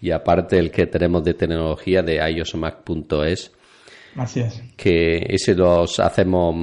y 0.00 0.12
aparte 0.12 0.58
el 0.58 0.70
que 0.70 0.86
tenemos 0.86 1.24
de 1.24 1.34
tecnología 1.34 2.04
de 2.04 2.20
iosmac.es. 2.36 3.50
Así 4.14 4.40
es. 4.40 4.62
Que 4.76 5.26
ese 5.28 5.56
los 5.56 5.98
hacemos 5.98 6.54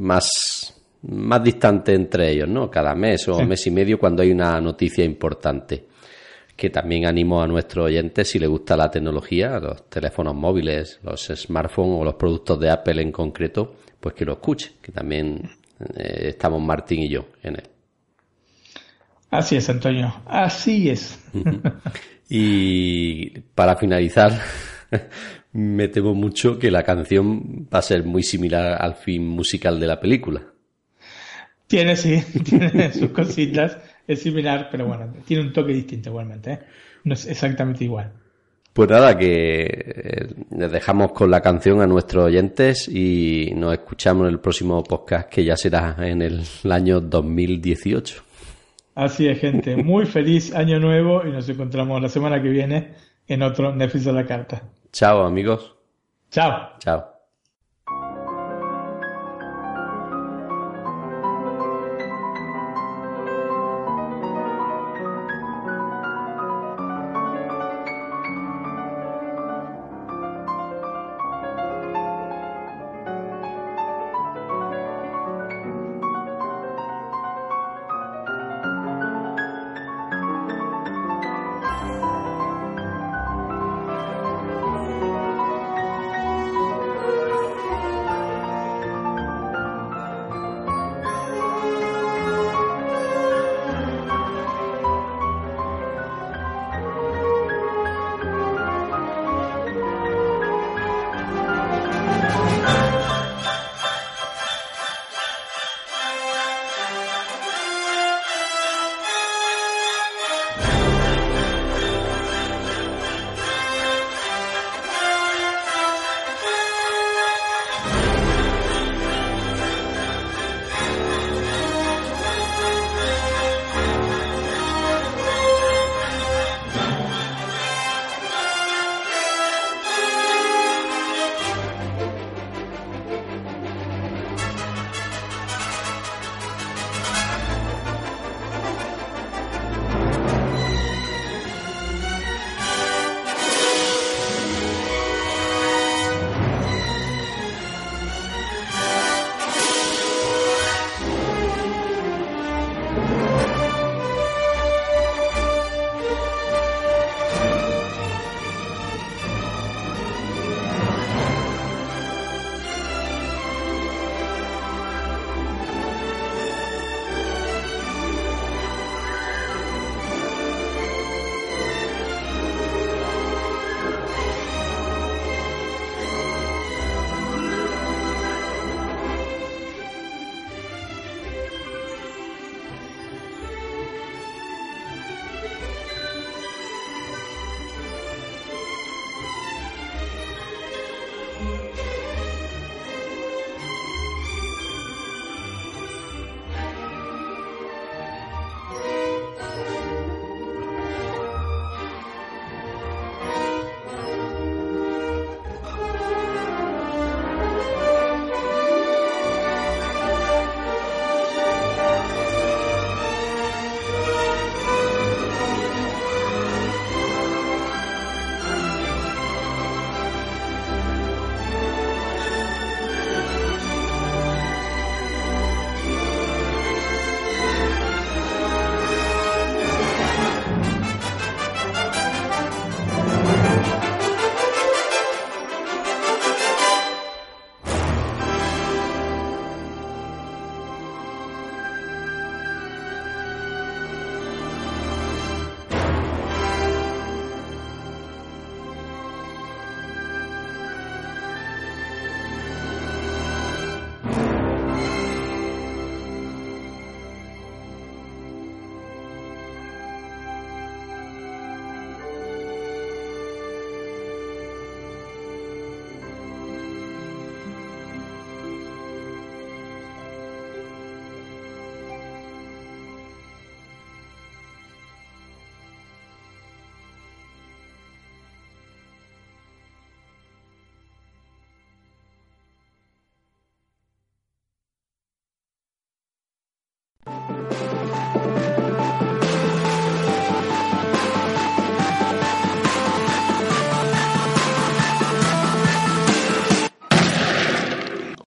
más, 0.00 0.74
más 1.02 1.42
distante 1.42 1.94
entre 1.94 2.30
ellos, 2.30 2.48
¿no? 2.48 2.70
Cada 2.70 2.94
mes 2.94 3.28
o 3.28 3.42
mes 3.44 3.66
y 3.66 3.70
medio 3.70 3.98
cuando 3.98 4.22
hay 4.22 4.32
una 4.32 4.60
noticia 4.60 5.04
importante. 5.04 5.86
Que 6.56 6.68
también 6.68 7.06
animo 7.06 7.42
a 7.42 7.46
nuestros 7.46 7.86
oyentes, 7.86 8.28
si 8.28 8.38
les 8.38 8.48
gusta 8.48 8.76
la 8.76 8.90
tecnología, 8.90 9.58
los 9.58 9.88
teléfonos 9.88 10.34
móviles, 10.34 11.00
los 11.02 11.26
smartphones 11.34 12.00
o 12.00 12.04
los 12.04 12.14
productos 12.14 12.60
de 12.60 12.70
Apple 12.70 13.00
en 13.00 13.12
concreto, 13.12 13.76
pues 13.98 14.14
que 14.14 14.26
lo 14.26 14.34
escuchen, 14.34 14.72
que 14.82 14.92
también 14.92 15.50
eh, 15.96 16.28
estamos 16.28 16.60
Martín 16.60 17.00
y 17.00 17.08
yo 17.08 17.26
en 17.42 17.56
él. 17.56 17.68
Así 19.30 19.56
es, 19.56 19.70
Antonio, 19.70 20.12
así 20.26 20.90
es. 20.90 21.18
y 22.28 23.30
para 23.54 23.76
finalizar, 23.76 24.32
me 25.52 25.88
temo 25.88 26.14
mucho 26.14 26.58
que 26.58 26.70
la 26.70 26.82
canción 26.82 27.68
va 27.72 27.78
a 27.78 27.82
ser 27.82 28.04
muy 28.04 28.22
similar 28.22 28.80
al 28.80 28.94
fin 28.94 29.26
musical 29.26 29.78
de 29.80 29.86
la 29.86 30.00
película. 30.00 30.42
Tiene, 31.66 31.96
sí, 31.96 32.22
tiene 32.44 32.92
sus 32.92 33.10
cositas, 33.10 33.78
es 34.06 34.22
similar, 34.22 34.68
pero 34.70 34.86
bueno, 34.86 35.12
tiene 35.24 35.44
un 35.44 35.52
toque 35.52 35.72
distinto 35.72 36.10
igualmente. 36.10 36.52
¿eh? 36.52 36.58
no 37.04 37.14
es 37.14 37.26
exactamente 37.26 37.84
igual. 37.84 38.12
Pues 38.72 38.88
nada, 38.88 39.18
que 39.18 39.62
eh, 39.64 40.28
les 40.56 40.70
dejamos 40.70 41.12
con 41.12 41.30
la 41.30 41.40
canción 41.40 41.80
a 41.80 41.86
nuestros 41.86 42.26
oyentes 42.26 42.88
y 42.88 43.52
nos 43.56 43.72
escuchamos 43.72 44.28
en 44.28 44.34
el 44.34 44.40
próximo 44.40 44.82
podcast 44.84 45.28
que 45.28 45.44
ya 45.44 45.56
será 45.56 45.96
en 45.98 46.22
el 46.22 46.44
año 46.70 47.00
2018. 47.00 48.22
Así 48.94 49.26
es, 49.26 49.40
gente. 49.40 49.76
Muy 49.76 50.06
feliz 50.06 50.54
año 50.54 50.78
nuevo 50.78 51.26
y 51.26 51.30
nos 51.30 51.48
encontramos 51.48 52.00
la 52.00 52.08
semana 52.08 52.40
que 52.40 52.48
viene 52.48 52.92
en 53.26 53.42
otro 53.42 53.74
Netflix 53.74 54.06
a 54.06 54.12
la 54.12 54.26
carta. 54.26 54.62
Chao, 54.92 55.24
amigos. 55.24 55.74
Chao. 56.30 56.78
Chao. 56.78 57.09